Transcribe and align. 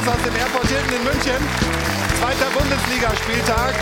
Fotos 0.00 0.14
aus 0.14 0.22
dem 0.22 0.36
Airport 0.36 0.66
Hilton 0.66 0.92
in 0.94 1.04
München. 1.04 1.40
Zweiter 2.18 2.50
Bundesligaspieltag. 2.56 3.74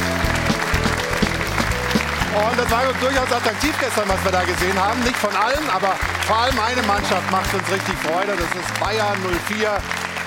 Und 2.34 2.58
das 2.58 2.70
war 2.70 2.82
durchaus 3.00 3.32
attraktiv 3.32 3.74
gestern, 3.78 4.08
was 4.08 4.22
wir 4.24 4.32
da 4.32 4.42
gesehen 4.44 4.78
haben. 4.78 5.00
Nicht 5.02 5.16
von 5.16 5.34
allen, 5.34 5.68
aber 5.70 5.94
vor 6.26 6.38
allem 6.38 6.58
eine 6.58 6.82
Mannschaft 6.82 7.30
macht 7.30 7.52
uns 7.54 7.70
richtig 7.70 7.94
Freude. 7.98 8.34
Das 8.36 8.50
ist 8.50 8.80
Bayern 8.80 9.16
04 9.48 9.78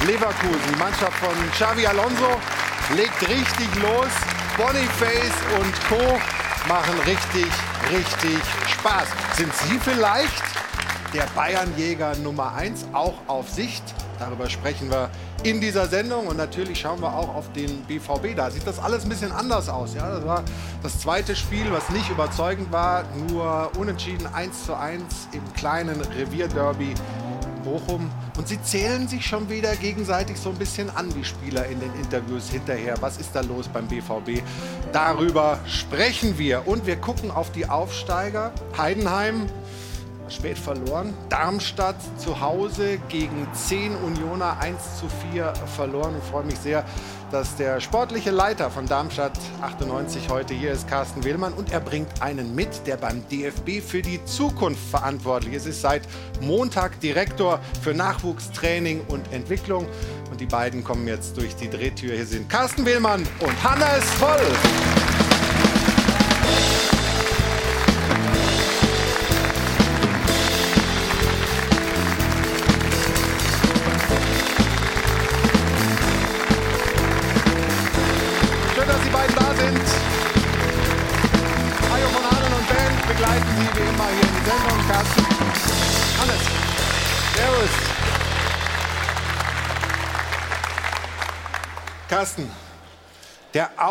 Leverkusen. 0.07 0.61
Die 0.73 0.79
Mannschaft 0.79 1.17
von 1.19 1.35
Xavi 1.51 1.85
Alonso 1.85 2.39
legt 2.95 3.21
richtig 3.27 3.69
los. 3.81 4.11
Boniface 4.57 5.37
und 5.59 5.73
Co. 5.89 6.19
machen 6.67 6.99
richtig, 7.05 7.47
richtig 7.91 8.39
Spaß. 8.67 9.07
Sind 9.35 9.53
Sie 9.55 9.79
vielleicht 9.79 10.43
der 11.13 11.27
Bayernjäger 11.35 12.15
Nummer 12.17 12.53
1 12.55 12.85
auch 12.93 13.15
auf 13.27 13.49
Sicht? 13.49 13.83
Darüber 14.21 14.47
sprechen 14.51 14.91
wir 14.91 15.09
in 15.43 15.59
dieser 15.59 15.87
Sendung 15.87 16.27
und 16.27 16.37
natürlich 16.37 16.79
schauen 16.79 17.01
wir 17.01 17.11
auch 17.11 17.33
auf 17.33 17.51
den 17.53 17.81
BVB. 17.85 18.35
Da 18.35 18.51
sieht 18.51 18.67
das 18.67 18.77
alles 18.77 19.03
ein 19.03 19.09
bisschen 19.09 19.31
anders 19.31 19.67
aus. 19.67 19.95
Ja, 19.95 20.11
das 20.11 20.23
war 20.23 20.43
das 20.83 20.99
zweite 20.99 21.35
Spiel, 21.35 21.71
was 21.71 21.89
nicht 21.89 22.07
überzeugend 22.07 22.71
war, 22.71 23.03
nur 23.31 23.71
unentschieden 23.79 24.27
1 24.27 24.67
zu 24.67 24.77
1 24.77 25.29
im 25.31 25.53
kleinen 25.55 25.99
Revierderby 26.01 26.93
Bochum. 27.63 28.11
Und 28.37 28.47
sie 28.47 28.61
zählen 28.61 29.07
sich 29.07 29.25
schon 29.25 29.49
wieder 29.49 29.75
gegenseitig 29.75 30.37
so 30.37 30.49
ein 30.49 30.55
bisschen 30.55 30.91
an, 30.95 31.09
die 31.09 31.25
Spieler 31.25 31.65
in 31.65 31.79
den 31.79 31.93
Interviews 31.95 32.49
hinterher. 32.49 32.97
Was 33.01 33.17
ist 33.17 33.35
da 33.35 33.41
los 33.41 33.67
beim 33.69 33.87
BVB? 33.87 34.43
Darüber 34.91 35.57
sprechen 35.65 36.37
wir. 36.37 36.67
Und 36.67 36.85
wir 36.85 36.97
gucken 36.97 37.31
auf 37.31 37.51
die 37.51 37.67
Aufsteiger. 37.67 38.51
Heidenheim 38.77 39.47
spät 40.31 40.57
verloren. 40.57 41.13
Darmstadt 41.29 41.95
zu 42.17 42.41
Hause 42.41 42.99
gegen 43.09 43.47
10 43.53 43.95
Unioner 43.95 44.59
1 44.59 44.99
zu 44.99 45.07
4 45.31 45.53
verloren. 45.75 46.15
Ich 46.17 46.29
freue 46.29 46.43
mich 46.43 46.57
sehr, 46.57 46.85
dass 47.31 47.55
der 47.55 47.79
sportliche 47.79 48.31
Leiter 48.31 48.69
von 48.69 48.85
Darmstadt 48.85 49.37
98 49.61 50.29
heute 50.29 50.53
hier 50.53 50.71
ist, 50.71 50.87
Carsten 50.87 51.23
Wehlmann. 51.23 51.53
Und 51.53 51.71
er 51.71 51.79
bringt 51.79 52.21
einen 52.21 52.55
mit, 52.55 52.85
der 52.87 52.97
beim 52.97 53.27
DFB 53.29 53.81
für 53.85 54.01
die 54.01 54.23
Zukunft 54.25 54.89
verantwortlich 54.89 55.53
ist. 55.53 55.65
Er 55.65 55.71
ist 55.71 55.81
seit 55.81 56.01
Montag 56.41 56.99
Direktor 56.99 57.59
für 57.81 57.93
Nachwuchstraining 57.93 59.01
und 59.07 59.31
Entwicklung. 59.31 59.87
Und 60.29 60.41
die 60.41 60.45
beiden 60.45 60.83
kommen 60.83 61.07
jetzt 61.07 61.37
durch 61.37 61.55
die 61.55 61.69
Drehtür. 61.69 62.15
Hier 62.15 62.25
sind 62.25 62.49
Carsten 62.49 62.85
Wehlmann 62.85 63.27
und 63.39 63.63
Hannes 63.63 64.03
Voll. 64.11 65.10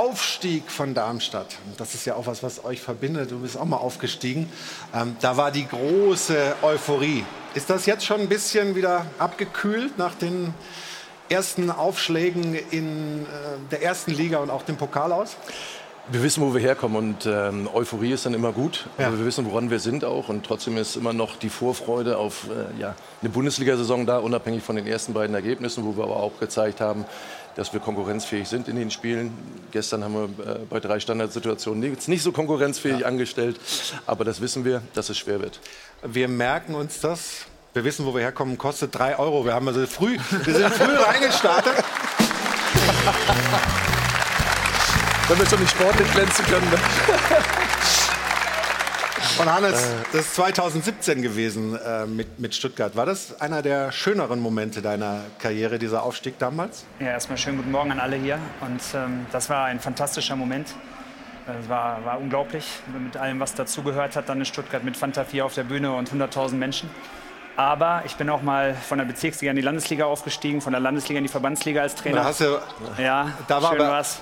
Aufstieg 0.00 0.70
von 0.70 0.94
Darmstadt, 0.94 1.58
das 1.76 1.94
ist 1.94 2.06
ja 2.06 2.14
auch 2.14 2.26
was, 2.26 2.42
was 2.42 2.64
euch 2.64 2.80
verbindet, 2.80 3.32
du 3.32 3.40
bist 3.40 3.58
auch 3.58 3.66
mal 3.66 3.76
aufgestiegen, 3.76 4.50
ähm, 4.94 5.14
da 5.20 5.36
war 5.36 5.50
die 5.50 5.68
große 5.68 6.54
Euphorie. 6.62 7.22
Ist 7.52 7.68
das 7.68 7.84
jetzt 7.84 8.06
schon 8.06 8.22
ein 8.22 8.28
bisschen 8.30 8.74
wieder 8.74 9.04
abgekühlt 9.18 9.98
nach 9.98 10.14
den 10.14 10.54
ersten 11.28 11.70
Aufschlägen 11.70 12.54
in 12.70 13.24
äh, 13.24 13.26
der 13.70 13.82
ersten 13.82 14.12
Liga 14.12 14.38
und 14.38 14.48
auch 14.48 14.62
dem 14.62 14.78
Pokal 14.78 15.12
aus? 15.12 15.36
Wir 16.08 16.22
wissen, 16.22 16.42
wo 16.42 16.54
wir 16.54 16.60
herkommen 16.62 16.96
und 16.96 17.26
ähm, 17.26 17.68
Euphorie 17.72 18.12
ist 18.12 18.24
dann 18.24 18.32
immer 18.34 18.52
gut. 18.52 18.86
Ja. 18.98 19.08
Aber 19.08 19.18
wir 19.18 19.26
wissen, 19.26 19.44
woran 19.44 19.70
wir 19.70 19.80
sind 19.80 20.04
auch 20.04 20.30
und 20.30 20.46
trotzdem 20.46 20.78
ist 20.78 20.96
immer 20.96 21.12
noch 21.12 21.36
die 21.36 21.50
Vorfreude 21.50 22.16
auf 22.16 22.46
äh, 22.48 22.80
ja, 22.80 22.94
eine 23.20 23.28
Bundesliga-Saison 23.28 24.06
da, 24.06 24.18
unabhängig 24.18 24.62
von 24.62 24.76
den 24.76 24.86
ersten 24.86 25.12
beiden 25.12 25.34
Ergebnissen, 25.34 25.84
wo 25.84 25.96
wir 25.96 26.04
aber 26.04 26.16
auch 26.16 26.40
gezeigt 26.40 26.80
haben, 26.80 27.04
dass 27.56 27.72
wir 27.72 27.80
konkurrenzfähig 27.80 28.48
sind 28.48 28.68
in 28.68 28.76
den 28.76 28.90
Spielen. 28.90 29.32
Gestern 29.70 30.04
haben 30.04 30.14
wir 30.14 30.24
äh, 30.46 30.58
bei 30.68 30.80
drei 30.80 31.00
Standardsituationen 31.00 31.82
jetzt 31.82 32.08
nicht 32.08 32.22
so 32.22 32.32
konkurrenzfähig 32.32 33.00
ja. 33.00 33.06
angestellt, 33.06 33.58
aber 34.06 34.24
das 34.24 34.40
wissen 34.40 34.64
wir, 34.64 34.82
dass 34.94 35.10
es 35.10 35.18
schwer 35.18 35.40
wird. 35.40 35.60
Wir 36.02 36.28
merken 36.28 36.74
uns 36.74 37.00
das. 37.00 37.46
Wir 37.72 37.84
wissen, 37.84 38.04
wo 38.04 38.14
wir 38.14 38.22
herkommen, 38.22 38.58
kostet 38.58 38.98
drei 38.98 39.18
Euro. 39.18 39.44
Wir 39.44 39.54
haben 39.54 39.68
also 39.68 39.86
früh, 39.86 40.18
wir 40.44 40.54
sind 40.54 40.72
früh 40.72 40.96
reingestartet. 40.96 41.74
Wenn 45.28 45.38
wir 45.38 45.46
schon 45.46 45.60
nicht 45.60 45.70
sportlich 45.70 46.10
glänzen 46.12 46.44
können. 46.46 46.72
Und 49.40 49.50
Hannes, 49.50 49.72
äh. 49.72 49.86
das 50.12 50.20
ist 50.26 50.34
2017 50.34 51.22
gewesen 51.22 51.74
äh, 51.74 52.04
mit, 52.04 52.38
mit 52.38 52.54
Stuttgart. 52.54 52.94
War 52.94 53.06
das 53.06 53.40
einer 53.40 53.62
der 53.62 53.90
schöneren 53.90 54.38
Momente 54.38 54.82
deiner 54.82 55.22
Karriere, 55.38 55.78
dieser 55.78 56.02
Aufstieg 56.02 56.38
damals? 56.38 56.84
Ja, 56.98 57.06
erstmal 57.06 57.38
schönen 57.38 57.56
guten 57.56 57.70
Morgen 57.70 57.90
an 57.90 58.00
alle 58.00 58.16
hier. 58.16 58.38
Und 58.60 58.82
ähm, 58.94 59.26
das 59.32 59.48
war 59.48 59.64
ein 59.64 59.80
fantastischer 59.80 60.36
Moment. 60.36 60.74
Es 61.58 61.68
war, 61.70 62.04
war 62.04 62.20
unglaublich, 62.20 62.66
mit 63.02 63.16
allem, 63.16 63.40
was 63.40 63.54
dazugehört 63.54 64.14
hat, 64.14 64.28
dann 64.28 64.38
in 64.40 64.44
Stuttgart 64.44 64.84
mit 64.84 64.96
Fanta 64.96 65.24
4 65.24 65.46
auf 65.46 65.54
der 65.54 65.64
Bühne 65.64 65.92
und 65.94 66.12
100.000 66.12 66.54
Menschen. 66.54 66.90
Aber 67.56 68.02
ich 68.04 68.16
bin 68.16 68.28
auch 68.28 68.42
mal 68.42 68.74
von 68.74 68.98
der 68.98 69.06
Bezirksliga 69.06 69.50
in 69.50 69.56
die 69.56 69.62
Landesliga 69.62 70.04
aufgestiegen, 70.04 70.60
von 70.60 70.72
der 70.72 70.80
Landesliga 70.80 71.18
in 71.18 71.24
die 71.24 71.30
Verbandsliga 71.30 71.80
als 71.80 71.94
Trainer. 71.94 72.16
Da 72.16 72.24
hast 72.24 72.40
du, 72.40 72.58
ja, 72.98 73.32
da 73.48 73.62
war 73.62 73.72
schön 73.72 73.80
aber, 73.80 73.92
was. 73.92 74.20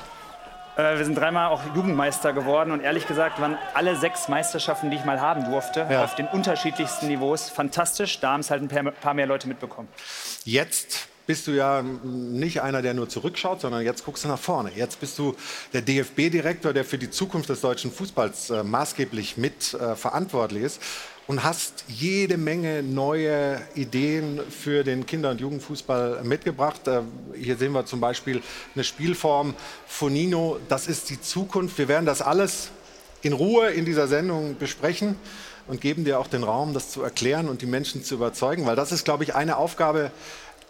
Äh, 0.78 0.97
wir 0.97 1.05
sind 1.05 1.16
dreimal 1.16 1.49
auch 1.49 1.61
Jugendmeister 1.75 2.33
geworden 2.33 2.71
und 2.71 2.81
ehrlich 2.81 3.06
gesagt 3.06 3.41
waren 3.41 3.59
alle 3.75 3.97
sechs 3.97 4.28
Meisterschaften, 4.28 4.91
die 4.91 4.97
ich 4.97 5.05
mal 5.05 5.21
haben 5.21 5.44
durfte, 5.44 5.87
ja. 5.91 6.05
auf 6.05 6.15
den 6.15 6.28
unterschiedlichsten 6.28 7.09
Niveaus 7.09 7.50
fantastisch. 7.50 8.21
Da 8.21 8.33
haben 8.33 8.41
es 8.41 8.50
halt 8.50 8.62
ein 8.62 8.94
paar 8.94 9.15
mehr 9.15 9.27
Leute 9.27 9.49
mitbekommen. 9.49 9.89
Jetzt 10.44 11.09
bist 11.27 11.47
du 11.47 11.50
ja 11.50 11.83
nicht 11.83 12.62
einer, 12.62 12.81
der 12.81 12.94
nur 12.94 13.09
zurückschaut, 13.09 13.61
sondern 13.61 13.83
jetzt 13.84 14.05
guckst 14.05 14.25
du 14.25 14.28
nach 14.28 14.39
vorne. 14.39 14.71
Jetzt 14.75 15.00
bist 15.00 15.19
du 15.19 15.37
der 15.72 15.83
DFB-Direktor, 15.83 16.72
der 16.72 16.84
für 16.84 16.97
die 16.97 17.10
Zukunft 17.10 17.50
des 17.50 17.60
deutschen 17.60 17.93
Fußballs 17.93 18.50
äh, 18.50 18.62
maßgeblich 18.62 19.37
mit 19.37 19.75
äh, 19.75 19.97
verantwortlich 19.97 20.62
ist 20.62 20.81
und 21.28 21.44
hast 21.44 21.84
jede 21.89 22.39
Menge 22.39 22.83
neue 22.83 23.61
Ideen 23.75 24.41
für 24.50 24.83
den 24.83 25.05
Kinder- 25.05 25.31
und 25.31 25.41
Jugendfußball 25.41 26.25
mitgebracht. 26.25 26.89
Äh, 26.89 27.03
hier 27.37 27.56
sehen 27.56 27.72
wir 27.72 27.84
zum 27.84 28.00
Beispiel 28.00 28.43
eine 28.75 28.83
Spielform 28.83 29.55
Fonino. 29.87 30.59
Das 30.69 30.89
ist 30.89 31.11
die 31.11 31.21
Zukunft. 31.21 31.77
Wir 31.78 31.87
werden 31.87 32.06
das 32.06 32.22
alles 32.22 32.71
in 33.21 33.34
Ruhe 33.34 33.69
in 33.69 33.84
dieser 33.84 34.09
Sendung 34.09 34.56
besprechen 34.59 35.16
und 35.66 35.83
geben 35.83 36.06
dir 36.06 36.19
auch 36.19 36.28
den 36.28 36.44
Raum, 36.44 36.72
das 36.72 36.91
zu 36.91 37.03
erklären 37.03 37.50
und 37.50 37.60
die 37.60 37.66
Menschen 37.66 38.03
zu 38.03 38.15
überzeugen, 38.15 38.65
weil 38.65 38.77
das 38.77 38.91
ist, 38.91 39.05
glaube 39.05 39.22
ich, 39.25 39.34
eine 39.34 39.59
Aufgabe, 39.59 40.10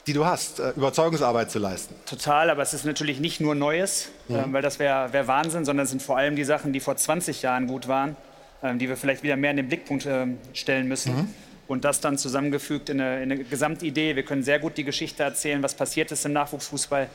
die 0.08 0.12
du 0.12 0.26
hast, 0.26 0.58
äh, 0.58 0.70
Überzeugungsarbeit 0.70 1.52
zu 1.52 1.60
leisten. 1.60 1.94
Total, 2.04 2.50
aber 2.50 2.62
es 2.62 2.74
ist 2.74 2.84
natürlich 2.84 3.20
nicht 3.20 3.40
nur 3.40 3.54
Neues, 3.54 4.08
mhm. 4.26 4.52
weil 4.52 4.62
das 4.62 4.80
wäre 4.80 5.12
wär 5.12 5.28
Wahnsinn, 5.28 5.64
sondern 5.64 5.84
es 5.84 5.90
sind 5.90 6.02
vor 6.02 6.16
allem 6.16 6.34
die 6.34 6.44
Sachen, 6.44 6.72
die 6.72 6.80
vor 6.80 6.96
20 6.96 7.42
Jahren 7.42 7.68
gut 7.68 7.86
waren 7.86 8.16
die 8.62 8.88
wir 8.88 8.96
vielleicht 8.96 9.22
wieder 9.22 9.36
mehr 9.36 9.50
in 9.52 9.58
den 9.58 9.68
Blickpunkt 9.68 10.06
ähm, 10.06 10.38
stellen 10.52 10.88
müssen. 10.88 11.14
Mhm. 11.14 11.34
Und 11.66 11.84
das 11.84 12.00
dann 12.00 12.16
zusammengefügt 12.16 12.88
in 12.88 13.00
eine, 13.00 13.22
in 13.22 13.30
eine 13.30 13.44
Gesamtidee. 13.44 14.16
Wir 14.16 14.22
können 14.22 14.42
sehr 14.42 14.58
gut 14.58 14.78
die 14.78 14.84
Geschichte 14.84 15.22
erzählen, 15.22 15.62
was 15.62 15.74
passiert 15.74 16.10
ist 16.10 16.24
im 16.24 16.32
Nachwuchsfußball. 16.32 17.08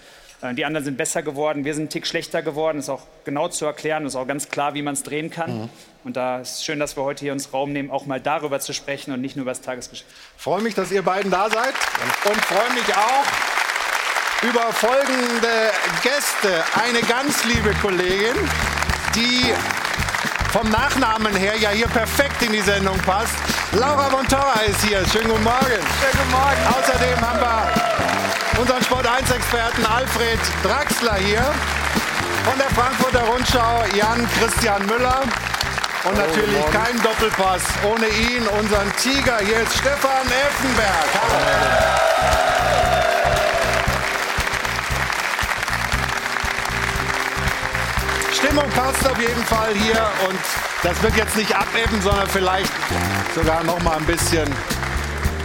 Äh, 0.44 0.54
die 0.54 0.66
anderen 0.66 0.86
sind 0.86 0.98
besser 0.98 1.24
geworden, 1.24 1.66
wir 1.66 1.74
sind 1.74 1.84
einen 1.84 1.90
Tick 1.90 2.06
schlechter 2.06 2.42
geworden. 2.42 2.78
Ist 2.78 2.90
auch 2.90 3.04
genau 3.26 3.48
zu 3.48 3.66
erklären, 3.66 4.06
ist 4.06 4.16
auch 4.16 4.28
ganz 4.28 4.50
klar, 4.50 4.74
wie 4.74 4.82
man 4.82 4.94
es 4.94 5.04
drehen 5.04 5.30
kann. 5.30 5.64
Mhm. 5.64 5.70
Und 6.04 6.18
da 6.18 6.42
ist 6.42 6.58
es 6.58 6.66
schön, 6.66 6.80
dass 6.80 6.98
wir 6.98 7.04
heute 7.04 7.26
hier 7.26 7.32
uns 7.32 7.54
Raum 7.54 7.72
nehmen, 7.72 7.90
auch 7.90 8.06
mal 8.06 8.20
darüber 8.20 8.60
zu 8.60 8.74
sprechen 8.74 9.14
und 9.14 9.22
nicht 9.22 9.36
nur 9.36 9.44
über 9.44 9.52
das 9.52 9.62
Tagesgeschäft. 9.62 10.10
Freue 10.38 10.62
mich, 10.62 10.76
dass 10.76 10.92
ihr 10.92 11.02
beiden 11.02 11.32
da 11.32 11.50
seid 11.50 11.74
und 12.30 12.42
freue 12.42 12.74
mich 12.74 12.96
auch 12.96 13.24
über 14.44 14.74
folgende 14.74 15.72
Gäste. 16.04 16.64
Eine 16.76 17.00
ganz 17.02 17.46
liebe 17.46 17.74
Kollegin, 17.82 18.36
die 19.16 19.54
vom 20.54 20.70
Nachnamen 20.70 21.36
her 21.36 21.58
ja 21.58 21.70
hier 21.72 21.88
perfekt 21.88 22.44
in 22.44 22.52
die 22.52 22.62
Sendung 22.62 22.96
passt. 23.00 23.34
Laura 23.72 24.08
Montora 24.10 24.62
ist 24.70 24.86
hier. 24.86 25.04
Schönen 25.12 25.30
guten 25.30 25.44
Morgen. 25.44 25.66
Schönen 25.66 26.14
guten 26.14 26.32
Morgen. 26.32 26.62
Außerdem 26.78 27.20
haben 27.20 27.40
wir 27.40 28.62
unseren 28.62 28.84
Sport 28.84 29.08
1-Experten 29.08 29.84
Alfred 29.84 30.40
Draxler 30.62 31.16
hier. 31.16 31.44
Von 32.46 32.60
der 32.60 32.70
Frankfurter 32.70 33.24
Rundschau 33.24 33.84
Jan 33.96 34.28
Christian 34.38 34.86
Müller. 34.86 35.22
Und 36.04 36.18
natürlich 36.18 36.66
kein 36.72 37.02
Doppelpass 37.02 37.64
ohne 37.84 38.08
ihn, 38.08 38.46
unseren 38.60 38.96
Tiger. 38.98 39.40
Hier 39.40 39.62
ist 39.62 39.74
Stefan 39.74 40.28
Effenberg. 40.28 41.08
Hallo. 41.20 42.43
Stimmung 48.44 48.70
passt 48.72 49.10
auf 49.10 49.18
jeden 49.22 49.44
Fall 49.46 49.74
hier 49.74 50.06
und 50.28 50.40
das 50.84 51.02
wird 51.02 51.16
jetzt 51.16 51.38
nicht 51.38 51.56
abebben, 51.56 52.02
sondern 52.02 52.28
vielleicht 52.28 52.70
sogar 53.34 53.64
noch 53.64 53.82
mal 53.84 53.96
ein 53.96 54.06
bisschen 54.06 54.54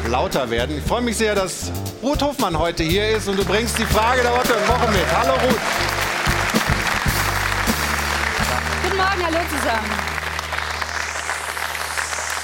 lauter 0.08 0.50
werden. 0.50 0.78
Ich 0.78 0.84
freue 0.84 1.02
mich 1.02 1.16
sehr, 1.16 1.36
dass 1.36 1.70
Ruth 2.02 2.20
Hofmann 2.22 2.58
heute 2.58 2.82
hier 2.82 3.08
ist 3.10 3.28
und 3.28 3.38
du 3.38 3.44
bringst 3.44 3.78
die 3.78 3.84
Frage 3.84 4.22
der 4.22 4.32
Woche 4.32 4.90
mit. 4.90 5.06
Hallo 5.16 5.34
Ruth. 5.34 5.60
Guten 8.82 8.96
Morgen, 8.96 9.24
hallo 9.24 9.38
zusammen. 9.48 9.90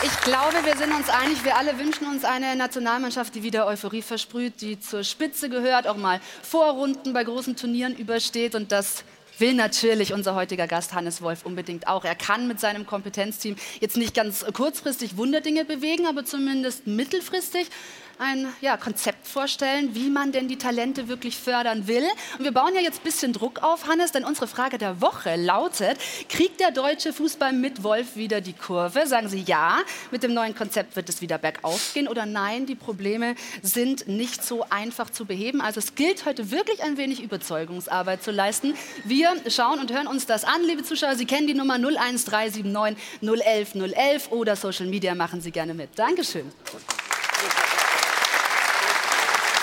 Ich 0.05 0.21
glaube, 0.21 0.65
wir 0.65 0.77
sind 0.77 0.95
uns 0.95 1.09
einig, 1.09 1.45
wir 1.45 1.57
alle 1.57 1.77
wünschen 1.81 2.07
uns 2.07 2.25
eine 2.25 2.55
Nationalmannschaft, 2.55 3.35
die 3.35 3.43
wieder 3.43 3.67
Euphorie 3.67 4.03
versprüht, 4.03 4.61
die 4.61 4.79
zur 4.79 5.03
Spitze 5.03 5.49
gehört, 5.49 5.89
auch 5.89 5.97
mal 5.97 6.21
Vorrunden 6.43 7.13
bei 7.13 7.25
großen 7.25 7.57
Turnieren 7.57 7.97
übersteht 7.97 8.55
und 8.55 8.71
das 8.71 9.03
will 9.39 9.55
natürlich 9.55 10.13
unser 10.13 10.35
heutiger 10.35 10.67
Gast 10.67 10.95
Hannes 10.95 11.23
Wolf 11.23 11.45
unbedingt 11.45 11.87
auch. 11.87 12.05
Er 12.05 12.15
kann 12.15 12.47
mit 12.49 12.61
seinem 12.61 12.87
Kompetenzteam 12.87 13.57
jetzt 13.81 13.97
nicht 13.97 14.15
ganz 14.15 14.45
kurzfristig 14.53 15.17
Wunderdinge 15.17 15.65
bewegen, 15.65 16.07
aber 16.07 16.25
zumindest 16.25 16.87
mittelfristig 16.87 17.69
ein 18.19 18.53
ja, 18.61 18.77
Konzept 18.77 19.27
vorstellen, 19.27 19.95
wie 19.95 20.11
man 20.11 20.33
denn 20.33 20.49
die 20.49 20.59
Talente 20.59 21.09
wirklich 21.09 21.37
fördern 21.37 21.87
will. 21.87 22.05
Und 22.39 22.45
wir 22.45 22.53
bauen 22.53 22.75
ja 22.75 22.81
jetzt 22.81 23.01
ein 23.01 23.05
bisschen 23.05 23.33
Druck 23.33 23.63
auf, 23.63 23.87
Hannes, 23.87 24.13
denn 24.13 24.25
unsere 24.25 24.47
Frage 24.47 24.79
der 24.79 25.01
Woche 25.01 25.37
lautet, 25.37 25.99
kriegt 26.29 26.61
der 26.61 26.71
deutsche 26.71 27.13
Fußball 27.13 27.53
mit 27.53 27.83
Wolf 27.83 28.17
wieder 28.17 28.41
die 28.41 28.53
Kurve? 28.53 29.07
Sagen 29.07 29.29
Sie 29.29 29.43
ja, 29.43 29.79
mit 30.11 30.23
dem 30.23 30.35
neuen 30.35 30.55
Konzept 30.55 30.97
wird 30.97 31.09
es 31.09 31.21
wieder 31.21 31.39
bergauf 31.39 31.93
gehen 31.95 32.09
oder 32.09 32.27
nein, 32.27 32.67
die 32.67 32.75
Probleme 32.75 33.35
sind 33.63 34.09
nicht 34.09 34.45
so 34.45 34.65
einfach 34.71 35.11
zu 35.11 35.25
beheben. 35.25 35.61
Also 35.61 35.81
es 35.81 35.95
gilt 35.95 36.25
heute 36.25 36.51
wirklich 36.51 36.83
ein 36.83 36.97
wenig 36.97 37.23
Überzeugungsarbeit 37.23 38.23
zu 38.23 38.31
leisten. 38.31 38.75
Wir 39.05 39.33
schauen 39.49 39.81
und 39.81 39.93
hören 39.93 40.07
uns 40.07 40.27
das 40.27 40.45
an, 40.45 40.63
liebe 40.63 40.83
Zuschauer. 40.83 41.17
Sie 41.17 41.27
kennen 41.27 41.47
die 41.47 41.55
Nummer 41.55 41.75
01379 41.75 42.97
011 43.23 43.75
011 43.75 44.33
oder 44.33 44.57
Social 44.57 44.87
Media 44.87 45.15
machen 45.15 45.41
Sie 45.41 45.51
gerne 45.51 45.75
mit. 45.75 45.91
Dankeschön. 45.97 46.51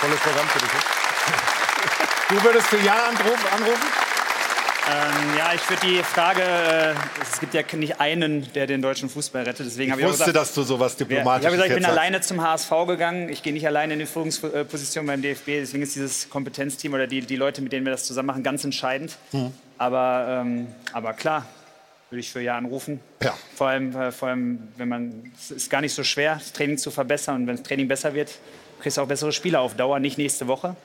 Tolles 0.02 0.20
Programm 0.20 0.48
für 0.48 0.60
dich. 0.60 0.74
Ne? 0.74 0.80
Du 2.30 2.42
würdest 2.46 2.68
für 2.68 2.80
Ja 2.80 3.10
anrufen? 3.10 3.88
Ähm, 4.90 5.38
ja, 5.38 5.54
ich 5.54 5.70
würde 5.70 5.86
die 5.86 6.02
Frage, 6.02 6.42
äh, 6.42 6.94
es 7.22 7.40
gibt 7.40 7.54
ja 7.54 7.62
nicht 7.76 8.00
einen, 8.02 8.52
der 8.54 8.68
den 8.68 8.82
deutschen 8.82 9.10
Fußball 9.10 9.44
rettet. 9.44 9.68
Deswegen 9.68 9.92
ich 9.92 10.04
wusste, 10.04 10.26
gesagt, 10.26 10.36
dass 10.36 10.54
du 10.54 10.64
sowas 10.64 10.96
diplomatisch 10.96 11.42
Ich 11.42 11.46
habe 11.46 11.56
gesagt, 11.56 11.70
ich 11.70 11.76
bin 11.76 11.86
alleine 11.86 12.22
zum 12.22 12.42
HSV 12.42 12.72
gegangen. 12.88 13.30
Ich 13.30 13.44
gehe 13.44 13.54
nicht 13.54 13.68
alleine 13.68 13.94
in 13.94 14.00
die 14.00 14.06
Führungsposition 14.06 15.06
beim 15.06 15.22
DFB. 15.22 15.48
Deswegen 15.48 15.84
ist 15.84 15.96
dieses 15.96 16.30
Kompetenzteam 16.30 16.94
oder 16.94 17.06
die, 17.06 17.22
die 17.22 17.36
Leute, 17.36 17.62
mit 17.62 17.74
denen 17.74 17.86
wir 17.86 17.92
das 17.92 18.06
zusammen 18.06 18.28
machen, 18.28 18.44
ganz 18.44 18.64
entscheidend. 18.64 19.18
Hm. 19.32 19.54
Aber, 19.78 20.42
ähm, 20.42 20.68
aber 20.94 21.14
klar, 21.14 21.46
würde 22.10 22.22
ich 22.22 22.32
für 22.32 22.42
Ja 22.42 22.58
anrufen. 22.58 23.02
Ja. 23.22 23.36
Vor 23.56 23.68
allem, 23.68 23.96
äh, 23.96 24.12
vor 24.12 24.30
allem, 24.30 24.68
wenn 24.78 24.90
man, 24.90 25.32
es 25.38 25.52
ist 25.52 25.70
gar 25.70 25.82
nicht 25.82 25.94
so 25.94 26.04
schwer, 26.04 26.36
das 26.36 26.54
Training 26.54 26.78
zu 26.78 26.92
verbessern. 26.92 27.36
Und 27.36 27.48
wenn 27.48 27.58
das 27.58 27.64
Training 27.64 27.88
besser 27.88 28.14
wird, 28.14 28.32
kriegst 28.82 29.00
auch 29.00 29.08
bessere 29.08 29.32
Spiele 29.32 29.60
auf 29.60 29.76
Dauer. 29.76 30.00
Nicht 30.00 30.18
nächste 30.18 30.48
Woche, 30.48 30.76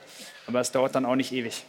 aber 0.47 0.61
es 0.61 0.71
dauert 0.71 0.95
dann 0.95 1.05
auch 1.05 1.15
nicht 1.15 1.31
ewig. 1.33 1.65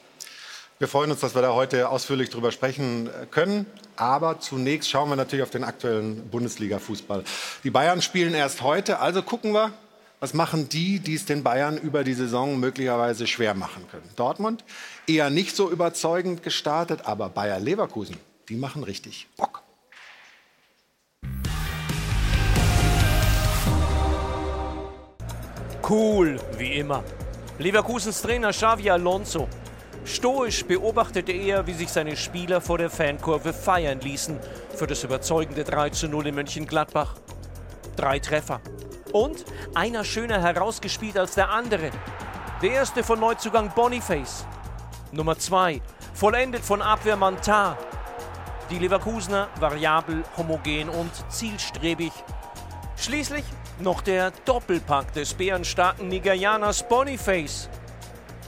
Wir 0.79 0.87
freuen 0.87 1.11
uns, 1.11 1.19
dass 1.21 1.35
wir 1.35 1.43
da 1.43 1.55
heute 1.55 1.89
ausführlich 1.89 2.31
drüber 2.31 2.53
sprechen 2.53 3.11
können. 3.33 3.67
Aber 3.97 4.39
zunächst 4.39 4.89
schauen 4.89 5.09
wir 5.09 5.17
natürlich 5.17 5.43
auf 5.43 5.51
den 5.51 5.65
aktuellen 5.65 6.31
Bundesliga-Fußball. 6.31 7.25
Die 7.65 7.71
Bayern 7.71 8.01
spielen 8.01 8.33
erst 8.33 8.63
heute, 8.63 9.01
also 9.01 9.23
gucken 9.23 9.53
wir, 9.53 9.73
was 10.21 10.35
machen 10.35 10.69
die, 10.69 11.01
die 11.01 11.15
es 11.15 11.25
den 11.25 11.43
Bayern 11.43 11.79
über 11.79 12.05
die 12.05 12.15
Saison 12.15 12.61
möglicherweise 12.61 13.27
schwer 13.27 13.55
machen 13.55 13.87
können. 13.91 14.09
Dortmund 14.15 14.65
eher 15.09 15.31
nicht 15.31 15.57
so 15.57 15.69
überzeugend 15.69 16.45
gestartet, 16.45 17.01
aber 17.05 17.29
Bayer 17.29 17.59
Leverkusen, 17.59 18.17
die 18.49 18.57
machen 18.57 18.85
richtig 18.85 19.27
Bock. 19.37 19.63
Cool, 25.89 26.39
wie 26.59 26.75
immer. 26.75 27.03
Leverkusens 27.59 28.21
Trainer 28.21 28.51
Xavi 28.51 28.91
Alonso. 28.91 29.49
Stoisch 30.05 30.63
beobachtete 30.67 31.33
er, 31.33 31.67
wie 31.67 31.73
sich 31.73 31.89
seine 31.89 32.15
Spieler 32.15 32.61
vor 32.61 32.77
der 32.77 32.91
Fankurve 32.91 33.55
feiern 33.55 33.99
ließen 34.01 34.39
für 34.77 34.87
das 34.87 35.03
überzeugende 35.03 35.65
3 35.65 35.89
zu 35.89 36.09
0 36.09 36.27
in 36.27 36.35
Mönchengladbach. 36.35 37.15
Drei 37.97 38.19
Treffer. 38.19 38.61
Und 39.13 39.47
einer 39.75 40.05
schöner 40.05 40.43
herausgespielt 40.43 41.17
als 41.17 41.37
der 41.37 41.49
andere. 41.49 41.91
Der 42.61 42.71
erste 42.71 43.03
von 43.03 43.19
Neuzugang 43.19 43.73
Boniface. 43.75 44.45
Nummer 45.11 45.39
zwei, 45.39 45.81
vollendet 46.13 46.65
von 46.65 46.83
Abwehrmann 46.83 47.41
Tar. 47.41 47.79
Die 48.69 48.79
Leverkusener 48.79 49.49
variabel, 49.59 50.23
homogen 50.37 50.91
und 50.91 51.13
zielstrebig. 51.31 52.13
Schließlich 52.99 53.45
noch 53.81 54.01
der 54.01 54.33
Doppelpack 54.45 55.13
des 55.13 55.35
bärenstarken 55.35 56.09
Nigerianers 56.09 56.89
Boniface. 56.89 57.69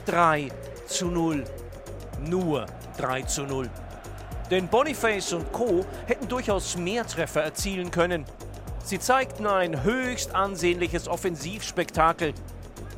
3 0.05 0.49
zu 0.87 1.07
0. 1.07 1.43
Nur 2.27 2.65
3 2.97 3.21
zu 3.23 3.43
0. 3.43 3.69
Denn 4.49 4.67
Boniface 4.67 5.33
und 5.33 5.51
Co. 5.51 5.85
hätten 6.07 6.27
durchaus 6.27 6.75
mehr 6.75 7.05
Treffer 7.07 7.41
erzielen 7.41 7.91
können. 7.91 8.25
Sie 8.83 8.99
zeigten 8.99 9.47
ein 9.47 9.83
höchst 9.83 10.35
ansehnliches 10.35 11.07
Offensivspektakel. 11.07 12.33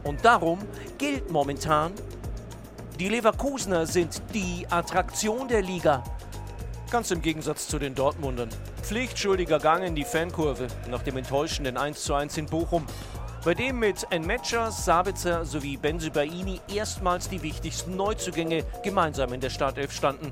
Und 0.04 0.26
darum 0.26 0.60
gilt 0.98 1.30
momentan, 1.30 1.94
die 3.00 3.10
Leverkusener 3.10 3.86
sind 3.86 4.22
die 4.34 4.66
Attraktion 4.70 5.48
der 5.48 5.62
Liga. 5.62 6.04
Ganz 6.94 7.10
im 7.10 7.24
Gegensatz 7.24 7.68
zu 7.68 7.80
den 7.80 7.96
Dortmundern. 7.96 8.50
Pflichtschuldiger 8.84 9.58
Gang 9.58 9.84
in 9.84 9.96
die 9.96 10.06
Fankurve 10.06 10.68
nach 10.92 11.02
dem 11.02 11.18
enttäuschenden 11.18 11.76
1:1 11.76 12.38
in 12.38 12.46
Bochum, 12.46 12.86
bei 13.44 13.56
dem 13.56 13.80
mit 13.80 14.06
Enmetscher, 14.12 14.70
Sabitzer 14.70 15.44
sowie 15.44 15.76
Benzibaini 15.76 16.62
erstmals 16.72 17.30
die 17.30 17.42
wichtigsten 17.42 17.96
Neuzugänge 17.96 18.64
gemeinsam 18.84 19.34
in 19.34 19.42
der 19.42 19.50
Startelf 19.50 19.92
standen. 19.92 20.32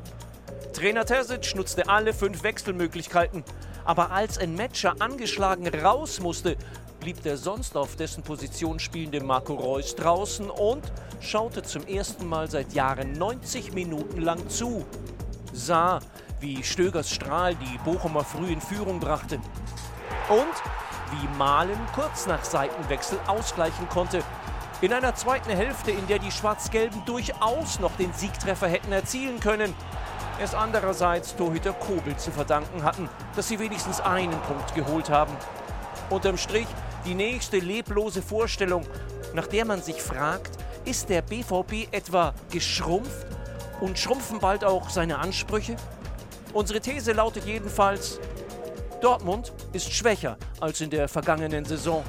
Trainer 0.72 1.04
Terzic 1.04 1.56
nutzte 1.56 1.90
alle 1.90 2.14
fünf 2.14 2.44
Wechselmöglichkeiten, 2.44 3.44
aber 3.84 4.12
als 4.12 4.38
Enmetscher 4.38 4.94
angeschlagen 5.00 5.68
raus 5.68 6.20
musste, 6.20 6.58
blieb 7.00 7.24
der 7.24 7.38
sonst 7.38 7.76
auf 7.76 7.96
dessen 7.96 8.22
Position 8.22 8.78
spielende 8.78 9.24
Marco 9.24 9.56
Reus 9.56 9.96
draußen 9.96 10.48
und 10.48 10.84
schaute 11.22 11.64
zum 11.64 11.88
ersten 11.88 12.28
Mal 12.28 12.52
seit 12.52 12.74
Jahren 12.74 13.14
90 13.14 13.74
Minuten 13.74 14.22
lang 14.22 14.48
zu. 14.48 14.86
Sah, 15.54 16.00
wie 16.42 16.64
Stögers 16.64 17.12
Strahl 17.12 17.56
die 17.56 17.78
Bochumer 17.86 18.24
früh 18.24 18.52
in 18.52 18.62
Führung 18.62 19.00
brachte. 19.00 19.36
Und 20.28 21.12
wie 21.12 21.38
Malen 21.38 21.80
kurz 21.94 22.26
nach 22.26 22.44
Seitenwechsel 22.44 23.20
ausgleichen 23.28 23.88
konnte. 23.90 24.24
In 24.82 24.94
einer 24.94 25.14
zweiten 25.14 25.52
Hälfte, 25.52 25.92
in 25.92 26.08
der 26.08 26.18
die 26.18 26.32
Schwarz-Gelben 26.32 27.06
durchaus 27.06 27.80
noch 27.80 27.96
den 27.98 28.12
Siegtreffer 28.14 28.68
hätten 28.68 28.92
erzielen 28.92 29.40
können. 29.40 29.76
Es 30.42 30.56
andererseits 30.56 31.36
Torhüter 31.36 31.74
Kobel 31.74 32.18
zu 32.18 32.32
verdanken 32.32 32.84
hatten, 32.84 33.08
dass 33.36 33.48
sie 33.48 33.60
wenigstens 33.60 34.02
einen 34.02 34.40
Punkt 34.42 34.74
geholt 34.74 35.12
haben. 35.12 35.34
Unterm 36.10 36.38
Strich 36.38 36.68
die 37.06 37.14
nächste 37.14 37.60
leblose 37.60 38.24
Vorstellung, 38.24 38.84
nach 39.36 39.48
der 39.48 39.66
man 39.66 39.84
sich 39.84 40.02
fragt, 40.02 40.58
ist 40.86 41.10
der 41.10 41.22
BVB 41.22 41.88
etwa 41.92 42.34
geschrumpft 42.50 43.28
und 43.82 44.00
schrumpfen 44.00 44.40
bald 44.40 44.64
auch 44.64 44.90
seine 44.90 45.20
Ansprüche? 45.20 45.76
Unsere 46.54 46.82
These 46.82 47.14
lautet 47.14 47.46
jedenfalls, 47.46 48.20
Dortmund 49.00 49.54
ist 49.72 49.92
schwächer 49.94 50.38
als 50.60 50.82
in 50.82 50.90
der 50.90 51.08
vergangenen 51.08 51.64
Saison. 51.64 52.04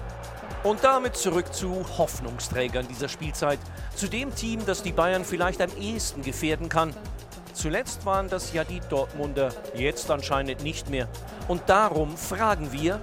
Und 0.64 0.82
damit 0.82 1.16
zurück 1.16 1.54
zu 1.54 1.84
Hoffnungsträgern 1.96 2.86
dieser 2.88 3.08
Spielzeit, 3.08 3.58
zu 3.94 4.08
dem 4.08 4.34
Team, 4.34 4.64
das 4.66 4.82
die 4.82 4.92
Bayern 4.92 5.24
vielleicht 5.24 5.60
am 5.60 5.70
ehesten 5.76 6.22
gefährden 6.22 6.68
kann. 6.68 6.94
Zuletzt 7.52 8.04
waren 8.04 8.28
das 8.28 8.52
ja 8.52 8.64
die 8.64 8.80
Dortmunder, 8.80 9.52
jetzt 9.74 10.10
anscheinend 10.10 10.62
nicht 10.62 10.90
mehr. 10.90 11.08
Und 11.48 11.62
darum 11.66 12.16
fragen 12.16 12.72
wir, 12.72 13.00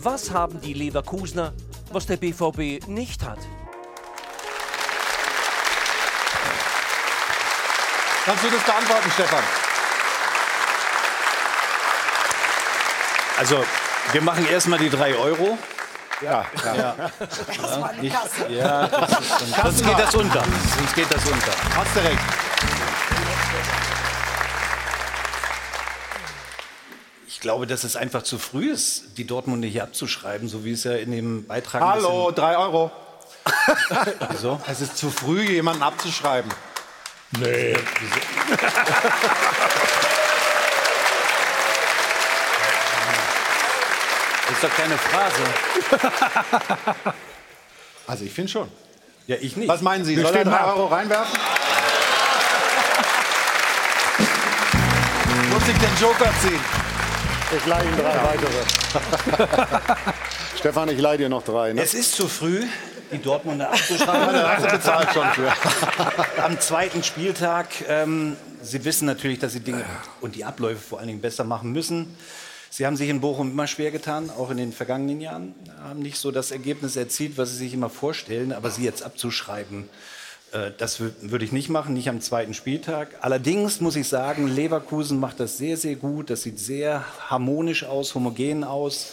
was 0.00 0.30
haben 0.30 0.60
die 0.60 0.74
Leverkusener, 0.74 1.52
was 1.92 2.06
der 2.06 2.16
BVB 2.16 2.86
nicht 2.88 3.22
hat? 3.24 3.38
Kannst 8.24 8.44
du 8.44 8.50
das 8.50 8.62
beantworten, 8.62 9.10
Stefan? 9.10 9.73
Also, 13.36 13.64
wir 14.12 14.22
machen 14.22 14.46
erstmal 14.46 14.78
die 14.78 14.90
3 14.90 15.16
Euro. 15.16 15.58
Ja, 16.20 16.46
ja. 16.64 16.74
ja. 16.76 16.94
ja, 16.96 17.92
nicht, 18.00 18.16
ja 18.48 18.88
sonst 19.62 19.84
geht 19.84 19.98
das 19.98 20.14
unter. 20.14 20.44
Sonst 20.76 20.94
geht 20.94 21.12
das 21.12 21.24
unter. 21.26 21.52
Hast 21.76 21.96
du 21.96 22.00
recht. 22.00 22.18
Ich 27.26 27.40
glaube, 27.40 27.66
dass 27.66 27.82
es 27.84 27.96
einfach 27.96 28.22
zu 28.22 28.38
früh 28.38 28.70
ist, 28.70 29.18
die 29.18 29.26
Dortmunder 29.26 29.66
hier 29.66 29.82
abzuschreiben, 29.82 30.48
so 30.48 30.64
wie 30.64 30.72
es 30.72 30.84
ja 30.84 30.94
in 30.94 31.10
dem 31.10 31.46
Beitrag 31.46 31.82
Hallo, 31.82 32.30
3 32.30 32.56
Euro. 32.56 32.92
Wieso? 34.30 34.60
Es 34.68 34.80
ist 34.80 34.96
zu 34.96 35.10
früh, 35.10 35.42
jemanden 35.42 35.82
abzuschreiben. 35.82 36.50
Nee. 37.38 37.76
Das 38.60 38.72
ist 44.54 44.64
doch 44.64 44.74
keine 44.76 44.96
Phrase. 44.96 45.42
Also 48.06 48.26
ich 48.26 48.32
finde 48.32 48.52
schon. 48.52 48.68
Ja, 49.26 49.36
ich 49.40 49.56
nicht. 49.56 49.66
Was 49.66 49.80
meinen 49.80 50.04
Sie? 50.04 50.14
Wir 50.14 50.24
Soll 50.24 50.34
er 50.34 50.40
stimmen 50.40 50.54
drei 50.54 50.60
ab. 50.62 50.76
Euro 50.76 50.88
reinwerfen? 50.88 51.38
Muss 55.50 55.62
ich 55.66 55.78
den 55.78 55.96
Joker 55.98 56.30
ziehen? 56.42 56.60
Ich 57.56 57.64
leihe 57.66 57.82
ihm 57.84 57.96
drei 57.96 58.14
weitere. 58.24 60.12
Stefan, 60.58 60.90
ich 60.90 61.00
leihe 61.00 61.16
dir 61.16 61.30
noch 61.30 61.42
drei. 61.44 61.72
Ne? 61.72 61.80
Es 61.80 61.94
ist 61.94 62.14
zu 62.14 62.28
früh, 62.28 62.64
die 63.10 63.22
Dortmunder 63.22 63.70
abzuschreiben. 63.70 64.34
Da 64.34 64.54
hast 64.56 64.66
du 64.66 64.70
bezahlt 64.70 65.08
schon 65.14 65.26
für. 65.30 65.50
Am 66.42 66.60
zweiten 66.60 67.02
Spieltag, 67.02 67.68
ähm, 67.88 68.36
Sie 68.62 68.84
wissen 68.84 69.06
natürlich, 69.06 69.38
dass 69.38 69.52
Sie 69.52 69.60
Dinge 69.60 69.84
und 70.20 70.34
die 70.34 70.44
Abläufe 70.44 70.80
vor 70.80 70.98
allen 70.98 71.08
Dingen 71.08 71.22
besser 71.22 71.44
machen 71.44 71.72
müssen. 71.72 72.14
Sie 72.76 72.84
haben 72.86 72.96
sich 72.96 73.08
in 73.08 73.20
Bochum 73.20 73.52
immer 73.52 73.68
schwer 73.68 73.92
getan, 73.92 74.30
auch 74.36 74.50
in 74.50 74.56
den 74.56 74.72
vergangenen 74.72 75.20
Jahren, 75.20 75.54
haben 75.84 76.00
nicht 76.00 76.18
so 76.18 76.32
das 76.32 76.50
Ergebnis 76.50 76.96
erzielt, 76.96 77.38
was 77.38 77.50
Sie 77.52 77.58
sich 77.58 77.72
immer 77.72 77.88
vorstellen, 77.88 78.52
aber 78.52 78.68
Sie 78.72 78.82
jetzt 78.82 79.04
abzuschreiben, 79.04 79.88
äh, 80.50 80.72
das 80.76 80.98
wü- 80.98 81.12
würde 81.20 81.44
ich 81.44 81.52
nicht 81.52 81.68
machen, 81.68 81.94
nicht 81.94 82.08
am 82.08 82.20
zweiten 82.20 82.52
Spieltag. 82.52 83.14
Allerdings 83.20 83.80
muss 83.80 83.94
ich 83.94 84.08
sagen, 84.08 84.48
Leverkusen 84.48 85.20
macht 85.20 85.38
das 85.38 85.56
sehr, 85.56 85.76
sehr 85.76 85.94
gut. 85.94 86.30
Das 86.30 86.42
sieht 86.42 86.58
sehr 86.58 87.04
harmonisch 87.30 87.84
aus, 87.84 88.16
homogen 88.16 88.64
aus 88.64 89.12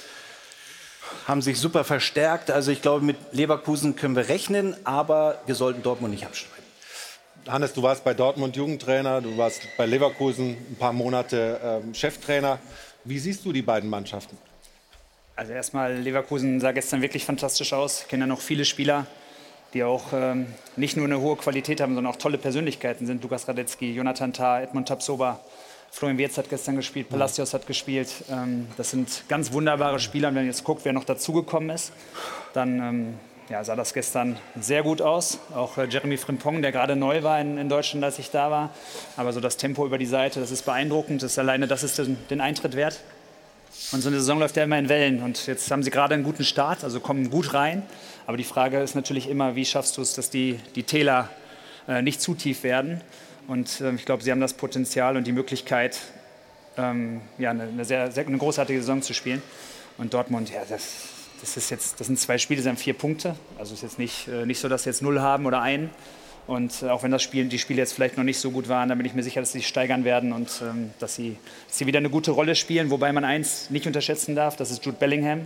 haben 1.28 1.44
sich 1.44 1.60
super 1.60 1.84
verstärkt. 1.84 2.50
Also 2.50 2.72
ich 2.72 2.82
glaube, 2.82 3.06
mit 3.06 3.18
Leverkusen 3.32 3.96
können 3.96 4.16
wir 4.16 4.28
rechnen, 4.28 4.76
aber 4.86 5.40
wir 5.46 5.54
sollten 5.54 5.84
Dortmund 5.84 6.14
nicht 6.14 6.26
abschreiben. 6.26 6.66
Hannes, 7.48 7.74
du 7.74 7.84
warst 7.84 8.04
bei 8.04 8.16
Dortmund 8.16 8.56
Jugendtrainer, 8.56 9.22
du 9.22 9.38
warst 9.38 9.62
bei 9.78 9.86
Leverkusen 9.86 10.58
ein 10.58 10.78
paar 10.80 10.94
Monate 10.94 11.60
ähm, 11.64 11.94
Cheftrainer. 11.94 12.58
Wie 13.04 13.20
siehst 13.20 13.46
du 13.46 13.52
die 13.52 13.62
beiden 13.62 13.90
Mannschaften? 13.90 14.38
Also 15.36 15.54
erstmal, 15.54 15.96
Leverkusen 15.96 16.60
sah 16.60 16.72
gestern 16.72 17.02
wirklich 17.02 17.26
fantastisch 17.26 17.74
aus. 17.74 18.02
Ich 18.02 18.08
kenne 18.08 18.24
ja 18.24 18.28
noch 18.28 18.42
viele 18.42 18.64
Spieler, 18.66 19.08
die 19.74 19.84
auch 19.84 20.14
ähm, 20.14 20.46
nicht 20.76 20.98
nur 20.98 21.06
eine 21.06 21.20
hohe 21.20 21.36
Qualität 21.36 21.82
haben, 21.82 21.96
sondern 21.96 22.14
auch 22.14 22.18
tolle 22.18 22.38
Persönlichkeiten 22.38 23.08
sind. 23.08 23.24
Lukas 23.24 23.48
Radetzky, 23.48 23.92
Jonathan 23.92 24.34
Tah, 24.34 24.62
Edmund 24.62 24.88
Tapsoba, 24.88 25.40
Florian 25.90 26.18
Wirtz 26.18 26.38
hat 26.38 26.50
gestern 26.50 26.76
gespielt, 26.76 27.10
Palacios 27.10 27.54
hat 27.54 27.66
gespielt. 27.66 28.10
Ähm, 28.30 28.68
das 28.78 28.92
sind 28.92 29.24
ganz 29.28 29.52
wunderbare 29.52 30.00
Spieler. 30.00 30.30
Und 30.30 30.36
wenn 30.36 30.44
ihr 30.44 30.52
jetzt 30.52 30.64
guckt, 30.64 30.86
wer 30.86 30.94
noch 30.94 31.06
dazugekommen 31.06 31.70
ist, 31.72 31.92
dann 32.54 32.80
ähm, 32.80 33.20
ja, 33.52 33.62
sah 33.66 33.76
das 33.76 33.94
gestern 33.94 34.38
sehr 34.58 34.82
gut 34.82 35.02
aus. 35.02 35.38
Auch 35.54 35.78
äh, 35.78 35.86
Jeremy 35.86 36.16
Frimpong, 36.16 36.62
der 36.62 36.72
gerade 36.72 36.96
neu 36.96 37.22
war 37.22 37.42
in, 37.42 37.58
in 37.58 37.68
Deutschland, 37.68 38.02
als 38.06 38.18
ich 38.18 38.32
da 38.32 38.50
war. 38.50 38.70
Aber 39.18 39.34
so 39.34 39.42
das 39.42 39.58
Tempo 39.58 39.86
über 39.86 39.98
die 39.98 40.06
Seite, 40.06 40.40
das 40.40 40.52
ist 40.52 40.64
beeindruckend. 40.64 41.22
Das 41.22 41.38
alleine, 41.38 41.68
das 41.68 41.84
ist 41.84 41.98
den, 41.98 42.18
den 42.30 42.40
Eintritt 42.40 42.78
wert. 42.78 43.02
Und 43.92 44.00
so 44.00 44.08
eine 44.08 44.20
Saison 44.20 44.40
läuft 44.40 44.56
ja 44.56 44.64
immer 44.64 44.80
in 44.80 44.88
Wellen. 44.88 45.22
Und 45.22 45.48
jetzt 45.48 45.70
haben 45.70 45.84
sie 45.84 45.92
gerade 45.92 46.14
einen 46.14 46.24
guten 46.24 46.46
Start, 46.46 46.86
also 46.86 47.02
kommen 47.02 47.30
gut 47.30 47.54
rein. 47.54 47.84
Aber 48.26 48.38
die 48.38 48.46
Frage 48.46 48.80
ist 48.80 48.96
natürlich 48.96 49.28
immer, 49.30 49.54
wie 49.56 49.66
schaffst 49.66 49.98
du 49.98 50.02
es, 50.02 50.14
dass 50.14 50.30
die, 50.30 50.58
die 50.76 50.84
Täler 50.84 51.28
äh, 51.90 52.02
nicht 52.02 52.22
zu 52.22 52.36
tief 52.36 52.64
werden. 52.64 53.02
Und 53.48 53.82
ähm, 53.82 53.98
ich 53.98 54.06
glaube, 54.06 54.24
sie 54.24 54.32
haben 54.32 54.40
das 54.40 54.54
Potenzial 54.54 55.18
und 55.18 55.28
die 55.28 55.34
Möglichkeit, 55.34 56.00
ähm, 56.78 57.20
ja, 57.38 57.50
eine, 57.50 57.64
eine, 57.64 57.84
sehr, 57.84 58.12
sehr, 58.12 58.26
eine 58.26 58.38
großartige 58.38 58.80
Saison 58.80 59.02
zu 59.02 59.14
spielen. 59.14 59.42
Und 59.98 60.14
Dortmund, 60.14 60.50
ja, 60.52 60.62
das, 60.70 61.21
das, 61.42 61.58
ist 61.58 61.70
jetzt, 61.70 62.00
das 62.00 62.08
sind 62.08 62.20
zwei 62.20 62.38
Spiele, 62.38 62.58
das 62.60 62.66
sind 62.66 62.80
vier 62.80 62.94
Punkte. 62.94 63.36
Also 63.58 63.74
es 63.74 63.80
ist 63.80 63.84
jetzt 63.84 64.00
nicht, 64.00 64.28
äh, 64.28 64.46
nicht 64.46 64.60
so, 64.60 64.70
dass 64.70 64.84
sie 64.84 64.90
jetzt 64.90 65.02
null 65.02 65.20
haben 65.20 65.46
oder 65.46 65.62
einen. 65.62 65.90
Und 66.48 66.82
äh, 66.82 66.88
auch 66.90 67.04
wenn 67.04 67.12
das 67.12 67.22
Spiel, 67.22 67.46
die 67.46 67.60
Spiele 67.60 67.80
jetzt 67.80 67.94
vielleicht 67.94 68.18
noch 68.18 68.24
nicht 68.24 68.40
so 68.40 68.50
gut 68.50 68.68
waren, 68.68 68.90
dann 68.90 68.98
bin 68.98 69.06
ich 69.06 69.14
mir 69.14 69.22
sicher, 69.22 69.40
dass 69.42 69.52
sie 69.52 69.60
sich 69.60 69.68
steigern 69.68 70.04
werden 70.04 70.34
und 70.34 70.50
ähm, 70.64 70.90
dass, 71.00 71.16
sie, 71.16 71.38
dass 71.68 71.78
sie 71.78 71.86
wieder 71.86 72.00
eine 72.00 72.10
gute 72.10 72.32
Rolle 72.32 72.56
spielen. 72.56 72.90
Wobei 72.90 73.14
man 73.14 73.24
eins 73.24 73.70
nicht 73.70 73.86
unterschätzen 73.86 74.36
darf, 74.36 74.56
das 74.58 74.72
ist 74.72 74.84
Jude 74.84 74.98
Bellingham. 75.00 75.46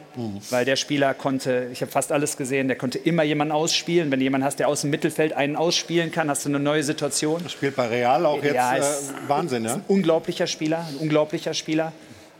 Weil 0.49 0.63
der 0.63 0.77
Spieler 0.77 1.13
konnte, 1.13 1.67
ich 1.73 1.81
habe 1.81 1.91
fast 1.91 2.13
alles 2.13 2.37
gesehen, 2.37 2.69
der 2.69 2.77
konnte 2.77 2.97
immer 2.97 3.23
jemanden 3.23 3.51
ausspielen. 3.51 4.09
Wenn 4.09 4.19
du 4.19 4.23
jemanden 4.23 4.45
hast, 4.45 4.57
der 4.59 4.69
aus 4.69 4.81
dem 4.81 4.89
Mittelfeld 4.89 5.33
einen 5.33 5.57
ausspielen 5.57 6.11
kann, 6.11 6.29
hast 6.29 6.45
du 6.45 6.49
eine 6.49 6.59
neue 6.59 6.81
Situation. 6.83 7.47
Spielt 7.49 7.75
bei 7.75 7.87
Real 7.87 8.25
auch 8.25 8.41
jetzt 8.41 8.55
Ja, 8.55 8.75
äh, 8.75 8.79
ist- 8.79 9.13
Wahnsinn, 9.27 9.65
ist 9.65 9.71
ja? 9.71 9.75
ein 9.77 9.83
unglaublicher 9.89 10.47
Spieler, 10.47 10.85
ein 10.89 10.95
unglaublicher 10.95 11.53
Spieler. 11.53 11.91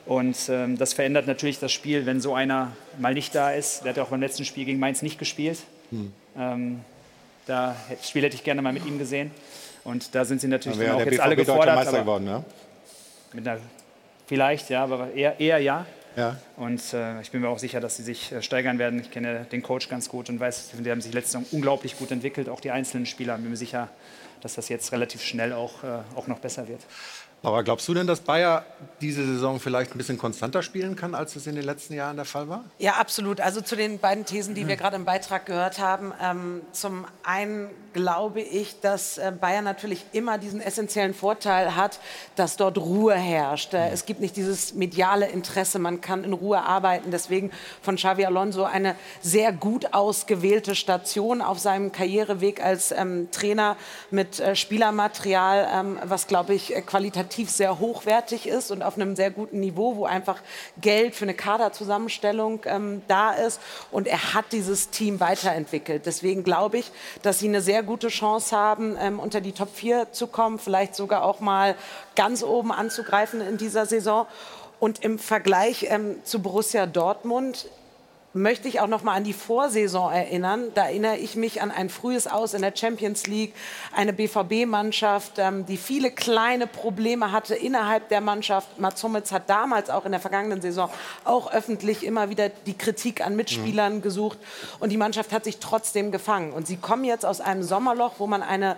Und 0.05 0.37
ähm, 0.49 0.77
das 0.77 0.93
verändert 0.93 1.25
natürlich 1.27 1.59
das 1.59 1.71
Spiel, 1.71 2.05
wenn 2.05 2.21
so 2.21 2.35
einer 2.35 2.73
mal 2.99 3.13
nicht 3.13 3.33
da 3.33 3.51
ist. 3.51 3.83
Der 3.83 3.89
hat 3.89 3.97
ja 3.97 4.03
auch 4.03 4.09
beim 4.09 4.21
letzten 4.21 4.45
Spiel 4.45 4.65
gegen 4.65 4.79
Mainz 4.79 5.01
nicht 5.01 5.17
gespielt. 5.17 5.59
Hm. 5.89 6.13
Ähm, 6.37 6.81
da, 7.47 7.75
das 7.89 8.09
Spiel 8.09 8.23
hätte 8.23 8.35
ich 8.35 8.43
gerne 8.43 8.61
mal 8.61 8.73
mit 8.73 8.85
ihm 8.85 8.99
gesehen. 8.99 9.31
Und 9.83 10.13
da 10.13 10.25
sind 10.25 10.41
sie 10.41 10.47
natürlich 10.47 10.79
auch 10.89 10.99
jetzt 10.99 11.19
alle 11.19 11.35
BVB 11.35 11.47
deutscher 11.47 11.53
gefordert. 11.53 11.75
Meister 11.75 11.99
geworden, 11.99 12.27
ja? 12.27 12.43
mit 13.35 13.47
einer, 13.47 13.59
vielleicht, 14.25 14.69
ja, 14.69 14.83
aber 14.83 15.13
eher, 15.13 15.39
eher 15.39 15.59
ja. 15.59 15.85
ja. 16.15 16.37
Und 16.55 16.81
äh, 16.93 17.21
ich 17.21 17.31
bin 17.31 17.41
mir 17.41 17.49
auch 17.49 17.59
sicher, 17.59 17.79
dass 17.79 17.97
sie 17.97 18.03
sich 18.03 18.31
äh, 18.31 18.41
steigern 18.41 18.79
werden. 18.79 18.99
Ich 18.99 19.11
kenne 19.11 19.45
den 19.51 19.61
Coach 19.61 19.89
ganz 19.89 20.09
gut 20.09 20.29
und 20.29 20.39
weiß, 20.39 20.71
die 20.79 20.89
haben 20.89 21.01
sich 21.01 21.13
letzte 21.13 21.33
Saison 21.33 21.45
unglaublich 21.51 21.97
gut 21.97 22.11
entwickelt, 22.11 22.49
auch 22.49 22.59
die 22.59 22.71
einzelnen 22.71 23.05
Spieler. 23.05 23.37
Bin 23.37 23.49
mir 23.49 23.57
sicher, 23.57 23.89
dass 24.41 24.55
das 24.55 24.69
jetzt 24.69 24.91
relativ 24.91 25.21
schnell 25.21 25.53
auch, 25.53 25.83
äh, 25.83 25.99
auch 26.15 26.27
noch 26.27 26.39
besser 26.39 26.67
wird. 26.67 26.81
Aber 27.45 27.63
glaubst 27.63 27.87
du 27.87 27.93
denn, 27.93 28.07
dass 28.07 28.21
Bayer 28.21 28.65
diese 29.01 29.23
Saison 29.23 29.59
vielleicht 29.59 29.93
ein 29.93 29.99
bisschen 29.99 30.17
konstanter 30.17 30.63
spielen 30.63 30.95
kann, 30.95 31.13
als 31.13 31.35
es 31.35 31.45
in 31.45 31.55
den 31.55 31.63
letzten 31.63 31.93
Jahren 31.93 32.15
der 32.15 32.25
Fall 32.25 32.49
war? 32.49 32.65
Ja, 32.79 32.93
absolut. 32.93 33.39
Also 33.39 33.61
zu 33.61 33.75
den 33.75 33.99
beiden 33.99 34.25
Thesen, 34.25 34.55
die 34.55 34.67
wir 34.67 34.77
gerade 34.77 34.95
im 34.95 35.05
Beitrag 35.05 35.45
gehört 35.45 35.77
haben. 35.77 36.11
Ähm, 36.21 36.61
zum 36.71 37.05
einen 37.23 37.69
glaube 37.93 38.41
ich, 38.41 38.81
dass 38.81 39.17
äh, 39.17 39.31
Bayern 39.39 39.63
natürlich 39.63 40.05
immer 40.11 40.37
diesen 40.37 40.59
essentiellen 40.59 41.13
Vorteil 41.13 41.75
hat, 41.75 41.99
dass 42.35 42.57
dort 42.57 42.77
Ruhe 42.77 43.13
herrscht. 43.13 43.73
Äh, 43.73 43.89
es 43.89 44.05
gibt 44.05 44.19
nicht 44.19 44.35
dieses 44.35 44.73
mediale 44.73 45.27
Interesse, 45.27 45.79
man 45.79 46.01
kann 46.01 46.23
in 46.23 46.33
Ruhe 46.33 46.61
arbeiten. 46.61 47.11
Deswegen 47.11 47.51
von 47.81 47.95
Xavi 47.95 48.25
Alonso 48.25 48.63
eine 48.63 48.95
sehr 49.21 49.53
gut 49.53 49.93
ausgewählte 49.93 50.75
Station 50.75 51.41
auf 51.41 51.59
seinem 51.59 51.91
Karriereweg 51.91 52.61
als 52.61 52.91
ähm, 52.91 53.29
Trainer 53.31 53.77
mit 54.11 54.39
äh, 54.39 54.55
Spielermaterial, 54.55 55.67
ähm, 55.73 55.99
was, 56.03 56.27
glaube 56.27 56.53
ich, 56.53 56.75
äh, 56.75 56.81
qualitativ 57.35 57.49
sehr 57.49 57.79
hochwertig 57.79 58.47
ist 58.47 58.71
und 58.71 58.81
auf 58.81 58.95
einem 58.95 59.15
sehr 59.15 59.29
guten 59.29 59.59
Niveau, 59.59 59.97
wo 59.97 60.05
einfach 60.05 60.41
Geld 60.79 61.15
für 61.15 61.25
eine 61.25 61.33
Kaderzusammenstellung 61.33 62.61
ähm, 62.65 63.01
da 63.07 63.31
ist. 63.31 63.59
Und 63.91 64.07
er 64.07 64.33
hat 64.33 64.45
dieses 64.51 64.89
Team 64.89 65.19
weiterentwickelt. 65.19 66.05
Deswegen 66.05 66.43
glaube 66.43 66.77
ich, 66.77 66.91
dass 67.23 67.39
sie 67.39 67.47
eine 67.47 67.61
sehr 67.61 67.83
gute 67.83 68.07
Chance 68.07 68.55
haben, 68.55 68.97
ähm, 68.99 69.19
unter 69.19 69.41
die 69.41 69.51
Top 69.51 69.69
4 69.73 70.11
zu 70.11 70.27
kommen, 70.27 70.59
vielleicht 70.59 70.95
sogar 70.95 71.23
auch 71.23 71.39
mal 71.41 71.75
ganz 72.15 72.43
oben 72.43 72.71
anzugreifen 72.71 73.41
in 73.41 73.57
dieser 73.57 73.85
Saison. 73.85 74.27
Und 74.79 75.03
im 75.03 75.19
Vergleich 75.19 75.87
ähm, 75.89 76.17
zu 76.23 76.41
Borussia 76.41 76.85
Dortmund 76.85 77.67
möchte 78.35 78.67
ich 78.67 78.81
auch 78.81 78.87
noch 78.87 79.01
mal 79.01 79.13
an 79.13 79.23
die 79.23 79.33
Vorsaison 79.33 80.11
erinnern. 80.11 80.65
Da 80.75 80.87
erinnere 80.87 81.15
ich 81.15 81.37
mich 81.37 81.61
an 81.61 81.71
ein 81.71 81.89
frühes 81.89 82.27
Aus 82.27 82.53
in 82.53 82.61
der 82.61 82.75
Champions 82.75 83.27
League, 83.27 83.53
eine 83.95 84.11
BVB-Mannschaft, 84.11 85.33
ähm, 85.37 85.65
die 85.65 85.77
viele 85.77 86.11
kleine 86.11 86.67
Probleme 86.67 87.31
hatte 87.31 87.55
innerhalb 87.55 88.09
der 88.09 88.19
Mannschaft. 88.19 88.77
Mats 88.77 89.01
Hummels 89.03 89.31
hat 89.31 89.49
damals 89.49 89.89
auch 89.89 90.05
in 90.05 90.11
der 90.11 90.19
vergangenen 90.19 90.61
Saison 90.61 90.89
auch 91.23 91.49
öffentlich 91.49 92.03
immer 92.05 92.29
wieder 92.29 92.49
die 92.49 92.77
Kritik 92.77 93.25
an 93.25 93.37
Mitspielern 93.37 94.01
gesucht 94.01 94.37
und 94.81 94.89
die 94.89 94.97
Mannschaft 94.97 95.31
hat 95.31 95.45
sich 95.45 95.59
trotzdem 95.59 96.11
gefangen. 96.11 96.51
Und 96.51 96.67
sie 96.67 96.75
kommen 96.75 97.05
jetzt 97.05 97.25
aus 97.25 97.39
einem 97.39 97.63
Sommerloch, 97.63 98.15
wo 98.17 98.27
man 98.27 98.43
eine 98.43 98.75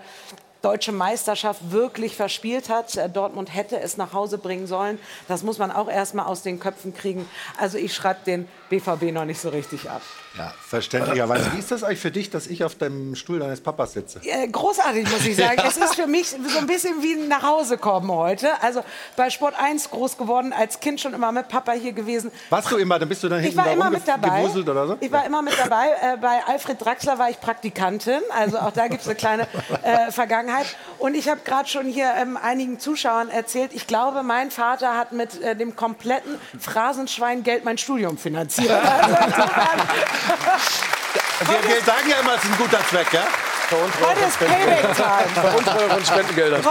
deutsche 0.67 0.91
Meisterschaft 0.91 1.71
wirklich 1.71 2.17
verspielt 2.17 2.67
hat. 2.67 2.97
Äh, 2.97 3.09
Dortmund 3.09 3.55
hätte 3.55 3.79
es 3.79 3.95
nach 3.95 4.11
Hause 4.11 4.37
bringen 4.37 4.67
sollen. 4.67 4.99
Das 5.29 5.41
muss 5.41 5.59
man 5.59 5.71
auch 5.71 5.87
erst 5.87 6.13
mal 6.13 6.25
aus 6.25 6.41
den 6.41 6.59
Köpfen 6.59 6.93
kriegen. 6.93 7.25
Also 7.57 7.77
ich 7.77 7.93
schreibe 7.93 8.19
den 8.25 8.49
BVB 8.69 9.13
noch 9.13 9.23
nicht 9.23 9.39
so 9.39 9.47
richtig 9.47 9.89
ab. 9.89 10.01
Ja, 10.37 10.53
verständlicherweise. 10.67 11.51
Wie 11.53 11.59
ist 11.59 11.71
das 11.71 11.83
eigentlich 11.83 11.99
für 11.99 12.11
dich, 12.11 12.29
dass 12.29 12.47
ich 12.47 12.63
auf 12.63 12.75
dem 12.75 13.15
Stuhl 13.15 13.39
deines 13.39 13.61
Papas 13.61 13.93
sitze? 13.93 14.19
Äh, 14.23 14.47
großartig, 14.47 15.09
muss 15.09 15.25
ich 15.25 15.35
sagen. 15.35 15.61
Es 15.67 15.77
ist 15.77 15.95
für 15.95 16.07
mich 16.07 16.29
so 16.29 16.57
ein 16.59 16.67
bisschen 16.67 17.01
wie 17.03 17.13
ein 17.13 17.27
Nachhausekommen 17.27 18.09
heute. 18.11 18.49
Also 18.61 18.83
bei 19.15 19.29
Sport 19.29 19.55
1 19.59 19.89
groß 19.89 20.17
geworden, 20.17 20.53
als 20.53 20.79
Kind 20.79 21.01
schon 21.01 21.13
immer 21.13 21.31
mit 21.31 21.47
Papa 21.49 21.73
hier 21.73 21.91
gewesen. 21.93 22.31
Warst 22.49 22.71
du 22.71 22.77
immer, 22.77 22.99
dann 22.99 23.09
bist 23.09 23.23
du 23.23 23.29
dann 23.29 23.39
Ich 23.39 23.45
hinten 23.47 23.57
war 23.57 23.65
da 23.65 23.71
immer 23.71 23.89
mit 23.89 24.07
dabei. 24.07 24.45
oder 24.45 24.87
so? 24.87 24.97
Ich 24.99 25.11
war 25.11 25.25
immer 25.25 25.41
mit 25.41 25.57
dabei. 25.59 25.89
Äh, 26.01 26.17
bei 26.17 26.39
Alfred 26.47 26.83
Draxler 26.83 27.17
war 27.19 27.29
ich 27.29 27.39
Praktikantin. 27.41 28.21
Also 28.35 28.59
auch 28.59 28.71
da 28.71 28.87
gibt 28.87 29.01
es 29.01 29.07
eine 29.07 29.15
kleine 29.15 29.47
äh, 29.83 30.11
Vergangenheit. 30.11 30.67
Und 30.99 31.15
ich 31.15 31.27
habe 31.29 31.41
gerade 31.43 31.67
schon 31.67 31.85
hier 31.87 32.11
ähm, 32.15 32.37
einigen 32.37 32.79
Zuschauern 32.79 33.29
erzählt, 33.29 33.71
ich 33.73 33.87
glaube, 33.87 34.23
mein 34.23 34.51
Vater 34.51 34.95
hat 34.95 35.11
mit 35.11 35.41
äh, 35.41 35.55
dem 35.55 35.75
kompletten 35.75 36.35
Phrasenschwein-Geld 36.59 37.65
mein 37.65 37.77
Studium 37.77 38.17
finanziert. 38.17 38.71
Also 38.71 39.15
wir, 40.27 41.69
wir 41.69 41.81
sagen 41.83 42.09
ja 42.09 42.19
immer, 42.19 42.35
es 42.35 42.43
ist 42.43 42.51
ein 42.51 42.57
guter 42.57 42.79
Zweck, 42.87 43.13
ja? 43.13 43.25
heute 43.71 44.21
ist 44.27 44.39
Payback-Time. 44.39 45.25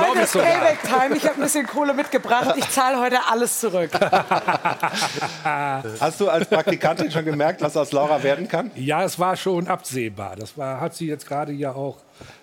Heute 0.00 0.20
ist 0.20 0.32
Payback-Time. 0.32 1.16
Ich 1.16 1.24
habe 1.24 1.34
ein 1.34 1.42
bisschen 1.42 1.66
Kohle 1.66 1.92
mitgebracht. 1.94 2.54
Ich 2.56 2.70
zahle 2.70 2.98
heute 2.98 3.18
alles 3.28 3.60
zurück. 3.60 3.90
Hast 5.44 6.20
du 6.20 6.30
als 6.30 6.48
Praktikantin 6.48 7.10
schon 7.10 7.24
gemerkt, 7.24 7.60
was 7.60 7.76
aus 7.76 7.92
Laura 7.92 8.22
werden 8.22 8.48
kann? 8.48 8.70
Ja, 8.74 9.04
es 9.04 9.18
war 9.18 9.36
schon 9.36 9.68
absehbar. 9.68 10.36
Das 10.36 10.56
war, 10.56 10.80
hat 10.80 10.94
sie 10.94 11.06
jetzt 11.06 11.28
gerade 11.28 11.52
ja 11.52 11.72
auch, 11.72 11.98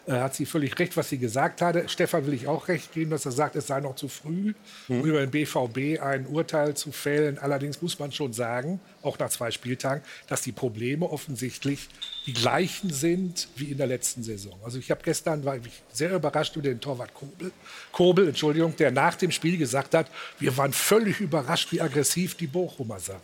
äh, 0.06 0.14
hat 0.14 0.36
sie 0.36 0.46
völlig 0.46 0.78
recht, 0.80 0.98
was 0.98 1.10
sie 1.10 1.18
gesagt 1.18 1.62
hatte. 1.62 1.88
Stefan 1.88 2.26
will 2.26 2.34
ich 2.34 2.48
auch 2.48 2.68
recht 2.68 2.92
geben, 2.94 3.12
dass 3.12 3.26
er 3.26 3.32
sagt, 3.32 3.56
es 3.56 3.68
sei 3.68 3.80
noch 3.80 3.96
zu 3.96 4.08
früh, 4.08 4.54
um 4.88 5.04
über 5.04 5.26
den 5.26 5.32
BVB 5.32 6.02
ein 6.02 6.28
Urteil 6.28 6.76
zu 6.76 6.92
fällen. 6.92 7.38
Allerdings 7.38 7.82
muss 7.82 8.00
man 8.00 8.12
schon 8.12 8.34
sagen, 8.34 8.80
auch 9.02 9.18
nach 9.20 9.30
zwei 9.30 9.52
Spieltagen, 9.52 10.04
dass 10.28 10.42
die 10.42 10.52
Probleme 10.52 11.10
offensichtlich 11.10 11.90
die 12.26 12.34
gleichen 12.34 12.90
sind 12.92 13.48
wie 13.56 13.72
in 13.72 13.78
der 13.78 13.88
letzten 13.88 14.24
Saison. 14.24 14.54
Also 14.64 14.78
ich 14.80 14.92
habe 14.92 15.02
gestern 15.04 15.44
war 15.46 15.58
ich 15.58 15.84
sehr 15.92 16.14
überrascht 16.14 16.56
über 16.56 16.70
den 16.70 16.80
Torwart 16.80 17.14
Kobel, 17.14 17.52
Kobel, 17.92 18.28
Entschuldigung, 18.28 18.76
der 18.76 18.92
nach 18.92 19.16
dem 19.16 19.32
Spiel 19.32 19.58
gesagt 19.58 19.94
hat, 19.94 20.08
wir 20.40 20.56
waren 20.58 20.74
völlig 20.74 21.20
überrascht, 21.20 21.72
wie 21.72 21.82
aggressiv 21.82 22.36
die 22.36 22.48
Bochumer 22.48 23.00
waren. 23.08 23.22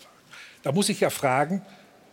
Da 0.63 0.71
muss 0.71 0.89
ich 0.89 0.99
ja 0.99 1.09
fragen, 1.09 1.61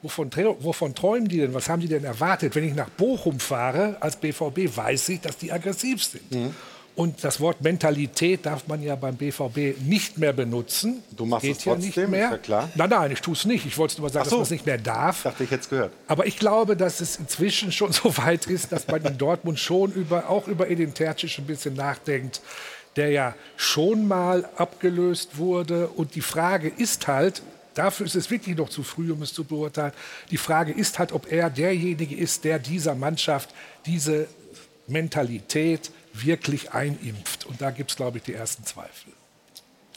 wovon, 0.06 0.30
wovon 0.60 0.94
träumen 0.94 1.28
die 1.28 1.38
denn? 1.38 1.54
Was 1.54 1.68
haben 1.68 1.80
die 1.80 1.88
denn 1.88 2.04
erwartet? 2.04 2.54
Wenn 2.54 2.64
ich 2.64 2.74
nach 2.74 2.88
Bochum 2.90 3.40
fahre 3.40 3.96
als 4.00 4.16
BVB, 4.16 4.76
weiß 4.76 5.08
ich, 5.10 5.20
dass 5.20 5.36
die 5.36 5.52
aggressiv 5.52 6.02
sind. 6.04 6.30
Mhm. 6.32 6.54
Und 6.94 7.22
das 7.22 7.40
Wort 7.40 7.60
Mentalität 7.60 8.46
darf 8.46 8.66
man 8.68 8.82
ja 8.82 8.96
beim 8.96 9.16
BVB 9.16 9.78
nicht 9.82 10.16
mehr 10.16 10.32
benutzen. 10.32 11.02
Du 11.14 11.26
machst 11.26 11.42
Geht 11.42 11.58
es 11.58 11.64
trotzdem, 11.64 11.82
ja 11.82 11.86
nicht 11.86 12.10
mehr. 12.10 12.24
ist 12.24 12.30
ja 12.32 12.38
klar. 12.38 12.70
Nein, 12.74 12.88
nein, 12.88 13.10
ich 13.10 13.20
tue 13.20 13.34
es 13.34 13.44
nicht. 13.44 13.66
Ich 13.66 13.76
wollte 13.76 13.96
nur 14.00 14.08
mal 14.08 14.12
sagen, 14.12 14.24
so. 14.24 14.30
dass 14.30 14.38
man 14.38 14.42
es 14.44 14.50
nicht 14.50 14.64
mehr 14.64 14.78
darf. 14.78 15.24
Dachte 15.24 15.44
ich 15.44 15.50
jetzt 15.50 15.68
gehört. 15.68 15.92
Aber 16.08 16.26
ich 16.26 16.38
glaube, 16.38 16.74
dass 16.74 17.02
es 17.02 17.16
inzwischen 17.16 17.70
schon 17.70 17.92
so 17.92 18.16
weit 18.16 18.46
ist, 18.46 18.72
dass 18.72 18.88
man 18.88 19.04
in 19.04 19.18
Dortmund 19.18 19.58
schon 19.58 19.92
über, 19.92 20.30
auch 20.30 20.48
über 20.48 20.70
Edin 20.70 20.94
Terzic 20.94 21.38
ein 21.38 21.44
bisschen 21.44 21.74
nachdenkt, 21.74 22.40
der 22.96 23.10
ja 23.10 23.34
schon 23.56 24.08
mal 24.08 24.48
abgelöst 24.56 25.36
wurde. 25.36 25.88
Und 25.88 26.14
die 26.14 26.22
Frage 26.22 26.68
ist 26.68 27.08
halt, 27.08 27.42
dafür 27.76 28.06
ist 28.06 28.16
es 28.16 28.30
wirklich 28.30 28.56
noch 28.56 28.68
zu 28.68 28.82
früh, 28.82 29.12
um 29.12 29.22
es 29.22 29.32
zu 29.32 29.44
beurteilen, 29.44 29.92
die 30.30 30.36
Frage 30.36 30.72
ist 30.72 30.98
halt, 30.98 31.12
ob 31.12 31.30
er 31.30 31.50
derjenige 31.50 32.16
ist, 32.16 32.44
der 32.44 32.58
dieser 32.58 32.94
Mannschaft 32.94 33.50
diese 33.86 34.26
Mentalität 34.86 35.90
wirklich 36.12 36.72
einimpft. 36.72 37.46
Und 37.46 37.60
da 37.60 37.70
gibt 37.70 37.90
es, 37.90 37.96
glaube 37.96 38.18
ich, 38.18 38.24
die 38.24 38.34
ersten 38.34 38.64
Zweifel. 38.64 39.12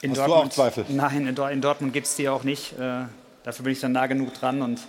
In 0.02 0.12
Hast 0.12 0.18
du 0.18 0.34
auch 0.34 0.50
Zweifel? 0.50 0.86
Nein, 0.90 1.28
in, 1.28 1.36
in 1.36 1.62
Dortmund 1.62 1.94
gibt 1.94 2.08
es 2.08 2.16
die 2.16 2.30
auch 2.30 2.44
nicht. 2.44 2.74
Äh, 2.74 3.06
dafür 3.44 3.64
bin 3.64 3.74
ich 3.74 3.80
dann 3.80 3.92
nah 3.92 4.08
genug 4.08 4.34
dran. 4.34 4.62
Und 4.62 4.80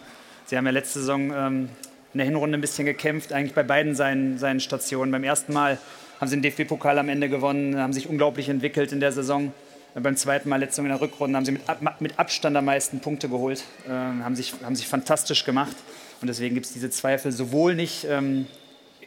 sie 0.47 0.56
haben 0.56 0.66
ja 0.66 0.73
letzte 0.73 1.00
Saison 1.00 1.32
ähm, 1.32 1.68
in 2.12 2.18
der 2.18 2.26
Hinrunde 2.26 2.59
ein 2.59 2.61
bisschen 2.61 2.87
gekämpft, 2.87 3.32
eigentlich 3.32 3.54
bei 3.54 3.62
beiden 3.62 3.94
seinen, 3.94 4.38
seinen 4.38 4.61
Stationen. 4.61 5.12
Beim 5.12 5.25
ersten 5.25 5.52
Mal 5.52 5.78
haben 6.20 6.28
sie 6.28 6.40
den 6.40 6.42
DFB-Pokal 6.42 6.99
am 6.99 7.09
Ende 7.09 7.28
gewonnen, 7.28 7.78
haben 7.78 7.92
sich 7.92 8.09
unglaublich 8.09 8.49
entwickelt 8.49 8.92
in 8.92 9.00
der 9.00 9.12
Saison. 9.12 9.52
Äh, 9.94 10.00
Beim 10.00 10.16
zweiten 10.16 10.49
Mal, 10.49 10.56
letzte 10.61 10.76
Saison 10.76 10.87
in 10.87 10.92
der 10.92 11.00
Rückrunde, 11.00 11.37
haben 11.37 11.44
sie 11.44 11.52
mit, 11.52 11.62
mit 12.00 12.18
Abstand 12.18 12.56
am 12.56 12.64
meisten 12.64 13.00
Punkte 13.00 13.28
geholt, 13.28 13.64
äh, 13.87 13.90
haben, 13.90 14.37
sich, 14.37 14.54
haben 14.62 14.76
sich 14.76 14.88
fantastisch 14.88 15.44
gemacht. 15.44 15.76
Und 16.20 16.28
deswegen 16.28 16.54
gibt 16.54 16.66
es 16.66 16.73
diese 16.73 16.90
Zweifel 16.90 17.32
sowohl 17.32 17.75
nicht, 17.75 18.06
ähm, 18.09 18.47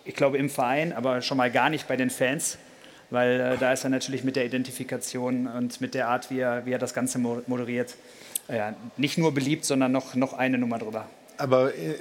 ich 0.06 0.16
glaube, 0.16 0.38
im 0.38 0.50
Verein, 0.50 0.94
aber 0.94 1.22
schon 1.22 1.38
mal 1.38 1.52
gar 1.52 1.70
nicht 1.70 1.88
bei 1.88 1.96
den 1.96 2.10
Fans. 2.10 2.58
Weil 3.10 3.40
äh, 3.40 3.58
da 3.58 3.74
ist 3.74 3.84
er 3.84 3.92
natürlich 3.92 4.24
mit 4.24 4.36
der 4.36 4.46
Identifikation 4.46 5.46
und 5.46 5.80
mit 5.82 5.94
der 5.94 6.08
Art, 6.08 6.32
wie 6.32 6.40
er, 6.40 6.66
wie 6.66 6.72
er 6.72 6.80
das 6.80 6.94
Ganze 6.96 7.20
mo- 7.20 7.44
moderiert, 7.46 7.96
äh, 8.48 8.58
ja, 8.58 8.76
nicht 8.98 9.18
nur 9.20 9.34
beliebt, 9.34 9.66
sondern 9.66 9.92
noch, 9.92 10.16
noch 10.16 10.34
eine 10.34 10.58
Nummer 10.58 10.80
drüber. 10.80 11.08
Aber 11.38 11.76
äh, 11.76 11.96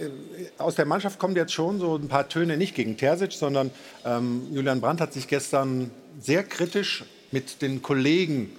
aus 0.58 0.74
der 0.74 0.86
Mannschaft 0.86 1.18
kommen 1.18 1.36
jetzt 1.36 1.52
schon 1.52 1.78
so 1.80 1.96
ein 1.96 2.08
paar 2.08 2.28
Töne, 2.28 2.56
nicht 2.56 2.74
gegen 2.74 2.96
Terzic, 2.96 3.32
sondern 3.32 3.70
ähm, 4.06 4.46
Julian 4.52 4.80
Brandt 4.80 5.00
hat 5.02 5.12
sich 5.12 5.28
gestern 5.28 5.90
sehr 6.18 6.44
kritisch 6.44 7.04
mit 7.30 7.60
den 7.60 7.82
Kollegen 7.82 8.50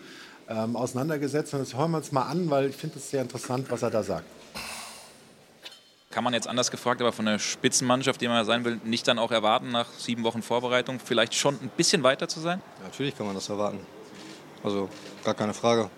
ähm, 0.56 0.76
auseinandergesetzt. 0.76 1.54
Und 1.54 1.62
das 1.62 1.76
hören 1.76 1.92
wir 1.92 1.98
uns 1.98 2.12
mal 2.12 2.24
an, 2.24 2.50
weil 2.50 2.70
ich 2.70 2.76
finde 2.76 2.98
es 2.98 3.10
sehr 3.10 3.22
interessant, 3.22 3.70
was 3.70 3.82
er 3.82 3.90
da 3.90 4.04
sagt. 4.04 4.26
Kann 6.12 6.24
man 6.24 6.34
jetzt 6.34 6.48
anders 6.48 6.70
gefragt, 6.70 7.02
aber 7.02 7.12
von 7.12 7.26
der 7.26 7.40
Spitzenmannschaft, 7.40 8.22
die 8.22 8.28
man 8.28 8.46
sein 8.46 8.64
will, 8.66 8.80
nicht 8.84 9.08
dann 9.08 9.18
auch 9.18 9.32
erwarten, 9.32 9.72
nach 9.72 9.88
sieben 9.98 10.24
Wochen 10.24 10.44
Vorbereitung 10.44 11.00
vielleicht 11.04 11.34
schon 11.34 11.56
ein 11.56 11.72
bisschen 11.76 12.04
weiter 12.04 12.28
zu 12.28 12.40
sein? 12.40 12.62
Natürlich 12.84 13.18
kann 13.18 13.26
man 13.26 13.34
das 13.36 13.50
erwarten. 13.50 13.80
Also 14.64 14.90
gar 15.24 15.34
keine 15.34 15.54
Frage. 15.56 15.90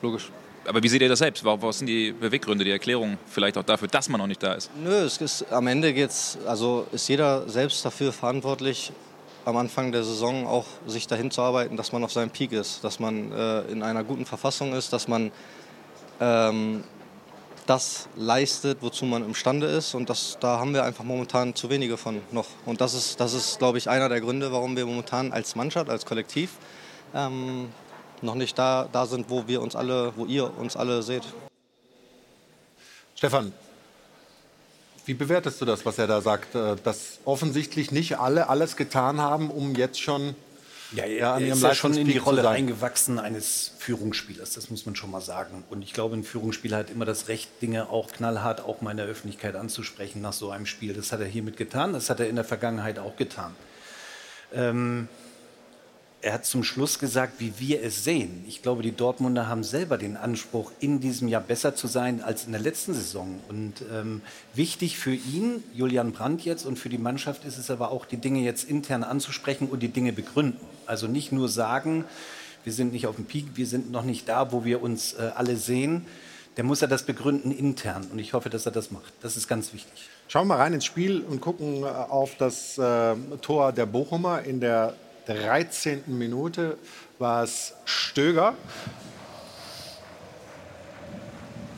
Logisch. 0.00 0.30
Aber 0.66 0.82
wie 0.82 0.88
seht 0.88 1.02
ihr 1.02 1.08
das 1.08 1.18
selbst? 1.18 1.44
Wa- 1.44 1.58
Was 1.60 1.78
sind 1.78 1.88
die 1.88 2.12
Beweggründe, 2.12 2.64
die 2.64 2.70
Erklärung 2.70 3.18
vielleicht 3.26 3.58
auch 3.58 3.64
dafür, 3.64 3.88
dass 3.88 4.08
man 4.08 4.20
noch 4.20 4.28
nicht 4.28 4.42
da 4.42 4.54
ist? 4.54 4.70
Nö, 4.82 4.90
es 5.04 5.18
ist, 5.18 5.52
am 5.52 5.66
Ende 5.66 5.92
geht's, 5.92 6.38
also 6.46 6.86
ist 6.92 7.08
jeder 7.08 7.46
selbst 7.48 7.84
dafür 7.84 8.12
verantwortlich, 8.12 8.92
am 9.44 9.56
Anfang 9.56 9.92
der 9.92 10.04
Saison 10.04 10.46
auch 10.46 10.66
sich 10.86 11.06
dahin 11.06 11.30
zu 11.30 11.42
arbeiten, 11.42 11.76
dass 11.76 11.92
man 11.92 12.04
auf 12.04 12.12
seinem 12.12 12.30
Peak 12.30 12.52
ist, 12.52 12.82
dass 12.82 12.98
man 12.98 13.32
äh, 13.32 13.62
in 13.62 13.82
einer 13.82 14.04
guten 14.04 14.26
Verfassung 14.26 14.72
ist, 14.72 14.92
dass 14.92 15.08
man 15.08 15.32
ähm, 16.20 16.84
das 17.66 18.08
leistet, 18.16 18.78
wozu 18.80 19.04
man 19.04 19.24
imstande 19.24 19.66
ist. 19.66 19.94
Und 19.94 20.10
das, 20.10 20.38
da 20.40 20.58
haben 20.58 20.74
wir 20.74 20.84
einfach 20.84 21.04
momentan 21.04 21.54
zu 21.54 21.70
wenige 21.70 21.96
von 21.96 22.20
noch. 22.30 22.46
Und 22.66 22.80
das 22.80 22.94
ist, 22.94 23.20
das 23.20 23.32
ist, 23.32 23.58
glaube 23.58 23.78
ich, 23.78 23.88
einer 23.88 24.08
der 24.08 24.20
Gründe, 24.20 24.52
warum 24.52 24.76
wir 24.76 24.86
momentan 24.86 25.32
als 25.32 25.56
Mannschaft, 25.56 25.90
als 25.90 26.04
Kollektiv 26.04 26.50
ähm, 27.14 27.68
noch 28.22 28.34
nicht 28.34 28.58
da, 28.58 28.88
da 28.90 29.06
sind, 29.06 29.30
wo 29.30 29.46
wir 29.46 29.62
uns 29.62 29.76
alle, 29.76 30.12
wo 30.16 30.26
ihr 30.26 30.50
uns 30.58 30.76
alle 30.76 31.02
seht. 31.02 31.24
Stefan, 33.14 33.52
wie 35.06 35.14
bewertest 35.14 35.60
du 35.60 35.64
das, 35.64 35.84
was 35.84 35.98
er 35.98 36.06
da 36.06 36.20
sagt, 36.20 36.54
äh, 36.54 36.76
dass 36.82 37.18
offensichtlich 37.24 37.92
nicht 37.92 38.18
alle 38.18 38.48
alles 38.48 38.76
getan 38.76 39.20
haben, 39.20 39.50
um 39.50 39.74
jetzt 39.74 40.00
schon 40.00 40.34
Ja, 40.92 41.04
er, 41.04 41.18
Ja, 41.18 41.34
an 41.34 41.42
er 41.42 41.48
ihrem 41.48 41.58
ist 41.58 41.62
ja 41.62 41.74
schon 41.74 41.94
in 41.96 42.06
die 42.06 42.18
Rolle 42.18 42.48
eingewachsen 42.48 43.18
eines 43.18 43.72
Führungsspielers, 43.78 44.54
das 44.54 44.70
muss 44.70 44.86
man 44.86 44.96
schon 44.96 45.10
mal 45.10 45.20
sagen. 45.20 45.64
Und 45.70 45.82
ich 45.82 45.92
glaube, 45.92 46.16
ein 46.16 46.24
Führungsspieler 46.24 46.78
hat 46.78 46.90
immer 46.90 47.04
das 47.04 47.28
Recht, 47.28 47.50
Dinge 47.62 47.90
auch 47.90 48.10
knallhart 48.12 48.62
auch 48.62 48.80
mal 48.80 48.92
in 48.92 48.96
der 48.98 49.06
Öffentlichkeit 49.06 49.56
anzusprechen 49.56 50.22
nach 50.22 50.32
so 50.32 50.50
einem 50.50 50.66
Spiel. 50.66 50.94
Das 50.94 51.12
hat 51.12 51.20
er 51.20 51.26
hiermit 51.26 51.56
getan, 51.56 51.92
das 51.92 52.10
hat 52.10 52.20
er 52.20 52.28
in 52.28 52.36
der 52.36 52.44
Vergangenheit 52.44 52.98
auch 52.98 53.16
getan. 53.16 53.54
Ähm, 54.54 55.08
er 56.24 56.32
hat 56.32 56.46
zum 56.46 56.64
Schluss 56.64 56.98
gesagt, 56.98 57.34
wie 57.38 57.52
wir 57.58 57.82
es 57.82 58.02
sehen. 58.02 58.46
Ich 58.48 58.62
glaube, 58.62 58.82
die 58.82 58.92
Dortmunder 58.92 59.46
haben 59.46 59.62
selber 59.62 59.98
den 59.98 60.16
Anspruch, 60.16 60.72
in 60.80 60.98
diesem 60.98 61.28
Jahr 61.28 61.42
besser 61.42 61.74
zu 61.74 61.86
sein 61.86 62.22
als 62.22 62.46
in 62.46 62.52
der 62.52 62.62
letzten 62.62 62.94
Saison. 62.94 63.40
Und 63.50 63.74
ähm, 63.92 64.22
wichtig 64.54 64.96
für 64.96 65.12
ihn, 65.12 65.62
Julian 65.74 66.12
Brandt 66.12 66.42
jetzt 66.42 66.64
und 66.64 66.78
für 66.78 66.88
die 66.88 66.96
Mannschaft 66.96 67.44
ist 67.44 67.58
es 67.58 67.70
aber 67.70 67.90
auch, 67.90 68.06
die 68.06 68.16
Dinge 68.16 68.40
jetzt 68.40 68.64
intern 68.64 69.04
anzusprechen 69.04 69.68
und 69.68 69.82
die 69.82 69.88
Dinge 69.88 70.14
begründen. 70.14 70.64
Also 70.86 71.08
nicht 71.08 71.30
nur 71.30 71.50
sagen, 71.50 72.06
wir 72.64 72.72
sind 72.72 72.94
nicht 72.94 73.06
auf 73.06 73.16
dem 73.16 73.26
Peak, 73.26 73.48
wir 73.56 73.66
sind 73.66 73.92
noch 73.92 74.02
nicht 74.02 74.26
da, 74.26 74.50
wo 74.50 74.64
wir 74.64 74.82
uns 74.82 75.12
äh, 75.12 75.30
alle 75.34 75.58
sehen. 75.58 76.06
Der 76.56 76.64
muss 76.64 76.80
ja 76.80 76.86
das 76.86 77.02
begründen 77.02 77.50
intern. 77.50 78.06
Und 78.10 78.18
ich 78.18 78.32
hoffe, 78.32 78.48
dass 78.48 78.64
er 78.64 78.72
das 78.72 78.90
macht. 78.90 79.12
Das 79.20 79.36
ist 79.36 79.46
ganz 79.46 79.74
wichtig. 79.74 80.08
Schauen 80.28 80.46
wir 80.46 80.54
mal 80.54 80.62
rein 80.62 80.72
ins 80.72 80.86
Spiel 80.86 81.20
und 81.20 81.42
gucken 81.42 81.82
äh, 81.82 81.86
auf 81.86 82.36
das 82.38 82.78
äh, 82.78 83.14
Tor 83.42 83.72
der 83.72 83.84
Bochumer. 83.84 84.42
In 84.44 84.60
der 84.60 84.94
13. 85.26 86.04
Minute 86.06 86.76
war 87.18 87.42
es 87.42 87.74
Stöger. 87.84 88.54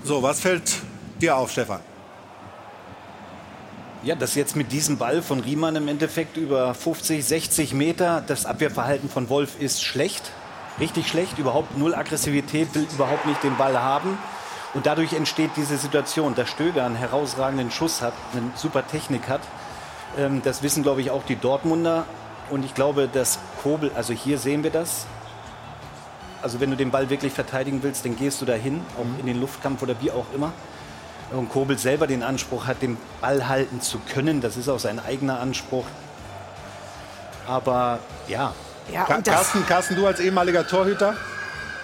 So, 0.04 0.22
was 0.22 0.40
fällt 0.40 0.70
dir 1.20 1.36
auf, 1.36 1.50
Stefan? 1.50 1.80
Ja, 4.02 4.14
dass 4.14 4.34
jetzt 4.34 4.54
mit 4.54 4.70
diesem 4.70 4.98
Ball 4.98 5.22
von 5.22 5.40
Riemann 5.40 5.74
im 5.74 5.88
Endeffekt 5.88 6.36
über 6.36 6.74
50, 6.74 7.24
60 7.24 7.74
Meter, 7.74 8.22
das 8.24 8.46
Abwehrverhalten 8.46 9.08
von 9.08 9.28
Wolf 9.28 9.60
ist 9.60 9.82
schlecht, 9.82 10.30
richtig 10.78 11.08
schlecht, 11.08 11.38
überhaupt 11.38 11.76
null 11.76 11.94
Aggressivität, 11.94 12.74
will 12.74 12.86
überhaupt 12.94 13.26
nicht 13.26 13.42
den 13.42 13.56
Ball 13.56 13.80
haben. 13.80 14.16
Und 14.74 14.86
dadurch 14.86 15.12
entsteht 15.12 15.52
diese 15.56 15.76
Situation, 15.78 16.34
dass 16.34 16.50
Stöger 16.50 16.84
einen 16.84 16.96
herausragenden 16.96 17.70
Schuss 17.70 18.02
hat, 18.02 18.12
eine 18.32 18.50
super 18.54 18.86
Technik 18.86 19.28
hat. 19.28 19.40
Ähm, 20.18 20.42
das 20.44 20.62
wissen, 20.62 20.82
glaube 20.82 21.00
ich, 21.00 21.10
auch 21.10 21.24
die 21.24 21.36
Dortmunder. 21.36 22.04
Und 22.50 22.64
ich 22.64 22.74
glaube, 22.74 23.08
dass 23.12 23.38
Kobel, 23.62 23.90
also 23.94 24.12
hier 24.12 24.38
sehen 24.38 24.62
wir 24.62 24.70
das. 24.70 25.06
Also 26.42 26.60
wenn 26.60 26.70
du 26.70 26.76
den 26.76 26.90
Ball 26.90 27.10
wirklich 27.10 27.32
verteidigen 27.32 27.82
willst, 27.82 28.04
dann 28.04 28.16
gehst 28.16 28.40
du 28.40 28.44
dahin, 28.44 28.80
auch 28.96 29.20
in 29.20 29.26
den 29.26 29.40
Luftkampf 29.40 29.82
oder 29.82 30.00
wie 30.00 30.10
auch 30.10 30.26
immer. 30.34 30.52
Und 31.32 31.48
Kobel 31.48 31.76
selber 31.76 32.06
den 32.06 32.22
Anspruch 32.22 32.66
hat, 32.66 32.82
den 32.82 32.96
Ball 33.20 33.48
halten 33.48 33.80
zu 33.80 33.98
können. 33.98 34.40
Das 34.40 34.56
ist 34.56 34.68
auch 34.68 34.78
sein 34.78 35.00
eigener 35.00 35.40
Anspruch. 35.40 35.84
Aber 37.48 37.98
ja, 38.28 38.54
Ja, 38.92 39.04
Ka 39.04 39.16
und 39.16 39.26
das, 39.26 39.34
Carsten, 39.34 39.66
Carsten, 39.66 39.96
du 39.96 40.06
als 40.06 40.20
ehemaliger 40.20 40.66
Torhüter, 40.66 41.16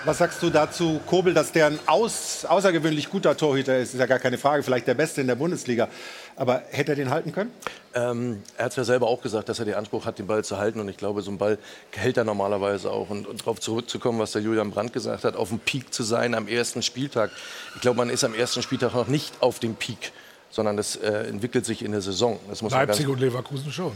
was 0.04 0.18
sagst 0.18 0.42
du 0.42 0.50
dazu, 0.50 1.00
Kobel, 1.06 1.34
dass 1.34 1.52
der 1.52 1.66
ein 1.66 1.78
aus, 1.86 2.44
außergewöhnlich 2.44 3.08
guter 3.10 3.36
Torhüter 3.36 3.78
ist? 3.78 3.94
Ist 3.94 4.00
ja 4.00 4.06
gar 4.06 4.18
keine 4.18 4.38
Frage, 4.38 4.62
vielleicht 4.62 4.86
der 4.86 4.94
Beste 4.94 5.20
in 5.20 5.28
der 5.28 5.36
Bundesliga. 5.36 5.88
Aber 6.36 6.62
hätte 6.70 6.92
er 6.92 6.96
den 6.96 7.10
halten 7.10 7.32
können? 7.32 7.52
Ähm, 7.94 8.42
er 8.56 8.66
hat 8.66 8.72
es 8.72 8.76
ja 8.76 8.84
selber 8.84 9.08
auch 9.08 9.20
gesagt, 9.20 9.48
dass 9.48 9.58
er 9.58 9.64
den 9.64 9.74
Anspruch 9.74 10.06
hat, 10.06 10.18
den 10.18 10.26
Ball 10.26 10.44
zu 10.44 10.58
halten. 10.58 10.80
Und 10.80 10.88
ich 10.88 10.96
glaube, 10.96 11.22
so 11.22 11.30
ein 11.30 11.38
Ball 11.38 11.58
hält 11.92 12.16
er 12.16 12.24
normalerweise 12.24 12.90
auch. 12.90 13.10
Und, 13.10 13.26
und 13.26 13.40
darauf 13.40 13.60
zurückzukommen, 13.60 14.18
was 14.18 14.32
der 14.32 14.42
Julian 14.42 14.70
Brandt 14.70 14.92
gesagt 14.92 15.24
hat, 15.24 15.36
auf 15.36 15.50
dem 15.50 15.58
Peak 15.58 15.92
zu 15.92 16.02
sein 16.02 16.34
am 16.34 16.48
ersten 16.48 16.82
Spieltag. 16.82 17.30
Ich 17.74 17.80
glaube, 17.80 17.98
man 17.98 18.10
ist 18.10 18.24
am 18.24 18.34
ersten 18.34 18.62
Spieltag 18.62 18.94
noch 18.94 19.08
nicht 19.08 19.34
auf 19.40 19.58
dem 19.58 19.74
Peak, 19.74 20.12
sondern 20.50 20.76
das 20.76 20.96
äh, 20.96 21.28
entwickelt 21.28 21.66
sich 21.66 21.84
in 21.84 21.92
der 21.92 22.00
Saison. 22.00 22.38
Das 22.48 22.62
muss 22.62 22.72
man 22.72 22.86
Leipzig 22.86 23.06
ganz, 23.06 23.14
und 23.14 23.20
Leverkusen 23.20 23.72
schon. 23.72 23.92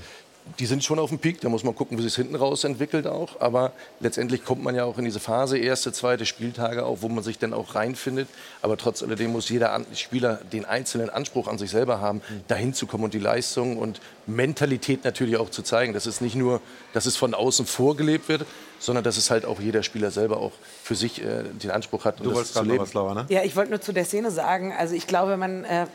Die 0.58 0.66
sind 0.66 0.84
schon 0.84 0.98
auf 0.98 1.10
dem 1.10 1.18
Peak, 1.18 1.40
da 1.40 1.48
muss 1.48 1.64
man 1.64 1.74
gucken, 1.74 1.98
wie 1.98 2.02
sich 2.02 2.14
hinten 2.14 2.36
raus 2.36 2.64
entwickelt 2.64 3.06
auch. 3.06 3.40
Aber 3.40 3.72
letztendlich 4.00 4.44
kommt 4.44 4.62
man 4.62 4.74
ja 4.74 4.84
auch 4.84 4.98
in 4.98 5.04
diese 5.04 5.20
Phase, 5.20 5.58
erste, 5.58 5.92
zweite 5.92 6.24
Spieltage 6.24 6.84
auch, 6.84 6.98
wo 7.00 7.08
man 7.08 7.22
sich 7.22 7.38
dann 7.38 7.52
auch 7.52 7.74
reinfindet. 7.74 8.28
Aber 8.62 8.76
trotz 8.76 9.02
alledem 9.02 9.32
muss 9.32 9.48
jeder 9.48 9.80
Spieler 9.94 10.40
den 10.52 10.64
einzelnen 10.64 11.10
Anspruch 11.10 11.48
an 11.48 11.58
sich 11.58 11.70
selber 11.70 12.00
haben, 12.00 12.22
dahin 12.48 12.74
zu 12.74 12.86
kommen 12.86 13.04
und 13.04 13.14
die 13.14 13.18
Leistung 13.18 13.76
und 13.76 14.00
Mentalität 14.26 15.04
natürlich 15.04 15.36
auch 15.36 15.50
zu 15.50 15.62
zeigen. 15.62 15.92
Das 15.92 16.06
ist 16.06 16.20
nicht 16.20 16.36
nur, 16.36 16.60
dass 16.92 17.06
es 17.06 17.16
von 17.16 17.34
außen 17.34 17.66
vorgelebt 17.66 18.28
wird, 18.28 18.46
sondern 18.78 19.04
dass 19.04 19.16
es 19.16 19.30
halt 19.30 19.44
auch 19.44 19.60
jeder 19.60 19.82
Spieler 19.82 20.10
selber 20.10 20.38
auch 20.38 20.52
für 20.82 20.94
sich 20.94 21.22
äh, 21.22 21.44
den 21.44 21.70
Anspruch 21.70 22.04
hat, 22.04 22.20
um 22.20 22.24
Du 22.24 22.30
das 22.30 22.36
wolltest 22.36 22.54
zu 22.54 22.62
gerade 22.64 22.78
was, 22.78 22.94
Laura, 22.94 23.14
ne? 23.14 23.26
ja, 23.28 23.42
ich 23.42 23.56
wollte 23.56 23.70
nur 23.70 23.80
zu 23.80 23.92
der 23.92 24.04
Szene 24.04 24.30
sagen, 24.30 24.72
also 24.72 24.94
ich 24.94 25.06
glaube, 25.06 25.36
man 25.36 25.64
äh, 25.64 25.86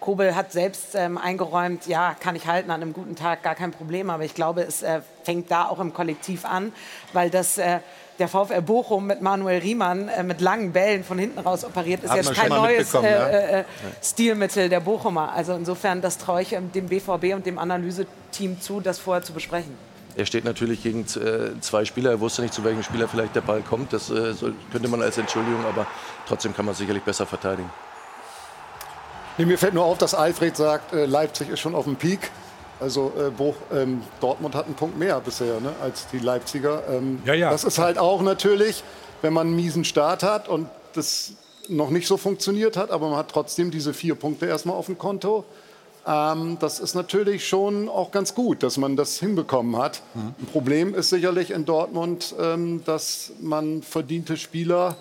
Kobel 0.00 0.34
hat 0.34 0.50
selbst 0.52 0.94
ähm, 0.94 1.18
eingeräumt, 1.18 1.86
ja, 1.86 2.16
kann 2.18 2.34
ich 2.34 2.46
halten 2.46 2.70
an 2.70 2.82
einem 2.82 2.92
guten 2.92 3.16
Tag, 3.16 3.42
gar 3.42 3.54
kein 3.54 3.70
Problem. 3.70 4.10
Aber 4.10 4.24
ich 4.24 4.34
glaube, 4.34 4.62
es 4.62 4.82
äh, 4.82 5.00
fängt 5.22 5.50
da 5.50 5.66
auch 5.66 5.78
im 5.78 5.92
Kollektiv 5.92 6.44
an, 6.44 6.72
weil 7.12 7.30
das 7.30 7.58
äh, 7.58 7.80
der 8.18 8.28
VfL 8.28 8.62
Bochum 8.62 9.06
mit 9.06 9.22
Manuel 9.22 9.60
Riemann 9.60 10.08
äh, 10.08 10.22
mit 10.22 10.40
langen 10.40 10.72
Bällen 10.72 11.04
von 11.04 11.18
hinten 11.18 11.38
raus 11.38 11.64
operiert, 11.64 12.04
ist 12.04 12.14
jetzt 12.14 12.34
kein 12.34 12.48
neues 12.48 12.92
ja. 12.92 13.00
äh, 13.02 13.60
äh, 13.60 13.64
Stilmittel 14.02 14.68
der 14.68 14.80
Bochumer. 14.80 15.32
Also 15.32 15.54
insofern, 15.54 16.00
das 16.00 16.18
traue 16.18 16.42
ich 16.42 16.52
ähm, 16.52 16.72
dem 16.72 16.88
BVB 16.88 17.34
und 17.34 17.46
dem 17.46 17.58
Analyseteam 17.58 18.60
zu, 18.60 18.80
das 18.80 18.98
vorher 18.98 19.22
zu 19.22 19.32
besprechen. 19.32 19.74
Er 20.16 20.26
steht 20.26 20.44
natürlich 20.44 20.82
gegen 20.82 21.02
äh, 21.02 21.60
zwei 21.60 21.84
Spieler. 21.84 22.10
Er 22.10 22.20
wusste 22.20 22.42
nicht, 22.42 22.52
zu 22.52 22.64
welchem 22.64 22.82
Spieler 22.82 23.08
vielleicht 23.08 23.34
der 23.36 23.40
Ball 23.42 23.62
kommt. 23.62 23.92
Das 23.92 24.10
äh, 24.10 24.34
könnte 24.72 24.88
man 24.88 25.02
als 25.02 25.16
Entschuldigung, 25.18 25.64
aber 25.64 25.86
trotzdem 26.26 26.54
kann 26.54 26.66
man 26.66 26.74
sicherlich 26.74 27.02
besser 27.02 27.26
verteidigen. 27.26 27.70
Nee, 29.40 29.46
mir 29.46 29.56
fällt 29.56 29.72
nur 29.72 29.84
auf, 29.84 29.96
dass 29.96 30.14
Alfred 30.14 30.54
sagt, 30.54 30.92
äh, 30.92 31.06
Leipzig 31.06 31.48
ist 31.48 31.60
schon 31.60 31.74
auf 31.74 31.84
dem 31.84 31.96
Peak. 31.96 32.30
Also 32.78 33.10
äh, 33.18 33.30
Boch, 33.30 33.54
ähm, 33.72 34.02
Dortmund 34.20 34.54
hat 34.54 34.66
einen 34.66 34.74
Punkt 34.74 34.98
mehr 34.98 35.18
bisher 35.20 35.60
ne, 35.60 35.72
als 35.82 36.08
die 36.08 36.18
Leipziger. 36.18 36.82
Ähm, 36.90 37.22
Ja, 37.24 37.32
ja. 37.32 37.50
Das 37.50 37.64
ist 37.64 37.78
halt 37.78 37.96
auch 37.96 38.20
natürlich, 38.20 38.84
wenn 39.22 39.32
man 39.32 39.46
einen 39.46 39.56
miesen 39.56 39.84
Start 39.86 40.22
hat 40.22 40.46
und 40.46 40.68
das 40.92 41.32
noch 41.68 41.88
nicht 41.88 42.06
so 42.06 42.18
funktioniert 42.18 42.76
hat, 42.76 42.90
aber 42.90 43.08
man 43.08 43.16
hat 43.16 43.30
trotzdem 43.30 43.70
diese 43.70 43.94
vier 43.94 44.14
Punkte 44.14 44.44
erstmal 44.44 44.76
auf 44.76 44.86
dem 44.86 44.98
Konto. 44.98 45.44
Ähm, 46.06 46.58
das 46.60 46.78
ist 46.78 46.94
natürlich 46.94 47.48
schon 47.48 47.88
auch 47.88 48.10
ganz 48.10 48.34
gut, 48.34 48.62
dass 48.62 48.76
man 48.76 48.94
das 48.94 49.18
hinbekommen 49.20 49.78
hat. 49.78 50.02
Ein 50.14 50.46
Problem 50.52 50.94
ist 50.94 51.08
sicherlich 51.08 51.50
in 51.50 51.64
Dortmund, 51.64 52.34
ähm, 52.38 52.82
dass 52.84 53.32
man 53.40 53.82
verdiente 53.82 54.36
Spieler 54.36 54.96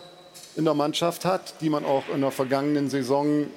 in 0.55 0.63
der 0.63 0.75
Mannschaft 0.75 1.25
hat, 1.25 1.55
die 1.59 1.69
man 1.69 1.83
auch 1.83 2.03
in 2.13 2.21
der 2.21 2.31
vergangenen 2.31 2.89
Saison 2.89 3.47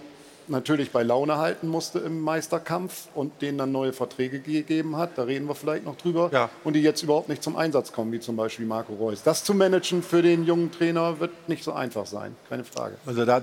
natürlich 0.53 0.93
bei 0.93 1.03
Laune 1.03 1.39
halten 1.39 1.67
musste 1.67 1.99
im 1.99 2.21
Meisterkampf 2.21 3.09
und 3.15 3.43
denen 3.43 3.59
dann 3.59 3.73
neue 3.73 3.93
Verträge 3.93 4.39
gegeben 4.39 4.97
hat. 4.97 5.19
Da 5.19 5.25
reden 5.25 5.49
wir 5.49 5.57
vielleicht 5.57 5.85
noch 5.85 5.97
drüber. 5.97 6.31
Ja. 6.33 6.49
Und 6.63 6.75
die 6.75 6.83
jetzt 6.83 7.03
überhaupt 7.03 7.29
nicht 7.29 7.43
zum 7.43 7.57
Einsatz 7.57 7.93
kommen, 7.93 8.13
wie 8.13 8.21
zum 8.21 8.37
Beispiel 8.37 8.67
Marco 8.67 8.95
Reus. 8.95 9.23
Das 9.25 9.43
zu 9.43 9.55
managen 9.55 10.03
für 10.03 10.23
den 10.23 10.45
jungen 10.45 10.71
Trainer 10.71 11.19
wird 11.19 11.49
nicht 11.49 11.65
so 11.65 11.73
einfach 11.73 12.07
sein, 12.07 12.37
keine 12.49 12.65
Frage. 12.65 12.97
Also 13.05 13.25
da, 13.25 13.39
äh, 13.39 13.43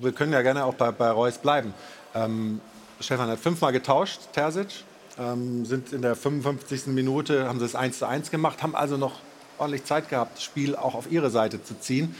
wir 0.00 0.12
können 0.12 0.32
ja 0.32 0.42
gerne 0.42 0.64
auch 0.64 0.74
bei, 0.74 0.90
bei 0.90 1.10
Reus 1.10 1.38
bleiben. 1.38 1.72
Ähm, 2.14 2.60
Stefan 3.00 3.28
hat 3.28 3.38
fünfmal 3.38 3.72
getauscht, 3.72 4.20
Terzic. 4.32 4.84
Ähm, 5.18 5.64
sind 5.66 5.92
in 5.92 6.02
der 6.02 6.16
55. 6.16 6.86
Minute, 6.86 7.46
haben 7.46 7.58
sie 7.58 7.66
es 7.66 7.74
1 7.74 7.98
zu 7.98 8.06
1 8.06 8.30
gemacht, 8.30 8.62
haben 8.62 8.74
also 8.74 8.96
noch 8.96 9.20
ordentlich 9.58 9.84
Zeit 9.84 10.08
gehabt, 10.08 10.36
das 10.36 10.44
Spiel 10.44 10.74
auch 10.74 10.94
auf 10.94 11.10
ihre 11.10 11.30
Seite 11.30 11.62
zu 11.62 11.78
ziehen. 11.78 12.14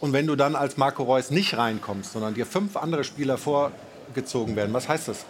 Und 0.00 0.12
wenn 0.12 0.26
du 0.26 0.34
dann 0.36 0.56
als 0.56 0.76
Marco 0.76 1.02
Reus 1.02 1.30
nicht 1.30 1.56
reinkommst, 1.56 2.12
sondern 2.12 2.34
dir 2.34 2.46
fünf 2.46 2.76
andere 2.76 3.04
Spieler 3.04 3.36
vorgezogen 3.36 4.56
werden, 4.56 4.72
was 4.72 4.88
heißt 4.88 5.08
das? 5.08 5.24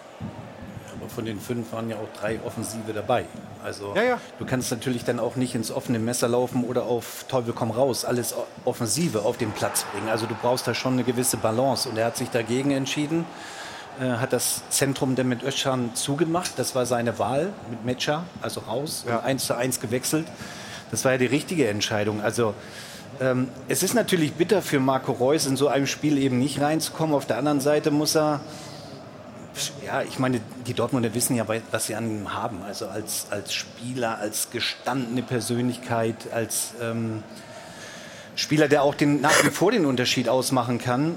Aber 0.98 1.08
von 1.08 1.24
den 1.24 1.40
fünf 1.40 1.72
waren 1.72 1.88
ja 1.90 1.96
auch 1.96 2.20
drei 2.20 2.38
Offensive 2.46 2.92
dabei. 2.94 3.24
Also 3.64 3.92
Ja, 3.96 4.02
ja. 4.02 4.20
du 4.38 4.46
kannst 4.46 4.70
natürlich 4.70 5.04
dann 5.04 5.18
auch 5.18 5.34
nicht 5.36 5.54
ins 5.54 5.70
offene 5.72 5.98
Messer 5.98 6.28
laufen 6.28 6.62
oder 6.64 6.84
auf 6.84 7.24
Teufel 7.28 7.52
komm 7.52 7.70
raus, 7.72 8.04
alles 8.04 8.34
Offensive 8.64 9.22
auf 9.22 9.36
den 9.36 9.50
Platz 9.52 9.84
bringen. 9.92 10.08
Also 10.08 10.26
du 10.26 10.34
brauchst 10.40 10.66
da 10.68 10.74
schon 10.74 10.92
eine 10.94 11.04
gewisse 11.04 11.36
Balance. 11.36 11.88
Und 11.88 11.96
er 11.98 12.06
hat 12.06 12.16
sich 12.16 12.30
dagegen 12.30 12.70
entschieden, 12.70 13.24
äh, 14.00 14.04
hat 14.18 14.32
das 14.32 14.62
Zentrum 14.70 15.16
dann 15.16 15.28
mit 15.28 15.42
Özcan 15.42 15.94
zugemacht. 15.94 16.52
Das 16.58 16.74
war 16.76 16.86
seine 16.86 17.18
Wahl 17.18 17.52
mit 17.70 17.84
Metscher, 17.84 18.22
also 18.40 18.60
raus 18.60 19.04
Ja. 19.08 19.16
und 19.18 19.24
eins 19.24 19.46
zu 19.46 19.56
eins 19.56 19.80
gewechselt. 19.80 20.26
Das 20.92 21.04
war 21.04 21.12
ja 21.12 21.18
die 21.18 21.26
richtige 21.26 21.68
Entscheidung. 21.68 22.20
Also 22.22 22.54
ähm, 23.20 23.48
es 23.68 23.82
ist 23.82 23.94
natürlich 23.94 24.32
bitter 24.34 24.62
für 24.62 24.80
Marco 24.80 25.12
Reus, 25.12 25.46
in 25.46 25.56
so 25.56 25.68
einem 25.68 25.86
Spiel 25.86 26.18
eben 26.18 26.38
nicht 26.38 26.60
reinzukommen. 26.60 27.14
Auf 27.14 27.26
der 27.26 27.38
anderen 27.38 27.60
Seite 27.60 27.90
muss 27.90 28.16
er 28.16 28.40
ja, 29.84 30.02
ich 30.02 30.18
meine, 30.18 30.40
die 30.66 30.74
Dortmunder 30.74 31.12
wissen 31.14 31.36
ja, 31.36 31.44
was 31.70 31.86
sie 31.86 31.94
an 31.94 32.10
ihm 32.10 32.34
haben. 32.34 32.62
Also 32.62 32.88
als, 32.88 33.26
als 33.30 33.52
Spieler, 33.52 34.18
als 34.18 34.50
gestandene 34.50 35.22
Persönlichkeit, 35.22 36.32
als 36.32 36.74
ähm, 36.80 37.22
Spieler, 38.36 38.68
der 38.68 38.82
auch 38.82 38.94
den, 38.94 39.20
nach 39.20 39.44
wie 39.44 39.50
vor 39.50 39.72
den 39.72 39.86
Unterschied 39.86 40.28
ausmachen 40.28 40.78
kann. 40.78 41.16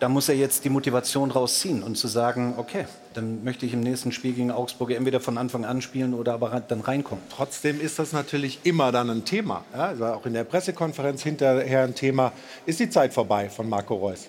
Da 0.00 0.08
muss 0.08 0.30
er 0.30 0.34
jetzt 0.34 0.64
die 0.64 0.70
Motivation 0.70 1.30
rausziehen 1.30 1.82
und 1.82 1.96
zu 1.96 2.08
sagen, 2.08 2.54
okay, 2.56 2.86
dann 3.12 3.44
möchte 3.44 3.66
ich 3.66 3.74
im 3.74 3.80
nächsten 3.80 4.12
Spiel 4.12 4.32
gegen 4.32 4.50
Augsburg 4.50 4.92
entweder 4.92 5.20
von 5.20 5.36
Anfang 5.36 5.66
an 5.66 5.82
spielen 5.82 6.14
oder 6.14 6.32
aber 6.32 6.62
dann 6.66 6.80
reinkommen. 6.80 7.22
Trotzdem 7.28 7.78
ist 7.78 7.98
das 7.98 8.12
natürlich 8.12 8.60
immer 8.64 8.92
dann 8.92 9.10
ein 9.10 9.26
Thema. 9.26 9.62
Ja? 9.74 9.88
Also 9.88 10.06
auch 10.06 10.24
in 10.24 10.32
der 10.32 10.44
Pressekonferenz 10.44 11.22
hinterher 11.22 11.84
ein 11.84 11.94
Thema. 11.94 12.32
Ist 12.64 12.80
die 12.80 12.88
Zeit 12.88 13.12
vorbei 13.12 13.50
von 13.50 13.68
Marco 13.68 13.94
Reus? 13.94 14.28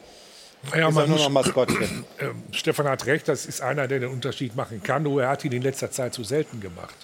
Ja, 0.76 0.90
ist 0.90 0.96
man 0.96 1.10
nur 1.10 1.18
noch 1.18 1.30
Maskottchen? 1.30 2.06
Ähm, 2.20 2.44
Stefan 2.52 2.88
hat 2.88 3.08
recht, 3.08 3.28
das 3.28 3.48
ist 3.48 3.62
einer, 3.62 3.88
der 3.88 4.00
den 4.00 4.10
Unterschied 4.10 4.56
machen 4.56 4.84
kann. 4.84 5.04
Nur 5.04 5.24
er 5.24 5.30
hat 5.30 5.44
ihn 5.44 5.52
in 5.52 5.64
letzter 5.64 5.90
Zeit 5.90 6.14
zu 6.14 6.24
selten 6.24 6.60
gemacht. 6.60 6.96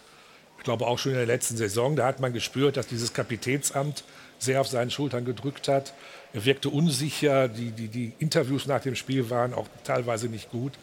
Ich 0.58 0.64
glaube 0.64 0.86
auch 0.86 1.00
schon 1.00 1.14
in 1.14 1.18
der 1.18 1.26
letzten 1.26 1.58
Saison, 1.58 1.96
da 1.96 2.06
hat 2.06 2.20
man 2.20 2.34
gespürt, 2.34 2.78
dass 2.78 2.86
dieses 2.86 3.14
Kapitänsamt 3.14 4.04
sehr 4.38 4.62
auf 4.62 4.68
seinen 4.68 4.92
Schultern 4.92 5.26
gedrückt 5.26 5.68
hat. 5.68 5.94
Er 6.34 6.46
wirkte 6.46 6.70
unsicher, 6.70 7.48
die, 7.48 7.72
die, 7.72 7.88
die 7.88 8.14
Interviews 8.20 8.68
nach 8.68 8.82
dem 8.82 8.96
Spiel 8.96 9.30
waren 9.30 9.54
auch 9.54 9.68
teilweise 9.84 10.28
nicht 10.28 10.52
gut. 10.52 10.74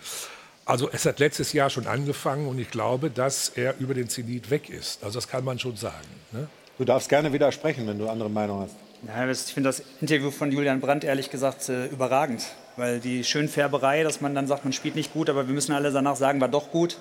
Also 0.65 0.89
es 0.91 1.05
hat 1.05 1.19
letztes 1.19 1.53
Jahr 1.53 1.69
schon 1.69 1.87
angefangen 1.87 2.49
und 2.49 2.59
ich 2.59 2.71
glaube, 2.71 3.11
dass 3.11 3.51
er 3.51 3.75
über 3.79 3.93
den 3.93 4.09
Zenit 4.09 4.51
weg 4.51 4.71
ist. 4.71 5.05
Also 5.05 5.19
das 5.19 5.29
kann 5.29 5.45
man 5.45 5.59
schon 5.59 5.77
sagen. 5.77 6.09
Ne? 6.33 6.49
Du 6.79 6.85
darfst 6.85 7.09
gerne 7.09 7.33
widersprechen, 7.33 7.87
wenn 7.87 7.99
du 7.99 8.09
andere 8.09 8.31
Meinung 8.31 8.61
hast. 8.61 8.75
Ja, 9.07 9.31
ich 9.31 9.39
finde 9.39 9.69
das 9.69 9.83
Interview 10.01 10.31
von 10.31 10.51
Julian 10.51 10.81
Brandt 10.81 11.05
ehrlich 11.05 11.31
gesagt 11.31 11.69
äh, 11.69 11.87
überragend. 11.87 12.47
Weil 12.77 12.99
die 12.99 13.23
Schönfärberei, 13.23 14.03
dass 14.03 14.21
man 14.21 14.35
dann 14.35 14.47
sagt, 14.47 14.65
man 14.65 14.73
spielt 14.73 14.97
nicht 14.97 15.13
gut, 15.13 15.29
aber 15.29 15.47
wir 15.47 15.55
müssen 15.55 15.73
alle 15.73 15.93
danach 15.93 16.17
sagen, 16.17 16.41
war 16.41 16.49
doch 16.49 16.71
gut. 16.71 16.97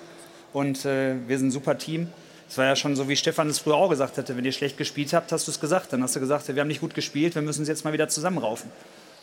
Und 0.52 0.84
äh, 0.84 1.14
wir 1.26 1.38
sind 1.38 1.48
ein 1.48 1.50
super 1.50 1.78
Team. 1.78 2.08
Es 2.48 2.58
war 2.58 2.66
ja 2.66 2.76
schon 2.76 2.94
so, 2.94 3.08
wie 3.08 3.16
Stefan 3.16 3.48
es 3.48 3.58
früher 3.58 3.74
auch 3.74 3.88
gesagt 3.88 4.16
hätte. 4.16 4.36
Wenn 4.36 4.44
ihr 4.44 4.52
schlecht 4.52 4.76
gespielt 4.76 5.12
habt, 5.12 5.32
hast 5.32 5.46
du 5.46 5.50
es 5.50 5.60
gesagt. 5.60 5.92
Dann 5.92 6.02
hast 6.02 6.14
du 6.14 6.20
gesagt, 6.20 6.46
wir 6.48 6.60
haben 6.60 6.68
nicht 6.68 6.80
gut 6.80 6.94
gespielt, 6.94 7.34
wir 7.34 7.42
müssen 7.42 7.60
uns 7.60 7.68
jetzt 7.68 7.84
mal 7.84 7.92
wieder 7.92 8.08
zusammenraufen. 8.08 8.70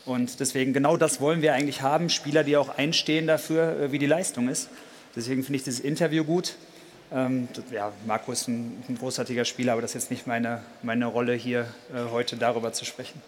Und 0.04 0.40
deswegen, 0.40 0.72
genau 0.72 0.96
das 0.96 1.20
wollen 1.20 1.42
wir 1.42 1.54
eigentlich 1.54 1.80
haben. 1.82 2.08
Spieler, 2.10 2.42
die 2.44 2.56
auch 2.56 2.76
einstehen 2.76 3.26
dafür, 3.26 3.78
äh, 3.80 3.92
wie 3.92 3.98
die 3.98 4.06
Leistung 4.06 4.48
ist. 4.48 4.68
Deswegen 5.14 5.44
finde 5.44 5.58
ich 5.58 5.64
dieses 5.64 5.80
Interview 5.80 6.24
gut. 6.24 6.56
Ähm, 7.14 7.46
ja, 7.70 7.92
Marco 8.06 8.32
ist 8.32 8.48
ein, 8.48 8.82
ein 8.88 8.98
großartiger 8.98 9.44
Spieler, 9.44 9.72
aber 9.74 9.82
das 9.82 9.90
ist 9.94 10.02
jetzt 10.04 10.10
nicht 10.10 10.26
meine, 10.26 10.62
meine 10.82 11.06
Rolle 11.06 11.34
hier 11.34 11.66
äh, 11.94 12.10
heute 12.10 12.36
darüber 12.36 12.72
zu 12.72 12.84
sprechen. 12.84 13.20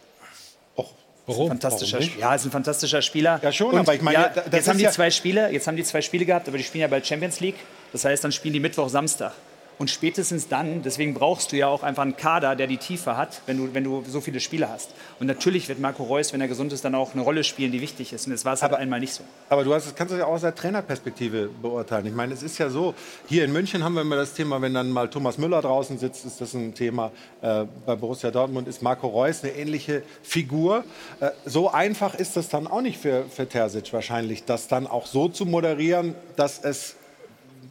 Warum? 1.27 1.49
Fantastischer, 1.49 2.01
Warum 2.01 2.19
ja, 2.19 2.35
ist 2.35 2.45
ein 2.45 2.51
fantastischer 2.51 3.01
Spieler. 3.01 3.41
Ja, 3.43 3.51
schon, 3.51 3.73
Und 3.73 3.79
aber 3.79 3.95
ich 3.95 4.03
meine, 4.03 4.19
ja, 4.19 4.33
jetzt 4.53 4.69
haben 4.69 4.77
die 4.77 4.85
ja- 4.85 4.91
zwei 4.91 5.11
Spiele, 5.11 5.51
jetzt 5.51 5.67
haben 5.67 5.77
die 5.77 5.85
zwei 5.85 6.03
Spiele 6.03 6.27
gehabt, 6.27 6.49
aber 6.49 6.59
die 6.59 6.65
spielen 6.65 6.83
ja 6.83 6.89
bald 6.89 7.07
Champions 7.07 7.41
League. 7.41 7.55
Das 7.93 8.05
heißt, 8.05 8.23
dann 8.25 8.33
spielen 8.33 8.53
die 8.53 8.61
Mittwoch, 8.61 8.91
Samstag. 8.91 9.33
Und 9.79 9.91
spätestens 9.91 10.49
dann, 10.49 10.83
deswegen 10.83 11.15
brauchst 11.15 11.53
du 11.53 11.57
ja 11.57 11.67
auch 11.67 11.83
einfach 11.83 12.03
einen 12.03 12.17
Kader, 12.17 12.55
der 12.55 12.67
die 12.67 12.77
Tiefe 12.77 13.17
hat, 13.17 13.43
wenn 13.47 13.59
du, 13.59 13.75
wenn 13.75 13.85
du 13.85 14.05
so 14.07 14.21
viele 14.21 14.41
Spiele 14.41 14.69
hast. 14.69 14.91
Und 15.19 15.27
natürlich 15.27 15.69
wird 15.69 15.81
Marco 15.81 16.05
Reus, 16.05 16.33
wenn 16.33 16.41
er 16.41 16.49
gesund 16.49 16.73
ist, 16.73 16.85
dann 16.85 16.95
auch 16.95 17.15
eine 17.15 17.23
Rolle 17.23 17.45
spielen, 17.45 17.73
die 17.73 17.81
wichtig 17.81 18.13
ist. 18.13 18.27
Und 18.27 18.33
das 18.33 18.45
war 18.45 18.53
es 18.55 18.63
halt 18.63 18.73
einmal 18.75 19.01
nicht 19.01 19.13
so. 19.13 19.25
Aber 19.49 19.65
du 19.65 19.75
hast, 19.75 19.87
das 19.87 19.95
kannst 19.95 20.15
du 20.15 20.19
ja 20.19 20.27
auch 20.27 20.33
aus 20.33 20.43
der 20.43 20.55
Trainerperspektive 20.55 21.51
beurteilen. 21.61 22.07
Ich 22.07 22.15
meine, 22.15 22.35
es 22.35 22.43
ist 22.43 22.59
ja 22.59 22.71
so, 22.71 22.95
hier 23.27 23.45
in 23.45 23.53
München 23.53 23.83
haben 23.83 23.95
wir 23.95 24.03
immer 24.03 24.17
das 24.17 24.35
Thema, 24.35 24.63
wenn 24.63 24.75
dann 24.75 24.91
mal 24.91 25.09
Thomas 25.09 25.39
Müller 25.39 25.61
draußen 25.61 25.99
sitzt, 25.99 26.25
ist 26.25 26.41
das 26.41 26.55
ein 26.55 26.75
Thema. 26.75 27.11
Äh, 27.43 27.65
bei 27.85 27.97
Borussia 27.97 28.31
Dortmund 28.31 28.69
ist 28.69 28.83
Marco 28.83 29.09
Reus 29.09 29.43
eine 29.43 29.53
ähnliche 29.53 30.03
Figur. 30.23 30.85
Äh, 31.21 31.31
so 31.45 31.71
einfach 31.71 32.15
ist 32.15 32.37
das 32.37 32.49
dann 32.49 32.67
auch 32.67 32.81
nicht 32.81 32.99
für, 32.99 33.25
für 33.29 33.49
Terzic 33.49 33.93
wahrscheinlich, 33.93 34.45
das 34.45 34.69
dann 34.69 34.87
auch 34.87 35.07
so 35.07 35.29
zu 35.29 35.47
moderieren, 35.47 36.15
dass 36.37 36.63
es 36.63 36.97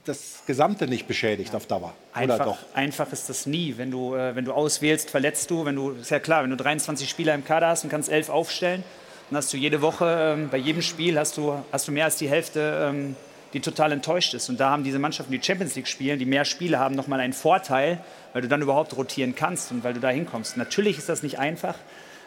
das 0.06 0.44
Gesamte 0.46 0.88
nicht 0.88 1.08
beschädigt 1.08 1.56
auf 1.56 1.66
Dauer. 1.68 1.94
Oder 2.14 2.22
Einfach, 2.22 2.46
doch? 2.46 2.58
einfach 2.74 3.12
ist 3.12 3.30
das 3.30 3.46
nie. 3.46 3.76
Wenn 3.78 3.92
du, 3.92 4.16
äh, 4.16 4.36
wenn 4.36 4.46
du 4.46 4.54
auswählst, 4.54 5.10
verletzt 5.10 5.50
du. 5.50 5.66
Wenn 5.66 5.76
du, 5.76 5.92
ist 5.92 6.12
ja 6.12 6.20
klar, 6.20 6.44
wenn 6.44 6.50
du 6.50 6.58
23 6.58 7.10
Spieler 7.10 7.34
im 7.34 7.46
Kader 7.46 7.68
hast 7.68 7.84
und 7.84 7.90
kannst 7.90 8.10
elf 8.10 8.30
aufstellen, 8.30 8.84
dann 9.30 9.38
hast 9.38 9.52
du 9.54 9.58
jede 9.58 9.82
Woche, 9.82 10.36
ähm, 10.36 10.50
bei 10.50 10.58
jedem 10.58 10.82
Spiel 10.82 11.18
hast 11.18 11.38
du, 11.38 11.56
hast 11.72 11.88
du 11.88 11.92
mehr 11.92 12.06
als 12.06 12.18
die 12.18 12.30
Hälfte, 12.30 12.90
ähm, 12.90 13.16
die 13.54 13.60
total 13.60 13.92
enttäuscht 13.92 14.34
ist. 14.34 14.50
Und 14.50 14.60
da 14.60 14.72
haben 14.72 14.84
diese 14.84 15.00
Mannschaften, 15.00 15.32
die 15.32 15.42
Champions 15.42 15.76
League 15.76 15.88
spielen, 15.88 16.20
die 16.20 16.26
mehr 16.26 16.46
Spiele 16.46 16.80
haben, 16.80 16.96
nochmal 16.96 17.20
einen 17.20 17.34
Vorteil, 17.34 18.00
weil 18.34 18.42
du 18.42 18.48
dann 18.48 18.62
überhaupt 18.62 18.96
rotieren 18.98 19.36
kannst 19.36 19.72
und 19.72 19.84
weil 19.84 19.94
du 19.94 20.00
da 20.00 20.10
hinkommst. 20.10 20.58
Natürlich 20.58 20.98
ist 20.98 21.10
das 21.10 21.24
nicht 21.24 21.40
einfach, 21.40 21.76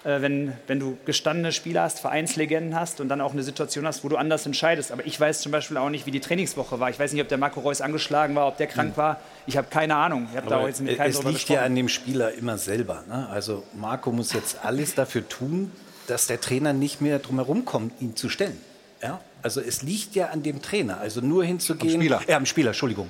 wenn, 0.06 0.52
wenn 0.66 0.78
du 0.78 0.96
gestandene 1.04 1.50
Spieler 1.52 1.82
hast, 1.82 1.98
Vereinslegenden 1.98 2.78
hast 2.78 3.00
und 3.00 3.08
dann 3.08 3.20
auch 3.20 3.32
eine 3.32 3.42
Situation 3.42 3.86
hast, 3.86 4.04
wo 4.04 4.08
du 4.08 4.16
anders 4.16 4.46
entscheidest. 4.46 4.92
Aber 4.92 5.04
ich 5.04 5.18
weiß 5.18 5.40
zum 5.40 5.50
Beispiel 5.50 5.76
auch 5.76 5.90
nicht, 5.90 6.06
wie 6.06 6.12
die 6.12 6.20
Trainingswoche 6.20 6.78
war. 6.78 6.90
Ich 6.90 6.98
weiß 6.98 7.12
nicht, 7.12 7.22
ob 7.22 7.28
der 7.28 7.38
Marco 7.38 7.60
Reus 7.60 7.80
angeschlagen 7.80 8.34
war, 8.36 8.46
ob 8.46 8.56
der 8.56 8.68
krank 8.68 8.96
war. 8.96 9.20
Ich 9.46 9.56
habe 9.56 9.66
keine 9.68 9.96
Ahnung. 9.96 10.28
Ich 10.30 10.36
habe 10.36 10.48
da 10.48 10.64
jetzt 10.66 10.80
mit 10.80 10.96
keinem 10.96 11.10
es 11.10 11.16
liegt 11.18 11.26
ja 11.26 11.32
gesprochen. 11.32 11.58
an 11.58 11.74
dem 11.74 11.88
Spieler 11.88 12.32
immer 12.34 12.56
selber. 12.56 13.02
Ne? 13.08 13.28
Also 13.30 13.64
Marco 13.74 14.12
muss 14.12 14.32
jetzt 14.32 14.64
alles 14.64 14.94
dafür 14.94 15.28
tun, 15.28 15.72
dass 16.06 16.28
der 16.28 16.40
Trainer 16.40 16.72
nicht 16.72 17.00
mehr 17.00 17.18
drum 17.18 17.36
herum 17.36 17.64
kommt, 17.64 18.00
ihn 18.00 18.14
zu 18.14 18.28
stellen. 18.28 18.58
Ja? 19.02 19.20
Also 19.42 19.60
es 19.60 19.82
liegt 19.82 20.14
ja 20.14 20.28
an 20.28 20.42
dem 20.42 20.62
Trainer. 20.62 20.98
Also 21.00 21.20
nur 21.20 21.44
hinzugehen, 21.44 21.94
Am 21.94 22.00
Spieler. 22.00 22.20
Äh, 22.26 22.34
am 22.34 22.46
Spieler, 22.46 22.68
Entschuldigung. 22.68 23.08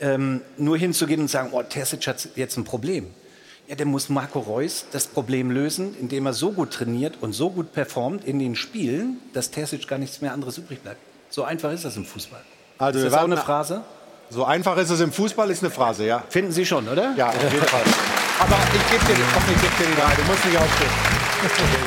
Ähm, 0.00 0.42
nur 0.56 0.76
hinzugehen 0.76 1.20
und 1.20 1.28
sagen, 1.28 1.50
oh, 1.52 1.62
Terzic 1.62 2.06
hat 2.06 2.28
jetzt 2.36 2.56
ein 2.56 2.64
Problem. 2.64 3.06
Ja, 3.68 3.74
dann 3.74 3.88
muss 3.88 4.08
Marco 4.08 4.38
Reus 4.38 4.86
das 4.92 5.08
Problem 5.08 5.50
lösen, 5.50 5.96
indem 6.00 6.26
er 6.26 6.32
so 6.34 6.52
gut 6.52 6.70
trainiert 6.72 7.14
und 7.20 7.32
so 7.32 7.50
gut 7.50 7.72
performt 7.72 8.24
in 8.24 8.38
den 8.38 8.54
Spielen, 8.54 9.18
dass 9.32 9.50
Terzic 9.50 9.88
gar 9.88 9.98
nichts 9.98 10.20
mehr 10.20 10.32
anderes 10.32 10.58
übrig 10.58 10.80
bleibt. 10.82 10.98
So 11.30 11.42
einfach 11.42 11.72
ist 11.72 11.84
das 11.84 11.96
im 11.96 12.04
Fußball. 12.04 12.40
Also 12.78 13.00
ist 13.00 13.06
das 13.06 13.14
auch 13.14 13.24
eine 13.24 13.36
Phrase? 13.36 13.82
So 14.30 14.44
einfach 14.44 14.76
ist 14.76 14.90
es 14.90 15.00
im 15.00 15.10
Fußball, 15.12 15.50
ist 15.50 15.62
eine 15.64 15.70
Phrase, 15.70 16.06
ja. 16.06 16.22
Finden 16.28 16.52
Sie 16.52 16.64
schon, 16.64 16.86
oder? 16.88 17.12
Ja, 17.16 17.28
auf 17.30 17.42
jeden 17.52 17.64
Fall. 17.66 17.82
Aber 18.38 18.56
ich 18.72 18.90
gebe 18.92 19.04
dir, 19.04 19.14
die- 19.14 19.22
komm, 19.34 19.42
ich 19.54 19.60
geb 19.62 19.78
dir 19.78 19.86
die 19.86 20.00
drei, 20.00 20.14
du 20.14 20.22
musst 20.30 20.44
nicht 20.44 20.56
aufstehen. 20.58 20.90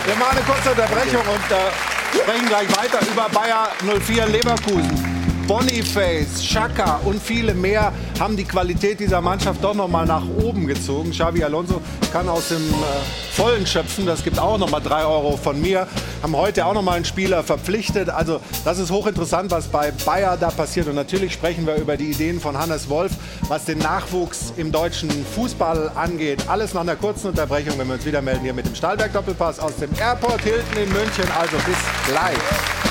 Wir 0.05 0.15
machen 0.15 0.37
eine 0.37 0.45
kurze 0.45 0.69
Unterbrechung 0.71 1.21
und 1.21 1.51
äh, 1.51 2.21
sprechen 2.21 2.47
gleich 2.47 2.67
weiter 2.77 2.99
über 3.09 3.29
Bayer 3.29 3.69
04 4.05 4.25
Leverkusen. 4.27 5.18
Boniface, 5.49 6.45
Schaka 6.45 6.99
und 7.05 7.19
viele 7.19 7.55
mehr 7.55 7.91
haben 8.19 8.37
die 8.37 8.43
Qualität 8.43 8.99
dieser 8.99 9.19
Mannschaft 9.19 9.63
doch 9.63 9.73
noch 9.73 9.87
mal 9.87 10.05
nach 10.05 10.21
oben 10.43 10.67
gezogen. 10.67 11.09
Xavi 11.09 11.43
Alonso 11.43 11.81
kann 12.13 12.29
aus 12.29 12.49
dem 12.49 12.61
äh, 12.61 13.33
Vollen 13.33 13.65
schöpfen. 13.65 14.05
Das 14.05 14.23
gibt 14.23 14.37
auch 14.37 14.59
noch 14.59 14.69
mal 14.69 14.79
drei 14.79 15.03
Euro 15.03 15.37
von 15.37 15.59
mir. 15.59 15.87
Haben 16.21 16.35
heute 16.35 16.67
auch 16.67 16.75
noch 16.75 16.83
mal 16.83 16.97
einen 16.97 17.05
Spieler 17.05 17.41
verpflichtet. 17.43 18.11
Also 18.11 18.41
das 18.63 18.77
ist 18.77 18.91
hochinteressant, 18.91 19.49
was 19.49 19.69
bei 19.69 19.89
Bayer 20.05 20.37
da 20.37 20.51
passiert. 20.51 20.87
Und 20.87 20.93
natürlich 20.93 21.33
sprechen 21.33 21.65
wir 21.65 21.77
über 21.77 21.97
die 21.97 22.11
Ideen 22.11 22.39
von 22.39 22.55
Hannes 22.55 22.87
Wolf, 22.87 23.13
was 23.47 23.65
den 23.65 23.79
Nachwuchs 23.79 24.53
im 24.55 24.71
deutschen 24.71 25.09
Fußball 25.09 25.93
angeht. 25.95 26.47
Alles 26.47 26.75
nach 26.75 26.81
einer 26.81 26.95
kurzen 26.95 27.29
Unterbrechung, 27.29 27.73
wenn 27.79 27.87
wir 27.87 27.95
uns 27.95 28.05
wieder 28.05 28.21
melden 28.21 28.41
hier 28.43 28.53
mit 28.53 28.67
dem 28.67 28.75
Stahlberg 28.75 29.13
Doppelpass 29.13 29.59
aus 29.59 29.75
dem 29.77 29.89
Airport 29.99 30.43
Hilton 30.43 30.83
in 30.83 30.89
München. 30.93 31.25
Also 31.39 31.55
bis 31.65 31.77
gleich. 32.07 32.88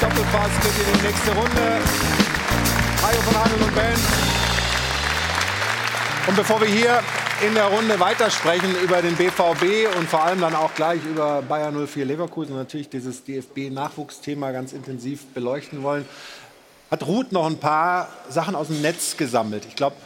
Doppelpass 0.00 0.50
geht 0.62 0.86
in 0.86 0.98
die 0.98 1.06
nächste 1.08 1.30
Runde. 1.32 1.80
Hajo 3.02 3.20
von 3.20 3.36
Adel 3.36 3.62
und 3.62 3.74
Band. 3.74 3.98
Und 6.26 6.36
bevor 6.36 6.58
wir 6.62 6.68
hier 6.68 7.02
in 7.46 7.54
der 7.54 7.66
Runde 7.66 8.00
weitersprechen 8.00 8.74
über 8.82 9.02
den 9.02 9.14
BVB 9.16 9.94
und 9.98 10.08
vor 10.08 10.22
allem 10.22 10.40
dann 10.40 10.54
auch 10.54 10.74
gleich 10.74 11.04
über 11.04 11.42
Bayer 11.42 11.70
04 11.70 12.06
Leverkusen 12.06 12.52
und 12.52 12.58
natürlich 12.58 12.88
dieses 12.88 13.24
DFB-Nachwuchsthema 13.24 14.52
ganz 14.52 14.72
intensiv 14.72 15.26
beleuchten 15.34 15.82
wollen, 15.82 16.06
hat 16.90 17.06
Ruth 17.06 17.32
noch 17.32 17.46
ein 17.46 17.58
paar 17.58 18.08
Sachen 18.30 18.54
aus 18.54 18.68
dem 18.68 18.80
Netz 18.80 19.18
gesammelt. 19.18 19.66
Ich 19.68 19.76
glaube, 19.76 19.96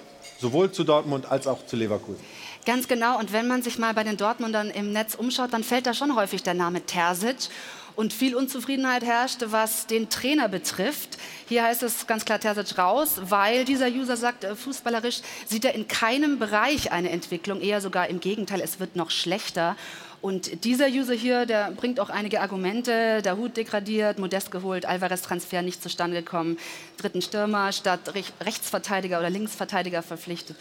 sowohl 0.40 0.72
zu 0.72 0.82
Dortmund 0.82 1.30
als 1.30 1.46
auch 1.46 1.66
zu 1.66 1.76
Leverkusen. 1.76 2.24
Ganz 2.66 2.88
genau. 2.88 3.18
Und 3.18 3.32
wenn 3.32 3.46
man 3.46 3.62
sich 3.62 3.78
mal 3.78 3.94
bei 3.94 4.04
den 4.04 4.16
Dortmundern 4.16 4.70
im 4.70 4.92
Netz 4.92 5.14
umschaut, 5.14 5.52
dann 5.52 5.62
fällt 5.62 5.86
da 5.86 5.94
schon 5.94 6.16
häufig 6.16 6.42
der 6.42 6.54
Name 6.54 6.84
Terzic. 6.84 7.50
Und 7.96 8.12
viel 8.12 8.34
Unzufriedenheit 8.34 9.04
herrscht, 9.04 9.44
was 9.46 9.86
den 9.86 10.10
Trainer 10.10 10.48
betrifft. 10.48 11.16
Hier 11.48 11.62
heißt 11.62 11.84
es 11.84 12.08
ganz 12.08 12.24
klar 12.24 12.40
Terzic 12.40 12.76
raus, 12.76 13.20
weil 13.22 13.64
dieser 13.64 13.86
User 13.86 14.16
sagt, 14.16 14.42
äh, 14.42 14.56
fußballerisch 14.56 15.20
sieht 15.46 15.64
er 15.64 15.74
in 15.74 15.86
keinem 15.86 16.40
Bereich 16.40 16.90
eine 16.90 17.10
Entwicklung, 17.10 17.60
eher 17.60 17.80
sogar 17.80 18.08
im 18.08 18.18
Gegenteil, 18.18 18.60
es 18.60 18.80
wird 18.80 18.96
noch 18.96 19.12
schlechter. 19.12 19.76
Und 20.20 20.64
dieser 20.64 20.88
User 20.88 21.12
hier, 21.12 21.44
der 21.44 21.70
bringt 21.70 22.00
auch 22.00 22.08
einige 22.08 22.40
Argumente. 22.40 23.20
Der 23.20 23.36
Hut 23.36 23.58
degradiert, 23.58 24.18
Modest 24.18 24.50
geholt, 24.50 24.86
Alvarez-Transfer 24.86 25.60
nicht 25.60 25.82
zustande 25.82 26.16
gekommen, 26.16 26.58
dritten 26.96 27.20
Stürmer 27.20 27.72
statt 27.72 28.00
Rech- 28.14 28.32
Rechtsverteidiger 28.42 29.18
oder 29.18 29.28
Linksverteidiger 29.28 30.02
verpflichtet. 30.02 30.56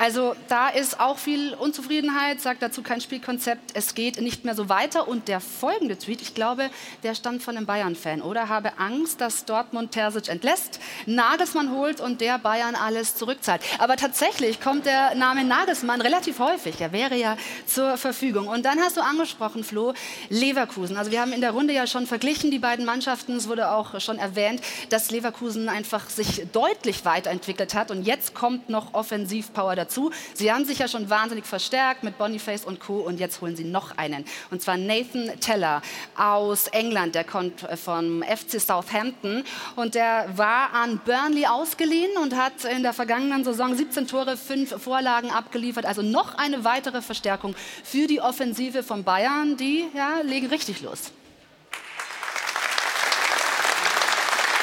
Also 0.00 0.36
da 0.46 0.68
ist 0.68 1.00
auch 1.00 1.18
viel 1.18 1.54
Unzufriedenheit, 1.54 2.40
sagt 2.40 2.62
dazu 2.62 2.82
kein 2.82 3.00
Spielkonzept. 3.00 3.72
Es 3.74 3.96
geht 3.96 4.20
nicht 4.20 4.44
mehr 4.44 4.54
so 4.54 4.68
weiter. 4.68 5.08
Und 5.08 5.26
der 5.26 5.40
folgende 5.40 5.98
Tweet, 5.98 6.22
ich 6.22 6.34
glaube, 6.34 6.70
der 7.02 7.16
stammt 7.16 7.42
von 7.42 7.56
einem 7.56 7.66
Bayern-Fan, 7.66 8.22
oder? 8.22 8.48
Habe 8.48 8.78
Angst, 8.78 9.20
dass 9.20 9.44
Dortmund 9.44 9.90
Terzic 9.90 10.28
entlässt, 10.28 10.78
Nagelsmann 11.06 11.72
holt 11.72 12.00
und 12.00 12.20
der 12.20 12.38
Bayern 12.38 12.76
alles 12.76 13.16
zurückzahlt. 13.16 13.60
Aber 13.78 13.96
tatsächlich 13.96 14.60
kommt 14.60 14.86
der 14.86 15.16
Name 15.16 15.42
Nagelsmann 15.42 16.00
relativ 16.00 16.38
häufig. 16.38 16.80
Er 16.80 16.92
wäre 16.92 17.16
ja 17.16 17.36
zur 17.66 17.96
Verfügung. 17.96 18.46
Und 18.46 18.64
dann 18.64 18.78
hast 18.78 18.96
du 18.96 19.00
angesprochen, 19.00 19.64
Flo, 19.64 19.94
Leverkusen. 20.28 20.96
Also 20.96 21.10
wir 21.10 21.20
haben 21.20 21.32
in 21.32 21.40
der 21.40 21.50
Runde 21.50 21.74
ja 21.74 21.88
schon 21.88 22.06
verglichen, 22.06 22.52
die 22.52 22.60
beiden 22.60 22.84
Mannschaften. 22.84 23.34
Es 23.34 23.48
wurde 23.48 23.72
auch 23.72 24.00
schon 24.00 24.18
erwähnt, 24.18 24.60
dass 24.90 25.10
Leverkusen 25.10 25.68
einfach 25.68 26.08
sich 26.08 26.46
deutlich 26.52 27.04
weiterentwickelt 27.04 27.74
hat. 27.74 27.90
Und 27.90 28.04
jetzt 28.04 28.32
kommt 28.32 28.68
noch 28.68 28.94
Offensivpower 28.94 29.74
dazu. 29.74 29.87
Sie 30.34 30.52
haben 30.52 30.64
sich 30.64 30.78
ja 30.78 30.88
schon 30.88 31.10
wahnsinnig 31.10 31.46
verstärkt 31.46 32.02
mit 32.02 32.18
Boniface 32.18 32.64
und 32.64 32.80
Co. 32.80 32.98
Und 32.98 33.20
jetzt 33.20 33.40
holen 33.40 33.56
sie 33.56 33.64
noch 33.64 33.96
einen. 33.96 34.24
Und 34.50 34.62
zwar 34.62 34.76
Nathan 34.76 35.38
Teller 35.40 35.82
aus 36.16 36.68
England. 36.68 37.14
Der 37.14 37.24
kommt 37.24 37.66
vom 37.82 38.22
FC 38.22 38.60
Southampton. 38.60 39.44
Und 39.76 39.94
der 39.94 40.28
war 40.36 40.72
an 40.74 41.00
Burnley 41.04 41.46
ausgeliehen 41.46 42.16
und 42.22 42.36
hat 42.36 42.64
in 42.64 42.82
der 42.82 42.92
vergangenen 42.92 43.44
Saison 43.44 43.74
17 43.74 44.06
Tore, 44.06 44.36
5 44.36 44.82
Vorlagen 44.82 45.30
abgeliefert. 45.30 45.86
Also 45.86 46.02
noch 46.02 46.36
eine 46.36 46.64
weitere 46.64 47.02
Verstärkung 47.02 47.54
für 47.84 48.06
die 48.06 48.20
Offensive 48.20 48.82
von 48.82 49.04
Bayern. 49.04 49.56
Die 49.56 49.86
ja, 49.94 50.20
legen 50.22 50.46
richtig 50.46 50.82
los. 50.82 51.12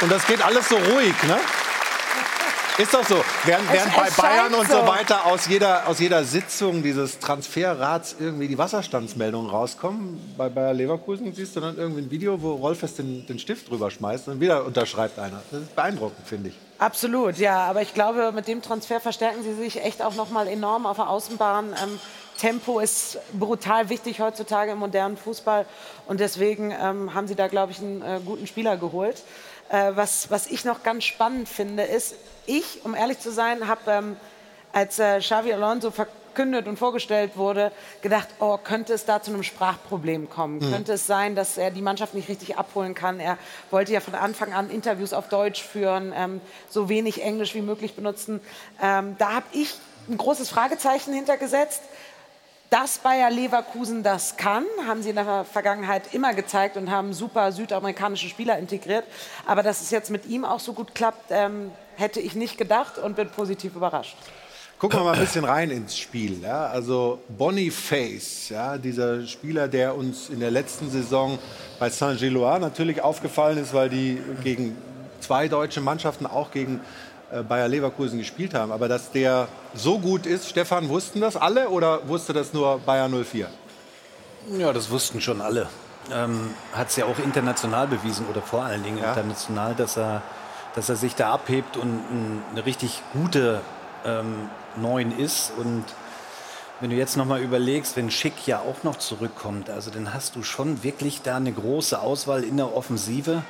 Und 0.02 0.12
das 0.12 0.28
geht 0.28 0.44
alles 0.44 0.68
so 0.70 0.76
ruhig, 0.76 1.16
ne? 1.24 1.40
Ist 2.78 2.94
doch 2.94 3.06
so. 3.06 3.16
Während, 3.46 3.72
während 3.72 3.96
bei 3.96 4.10
Bayern 4.10 4.54
und 4.54 4.70
so 4.70 4.82
so. 4.82 4.88
weiter 4.88 5.26
aus 5.28 5.48
jeder, 5.48 5.88
aus 5.88 6.00
jeder 6.00 6.26
Sitzung 6.26 6.84
dieses 6.84 7.20
Transferrats 7.20 8.18
irgendwie 8.20 8.50
die 8.50 8.58
Wasserstandsmeldungen 8.58 9.50
rauskommen, 9.50 10.36
bei 10.38 10.50
Bayer 10.50 10.74
Leverkusen 10.74 11.34
siehst 11.34 11.56
du 11.56 11.62
dann 11.62 11.78
irgendwie 11.78 12.02
ein 12.02 12.12
Video, 12.12 12.42
wo 12.42 12.56
Rolfes 12.56 12.96
den, 12.96 13.26
den 13.28 13.40
Stift 13.40 13.70
drüber 13.70 13.90
schmeißt 13.90 14.28
und 14.28 14.42
wieder 14.42 14.66
unterschreibt 14.66 15.18
einer. 15.20 15.42
Das 15.52 15.62
ist 15.62 15.74
beeindruckend, 15.74 16.28
finde 16.28 16.50
ich. 16.50 16.56
Absolut, 16.78 17.38
ja. 17.38 17.66
Aber 17.66 17.82
ich 17.82 17.94
glaube, 17.94 18.34
mit 18.34 18.50
dem 18.50 18.62
Transfer 18.62 19.00
verstärken 19.00 19.42
sie 19.44 19.54
sich 19.54 19.82
echt 19.82 20.02
auch 20.02 20.16
noch 20.16 20.30
mal 20.30 20.46
enorm 20.46 20.86
auf 20.86 20.98
der 20.98 21.10
Außenbahn. 21.10 21.68
Ähm, 21.82 22.00
Tempo 22.38 22.80
ist 22.80 23.20
brutal 23.32 23.88
wichtig 23.88 24.20
heutzutage 24.20 24.74
im 24.74 24.80
modernen 24.80 25.16
Fußball. 25.16 25.66
Und 26.08 26.20
deswegen 26.20 26.72
ähm, 26.72 27.14
haben 27.14 27.28
sie 27.28 27.36
da, 27.36 27.48
glaube 27.48 27.72
ich, 27.72 27.80
einen 27.80 28.02
äh, 28.02 28.20
guten 28.26 28.48
Spieler 28.48 28.76
geholt. 28.76 29.24
Äh, 29.70 29.92
was, 29.96 30.30
was 30.30 30.48
ich 30.48 30.66
noch 30.66 30.84
ganz 30.84 31.04
spannend 31.04 31.50
finde, 31.50 31.84
ist, 31.84 32.16
ich, 32.46 32.84
um 32.84 32.94
ehrlich 32.94 33.20
zu 33.20 33.32
sein, 33.32 33.68
habe, 33.68 33.92
ähm, 33.92 34.18
als 34.74 35.00
äh, 35.00 35.20
Xavi 35.20 35.54
Alonso 35.54 35.90
verkündet 35.90 36.68
und 36.68 36.78
vorgestellt 36.78 37.38
wurde, 37.38 37.72
gedacht, 38.02 38.28
oh, 38.40 38.58
könnte 38.58 38.94
es 38.94 39.06
da 39.06 39.22
zu 39.22 39.32
einem 39.32 39.42
Sprachproblem 39.42 40.30
kommen? 40.30 40.60
Mhm. 40.60 40.72
Könnte 40.72 40.94
es 40.94 41.08
sein, 41.08 41.36
dass 41.36 41.58
er 41.58 41.72
die 41.72 41.82
Mannschaft 41.82 42.14
nicht 42.14 42.30
richtig 42.30 42.58
abholen 42.58 42.94
kann? 42.94 43.20
Er 43.20 43.38
wollte 43.72 43.94
ja 43.94 44.02
von 44.02 44.16
Anfang 44.16 44.54
an 44.54 44.70
Interviews 44.70 45.14
auf 45.14 45.30
Deutsch 45.30 45.64
führen, 45.64 46.14
ähm, 46.16 46.42
so 46.70 46.90
wenig 46.90 47.24
Englisch 47.24 47.56
wie 47.56 47.62
möglich 47.62 47.96
benutzen. 47.96 48.42
Ähm, 48.82 49.16
da 49.18 49.34
habe 49.34 49.46
ich 49.54 49.76
ein 50.10 50.18
großes 50.18 50.50
Fragezeichen 50.50 51.14
hintergesetzt. 51.14 51.82
Dass 52.70 52.98
Bayer 52.98 53.30
Leverkusen 53.30 54.02
das 54.02 54.38
kann, 54.38 54.66
haben 54.88 55.04
sie 55.04 55.10
in 55.10 55.16
der 55.16 55.46
Vergangenheit 55.46 56.14
immer 56.14 56.34
gezeigt 56.34 56.78
und 56.78 56.90
haben 56.90 57.14
super 57.14 57.52
südamerikanische 57.52 58.28
Spieler 58.28 58.58
integriert. 58.58 59.06
Aber 59.46 59.64
dass 59.64 59.82
es 59.82 59.92
jetzt 59.92 60.10
mit 60.10 60.26
ihm 60.26 60.44
auch 60.46 60.60
so 60.60 60.74
gut 60.74 60.96
klappt, 60.96 61.30
ähm, 61.30 61.72
hätte 61.96 62.20
ich 62.20 62.36
nicht 62.36 62.58
gedacht 62.58 62.98
und 62.98 63.16
bin 63.16 63.30
positiv 63.30 63.76
überrascht. 63.76 64.18
Gucken 64.78 65.00
wir 65.00 65.04
mal 65.06 65.14
ein 65.14 65.22
bisschen 65.22 65.46
rein 65.46 65.72
ins 65.72 65.98
Spiel. 65.98 66.42
Ja? 66.42 66.68
Also 66.68 67.20
Boniface, 67.30 68.50
ja, 68.50 68.78
dieser 68.78 69.26
Spieler, 69.26 69.70
der 69.70 69.96
uns 69.96 70.30
in 70.30 70.42
der 70.42 70.52
letzten 70.52 70.90
Saison 70.90 71.40
bei 71.80 71.90
Saint-Gilloise 71.90 72.60
natürlich 72.60 73.02
aufgefallen 73.02 73.58
ist, 73.58 73.74
weil 73.74 73.90
die 73.90 74.22
gegen 74.44 74.76
zwei 75.22 75.48
deutsche 75.48 75.80
Mannschaften 75.80 76.26
auch 76.26 76.52
gegen 76.52 76.82
Bayer 77.48 77.68
Leverkusen 77.68 78.20
gespielt 78.20 78.54
haben. 78.54 78.72
Aber 78.72 78.88
dass 78.88 79.12
der 79.12 79.48
so 79.74 80.00
gut 80.00 80.26
ist, 80.26 80.50
Stefan, 80.50 80.90
wussten 80.90 81.22
das 81.22 81.36
alle 81.36 81.70
oder 81.70 82.08
wusste 82.08 82.34
das 82.34 82.54
nur 82.54 82.80
Bayer 82.80 83.10
04? 83.10 83.48
Ja, 84.58 84.74
das 84.74 84.90
wussten 84.90 85.22
schon 85.22 85.42
alle. 85.42 85.68
Ähm, 86.12 86.54
Hat 86.74 86.90
es 86.90 86.96
ja 86.98 87.06
auch 87.06 87.18
international 87.18 87.88
bewiesen 87.88 88.28
oder 88.30 88.42
vor 88.42 88.64
allen 88.64 88.84
Dingen 88.84 89.00
international, 89.00 89.74
dass 89.74 89.98
er, 89.98 90.22
dass 90.76 90.90
er 90.90 90.96
sich 90.96 91.16
da 91.16 91.34
abhebt 91.34 91.78
und 91.78 91.90
ein, 91.90 92.44
eine 92.52 92.66
richtig 92.66 93.02
gute 93.14 93.62
ähm, 94.06 94.50
Neun 94.76 95.18
ist. 95.18 95.52
Und 95.58 95.84
wenn 96.80 96.90
du 96.92 96.96
jetzt 96.96 97.18
noch 97.18 97.26
mal 97.26 97.42
überlegst, 97.42 97.96
wenn 97.96 98.12
Schick 98.12 98.46
ja 98.46 98.60
auch 98.60 98.84
noch 98.84 98.98
zurückkommt, 98.98 99.70
also 99.70 99.90
dann 99.90 100.14
hast 100.14 100.36
du 100.36 100.44
schon 100.44 100.84
wirklich 100.84 101.22
da 101.24 101.38
eine 101.38 101.52
große 101.52 102.00
Auswahl 102.00 102.44
in 102.44 102.58
der 102.58 102.76
Offensive. 102.76 103.42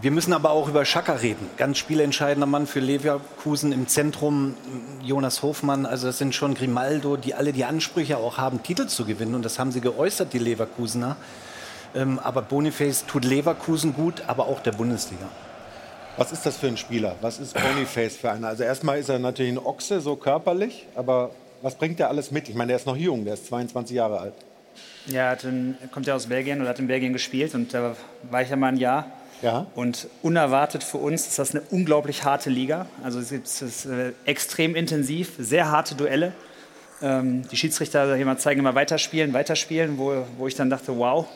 Wir 0.00 0.10
müssen 0.10 0.32
aber 0.32 0.50
auch 0.50 0.68
über 0.68 0.84
Schaka 0.84 1.14
reden. 1.14 1.48
Ganz 1.56 1.78
spielentscheidender 1.78 2.46
Mann 2.46 2.66
für 2.66 2.80
Leverkusen 2.80 3.72
im 3.72 3.86
Zentrum. 3.86 4.54
Jonas 5.02 5.42
Hofmann, 5.42 5.86
also 5.86 6.08
das 6.08 6.18
sind 6.18 6.34
schon 6.34 6.54
Grimaldo, 6.54 7.16
die 7.16 7.34
alle 7.34 7.52
die 7.52 7.64
Ansprüche 7.64 8.18
auch 8.18 8.36
haben, 8.36 8.62
Titel 8.62 8.86
zu 8.86 9.04
gewinnen. 9.04 9.34
Und 9.34 9.44
das 9.44 9.58
haben 9.58 9.70
sie 9.70 9.80
geäußert, 9.80 10.32
die 10.32 10.38
Leverkusener. 10.38 11.16
Ähm, 11.94 12.18
aber 12.18 12.42
Boniface 12.42 13.06
tut 13.06 13.24
Leverkusen 13.24 13.94
gut, 13.94 14.24
aber 14.26 14.46
auch 14.46 14.60
der 14.60 14.72
Bundesliga. 14.72 15.28
Was 16.16 16.32
ist 16.32 16.44
das 16.44 16.56
für 16.56 16.66
ein 16.66 16.76
Spieler? 16.76 17.16
Was 17.20 17.38
ist 17.38 17.54
Boniface 17.54 18.16
für 18.16 18.30
einer? 18.30 18.48
Also 18.48 18.64
erstmal 18.64 18.98
ist 18.98 19.08
er 19.08 19.18
natürlich 19.18 19.52
ein 19.52 19.58
Ochse, 19.58 20.00
so 20.00 20.16
körperlich, 20.16 20.86
aber 20.96 21.30
was 21.62 21.76
bringt 21.76 21.98
er 22.00 22.08
alles 22.08 22.30
mit? 22.30 22.48
Ich 22.48 22.54
meine, 22.54 22.68
der 22.68 22.76
ist 22.76 22.86
noch 22.86 22.96
jung, 22.96 23.24
der 23.24 23.34
ist 23.34 23.46
22 23.46 23.96
Jahre 23.96 24.18
alt. 24.18 24.34
Ja, 25.06 25.22
er 25.22 25.30
hat 25.30 25.44
in, 25.44 25.76
er 25.80 25.88
kommt 25.88 26.06
ja 26.06 26.14
aus 26.14 26.26
Belgien 26.26 26.60
oder 26.60 26.70
hat 26.70 26.78
in 26.78 26.86
Belgien 26.88 27.12
gespielt 27.12 27.54
und 27.54 27.72
da 27.74 27.96
war 28.30 28.42
ich 28.42 28.50
ja 28.50 28.56
mal 28.56 28.68
ein 28.68 28.76
Jahr. 28.76 29.06
Ja. 29.42 29.66
Und 29.74 30.08
unerwartet 30.22 30.82
für 30.82 30.98
uns 30.98 31.26
ist 31.26 31.38
das 31.38 31.50
eine 31.50 31.62
unglaublich 31.70 32.24
harte 32.24 32.50
Liga. 32.50 32.86
Also 33.02 33.18
es 33.20 33.32
ist 33.32 33.86
äh, 33.86 34.12
extrem 34.24 34.74
intensiv, 34.74 35.32
sehr 35.38 35.70
harte 35.70 35.94
Duelle. 35.94 36.32
Ähm, 37.02 37.46
die 37.48 37.56
Schiedsrichter 37.56 38.16
mal 38.24 38.38
zeigen 38.38 38.60
immer 38.60 38.74
weiterspielen, 38.74 39.32
weiterspielen, 39.32 39.98
wo, 39.98 40.24
wo 40.38 40.46
ich 40.46 40.54
dann 40.54 40.70
dachte, 40.70 40.96
wow, 40.96 41.26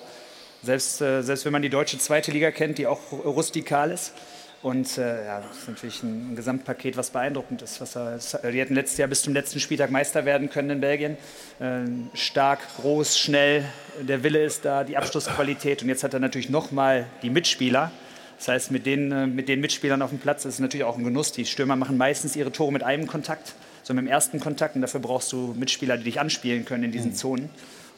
selbst, 0.62 1.00
äh, 1.00 1.22
selbst 1.22 1.44
wenn 1.44 1.52
man 1.52 1.62
die 1.62 1.68
deutsche 1.68 1.98
zweite 1.98 2.30
Liga 2.30 2.50
kennt, 2.50 2.78
die 2.78 2.86
auch 2.86 3.12
rustikal 3.12 3.90
ist. 3.90 4.12
Und 4.60 4.98
äh, 4.98 5.24
ja, 5.24 5.40
das 5.40 5.58
ist 5.58 5.68
natürlich 5.68 6.02
ein, 6.02 6.34
Gesamtpaket, 6.34 6.96
was 6.96 7.10
beeindruckend 7.10 7.62
ist. 7.62 7.80
Was 7.80 7.94
er, 7.94 8.18
die 8.50 8.58
hätten 8.58 8.74
letztes 8.74 8.98
Jahr 8.98 9.08
bis 9.08 9.22
zum 9.22 9.32
letzten 9.32 9.60
Spieltag 9.60 9.90
Meister 9.90 10.24
werden 10.24 10.50
können 10.50 10.70
in 10.70 10.80
Belgien. 10.80 11.16
Äh, 11.60 11.86
stark, 12.14 12.60
groß, 12.80 13.18
schnell, 13.18 13.64
der 14.00 14.24
Wille 14.24 14.44
ist 14.44 14.64
da, 14.64 14.82
die 14.82 14.96
Abschlussqualität. 14.96 15.82
Und 15.82 15.88
jetzt 15.88 16.02
hat 16.02 16.12
er 16.12 16.20
natürlich 16.20 16.50
nochmal 16.50 17.06
die 17.22 17.30
Mitspieler. 17.30 17.92
Das 18.38 18.48
heißt, 18.48 18.70
mit 18.72 18.84
den, 18.84 19.12
äh, 19.12 19.26
mit 19.28 19.48
den 19.48 19.60
Mitspielern 19.60 20.02
auf 20.02 20.10
dem 20.10 20.18
Platz 20.18 20.44
ist 20.44 20.54
es 20.54 20.60
natürlich 20.60 20.84
auch 20.84 20.98
ein 20.98 21.04
Genuss. 21.04 21.30
Die 21.30 21.44
Stürmer 21.44 21.76
machen 21.76 21.96
meistens 21.96 22.34
ihre 22.34 22.50
Tore 22.50 22.72
mit 22.72 22.82
einem 22.82 23.06
Kontakt, 23.06 23.54
so 23.84 23.94
mit 23.94 24.04
dem 24.04 24.10
ersten 24.10 24.40
Kontakt. 24.40 24.74
Und 24.74 24.82
dafür 24.82 25.00
brauchst 25.00 25.30
du 25.32 25.54
Mitspieler, 25.56 25.96
die 25.96 26.04
dich 26.04 26.18
anspielen 26.18 26.64
können 26.64 26.82
in 26.82 26.92
diesen 26.92 27.12
mhm. 27.12 27.16
Zonen. 27.16 27.50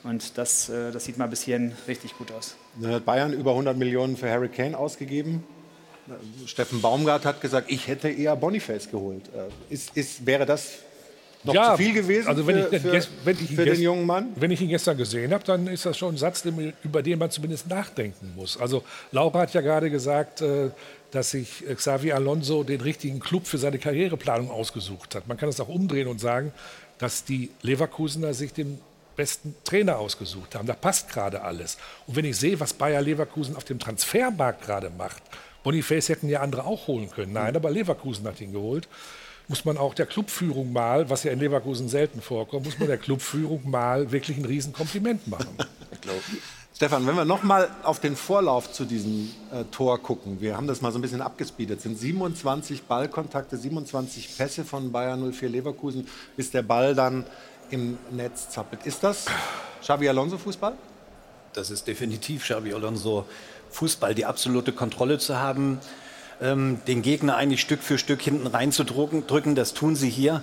Und 0.03 0.37
das, 0.37 0.69
äh, 0.69 0.93
das 0.93 1.07
sieht 1.07 1.17
mal 1.17 1.29
bis 1.29 1.41
hierhin 1.41 1.73
richtig 1.89 2.19
gut 2.19 2.33
aus. 2.33 2.57
Bayern 3.07 3.33
über 3.33 3.53
100 3.53 3.79
Millionen 3.79 4.19
für 4.19 4.31
Harry 4.31 4.49
Kane 4.49 4.77
ausgegeben. 4.77 5.43
Steffen 6.47 6.81
Baumgart 6.81 7.25
hat 7.25 7.41
gesagt, 7.41 7.71
ich 7.71 7.87
hätte 7.87 8.09
eher 8.09 8.37
Boniface 8.37 8.91
geholt. 8.91 9.23
Äh, 9.35 9.75
ist, 9.75 9.97
ist, 9.97 10.27
wäre 10.27 10.47
das 10.47 10.71
noch 11.43 11.55
ja, 11.55 11.71
zu 11.73 11.79
viel 11.79 11.95
gewesen 11.95 12.29
also 12.29 12.47
wenn 12.47 12.69
für, 12.69 12.77
ich, 12.77 12.83
für, 12.83 13.07
wenn 13.25 13.37
ich 13.37 13.55
für 13.55 13.65
den 13.65 13.81
jungen 13.81 14.05
Mann? 14.05 14.29
Wenn 14.37 14.51
ich 14.51 14.61
ihn 14.61 14.69
gestern 14.69 14.97
gesehen 14.97 15.33
habe, 15.33 15.43
dann 15.45 15.67
ist 15.69 15.87
das 15.87 15.97
schon 15.97 16.15
ein 16.15 16.19
Satz, 16.19 16.45
über 16.83 17.03
den 17.03 17.19
man 17.19 17.31
zumindest 17.31 17.69
nachdenken 17.69 18.35
muss. 18.37 18.61
Also 18.61 18.85
Laura 19.11 19.41
hat 19.41 19.55
ja 19.55 19.63
gerade 19.63 19.91
gesagt, 19.91 20.43
äh, 20.43 20.71
dass 21.11 21.31
sich 21.31 21.65
Xavi 21.75 22.13
Alonso 22.13 22.63
den 22.63 22.81
richtigen 22.81 23.21
Club 23.21 23.47
für 23.47 23.59
seine 23.59 23.79
Karriereplanung 23.79 24.51
ausgesucht 24.51 25.15
hat. 25.15 25.27
Man 25.29 25.37
kann 25.37 25.49
es 25.49 25.61
auch 25.61 25.69
umdrehen 25.69 26.09
und 26.09 26.21
sagen, 26.21 26.53
dass 26.99 27.25
die 27.25 27.51
Leverkusener 27.63 28.35
sich 28.35 28.53
den 28.53 28.79
besten 29.17 29.55
Trainer 29.65 29.99
ausgesucht 29.99 30.55
haben. 30.55 30.67
Da 30.67 30.75
passt 30.75 31.09
gerade 31.09 31.43
alles. 31.43 31.79
Und 32.07 32.17
wenn 32.17 32.25
ich 32.25 32.37
sehe, 32.37 32.61
was 32.61 32.73
Bayer 32.73 33.03
Leverkusen 33.03 33.57
auf 33.57 33.65
dem 33.65 33.79
Transfermarkt 33.79 34.65
gerade 34.65 34.91
macht, 34.97 35.23
Boniface 35.63 36.09
hätten 36.09 36.29
ja 36.29 36.41
andere 36.41 36.65
auch 36.65 36.87
holen 36.87 37.11
können. 37.11 37.33
Nein, 37.33 37.57
aber 37.57 37.71
Leverkusen 37.71 38.27
hat 38.27 38.41
ihn 38.41 38.53
geholt. 38.53 38.89
Muss 39.49 39.65
man 39.65 39.79
auch 39.79 39.95
der 39.95 40.07
Clubführung 40.07 40.73
mal, 40.73 41.11
was 41.11 41.25
ja 41.25 41.33
in 41.33 41.41
Leverkusen 41.41 41.89
selten 41.89 42.21
vorkommt, 42.21 42.67
muss 42.67 42.79
man 42.79 42.89
der 42.89 42.99
Clubführung 42.99 43.69
mal 43.69 44.13
wirklich 44.13 44.39
ein 44.39 44.45
Riesenkompliment 44.45 45.27
machen. 45.27 45.57
Stefan, 46.81 47.07
wenn 47.07 47.15
wir 47.15 47.27
noch 47.27 47.43
mal 47.43 47.69
auf 47.83 48.01
den 48.01 48.17
Vorlauf 48.17 48.73
zu 48.73 48.87
diesem 48.87 49.29
äh, 49.53 49.65
Tor 49.71 49.99
gucken, 49.99 50.41
wir 50.41 50.57
haben 50.57 50.67
das 50.67 50.81
mal 50.81 50.91
so 50.93 50.99
ein 50.99 51.03
bisschen 51.03 51.21
abgespeedet, 51.21 51.77
es 51.77 51.83
sind 51.83 51.99
27 51.99 52.85
Ballkontakte, 52.85 53.59
27 53.59 54.39
Pässe 54.39 54.65
von 54.65 54.91
Bayern 54.91 55.31
04 55.31 55.51
Leverkusen, 55.51 56.07
bis 56.37 56.51
der 56.51 56.63
Ball 56.63 56.95
dann 56.95 57.27
im 57.71 57.99
Netz 58.11 58.49
zappelt. 58.49 58.87
Ist 58.87 59.05
das 59.05 59.27
Xavi 59.83 60.09
Alonso 60.09 60.39
Fußball? 60.39 60.73
Das 61.53 61.71
ist 61.71 61.87
definitiv 61.87 62.45
Xavi 62.45 62.73
Alonso 62.73 63.27
Fußball, 63.71 64.15
die 64.15 64.27
absolute 64.27 64.73
Kontrolle 64.73 65.19
zu 65.19 65.39
haben, 65.39 65.81
ähm, 66.41 66.81
den 66.87 67.03
Gegner 67.03 67.37
eigentlich 67.37 67.61
Stück 67.61 67.83
für 67.83 67.99
Stück 67.99 68.23
hinten 68.23 68.47
reinzudrücken. 68.47 69.27
Drücken, 69.27 69.55
das 69.55 69.75
tun 69.75 69.97
sie 69.97 70.11
hier. 70.11 70.43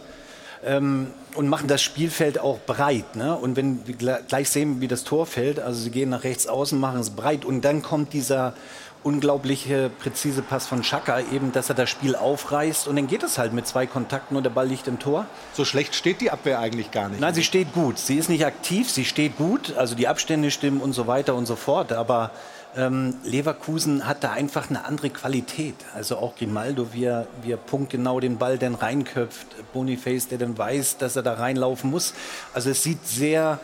Ähm, 0.66 1.08
und 1.36 1.50
machen 1.50 1.68
das 1.68 1.84
Spielfeld 1.84 2.40
auch 2.40 2.58
breit. 2.66 3.16
Ne? 3.16 3.36
Und 3.36 3.56
wenn 3.56 3.86
wir 3.86 3.96
gleich 3.96 4.50
sehen, 4.50 4.82
wie 4.82 4.88
das 4.88 5.04
Tor 5.04 5.28
fällt, 5.28 5.60
also 5.60 5.80
sie 5.80 5.92
gehen 5.92 6.10
nach 6.10 6.24
rechts 6.24 6.48
außen, 6.48 6.80
machen 6.80 7.00
es 7.00 7.12
breit 7.12 7.46
und 7.46 7.62
dann 7.62 7.84
kommt 7.84 8.12
dieser 8.14 8.56
unglaubliche 9.04 9.90
präzise 10.00 10.42
Pass 10.42 10.68
von 10.68 10.84
Schaka 10.84 11.20
eben, 11.32 11.52
dass 11.52 11.70
er 11.70 11.76
das 11.76 11.90
Spiel 11.90 12.16
aufreißt 12.16 12.88
und 12.88 12.96
dann 12.96 13.08
geht 13.08 13.24
es 13.24 13.38
halt 13.38 13.54
mit 13.54 13.68
zwei 13.68 13.86
Kontakten 13.86 14.36
und 14.36 14.44
der 14.44 14.50
Ball 14.50 14.68
liegt 14.68 14.88
im 14.88 15.00
Tor. 15.00 15.28
So 15.54 15.64
schlecht 15.64 15.96
steht 15.96 16.20
die 16.22 16.32
Abwehr 16.32 16.60
eigentlich 16.60 16.92
gar 16.92 17.08
nicht. 17.08 17.22
Nein, 17.22 17.34
sie 17.34 17.44
steht 17.44 17.72
gut. 17.74 18.00
Sie 18.00 18.18
ist 18.18 18.30
nicht 18.30 18.46
aktiv, 18.46 18.90
sie 18.90 19.06
steht 19.06 19.38
gut, 19.38 19.78
also 19.78 19.96
die 19.96 20.08
Abstände 20.08 20.52
stimmen 20.52 20.82
und 20.82 20.94
so 20.94 21.08
weiter 21.08 21.36
und 21.36 21.46
so 21.46 21.56
fort, 21.56 21.94
aber 21.94 22.32
ähm, 22.78 23.16
Leverkusen 23.24 24.08
hat 24.08 24.24
da 24.24 24.32
einfach 24.32 24.70
eine 24.70 24.86
andere 24.86 25.10
Qualität. 25.10 25.76
Also 25.96 26.18
auch 26.18 26.36
Grimaldo, 26.36 26.94
wie 26.94 27.06
er, 27.06 27.28
wie 27.42 27.52
er 27.52 27.58
punktgenau 27.58 28.20
den 28.20 28.38
Ball 28.38 28.58
dann 28.58 28.76
reinköpft. 28.76 29.48
Boniface, 29.74 30.28
der 30.28 30.38
dann 30.38 30.58
weiß, 30.58 30.98
dass 30.98 31.16
er 31.16 31.24
da 31.24 31.34
reinlaufen 31.34 31.90
muss. 31.90 32.14
Also 32.54 32.70
es 32.70 32.84
sieht 32.84 33.06
sehr 33.08 33.60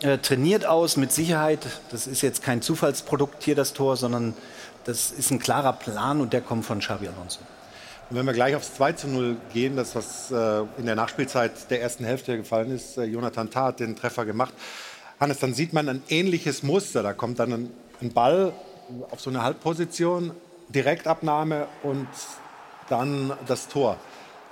äh, 0.00 0.18
trainiert 0.18 0.66
aus, 0.66 0.96
mit 0.96 1.12
Sicherheit. 1.12 1.66
Das 1.90 2.06
ist 2.06 2.22
jetzt 2.22 2.42
kein 2.42 2.62
Zufallsprodukt 2.62 3.42
hier, 3.42 3.54
das 3.54 3.74
Tor, 3.74 3.96
sondern 3.96 4.34
das 4.84 5.12
ist 5.12 5.30
ein 5.30 5.38
klarer 5.38 5.74
Plan 5.74 6.20
und 6.20 6.32
der 6.32 6.40
kommt 6.40 6.64
von 6.64 6.80
Xabi 6.80 7.08
Alonso. 7.08 7.40
Und 8.10 8.16
wenn 8.16 8.26
wir 8.26 8.32
gleich 8.32 8.54
aufs 8.54 8.74
2 8.74 8.92
zu 8.92 9.08
0 9.08 9.36
gehen, 9.52 9.76
das 9.76 9.94
was 9.94 10.30
äh, 10.30 10.62
in 10.78 10.86
der 10.86 10.94
Nachspielzeit 10.94 11.70
der 11.70 11.82
ersten 11.82 12.04
Hälfte 12.04 12.36
gefallen 12.36 12.70
ist, 12.70 12.98
äh, 12.98 13.04
Jonathan 13.04 13.50
Tah 13.50 13.66
hat 13.66 13.80
den 13.80 13.96
Treffer 13.96 14.24
gemacht. 14.24 14.54
Hannes, 15.20 15.38
dann 15.38 15.54
sieht 15.54 15.72
man 15.72 15.88
ein 15.88 16.02
ähnliches 16.08 16.62
Muster. 16.62 17.02
Da 17.02 17.12
kommt 17.12 17.38
dann 17.38 17.52
ein 17.52 17.70
ein 18.00 18.12
Ball 18.12 18.52
auf 19.10 19.20
so 19.20 19.30
eine 19.30 19.42
Halbposition, 19.42 20.32
Direktabnahme 20.68 21.66
und 21.82 22.08
dann 22.88 23.32
das 23.46 23.68
Tor. 23.68 23.96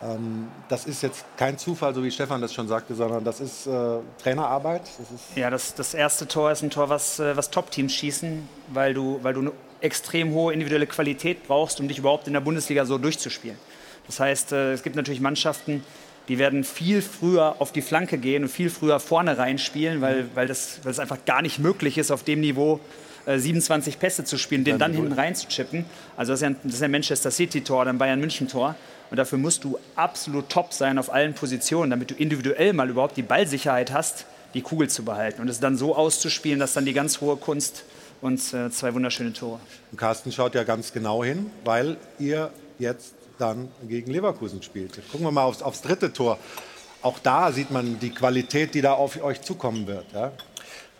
Ähm, 0.02 0.48
das 0.68 0.86
ist 0.86 1.02
jetzt 1.02 1.24
kein 1.36 1.58
Zufall, 1.58 1.94
so 1.94 2.02
wie 2.02 2.10
Stefan 2.10 2.40
das 2.40 2.52
schon 2.52 2.68
sagte, 2.68 2.94
sondern 2.94 3.24
das 3.24 3.40
ist 3.40 3.66
äh, 3.66 3.98
Trainerarbeit. 4.22 4.82
Das 4.82 5.10
ist 5.10 5.36
ja, 5.36 5.50
das, 5.50 5.74
das 5.74 5.94
erste 5.94 6.26
Tor 6.26 6.50
ist 6.50 6.62
ein 6.62 6.70
Tor, 6.70 6.88
was, 6.88 7.20
äh, 7.20 7.36
was 7.36 7.50
Top-Teams 7.50 7.92
schießen, 7.92 8.48
weil 8.68 8.94
du, 8.94 9.20
weil 9.22 9.34
du 9.34 9.40
eine 9.40 9.52
extrem 9.80 10.32
hohe 10.32 10.52
individuelle 10.52 10.86
Qualität 10.86 11.46
brauchst, 11.46 11.80
um 11.80 11.88
dich 11.88 11.98
überhaupt 11.98 12.26
in 12.26 12.32
der 12.32 12.40
Bundesliga 12.40 12.84
so 12.84 12.98
durchzuspielen. 12.98 13.58
Das 14.06 14.18
heißt, 14.18 14.52
äh, 14.52 14.72
es 14.72 14.82
gibt 14.82 14.96
natürlich 14.96 15.20
Mannschaften, 15.20 15.84
die 16.28 16.38
werden 16.38 16.64
viel 16.64 17.02
früher 17.02 17.56
auf 17.58 17.72
die 17.72 17.82
Flanke 17.82 18.18
gehen 18.18 18.44
und 18.44 18.48
viel 18.48 18.70
früher 18.70 19.00
vorne 19.00 19.38
reinspielen, 19.38 20.00
weil, 20.00 20.28
weil, 20.34 20.46
das, 20.46 20.78
weil 20.82 20.92
das 20.92 21.00
einfach 21.00 21.24
gar 21.24 21.42
nicht 21.42 21.58
möglich 21.58 21.98
ist, 21.98 22.10
auf 22.10 22.22
dem 22.22 22.40
Niveau 22.40 22.80
27 23.26 23.94
äh, 23.94 23.98
Pässe 23.98 24.24
zu 24.24 24.38
spielen, 24.38 24.64
den 24.64 24.78
dann 24.78 24.92
hinten 24.92 25.12
rein 25.12 25.34
zu 25.34 25.46
chippen. 25.48 25.84
Also 26.16 26.32
das 26.32 26.40
ist 26.40 26.42
ja 26.42 26.48
ein, 26.48 26.56
das 26.64 26.74
ist 26.74 26.82
ein 26.82 26.90
Manchester 26.90 27.30
City-Tor, 27.30 27.84
dann 27.84 27.98
Bayern 27.98 28.20
München-Tor. 28.20 28.74
Und 29.10 29.16
dafür 29.16 29.38
musst 29.38 29.64
du 29.64 29.78
absolut 29.94 30.48
top 30.48 30.72
sein 30.72 30.98
auf 30.98 31.12
allen 31.12 31.34
Positionen, 31.34 31.90
damit 31.90 32.10
du 32.10 32.14
individuell 32.14 32.72
mal 32.72 32.88
überhaupt 32.88 33.16
die 33.16 33.22
Ballsicherheit 33.22 33.92
hast, 33.92 34.24
die 34.54 34.62
Kugel 34.62 34.88
zu 34.88 35.04
behalten 35.04 35.40
und 35.40 35.48
es 35.48 35.60
dann 35.60 35.76
so 35.76 35.94
auszuspielen, 35.94 36.58
dass 36.58 36.72
dann 36.72 36.84
die 36.84 36.92
ganz 36.92 37.20
hohe 37.20 37.36
Kunst 37.36 37.84
und 38.20 38.38
äh, 38.54 38.70
zwei 38.70 38.94
wunderschöne 38.94 39.32
Tore. 39.32 39.60
Und 39.90 39.98
Carsten 39.98 40.32
schaut 40.32 40.54
ja 40.54 40.64
ganz 40.64 40.92
genau 40.92 41.24
hin, 41.24 41.50
weil 41.64 41.96
ihr 42.18 42.50
jetzt 42.78 43.14
dann 43.38 43.68
gegen 43.88 44.10
Leverkusen 44.10 44.62
spielt. 44.62 44.96
Jetzt 44.96 45.10
gucken 45.10 45.26
wir 45.26 45.32
mal 45.32 45.44
aufs, 45.44 45.62
aufs 45.62 45.82
dritte 45.82 46.12
Tor. 46.12 46.38
Auch 47.02 47.18
da 47.18 47.50
sieht 47.52 47.70
man 47.70 47.98
die 47.98 48.10
Qualität, 48.10 48.74
die 48.74 48.80
da 48.80 48.92
auf 48.92 49.22
euch 49.22 49.42
zukommen 49.42 49.86
wird. 49.86 50.06
Ja? 50.12 50.32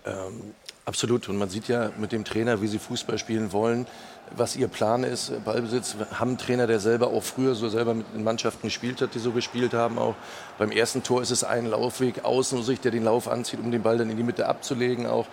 Ähm, 0.05 0.55
Absolut. 0.85 1.29
Und 1.29 1.37
man 1.37 1.49
sieht 1.49 1.69
ja 1.69 1.91
mit 1.97 2.11
dem 2.11 2.25
Trainer, 2.25 2.61
wie 2.61 2.67
sie 2.67 2.79
Fußball 2.79 3.17
spielen 3.17 3.53
wollen, 3.53 3.87
was 4.35 4.57
ihr 4.57 4.67
Plan 4.67 5.05
ist. 5.05 5.33
Ballbesitz 5.45 5.97
haben 6.15 6.31
einen 6.31 6.39
Trainer, 6.39 6.67
der 6.67 6.81
selber 6.81 7.09
auch 7.09 7.23
früher 7.23 7.55
so 7.55 7.69
selber 7.69 7.95
mit 7.95 8.13
den 8.13 8.25
Mannschaften 8.25 8.67
gespielt 8.67 9.01
hat, 9.01 9.15
die 9.15 9.21
so 9.21 9.31
gespielt 9.31 9.75
haben. 9.75 9.99
Auch 9.99 10.17
beim 10.59 10.73
ersten 10.73 11.03
Tor 11.05 11.23
ist 11.23 11.31
es 11.31 11.45
ein 11.45 11.67
Laufweg 11.67 12.25
außen 12.25 12.63
sich, 12.65 12.81
der 12.81 12.91
den 12.91 13.05
Lauf 13.05 13.29
anzieht, 13.29 13.61
um 13.61 13.71
den 13.71 13.83
Ball 13.83 13.99
dann 13.99 14.11
in 14.11 14.17
die 14.17 14.25
Mitte 14.25 14.47
abzulegen. 14.47 15.07
Auch 15.07 15.27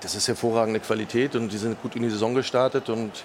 das 0.00 0.14
ist 0.14 0.28
hervorragende 0.28 0.78
Qualität 0.78 1.34
und 1.34 1.52
die 1.52 1.58
sind 1.58 1.82
gut 1.82 1.96
in 1.96 2.02
die 2.02 2.10
Saison 2.10 2.34
gestartet 2.34 2.88
und 2.88 3.24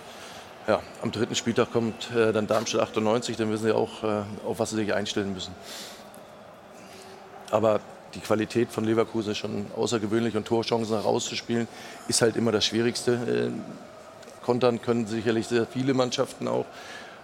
ja, 0.68 0.80
am 1.02 1.12
dritten 1.12 1.36
Spieltag 1.36 1.72
kommt 1.72 2.12
äh, 2.12 2.32
dann 2.32 2.48
Darmstadt 2.48 2.82
98, 2.82 3.36
dann 3.36 3.52
wissen 3.52 3.64
sie 3.66 3.76
auch, 3.76 4.04
äh, 4.04 4.22
auf 4.46 4.60
was 4.60 4.70
sie 4.70 4.78
sich 4.78 4.94
einstellen 4.94 5.34
müssen. 5.34 5.54
Aber 7.50 7.82
die 8.14 8.20
Qualität 8.20 8.70
von 8.70 8.84
Leverkusen 8.84 9.32
ist 9.32 9.38
schon 9.38 9.66
außergewöhnlich 9.76 10.36
und 10.36 10.46
Torchancen 10.46 10.96
herauszuspielen 10.96 11.68
ist 12.08 12.22
halt 12.22 12.36
immer 12.36 12.52
das 12.52 12.66
Schwierigste. 12.66 13.52
Äh, 13.52 14.46
kontern 14.46 14.82
können 14.82 15.06
sicherlich 15.08 15.48
sehr 15.48 15.66
viele 15.66 15.94
Mannschaften 15.94 16.48
auch. 16.48 16.66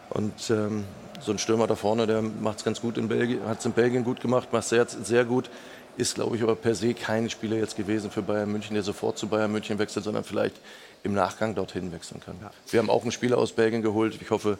Und 0.10 0.50
ähm, 0.50 0.86
so 1.20 1.32
ein 1.32 1.40
Stürmer 1.40 1.68
da 1.68 1.76
vorne, 1.76 2.08
der 2.08 2.22
macht 2.22 2.60
es 2.60 2.64
ganz 2.64 2.80
gut 2.82 2.98
in 2.98 3.08
Belgien, 3.08 3.46
hat 3.46 3.60
es 3.60 3.66
in 3.66 3.74
Belgien 3.74 4.04
gut 4.04 4.22
gemacht, 4.22 4.54
macht 4.54 4.64
es 4.64 4.70
sehr, 4.70 4.88
sehr 4.88 5.26
gut. 5.26 5.50
Ist, 5.98 6.16
glaube 6.16 6.36
ich, 6.36 6.44
aber 6.44 6.56
per 6.56 6.76
se 6.76 6.94
kein 6.94 7.28
Spieler 7.30 7.58
jetzt 7.58 7.76
gewesen 7.76 8.12
für 8.12 8.22
Bayern 8.22 8.52
München, 8.52 8.76
der 8.76 8.84
sofort 8.84 9.18
zu 9.18 9.28
Bayern 9.28 9.52
München 9.52 9.80
wechselt, 9.80 10.06
sondern 10.06 10.24
vielleicht 10.24 10.56
im 11.04 11.14
Nachgang 11.14 11.56
dorthin 11.56 11.92
wechseln 11.92 12.22
kann. 12.24 12.36
Ja. 12.40 12.52
Wir 12.70 12.80
haben 12.80 12.90
auch 12.92 13.02
einen 13.02 13.12
Spieler 13.12 13.40
aus 13.40 13.52
Belgien 13.52 13.82
geholt. 13.82 14.20
Ich 14.22 14.30
hoffe, 14.30 14.60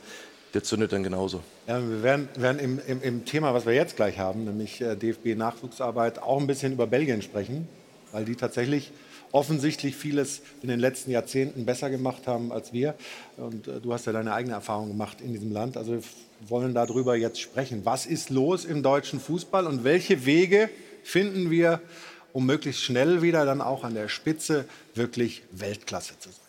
der 0.54 0.64
zündet 0.64 0.92
dann 0.92 1.04
genauso. 1.04 1.42
Ja, 1.68 1.82
wir 1.82 2.04
werden, 2.04 2.30
werden 2.38 2.60
im, 2.60 2.80
im, 2.88 3.02
im, 3.02 3.26
Thema, 3.26 3.54
was 3.54 3.66
wir 3.66 3.74
jetzt 3.74 3.96
gleich 3.96 4.18
haben, 4.18 4.46
nämlich 4.46 4.82
äh, 4.82 4.96
DFB-Nachwuchsarbeit, 4.96 6.20
auch 6.20 6.40
ein 6.40 6.48
bisschen 6.48 6.74
über 6.74 6.88
Belgien 6.88 7.22
sprechen, 7.22 7.68
weil 8.12 8.26
die 8.26 8.36
tatsächlich 8.36 8.92
offensichtlich 9.32 9.96
vieles 9.96 10.42
in 10.62 10.70
den 10.70 10.80
letzten 10.80 11.12
Jahrzehnten 11.12 11.66
besser 11.66 11.90
gemacht 11.90 12.28
haben 12.28 12.52
als 12.52 12.74
wir. 12.74 12.96
Und 13.36 13.68
äh, 13.68 13.80
du 13.82 13.94
hast 13.94 14.06
ja 14.06 14.14
deine 14.14 14.34
eigene 14.34 14.56
Erfahrung 14.56 14.90
gemacht 14.90 15.22
in 15.22 15.34
diesem 15.34 15.52
Land. 15.52 15.78
Also 15.78 15.94
wir 15.94 16.04
wollen 16.48 16.74
darüber 16.74 17.16
jetzt 17.16 17.40
sprechen. 17.40 17.82
Was 17.84 18.06
ist 18.06 18.30
los 18.30 18.66
im 18.66 18.84
deutschen 18.84 19.20
Fußball 19.20 19.68
und 19.68 19.84
welche 19.84 20.26
Wege 20.26 20.70
finden 21.04 21.50
wir, 21.52 21.82
um 22.34 22.46
möglichst 22.46 22.84
schnell 22.84 23.22
wieder 23.22 23.46
dann 23.46 23.62
auch 23.62 23.84
an 23.84 23.94
der 23.94 24.08
Spitze 24.08 24.66
wirklich 24.94 25.44
Weltklasse 25.52 26.14
zu 26.20 26.30
sein? 26.30 26.47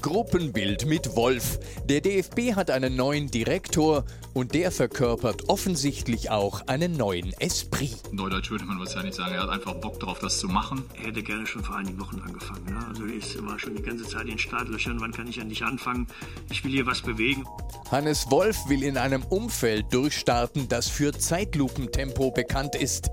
Gruppenbild 0.00 0.86
mit 0.86 1.14
Wolf. 1.14 1.58
Der 1.84 2.00
DFB 2.00 2.54
hat 2.54 2.70
einen 2.70 2.96
neuen 2.96 3.30
Direktor 3.30 4.04
und 4.32 4.54
der 4.54 4.70
verkörpert 4.70 5.48
offensichtlich 5.48 6.30
auch 6.30 6.66
einen 6.68 6.96
neuen 6.96 7.32
Esprit. 7.34 7.98
Neudeutsch 8.12 8.50
würde 8.50 8.64
man 8.64 8.78
wahrscheinlich 8.78 9.14
sagen, 9.14 9.34
er 9.34 9.42
hat 9.42 9.50
einfach 9.50 9.74
Bock 9.74 10.00
drauf, 10.00 10.18
das 10.20 10.38
zu 10.38 10.48
machen. 10.48 10.84
Er 10.94 11.08
hätte 11.08 11.22
gerne 11.22 11.46
schon 11.46 11.62
vor 11.62 11.76
einigen 11.76 12.00
Wochen 12.00 12.20
angefangen. 12.20 12.64
Ne? 12.64 12.84
Also 12.88 13.04
er 13.04 13.14
ist 13.14 13.34
immer 13.34 13.58
schon 13.58 13.76
die 13.76 13.82
ganze 13.82 14.04
Zeit 14.04 14.22
in 14.22 14.28
den 14.28 14.38
Startlöchern. 14.38 15.00
Wann 15.00 15.12
kann 15.12 15.26
ich 15.26 15.38
endlich 15.38 15.62
anfangen? 15.62 16.06
Ich 16.50 16.64
will 16.64 16.72
hier 16.72 16.86
was 16.86 17.02
bewegen. 17.02 17.44
Hannes 17.90 18.30
Wolf 18.30 18.56
will 18.68 18.82
in 18.82 18.96
einem 18.96 19.22
Umfeld 19.24 19.92
durchstarten, 19.92 20.68
das 20.68 20.88
für 20.88 21.12
Zeitlupentempo 21.12 22.30
bekannt 22.30 22.74
ist. 22.74 23.10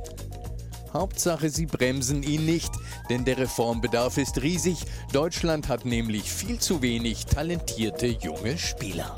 Hauptsache, 0.94 1.50
sie 1.50 1.66
bremsen 1.66 2.24
ihn 2.24 2.46
nicht, 2.46 2.72
denn 3.10 3.26
der 3.26 3.38
Reformbedarf 3.38 4.18
ist 4.18 4.42
riesig. 4.42 4.78
Deutschland 5.14 5.68
hat 5.68 5.86
nämlich 5.86 6.32
viel 6.32 6.60
zu 6.60 6.82
wenig 6.82 7.26
talentierte 7.26 8.08
junge 8.08 8.58
Spieler. 8.58 9.16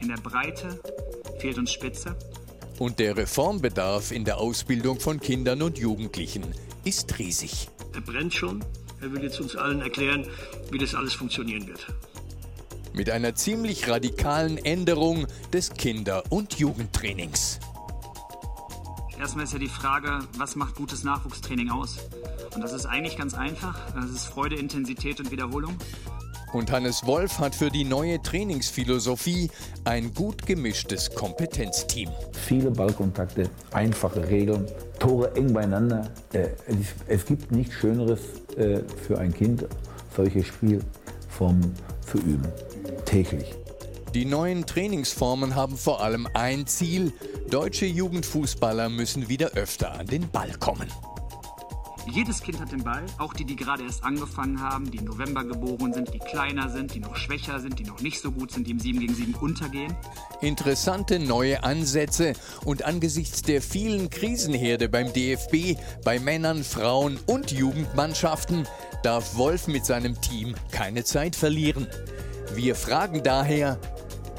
In 0.00 0.08
der 0.08 0.16
Breite 0.16 0.80
fehlt 1.40 1.58
uns 1.58 1.72
Spitze. 1.72 2.16
Und 2.78 2.98
der 2.98 3.16
Reformbedarf 3.16 4.10
in 4.10 4.24
der 4.24 4.38
Ausbildung 4.38 5.00
von 5.00 5.20
Kindern 5.20 5.62
und 5.62 5.78
Jugendlichen 5.78 6.54
ist 6.84 7.18
riesig. 7.18 7.68
Er 7.92 8.00
brennt 8.00 8.32
schon. 8.32 8.64
Er 9.02 9.12
will 9.12 9.22
jetzt 9.22 9.40
uns 9.40 9.56
allen 9.56 9.80
erklären, 9.80 10.26
wie 10.70 10.78
das 10.78 10.94
alles 10.94 11.14
funktionieren 11.14 11.66
wird. 11.66 11.86
Mit 12.92 13.10
einer 13.10 13.34
ziemlich 13.34 13.88
radikalen 13.88 14.58
Änderung 14.58 15.26
des 15.52 15.74
Kinder- 15.74 16.24
und 16.30 16.58
Jugendtrainings. 16.58 17.60
Erstmal 19.20 19.44
ist 19.44 19.52
ja 19.52 19.58
die 19.58 19.68
Frage, 19.68 20.20
was 20.38 20.56
macht 20.56 20.76
gutes 20.76 21.04
Nachwuchstraining 21.04 21.68
aus? 21.68 21.98
Und 22.54 22.62
das 22.62 22.72
ist 22.72 22.86
eigentlich 22.86 23.18
ganz 23.18 23.34
einfach. 23.34 23.78
Das 23.94 24.06
ist 24.06 24.24
Freude, 24.24 24.56
Intensität 24.56 25.20
und 25.20 25.30
Wiederholung. 25.30 25.76
Und 26.54 26.72
Hannes 26.72 27.04
Wolf 27.04 27.38
hat 27.38 27.54
für 27.54 27.68
die 27.68 27.84
neue 27.84 28.22
Trainingsphilosophie 28.22 29.50
ein 29.84 30.14
gut 30.14 30.46
gemischtes 30.46 31.14
Kompetenzteam. 31.14 32.08
Viele 32.32 32.70
Ballkontakte, 32.70 33.50
einfache 33.72 34.26
Regeln, 34.26 34.66
Tore 34.98 35.36
eng 35.36 35.52
beieinander. 35.52 36.10
Äh, 36.32 36.48
es 37.06 37.26
gibt 37.26 37.52
nichts 37.52 37.74
Schöneres 37.74 38.20
äh, 38.56 38.80
für 39.06 39.18
ein 39.18 39.34
Kind, 39.34 39.66
solche 40.16 40.42
Spielformen 40.42 41.74
zu 42.10 42.16
üben, 42.16 42.48
täglich. 43.04 43.59
Die 44.14 44.24
neuen 44.24 44.66
Trainingsformen 44.66 45.54
haben 45.54 45.76
vor 45.76 46.02
allem 46.02 46.26
ein 46.34 46.66
Ziel. 46.66 47.12
Deutsche 47.48 47.86
Jugendfußballer 47.86 48.88
müssen 48.88 49.28
wieder 49.28 49.50
öfter 49.50 49.92
an 49.92 50.06
den 50.06 50.28
Ball 50.28 50.50
kommen. 50.58 50.88
Jedes 52.10 52.42
Kind 52.42 52.58
hat 52.58 52.72
den 52.72 52.82
Ball, 52.82 53.04
auch 53.18 53.34
die, 53.34 53.44
die 53.44 53.54
gerade 53.54 53.84
erst 53.84 54.02
angefangen 54.02 54.60
haben, 54.60 54.90
die 54.90 54.98
im 54.98 55.04
November 55.04 55.44
geboren 55.44 55.92
sind, 55.92 56.12
die 56.12 56.18
kleiner 56.18 56.68
sind, 56.68 56.92
die 56.92 56.98
noch 56.98 57.14
schwächer 57.14 57.60
sind, 57.60 57.78
die 57.78 57.84
noch 57.84 58.00
nicht 58.00 58.20
so 58.20 58.32
gut 58.32 58.50
sind, 58.50 58.66
die 58.66 58.72
im 58.72 58.80
7 58.80 58.98
gegen 58.98 59.14
7 59.14 59.34
untergehen. 59.34 59.96
Interessante 60.40 61.20
neue 61.20 61.62
Ansätze 61.62 62.32
und 62.64 62.84
angesichts 62.84 63.42
der 63.42 63.62
vielen 63.62 64.10
Krisenherde 64.10 64.88
beim 64.88 65.12
DFB, 65.12 65.78
bei 66.04 66.18
Männern, 66.18 66.64
Frauen 66.64 67.16
und 67.26 67.52
Jugendmannschaften, 67.52 68.66
darf 69.04 69.36
Wolf 69.36 69.68
mit 69.68 69.86
seinem 69.86 70.20
Team 70.20 70.56
keine 70.72 71.04
Zeit 71.04 71.36
verlieren. 71.36 71.86
Wir 72.54 72.74
fragen 72.74 73.22
daher, 73.22 73.78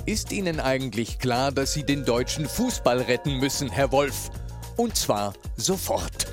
ist 0.06 0.32
Ihnen 0.32 0.60
eigentlich 0.60 1.20
klar, 1.20 1.52
dass 1.52 1.74
Sie 1.74 1.84
den 1.84 2.06
deutschen 2.06 2.48
Fußball 2.48 3.02
retten 3.02 3.38
müssen, 3.38 3.70
Herr 3.70 3.92
Wolf? 3.92 4.30
Und 4.78 4.96
zwar 4.96 5.34
sofort. 5.58 6.28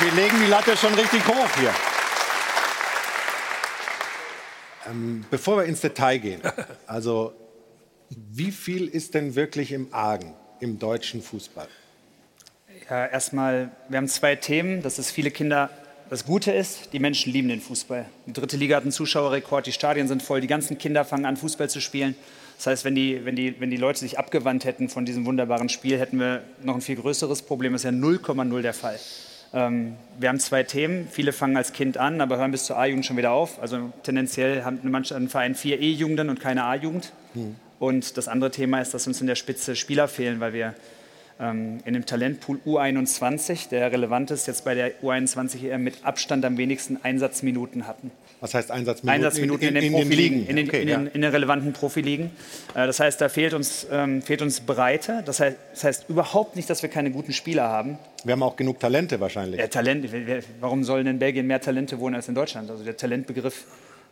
Wir 0.00 0.12
legen 0.12 0.36
die 0.40 0.50
Latte 0.50 0.76
schon 0.76 0.94
richtig 0.94 1.26
hoch 1.26 1.48
hier. 1.58 1.74
Ähm, 4.88 5.24
bevor 5.30 5.58
wir 5.58 5.64
ins 5.64 5.80
Detail 5.80 6.18
gehen, 6.18 6.40
also 6.86 7.34
wie 8.08 8.50
viel 8.50 8.88
ist 8.88 9.14
denn 9.14 9.34
wirklich 9.34 9.72
im 9.72 9.92
Argen 9.92 10.34
im 10.60 10.78
deutschen 10.78 11.22
Fußball? 11.22 11.68
Ja, 12.88 13.06
erstmal, 13.06 13.70
wir 13.88 13.98
haben 13.98 14.08
zwei 14.08 14.36
Themen. 14.36 14.82
Das 14.82 14.98
ist 14.98 15.10
viele 15.10 15.30
Kinder. 15.30 15.70
Das 16.10 16.24
Gute 16.24 16.50
ist, 16.50 16.92
die 16.92 16.98
Menschen 16.98 17.32
lieben 17.32 17.48
den 17.48 17.60
Fußball. 17.60 18.04
Die 18.26 18.32
dritte 18.32 18.56
Liga 18.56 18.74
hat 18.74 18.82
einen 18.82 18.90
Zuschauerrekord, 18.90 19.64
die 19.68 19.72
Stadien 19.72 20.08
sind 20.08 20.24
voll, 20.24 20.40
die 20.40 20.48
ganzen 20.48 20.76
Kinder 20.76 21.04
fangen 21.04 21.24
an, 21.24 21.36
Fußball 21.36 21.70
zu 21.70 21.80
spielen. 21.80 22.16
Das 22.56 22.66
heißt, 22.66 22.84
wenn 22.84 22.96
die, 22.96 23.24
wenn, 23.24 23.36
die, 23.36 23.60
wenn 23.60 23.70
die 23.70 23.76
Leute 23.76 24.00
sich 24.00 24.18
abgewandt 24.18 24.64
hätten 24.64 24.88
von 24.88 25.04
diesem 25.04 25.24
wunderbaren 25.24 25.68
Spiel, 25.68 26.00
hätten 26.00 26.18
wir 26.18 26.42
noch 26.64 26.74
ein 26.74 26.80
viel 26.80 26.96
größeres 26.96 27.42
Problem. 27.42 27.74
Das 27.74 27.84
ist 27.84 27.84
ja 27.84 27.96
0,0 27.96 28.60
der 28.60 28.74
Fall. 28.74 28.98
Ähm, 29.54 29.94
wir 30.18 30.28
haben 30.28 30.40
zwei 30.40 30.64
Themen. 30.64 31.06
Viele 31.08 31.32
fangen 31.32 31.56
als 31.56 31.72
Kind 31.72 31.96
an, 31.96 32.20
aber 32.20 32.38
hören 32.38 32.50
bis 32.50 32.64
zur 32.64 32.76
A-Jugend 32.76 33.06
schon 33.06 33.16
wieder 33.16 33.30
auf. 33.30 33.62
Also 33.62 33.92
tendenziell 34.02 34.64
haben 34.64 34.80
einen 34.82 35.28
Verein 35.28 35.54
vier 35.54 35.80
E-Jugenden 35.80 36.28
und 36.28 36.40
keine 36.40 36.64
A-Jugend. 36.64 37.12
Hm. 37.34 37.54
Und 37.78 38.16
das 38.16 38.26
andere 38.26 38.50
Thema 38.50 38.80
ist, 38.80 38.94
dass 38.94 39.06
uns 39.06 39.20
in 39.20 39.28
der 39.28 39.36
Spitze 39.36 39.76
Spieler 39.76 40.08
fehlen, 40.08 40.40
weil 40.40 40.54
wir 40.54 40.74
in 41.40 41.94
dem 41.94 42.04
Talentpool 42.04 42.60
U21, 42.66 43.70
der 43.70 43.90
relevant 43.90 44.30
ist, 44.30 44.46
jetzt 44.46 44.62
bei 44.64 44.74
der 44.74 45.00
U21 45.00 45.70
EM 45.70 45.82
mit 45.82 46.04
Abstand 46.04 46.44
am 46.44 46.58
wenigsten 46.58 46.98
Einsatzminuten 47.02 47.86
hatten. 47.86 48.10
Was 48.40 48.54
heißt 48.54 48.70
Einsatzminuten? 48.70 49.08
Einsatzminuten 49.08 49.68
in, 49.68 49.76
in, 49.76 49.82
in, 49.82 49.92
den, 49.92 50.02
Profiligen, 50.02 50.46
in, 50.46 50.56
den, 50.56 50.68
okay, 50.68 50.88
ja. 50.88 50.98
in 50.98 51.20
den 51.20 51.30
relevanten 51.30 51.72
Profiligen. 51.72 52.30
Äh, 52.74 52.86
das 52.86 52.98
heißt, 52.98 53.20
da 53.20 53.28
fehlt 53.28 53.54
uns, 53.54 53.86
ähm, 53.90 54.22
fehlt 54.22 54.40
uns 54.42 54.60
Breite. 54.60 55.22
Das 55.24 55.40
heißt, 55.40 55.56
das 55.72 55.84
heißt, 55.84 56.08
überhaupt 56.08 56.56
nicht, 56.56 56.68
dass 56.70 56.82
wir 56.82 56.88
keine 56.88 57.10
guten 57.10 57.32
Spieler 57.32 57.64
haben. 57.64 57.98
Wir 58.24 58.32
haben 58.32 58.42
auch 58.42 58.56
genug 58.56 58.80
Talente 58.80 59.20
wahrscheinlich. 59.20 59.60
Ja, 59.60 59.66
Talente. 59.66 60.42
Warum 60.60 60.84
sollen 60.84 61.06
in 61.06 61.18
Belgien 61.18 61.46
mehr 61.46 61.60
Talente 61.60 61.98
wohnen 62.00 62.14
als 62.14 62.28
in 62.28 62.34
Deutschland? 62.34 62.70
Also 62.70 62.82
der 62.82 62.96
Talentbegriff, 62.96 63.64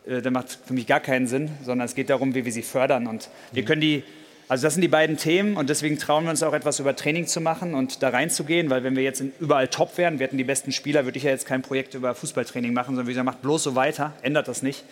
äh, 0.07 0.21
der 0.21 0.31
macht 0.31 0.59
für 0.63 0.73
mich 0.73 0.85
gar 0.85 0.99
keinen 0.99 1.25
Sinn, 1.25 1.49
sondern 1.63 1.85
es 1.85 1.95
geht 1.95 2.09
darum, 2.09 2.35
wie 2.35 2.45
wir 2.45 2.51
sie 2.51 2.63
fördern. 2.63 3.07
Und 3.07 3.29
wir 3.51 3.63
mhm. 3.63 3.67
können 3.67 3.81
die 3.81 4.03
also 4.49 4.63
das 4.63 4.73
sind 4.73 4.81
die 4.81 4.87
beiden 4.87 5.15
Themen 5.15 5.57
und 5.57 5.69
deswegen 5.69 5.99
trauen 5.99 6.23
wir 6.23 6.31
uns 6.31 6.41
auch 6.41 6.53
etwas 6.53 6.79
über 6.79 6.95
Training 6.95 7.27
zu 7.27 7.39
machen 7.39 7.75
und 7.75 8.01
da 8.01 8.09
reinzugehen, 8.09 8.71
weil 8.71 8.83
wenn 8.83 8.95
wir 8.95 9.03
jetzt 9.03 9.23
überall 9.39 9.67
top 9.67 9.95
wären, 9.99 10.17
wir 10.17 10.25
hätten 10.25 10.39
die 10.39 10.43
besten 10.43 10.71
Spieler, 10.71 11.05
würde 11.05 11.19
ich 11.19 11.23
ja 11.23 11.29
jetzt 11.29 11.45
kein 11.45 11.61
Projekt 11.61 11.93
über 11.93 12.15
Fußballtraining 12.15 12.73
machen, 12.73 12.95
sondern 12.95 13.05
wie 13.05 13.11
gesagt, 13.11 13.25
macht 13.25 13.43
bloß 13.43 13.61
so 13.61 13.75
weiter, 13.75 14.13
ändert 14.23 14.47
das 14.47 14.63
nicht. 14.63 14.83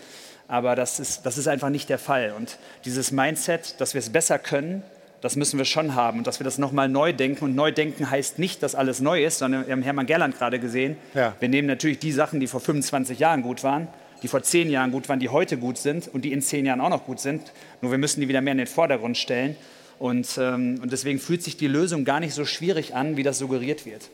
Aber 0.48 0.76
das 0.76 1.00
ist, 1.00 1.26
das 1.26 1.40
ist 1.40 1.48
einfach 1.48 1.70
nicht 1.70 1.90
der 1.90 1.98
Fall. 1.98 2.34
Und 2.38 2.60
dieses 2.86 3.12
Mindset, 3.12 3.82
dass 3.82 3.96
wir 3.96 4.00
es 4.00 4.12
besser 4.12 4.38
können, 4.38 4.84
das 5.22 5.36
müssen 5.36 5.58
wir 5.58 5.66
schon 5.66 5.96
haben 5.96 6.20
und 6.20 6.28
dass 6.28 6.40
wir 6.40 6.46
das 6.46 6.60
nochmal 6.60 6.88
neu 6.88 7.12
denken. 7.12 7.44
Und 7.46 7.56
neu 7.56 7.72
denken 7.72 8.12
heißt 8.12 8.38
nicht, 8.38 8.62
dass 8.62 8.76
alles 8.76 9.02
neu 9.02 9.26
ist, 9.26 9.40
sondern 9.40 9.66
wir 9.66 9.72
haben 9.72 9.82
Hermann 9.82 10.06
Gerland 10.06 10.38
gerade 10.38 10.60
gesehen. 10.60 10.98
Ja. 11.16 11.34
Wir 11.40 11.50
nehmen 11.50 11.68
natürlich 11.68 11.98
die 11.98 12.12
Sachen, 12.12 12.40
die 12.40 12.46
vor 12.46 12.60
25 12.60 13.18
Jahren 13.18 13.42
gut 13.42 13.64
waren, 13.64 13.88
die 14.24 14.28
vor 14.28 14.44
zehn 14.44 14.70
Jahren 14.70 14.92
gut 14.92 15.10
waren, 15.10 15.20
die 15.20 15.30
heute 15.30 15.58
gut 15.58 15.78
sind 15.78 16.08
und 16.08 16.24
die 16.24 16.34
in 16.34 16.42
zehn 16.42 16.66
Jahren 16.66 16.82
auch 16.82 16.90
noch 16.90 17.06
gut 17.06 17.20
sind. 17.20 17.52
Nur 17.82 17.92
wir 17.92 17.98
müssen 17.98 18.22
die 18.22 18.28
wieder 18.28 18.42
mehr 18.42 18.54
in 18.54 18.58
den 18.58 18.68
Vordergrund 18.68 19.18
stellen. 19.18 19.56
Und, 20.00 20.38
ähm, 20.38 20.80
und 20.82 20.92
deswegen 20.92 21.20
fühlt 21.20 21.44
sich 21.44 21.58
die 21.58 21.68
Lösung 21.68 22.06
gar 22.06 22.20
nicht 22.20 22.34
so 22.34 22.46
schwierig 22.46 22.96
an, 22.96 23.18
wie 23.18 23.24
das 23.24 23.40
suggeriert 23.40 23.86
wird. 23.86 24.10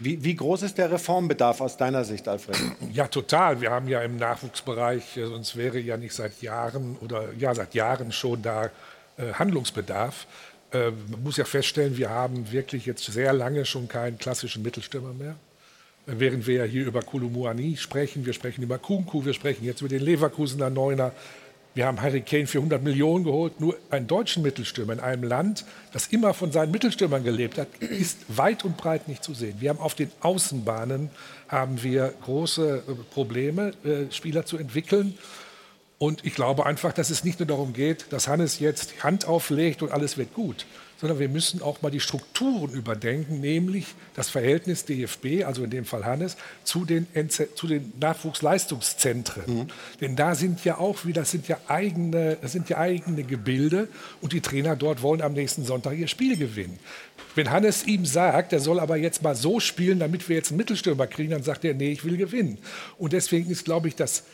Wie, 0.00 0.22
wie, 0.22 0.36
groß 0.36 0.62
ist 0.62 0.78
der 0.78 0.92
Reformbedarf 0.92 1.60
aus 1.60 1.76
deiner 1.76 2.04
Sicht, 2.04 2.28
Alfred? 2.28 2.56
Ja, 2.92 3.08
total. 3.08 3.60
Wir 3.60 3.72
haben 3.72 3.88
ja 3.88 4.00
im 4.02 4.16
Nachwuchsbereich, 4.16 5.16
äh, 5.16 5.26
sonst 5.26 5.56
wäre 5.56 5.78
ja 5.80 5.96
nicht 5.96 6.14
seit 6.14 6.40
Jahren 6.40 6.96
oder 7.00 7.32
ja 7.36 7.52
seit 7.54 7.74
Jahren 7.74 8.12
schon 8.12 8.40
da 8.42 8.70
äh, 9.16 9.32
Handlungsbedarf. 9.32 10.26
Äh, 10.72 10.90
man 11.10 11.22
muss 11.24 11.36
ja 11.36 11.44
feststellen, 11.44 11.96
wir 11.96 12.10
haben 12.10 12.52
wirklich 12.52 12.86
jetzt 12.86 13.04
sehr 13.04 13.32
lange 13.32 13.64
schon 13.64 13.88
keinen 13.88 14.18
klassischen 14.18 14.62
Mittelstürmer 14.62 15.12
mehr. 15.14 15.34
Während 16.10 16.46
wir 16.46 16.64
hier 16.64 16.86
über 16.86 17.02
Kulumuani 17.02 17.76
sprechen, 17.76 18.24
wir 18.24 18.32
sprechen 18.32 18.62
über 18.62 18.78
Kunku, 18.78 19.26
wir 19.26 19.34
sprechen 19.34 19.62
jetzt 19.66 19.82
über 19.82 19.90
den 19.90 20.00
Leverkusener 20.00 20.70
Neuner. 20.70 21.12
Wir 21.74 21.84
haben 21.84 22.00
Harry 22.00 22.22
Kane 22.22 22.46
für 22.46 22.58
100 22.58 22.82
Millionen 22.82 23.24
geholt. 23.24 23.60
Nur 23.60 23.76
einen 23.90 24.06
deutschen 24.06 24.42
Mittelstürmer 24.42 24.94
in 24.94 25.00
einem 25.00 25.22
Land, 25.22 25.66
das 25.92 26.06
immer 26.06 26.32
von 26.32 26.50
seinen 26.50 26.70
Mittelstürmern 26.70 27.24
gelebt 27.24 27.58
hat, 27.58 27.68
ist 27.80 28.20
weit 28.28 28.64
und 28.64 28.78
breit 28.78 29.06
nicht 29.06 29.22
zu 29.22 29.34
sehen. 29.34 29.56
Wir 29.60 29.68
haben 29.68 29.80
auf 29.80 29.94
den 29.94 30.10
Außenbahnen 30.20 31.10
haben 31.48 31.82
wir 31.82 32.14
große 32.24 32.84
äh, 32.88 32.92
Probleme, 33.12 33.74
äh, 33.84 34.10
Spieler 34.10 34.46
zu 34.46 34.56
entwickeln. 34.56 35.18
Und 35.98 36.24
ich 36.24 36.34
glaube 36.34 36.64
einfach, 36.64 36.94
dass 36.94 37.10
es 37.10 37.22
nicht 37.22 37.38
nur 37.38 37.46
darum 37.46 37.74
geht, 37.74 38.06
dass 38.14 38.28
Hannes 38.28 38.60
jetzt 38.60 39.04
Hand 39.04 39.26
auflegt 39.26 39.82
und 39.82 39.92
alles 39.92 40.16
wird 40.16 40.32
gut, 40.32 40.64
sondern 41.00 41.18
wir 41.18 41.28
müssen 41.28 41.62
auch 41.62 41.80
mal 41.80 41.90
die 41.90 42.00
Strukturen 42.00 42.72
überdenken, 42.72 43.40
nämlich 43.40 43.86
das 44.14 44.28
Verhältnis 44.30 44.84
DFB, 44.84 45.44
also 45.44 45.62
in 45.62 45.70
dem 45.70 45.84
Fall 45.84 46.04
Hannes, 46.04 46.36
zu 46.64 46.84
den, 46.84 47.06
zu 47.54 47.66
den 47.66 47.92
Nachwuchsleistungszentren. 48.00 49.42
Mhm. 49.46 49.66
Denn 50.00 50.16
da 50.16 50.34
sind 50.34 50.64
ja 50.64 50.78
auch 50.78 51.04
wieder, 51.04 51.22
das 51.22 51.30
sind 51.30 51.46
ja, 51.46 51.58
eigene, 51.68 52.36
das 52.40 52.52
sind 52.52 52.68
ja 52.68 52.78
eigene 52.78 53.22
Gebilde 53.22 53.88
und 54.20 54.32
die 54.32 54.40
Trainer 54.40 54.74
dort 54.74 55.02
wollen 55.02 55.22
am 55.22 55.34
nächsten 55.34 55.64
Sonntag 55.64 55.96
ihr 55.96 56.08
Spiel 56.08 56.36
gewinnen. 56.36 56.78
Wenn 57.36 57.50
Hannes 57.50 57.86
ihm 57.86 58.04
sagt, 58.04 58.52
er 58.52 58.60
soll 58.60 58.80
aber 58.80 58.96
jetzt 58.96 59.22
mal 59.22 59.36
so 59.36 59.60
spielen, 59.60 60.00
damit 60.00 60.28
wir 60.28 60.34
jetzt 60.34 60.50
einen 60.50 60.56
Mittelstürmer 60.58 61.06
kriegen, 61.06 61.30
dann 61.30 61.44
sagt 61.44 61.64
er, 61.64 61.74
nee, 61.74 61.92
ich 61.92 62.04
will 62.04 62.16
gewinnen. 62.16 62.58
Und 62.98 63.12
deswegen 63.12 63.48
ist, 63.50 63.64
glaube 63.64 63.86
ich, 63.86 63.94
das 63.94 64.24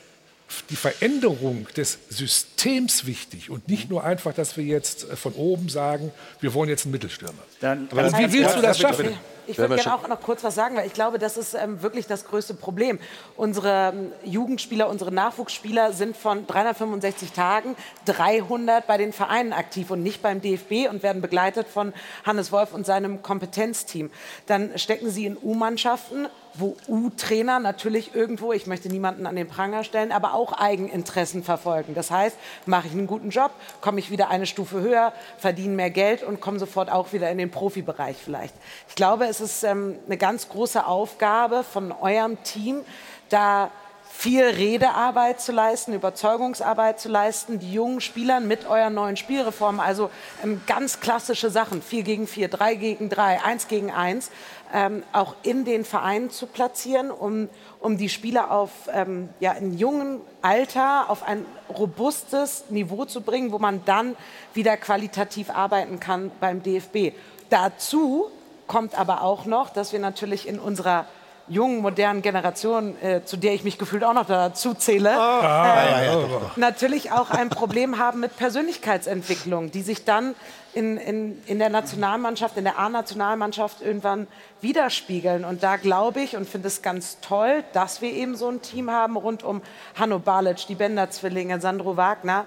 die 0.71 0.77
Veränderung 0.77 1.67
des 1.77 1.99
Systems 2.09 3.07
wichtig 3.07 3.51
und 3.51 3.69
nicht 3.69 3.91
nur 3.91 4.05
einfach, 4.05 4.35
dass 4.35 4.57
wir 4.57 4.65
jetzt 4.65 5.11
äh, 5.11 5.17
von 5.17 5.33
oben 5.35 5.69
sagen, 5.69 6.13
wir 6.41 6.55
wollen 6.55 6.69
jetzt 6.69 6.85
einen 6.85 6.93
Mittelstürmer. 6.93 7.43
Dann, 7.61 7.89
Aber 7.91 8.13
wie 8.19 8.33
willst 8.33 8.57
du 8.57 8.63
das 8.63 8.79
schaffen? 8.79 9.17
Ich 9.47 9.59
würde 9.59 9.77
gerne 9.77 9.95
auch 9.95 10.09
noch 10.09 10.21
kurz 10.21 10.43
was 10.43 10.55
sagen, 10.55 10.77
weil 10.77 10.87
ich 10.87 10.93
glaube, 10.93 11.19
das 11.19 11.37
ist 11.37 11.55
ähm, 11.55 11.83
wirklich 11.83 12.07
das 12.07 12.25
größte 12.25 12.55
Problem. 12.55 12.99
Unsere 13.37 13.93
ähm, 13.95 14.13
Jugendspieler, 14.25 14.89
unsere 14.89 15.13
Nachwuchsspieler 15.13 15.93
sind 15.93 16.17
von 16.17 16.47
365 16.47 17.33
Tagen 17.33 17.77
300 18.07 18.87
bei 18.87 18.97
den 18.97 19.13
Vereinen 19.13 19.53
aktiv 19.53 19.91
und 19.91 20.03
nicht 20.03 20.23
beim 20.23 20.41
DFB 20.41 20.89
und 20.89 21.03
werden 21.03 21.21
begleitet 21.21 21.69
von 21.69 21.93
Hannes 22.25 22.53
Wolf 22.53 22.73
und 22.73 22.87
seinem 22.87 23.23
Kompetenzteam. 23.23 24.11
Dann 24.47 24.79
stecken 24.79 25.11
sie 25.11 25.27
in 25.27 25.37
U-Mannschaften, 25.37 26.27
wo 26.55 26.77
U-Trainer 26.89 27.59
natürlich 27.59 28.15
irgendwo, 28.15 28.53
ich 28.53 28.67
möchte 28.67 28.89
niemanden 28.89 29.27
an 29.27 29.37
den 29.37 29.49
Pranger 29.49 29.85
stellen, 29.85 30.13
aber 30.13 30.35
auch 30.35 30.53
Eigeninteressen 30.53 31.43
verfolgen. 31.43 31.95
Das 31.95 32.11
heißt, 32.11 32.37
mache 32.67 32.87
ich 32.87 32.93
einen 32.93 33.07
guten 33.07 33.31
Job, 33.31 33.51
komme 33.81 33.99
ich 33.99 34.11
wieder 34.11 34.29
eine 34.29 34.47
Stufe 34.47 34.81
höher, 34.81 35.13
verdiene 35.39 35.75
mehr 35.75 35.91
Geld 35.91 36.23
und 36.23 36.41
komme 36.41 36.59
sofort 36.59 36.91
auch 36.91 37.13
wieder 37.13 37.31
in 37.31 37.39
den 37.39 37.51
Profibereich 37.51 38.17
vielleicht. 38.17 38.55
Ich 38.89 38.95
glaube, 38.95 39.27
es 39.27 39.41
ist 39.41 39.65
ähm, 39.65 39.97
eine 40.07 40.17
ganz 40.17 40.49
große 40.49 40.87
Aufgabe 40.87 41.65
von 41.65 41.93
eurem 41.93 42.43
Team, 42.45 42.83
da 43.29 43.71
viel 44.17 44.45
Redearbeit 44.45 45.41
zu 45.41 45.51
leisten, 45.51 45.93
Überzeugungsarbeit 45.93 47.01
zu 47.01 47.09
leisten, 47.09 47.59
die 47.59 47.73
jungen 47.73 48.01
Spielern 48.01 48.47
mit 48.47 48.65
euren 48.67 48.95
neuen 48.95 49.17
Spielreformen, 49.17 49.81
also 49.81 50.09
ähm, 50.43 50.63
ganz 50.67 51.01
klassische 51.01 51.51
Sachen, 51.51 51.83
4 51.83 52.05
gegen 52.05 52.27
4, 52.27 52.49
3 52.49 52.75
gegen 52.77 53.09
3, 53.11 53.43
1 53.43 53.69
gegen 53.69 53.91
1, 53.91 54.31
ähm, 54.75 55.05
auch 55.13 55.37
in 55.45 55.65
den 55.65 55.85
Vereinen 55.85 56.31
zu 56.31 56.47
platzieren, 56.47 57.13
um, 57.13 57.49
um 57.79 57.97
die 57.97 58.09
Spieler 58.09 58.51
auf 58.51 58.71
ähm, 58.93 59.29
ja, 59.39 59.53
in 59.53 59.79
jungen 59.79 60.21
Alter 60.43 61.09
auf 61.09 61.23
ein 61.23 61.47
robustes 61.69 62.65
Niveau 62.71 63.05
zu 63.05 63.21
bringen, 63.21 63.53
wo 63.53 63.61
man 63.61 63.85
dann 63.85 64.17
wieder 64.53 64.77
qualitativ 64.77 65.49
arbeiten 65.49 66.01
kann 66.01 66.33
beim 66.41 66.63
DFB. 66.63 67.15
Dazu 67.51 68.31
kommt 68.67 68.99
aber 68.99 69.23
auch 69.23 69.45
noch, 69.45 69.71
dass 69.71 69.93
wir 69.93 70.01
natürlich 70.01 70.49
in 70.49 70.59
unserer 70.59 71.07
jungen, 71.49 71.81
modernen 71.83 72.23
Generation, 72.23 73.01
äh, 73.03 73.23
zu 73.25 73.37
der 73.37 73.55
ich 73.55 73.65
mich 73.65 73.79
gefühlt 73.79 74.03
auch 74.05 74.15
noch 74.15 74.27
dazu 74.27 74.75
zähle, 74.75 75.11
Ah, 75.19 75.75
äh, 75.77 75.91
ja, 75.91 76.03
ja, 76.05 76.15
doch. 76.15 76.57
natürlich 76.57 77.13
auch 77.13 77.31
ein 77.31 77.51
Problem 77.51 77.99
haben 77.99 78.21
mit 78.21 78.37
Persönlichkeitsentwicklung, 78.37 79.71
die 79.71 79.83
sich 79.83 80.05
dann 80.05 80.35
in, 80.73 80.97
in, 80.97 81.43
in 81.47 81.59
der 81.59 81.69
Nationalmannschaft, 81.69 82.57
in 82.57 82.65
der 82.65 82.79
A-Nationalmannschaft 82.79 83.81
irgendwann 83.83 84.27
widerspiegeln. 84.61 85.45
Und 85.45 85.63
da 85.63 85.77
glaube 85.77 86.21
ich 86.21 86.37
und 86.37 86.49
finde 86.49 86.69
es 86.69 86.83
ganz 86.83 87.19
toll, 87.21 87.63
dass 87.73 88.01
wir 88.01 88.13
eben 88.13 88.35
so 88.37 88.49
ein 88.49 88.61
Team 88.63 88.91
haben 88.91 89.17
rund 89.17 89.43
um 89.45 89.63
Hanno 89.99 90.19
Balic, 90.19 90.67
die 90.67 90.75
Bender-Zwillinge, 90.75 91.61
Sandro 91.61 91.97
Wagner, 91.97 92.47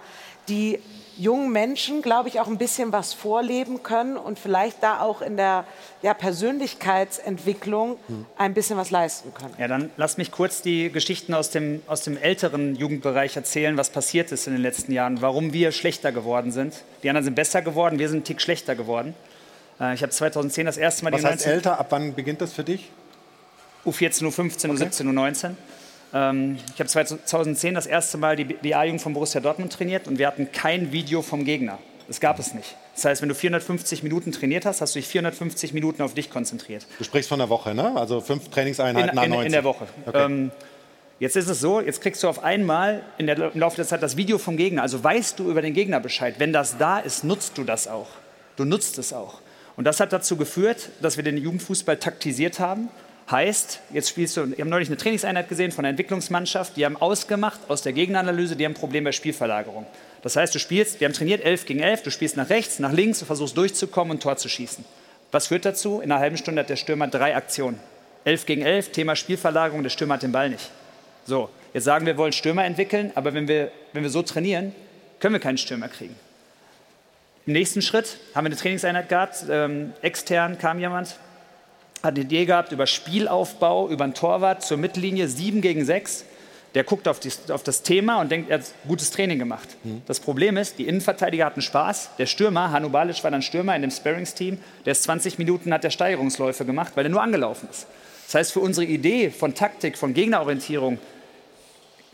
die 0.49 0.79
jungen 1.17 1.51
Menschen, 1.51 2.01
glaube 2.01 2.29
ich, 2.29 2.39
auch 2.39 2.47
ein 2.47 2.57
bisschen 2.57 2.91
was 2.91 3.13
vorleben 3.13 3.83
können 3.83 4.17
und 4.17 4.39
vielleicht 4.39 4.81
da 4.83 4.99
auch 5.01 5.21
in 5.21 5.37
der 5.37 5.65
ja, 6.01 6.13
Persönlichkeitsentwicklung 6.13 7.97
ein 8.37 8.53
bisschen 8.53 8.77
was 8.77 8.91
leisten 8.91 9.33
können. 9.33 9.53
Ja, 9.57 9.67
dann 9.67 9.89
lass 9.97 10.17
mich 10.17 10.31
kurz 10.31 10.61
die 10.61 10.91
Geschichten 10.91 11.33
aus 11.33 11.49
dem, 11.49 11.81
aus 11.87 12.01
dem 12.01 12.17
älteren 12.17 12.75
Jugendbereich 12.75 13.35
erzählen, 13.35 13.77
was 13.77 13.89
passiert 13.89 14.31
ist 14.31 14.47
in 14.47 14.53
den 14.53 14.61
letzten 14.61 14.91
Jahren, 14.91 15.21
warum 15.21 15.53
wir 15.53 15.71
schlechter 15.71 16.11
geworden 16.11 16.51
sind. 16.51 16.83
Die 17.03 17.09
anderen 17.09 17.25
sind 17.25 17.35
besser 17.35 17.61
geworden, 17.61 17.99
wir 17.99 18.07
sind 18.09 18.17
einen 18.17 18.23
Tick 18.25 18.41
schlechter 18.41 18.75
geworden. 18.75 19.13
Äh, 19.79 19.93
Ich 19.93 20.01
habe 20.01 20.11
2010 20.11 20.65
das 20.65 20.77
erste 20.77 21.03
Mal 21.03 21.13
Was 21.13 21.21
die 21.21 21.27
heißt 21.27 21.35
19 21.45 21.51
älter? 21.51 21.79
Ab 21.79 21.87
wann 21.89 22.13
beginnt 22.15 22.41
das 22.41 22.53
für 22.53 22.63
dich? 22.63 22.89
U14, 23.85 24.23
U15, 24.25 24.69
Okay. 24.71 24.83
U17, 24.83 25.03
U19. 25.13 25.51
Ähm, 26.13 26.57
ich 26.73 26.79
habe 26.79 26.89
2010 26.89 27.73
das 27.73 27.85
erste 27.85 28.17
Mal 28.17 28.35
die, 28.35 28.45
die 28.45 28.75
A-Jugend 28.75 29.01
von 29.01 29.13
Borussia 29.13 29.41
Dortmund 29.41 29.73
trainiert 29.73 30.07
und 30.07 30.17
wir 30.17 30.27
hatten 30.27 30.51
kein 30.51 30.91
Video 30.91 31.21
vom 31.21 31.45
Gegner. 31.45 31.79
Das 32.07 32.19
gab 32.21 32.39
es 32.39 32.53
nicht. 32.53 32.75
Das 32.95 33.05
heißt, 33.05 33.21
wenn 33.21 33.29
du 33.29 33.35
450 33.35 34.01
Minuten 34.01 34.31
trainiert 34.31 34.65
hast, 34.65 34.81
hast 34.81 34.95
du 34.95 34.99
dich 34.99 35.07
450 35.07 35.73
Minuten 35.73 36.01
auf 36.01 36.13
dich 36.13 36.29
konzentriert. 36.29 36.85
Du 36.97 37.03
sprichst 37.03 37.29
von 37.29 37.39
der 37.39 37.49
Woche, 37.49 37.75
ne? 37.75 37.93
Also 37.95 38.21
fünf 38.21 38.49
Trainingseinheiten 38.49 39.17
In, 39.17 39.23
in, 39.23 39.29
90. 39.29 39.45
in 39.45 39.51
der 39.51 39.63
Woche. 39.65 39.87
Okay. 40.05 40.25
Ähm, 40.25 40.51
jetzt 41.19 41.35
ist 41.35 41.49
es 41.49 41.59
so, 41.59 41.81
jetzt 41.81 42.01
kriegst 42.01 42.23
du 42.23 42.29
auf 42.29 42.43
einmal 42.43 43.03
in 43.17 43.27
der, 43.27 43.53
im 43.53 43.59
Laufe 43.59 43.75
der 43.75 43.85
Zeit 43.85 44.01
das 44.01 44.15
Video 44.15 44.37
vom 44.37 44.55
Gegner. 44.55 44.83
Also 44.83 45.03
weißt 45.03 45.37
du 45.37 45.51
über 45.51 45.61
den 45.61 45.73
Gegner 45.73 45.99
Bescheid. 45.99 46.35
Wenn 46.37 46.53
das 46.53 46.77
da 46.77 46.99
ist, 46.99 47.25
nutzt 47.25 47.57
du 47.57 47.65
das 47.65 47.87
auch. 47.87 48.07
Du 48.55 48.63
nutzt 48.63 48.97
es 48.97 49.11
auch. 49.11 49.41
Und 49.75 49.83
das 49.83 49.99
hat 49.99 50.11
dazu 50.13 50.37
geführt, 50.37 50.89
dass 51.01 51.17
wir 51.17 51.23
den 51.23 51.37
Jugendfußball 51.37 51.97
taktisiert 51.97 52.59
haben. 52.59 52.89
Heißt, 53.29 53.81
jetzt 53.91 54.07
spielst 54.09 54.37
du, 54.37 54.49
wir 54.51 54.57
haben 54.59 54.69
neulich 54.69 54.87
eine 54.87 54.95
Trainingseinheit 54.95 55.49
gesehen 55.49 55.73
von 55.73 55.83
der 55.83 55.89
Entwicklungsmannschaft, 55.89 56.77
die 56.77 56.85
haben 56.85 56.95
ausgemacht 56.95 57.59
aus 57.67 57.81
der 57.81 57.91
Gegneranalyse, 57.91 58.55
die 58.55 58.63
haben 58.63 58.71
ein 58.71 58.79
Problem 58.79 59.03
bei 59.03 59.11
Spielverlagerung. 59.11 59.85
Das 60.21 60.37
heißt, 60.37 60.55
du 60.55 60.59
spielst, 60.59 61.01
wir 61.01 61.07
haben 61.07 61.13
trainiert 61.13 61.43
11 61.43 61.65
gegen 61.65 61.81
11, 61.81 62.03
du 62.03 62.11
spielst 62.11 62.37
nach 62.37 62.49
rechts, 62.49 62.79
nach 62.79 62.93
links, 62.93 63.19
du 63.19 63.25
versuchst 63.25 63.57
durchzukommen 63.57 64.11
und 64.11 64.23
Tor 64.23 64.37
zu 64.37 64.47
schießen. 64.47 64.85
Was 65.31 65.47
führt 65.47 65.65
dazu? 65.65 65.99
In 65.99 66.09
einer 66.09 66.21
halben 66.21 66.37
Stunde 66.37 66.61
hat 66.61 66.69
der 66.69 66.77
Stürmer 66.77 67.07
drei 67.09 67.35
Aktionen. 67.35 67.79
11 68.23 68.45
gegen 68.45 68.61
11, 68.61 68.91
Thema 68.93 69.17
Spielverlagerung, 69.17 69.83
der 69.83 69.89
Stürmer 69.89 70.13
hat 70.13 70.23
den 70.23 70.31
Ball 70.31 70.49
nicht. 70.49 70.71
So, 71.25 71.49
jetzt 71.73 71.83
sagen 71.83 72.05
wir, 72.05 72.13
wir 72.13 72.17
wollen 72.17 72.31
Stürmer 72.31 72.63
entwickeln, 72.63 73.11
aber 73.15 73.33
wenn 73.33 73.49
wir, 73.49 73.71
wenn 73.91 74.03
wir 74.03 74.09
so 74.09 74.21
trainieren, 74.21 74.73
können 75.19 75.33
wir 75.33 75.41
keinen 75.41 75.57
Stürmer 75.57 75.89
kriegen. 75.89 76.15
Im 77.45 77.53
nächsten 77.53 77.81
Schritt 77.81 78.17
haben 78.33 78.45
wir 78.45 78.51
eine 78.51 78.55
Trainingseinheit 78.55 79.09
gehabt, 79.09 79.45
ähm, 79.49 79.93
extern 80.01 80.57
kam 80.57 80.79
jemand, 80.79 81.17
hat 82.03 82.15
eine 82.15 82.21
Idee 82.21 82.45
gehabt 82.45 82.71
über 82.71 82.87
Spielaufbau, 82.87 83.89
über 83.89 84.03
einen 84.03 84.13
Torwart 84.13 84.63
zur 84.63 84.77
Mittellinie, 84.77 85.27
7 85.27 85.61
gegen 85.61 85.85
6. 85.85 86.25
Der 86.75 86.83
guckt 86.83 87.07
auf, 87.07 87.19
die, 87.19 87.31
auf 87.49 87.63
das 87.63 87.81
Thema 87.81 88.21
und 88.21 88.29
denkt, 88.29 88.49
er 88.49 88.59
hat 88.59 88.65
gutes 88.87 89.09
Training 89.09 89.39
gemacht. 89.39 89.67
Das 90.05 90.19
Problem 90.19 90.57
ist, 90.57 90.77
die 90.77 90.87
Innenverteidiger 90.87 91.45
hatten 91.45 91.61
Spaß. 91.61 92.11
Der 92.19 92.27
Stürmer, 92.27 92.71
Hanno 92.71 92.89
Balic 92.89 93.23
war 93.23 93.31
dann 93.31 93.41
Stürmer 93.41 93.75
in 93.75 93.81
dem 93.81 93.89
Sparringsteam, 93.89 94.59
der 94.85 94.91
ist 94.91 95.03
20 95.03 95.39
Minuten 95.39 95.73
hat 95.73 95.83
der 95.83 95.89
Steigerungsläufe 95.89 96.65
gemacht, 96.65 96.91
weil 96.95 97.05
er 97.05 97.09
nur 97.09 97.21
angelaufen 97.21 97.67
ist. 97.71 97.87
Das 98.27 98.35
heißt, 98.35 98.51
für 98.51 98.59
unsere 98.59 98.85
Idee 98.85 99.31
von 99.31 99.55
Taktik, 99.55 99.97
von 99.97 100.13
Gegnerorientierung, 100.13 100.99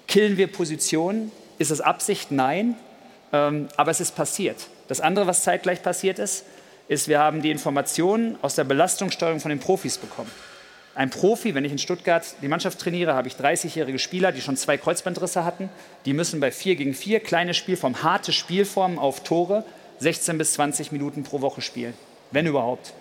killen 0.07 0.37
wir 0.37 0.47
Positionen? 0.47 1.31
Ist 1.57 1.71
es 1.71 1.81
Absicht? 1.81 2.31
Nein. 2.31 2.75
Ähm, 3.33 3.67
aber 3.75 3.91
es 3.91 3.99
ist 3.99 4.15
passiert. 4.15 4.67
Das 4.87 5.01
andere, 5.01 5.27
was 5.27 5.43
zeitgleich 5.43 5.81
passiert 5.81 6.19
ist, 6.19 6.45
ist, 6.93 7.07
wir 7.07 7.19
haben 7.19 7.41
die 7.41 7.51
Informationen 7.51 8.37
aus 8.41 8.55
der 8.55 8.63
Belastungssteuerung 8.63 9.39
von 9.39 9.49
den 9.49 9.59
Profis 9.59 9.97
bekommen. 9.97 10.31
Ein 10.95 11.09
Profi, 11.09 11.55
wenn 11.55 11.65
ich 11.65 11.71
in 11.71 11.79
Stuttgart 11.79 12.23
die 12.43 12.47
Mannschaft 12.47 12.79
trainiere, 12.79 13.15
habe 13.15 13.27
ich 13.27 13.33
30-jährige 13.33 13.97
Spieler, 13.97 14.31
die 14.31 14.41
schon 14.41 14.55
zwei 14.55 14.77
Kreuzbandrisse 14.77 15.43
hatten. 15.43 15.69
Die 16.05 16.13
müssen 16.13 16.39
bei 16.39 16.51
4 16.51 16.75
gegen 16.75 16.93
4 16.93 17.19
kleine 17.19 17.55
Spielformen, 17.55 18.03
harte 18.03 18.31
Spielformen 18.31 18.99
auf 18.99 19.23
Tore 19.23 19.65
16 19.99 20.37
bis 20.37 20.53
20 20.53 20.91
Minuten 20.91 21.23
pro 21.23 21.41
Woche 21.41 21.61
spielen. 21.61 21.95
Wenn 22.29 22.45
überhaupt. 22.45 22.93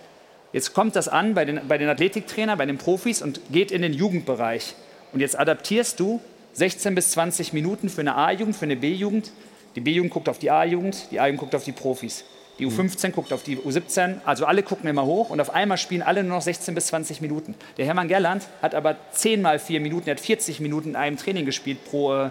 Jetzt 0.53 0.73
kommt 0.73 0.95
das 0.95 1.07
an 1.07 1.35
bei 1.35 1.45
den, 1.45 1.61
bei 1.67 1.77
den 1.77 1.89
Athletiktrainern, 1.89 2.57
bei 2.57 2.65
den 2.65 2.79
Profis 2.79 3.21
und 3.21 3.41
geht 3.51 3.71
in 3.71 3.83
den 3.83 3.93
Jugendbereich. 3.93 4.73
Und 5.11 5.19
jetzt 5.19 5.37
adaptierst 5.37 5.99
du 5.99 6.19
16 6.53 6.95
bis 6.95 7.11
20 7.11 7.53
Minuten 7.53 7.89
für 7.89 8.01
eine 8.01 8.15
A-Jugend, 8.15 8.55
für 8.55 8.65
eine 8.65 8.75
B-Jugend. 8.75 9.31
Die 9.75 9.81
B-Jugend 9.81 10.11
guckt 10.11 10.29
auf 10.29 10.39
die 10.39 10.49
A-Jugend, 10.49 11.11
die 11.11 11.19
A-Jugend 11.19 11.39
guckt 11.39 11.55
auf 11.55 11.63
die 11.63 11.71
Profis. 11.71 12.23
Die 12.59 12.67
U15 12.67 13.11
guckt 13.11 13.33
auf 13.33 13.41
die 13.41 13.57
U17, 13.57 14.17
also 14.25 14.45
alle 14.45 14.61
gucken 14.61 14.87
immer 14.87 15.05
hoch 15.05 15.31
und 15.31 15.41
auf 15.41 15.49
einmal 15.49 15.77
spielen 15.77 16.03
alle 16.03 16.23
nur 16.23 16.37
noch 16.37 16.43
16 16.43 16.75
bis 16.75 16.87
20 16.87 17.19
Minuten. 17.21 17.55
Der 17.77 17.85
Hermann 17.85 18.07
Gerland 18.07 18.43
hat 18.61 18.75
aber 18.75 18.95
10 19.11 19.41
mal 19.41 19.57
4 19.57 19.79
Minuten, 19.79 20.07
er 20.07 20.15
hat 20.15 20.21
40 20.21 20.59
Minuten 20.59 20.89
in 20.89 20.95
einem 20.95 21.17
Training 21.17 21.45
gespielt 21.45 21.83
pro, 21.85 22.13
äh, 22.13 22.29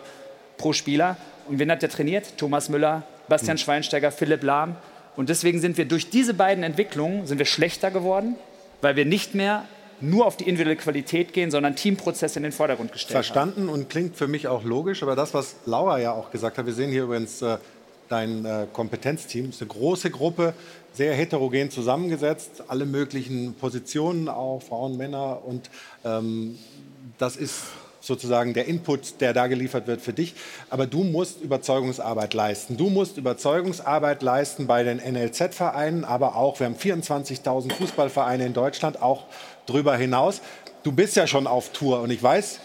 pro 0.59 0.73
Spieler. 0.73 1.17
Und 1.49 1.59
wen 1.59 1.71
hat 1.71 1.83
er 1.83 1.89
trainiert? 1.89 2.39
Thomas 2.39 2.69
Müller, 2.69 3.03
Bastian 3.29 3.59
Schweinsteiger, 3.59 4.13
Philipp 4.13 4.45
Lahm. 4.45 4.77
Und 5.17 5.29
deswegen 5.29 5.61
sind 5.61 5.77
wir 5.77 5.87
durch 5.87 6.09
diese 6.09 6.35
beiden 6.35 6.63
Entwicklungen 6.63 7.27
sind 7.27 7.39
wir 7.39 7.47
schlechter 7.47 7.91
geworden, 7.91 8.37
weil 8.81 8.95
wir 8.95 9.05
nicht 9.05 9.35
mehr 9.35 9.65
nur 10.01 10.27
auf 10.27 10.37
die 10.37 10.49
individuelle 10.49 10.77
Qualität 10.77 11.33
gehen, 11.33 11.51
sondern 11.51 11.77
Teamprozesse 11.77 12.39
in 12.39 12.43
den 12.43 12.53
Vordergrund 12.53 12.93
gestellt 12.93 13.15
haben. 13.15 13.25
Verstanden 13.25 13.69
und 13.69 13.89
klingt 13.89 14.17
für 14.17 14.27
mich 14.27 14.49
auch 14.49 14.65
logisch, 14.65 15.03
aber 15.03 15.15
das, 15.15 15.33
was 15.33 15.57
Laura 15.65 15.99
ja 15.99 16.13
auch 16.13 16.31
gesagt 16.31 16.59
hat, 16.59 16.67
wir 16.67 16.73
sehen 16.73 16.91
hier 16.91 17.05
übrigens 17.05 17.41
äh, 17.43 17.59
dein 18.13 18.45
äh, 18.45 18.67
Kompetenzteam, 18.73 19.51
ist 19.51 19.61
eine 19.61 19.69
große 19.69 20.11
Gruppe, 20.11 20.55
sehr 20.93 21.15
heterogen 21.15 21.71
zusammengesetzt, 21.71 22.65
alle 22.69 22.85
möglichen 22.85 23.55
Positionen 23.55 24.29
auch, 24.29 24.63
Frauen, 24.63 24.97
Männer 24.97 25.41
und 25.45 25.71
ähm, 26.05 26.59
das 27.19 27.37
ist 27.37 27.63
sozusagen 28.03 28.53
der 28.53 28.67
Input, 28.67 29.21
der 29.21 29.33
da 29.33 29.47
geliefert 29.47 29.87
wird 29.87 30.01
für 30.01 30.13
dich. 30.13 30.35
Aber 30.71 30.87
du 30.87 31.05
musst 31.05 31.41
Überzeugungsarbeit 31.41 32.35
leisten. 32.35 32.77
Du 32.77 32.91
musst 32.91 33.17
Überzeugungsarbeit 33.17 34.23
leisten 34.23 34.67
bei 34.67 34.83
den 34.83 34.99
NLZ-Vereinen, 34.99 36.05
aber 36.05 36.37
auch, 36.37 36.59
wir 36.59 36.67
haben 36.67 36.75
24.000 36.75 37.73
Fußballvereine 37.73 38.45
in 38.45 38.53
Deutschland, 38.55 39.01
auch 39.01 39.25
darüber 39.67 39.97
hinaus. 39.97 40.41
Du 40.83 40.91
bist 40.91 41.15
ja 41.15 41.29
schon 41.29 41.47
auf 41.47 41.71
Tour 41.71 42.01
und 42.01 42.11
ich 42.11 42.23
weiß, 42.23 42.59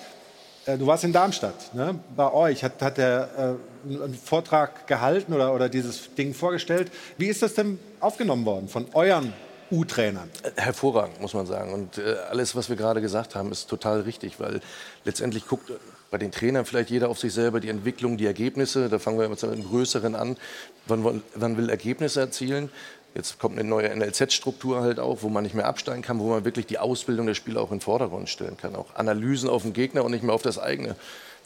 du 0.75 0.85
warst 0.85 1.03
in 1.03 1.13
Darmstadt. 1.13 1.73
Ne? 1.73 1.99
Bei 2.15 2.31
euch 2.33 2.63
hat, 2.63 2.81
hat 2.81 2.97
er 2.97 3.57
äh, 3.89 3.93
einen 3.93 4.13
Vortrag 4.13 4.87
gehalten 4.87 5.33
oder, 5.33 5.53
oder 5.53 5.69
dieses 5.69 6.13
Ding 6.15 6.33
vorgestellt. 6.33 6.91
Wie 7.17 7.27
ist 7.27 7.41
das 7.41 7.53
denn 7.53 7.79
aufgenommen 7.99 8.45
worden 8.45 8.67
von 8.67 8.87
euren 8.93 9.33
U-Trainern? 9.71 10.29
Hervorragend, 10.55 11.21
muss 11.21 11.33
man 11.33 11.45
sagen. 11.45 11.73
Und 11.73 11.97
äh, 11.97 12.15
alles, 12.29 12.55
was 12.55 12.69
wir 12.69 12.75
gerade 12.75 13.01
gesagt 13.01 13.35
haben, 13.35 13.51
ist 13.51 13.69
total 13.69 14.01
richtig, 14.01 14.39
weil 14.39 14.59
letztendlich 15.05 15.47
guckt 15.47 15.71
bei 16.09 16.17
den 16.17 16.31
Trainern 16.31 16.65
vielleicht 16.65 16.89
jeder 16.89 17.09
auf 17.09 17.19
sich 17.19 17.33
selber 17.33 17.59
die 17.59 17.69
Entwicklung, 17.69 18.17
die 18.17 18.25
Ergebnisse. 18.25 18.89
Da 18.89 18.99
fangen 18.99 19.19
wir 19.19 19.27
mit 19.27 19.43
einem 19.43 19.63
größeren 19.63 20.15
an. 20.15 20.37
Wann, 20.85 21.21
wann 21.35 21.57
will 21.57 21.69
Ergebnisse 21.69 22.21
erzielen? 22.21 22.69
Jetzt 23.17 23.39
kommt 23.39 23.57
eine 23.57 23.67
neue 23.67 23.89
NLZ-Struktur 23.95 24.81
halt 24.81 24.99
auch, 24.99 25.23
wo 25.23 25.29
man 25.29 25.41
nicht 25.41 25.55
mehr 25.55 25.65
absteigen 25.65 26.03
kann, 26.03 26.19
wo 26.19 26.29
man 26.29 26.45
wirklich 26.45 26.67
die 26.67 26.77
Ausbildung 26.77 27.25
der 27.25 27.33
Spieler 27.33 27.61
auch 27.61 27.71
in 27.71 27.79
den 27.79 27.81
Vordergrund 27.81 28.29
stellen 28.29 28.57
kann. 28.57 28.75
Auch 28.75 28.93
Analysen 28.93 29.49
auf 29.49 29.63
den 29.63 29.73
Gegner 29.73 30.05
und 30.05 30.11
nicht 30.11 30.23
mehr 30.23 30.35
auf 30.35 30.43
das 30.43 30.59
eigene. 30.59 30.95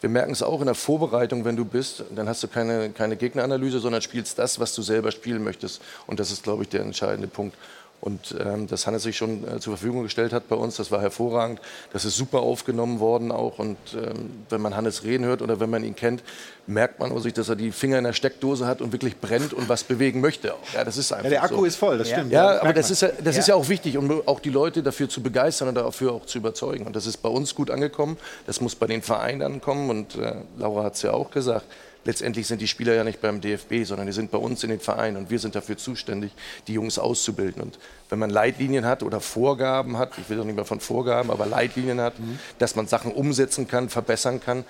Wir 0.01 0.09
merken 0.09 0.33
es 0.33 0.43
auch 0.43 0.59
in 0.59 0.65
der 0.65 0.75
Vorbereitung, 0.75 1.45
wenn 1.45 1.55
du 1.55 1.63
bist, 1.63 2.03
dann 2.13 2.27
hast 2.27 2.43
du 2.43 2.49
keine, 2.49 2.89
keine 2.89 3.15
Gegneranalyse, 3.15 3.79
sondern 3.79 4.01
spielst 4.01 4.37
das, 4.37 4.59
was 4.59 4.75
du 4.75 4.81
selber 4.81 5.11
spielen 5.11 5.45
möchtest. 5.45 5.81
Und 6.07 6.19
das 6.19 6.29
ist, 6.29 6.43
glaube 6.43 6.63
ich, 6.63 6.69
der 6.69 6.81
entscheidende 6.81 7.29
Punkt. 7.29 7.55
Und 8.01 8.35
ähm, 8.43 8.65
dass 8.65 8.87
Hannes 8.87 9.03
sich 9.03 9.15
schon 9.15 9.43
äh, 9.47 9.59
zur 9.59 9.77
Verfügung 9.77 10.01
gestellt 10.01 10.33
hat 10.33 10.49
bei 10.49 10.55
uns, 10.55 10.75
das 10.75 10.89
war 10.89 11.01
hervorragend. 11.01 11.61
Das 11.93 12.03
ist 12.03 12.17
super 12.17 12.39
aufgenommen 12.39 12.99
worden 12.99 13.31
auch. 13.31 13.59
Und 13.59 13.77
ähm, 13.93 14.43
wenn 14.49 14.59
man 14.59 14.75
Hannes 14.75 15.03
reden 15.03 15.23
hört 15.27 15.43
oder 15.43 15.59
wenn 15.59 15.69
man 15.69 15.83
ihn 15.83 15.95
kennt, 15.95 16.23
merkt 16.65 16.99
man 16.99 17.15
sich, 17.21 17.33
dass 17.33 17.47
er 17.49 17.55
die 17.55 17.71
Finger 17.71 17.99
in 17.99 18.03
der 18.03 18.13
Steckdose 18.13 18.65
hat 18.65 18.81
und 18.81 18.91
wirklich 18.91 19.19
brennt 19.19 19.53
und 19.53 19.69
was 19.69 19.83
bewegen 19.83 20.19
möchte. 20.19 20.55
Auch. 20.55 20.57
Ja, 20.73 20.83
das 20.83 20.97
ist 20.97 21.11
einfach 21.11 21.25
Ja, 21.25 21.29
der 21.29 21.43
Akku 21.43 21.57
so. 21.57 21.65
ist 21.65 21.75
voll, 21.75 21.99
das 21.99 22.09
stimmt. 22.09 22.31
Ja, 22.31 22.55
Ja, 22.55 22.61
aber 22.61 22.73
das 22.73 22.89
ist 22.89 23.03
ja, 23.03 23.09
das 23.23 23.35
Ja. 23.35 23.39
ist 23.41 23.47
ja 23.47 23.55
auch 23.55 23.69
wichtig, 23.69 23.97
um 23.97 24.27
auch 24.27 24.39
die 24.39 24.49
Leute 24.49 24.81
dafür 24.81 25.07
zu 25.07 25.21
begeistern 25.21 25.67
und 25.67 25.75
dafür 25.75 26.13
auch 26.13 26.25
zu 26.25 26.39
überzeugen. 26.39 26.87
Und 26.87 26.95
das 26.95 27.05
ist 27.05 27.17
bei 27.17 27.29
uns 27.29 27.53
gut 27.53 27.69
angekommen. 27.69 28.17
Das 28.47 28.61
muss 28.61 28.73
bei 28.73 28.87
den 28.87 29.03
Vereinen 29.03 29.43
ankommen. 29.43 29.91
Und 29.91 30.15
äh, 30.15 30.37
Laura 30.57 30.85
hat 30.85 30.95
es 30.95 31.03
ja 31.03 31.11
auch 31.13 31.29
gesagt. 31.29 31.65
Letztendlich 32.03 32.47
sind 32.47 32.61
die 32.61 32.67
Spieler 32.67 32.95
ja 32.95 33.03
nicht 33.03 33.21
beim 33.21 33.41
DFB, 33.41 33.83
sondern 33.83 34.07
die 34.07 34.13
sind 34.13 34.31
bei 34.31 34.39
uns 34.39 34.63
in 34.63 34.71
den 34.71 34.79
Vereinen 34.79 35.17
und 35.17 35.29
wir 35.29 35.37
sind 35.37 35.53
dafür 35.53 35.77
zuständig, 35.77 36.31
die 36.67 36.73
Jungs 36.73 36.97
auszubilden. 36.97 37.61
Und 37.61 37.77
wenn 38.09 38.17
man 38.17 38.31
Leitlinien 38.31 38.85
hat 38.85 39.03
oder 39.03 39.19
Vorgaben 39.19 39.97
hat, 39.97 40.17
ich 40.17 40.27
will 40.29 40.37
doch 40.37 40.45
nicht 40.45 40.55
mehr 40.55 40.65
von 40.65 40.79
Vorgaben, 40.79 41.29
aber 41.29 41.45
Leitlinien 41.45 42.01
hat, 42.01 42.13
dass 42.57 42.75
man 42.75 42.87
Sachen 42.87 43.11
umsetzen 43.11 43.67
kann, 43.67 43.89
verbessern 43.89 44.39
kann. 44.39 44.65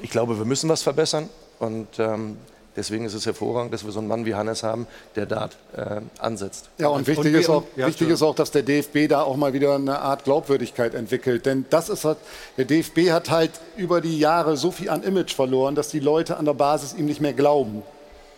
Ich 0.00 0.10
glaube, 0.10 0.38
wir 0.38 0.46
müssen 0.46 0.70
was 0.70 0.82
verbessern 0.82 1.28
und 1.58 1.98
ähm, 1.98 2.38
deswegen 2.76 3.04
ist 3.04 3.14
es 3.14 3.26
hervorragend, 3.26 3.72
dass 3.72 3.84
wir 3.84 3.92
so 3.92 3.98
einen 3.98 4.08
Mann 4.08 4.26
wie 4.26 4.34
Hannes 4.34 4.62
haben, 4.62 4.86
der 5.16 5.26
da 5.26 5.50
äh, 5.76 6.00
ansetzt. 6.18 6.70
Ja, 6.78 6.88
und 6.88 7.06
wichtig, 7.06 7.32
wir- 7.32 7.40
ist, 7.40 7.48
auch, 7.48 7.64
ja, 7.76 7.86
wichtig 7.86 8.08
ist 8.08 8.22
auch, 8.22 8.34
dass 8.34 8.50
der 8.50 8.62
DFB 8.62 9.08
da 9.08 9.22
auch 9.22 9.36
mal 9.36 9.52
wieder 9.52 9.74
eine 9.74 9.98
Art 10.00 10.24
Glaubwürdigkeit 10.24 10.94
entwickelt. 10.94 11.46
Denn 11.46 11.64
das 11.70 11.88
ist 11.88 12.04
halt, 12.04 12.18
der 12.56 12.64
DFB 12.64 13.10
hat 13.10 13.30
halt 13.30 13.50
über 13.76 14.00
die 14.00 14.18
Jahre 14.18 14.56
so 14.56 14.70
viel 14.70 14.90
an 14.90 15.02
Image 15.02 15.34
verloren, 15.34 15.74
dass 15.74 15.88
die 15.88 16.00
Leute 16.00 16.36
an 16.36 16.44
der 16.44 16.54
Basis 16.54 16.94
ihm 16.94 17.06
nicht 17.06 17.20
mehr 17.20 17.32
glauben. 17.32 17.82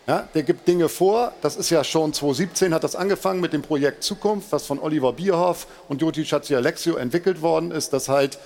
Ja, 0.06 0.28
der 0.34 0.42
gibt 0.42 0.68
Dinge 0.68 0.90
vor, 0.90 1.32
das 1.40 1.56
ist 1.56 1.70
ja 1.70 1.82
schon 1.82 2.12
2017 2.12 2.74
hat 2.74 2.84
das 2.84 2.94
angefangen 2.94 3.40
mit 3.40 3.54
dem 3.54 3.62
Projekt 3.62 4.02
Zukunft, 4.02 4.52
was 4.52 4.66
von 4.66 4.78
Oliver 4.78 5.14
Bierhoff 5.14 5.66
und 5.88 6.02
Joti 6.02 6.26
Alexio 6.54 6.96
entwickelt 6.96 7.40
worden 7.40 7.70
ist, 7.70 7.94
dass 7.94 8.10
halt 8.10 8.38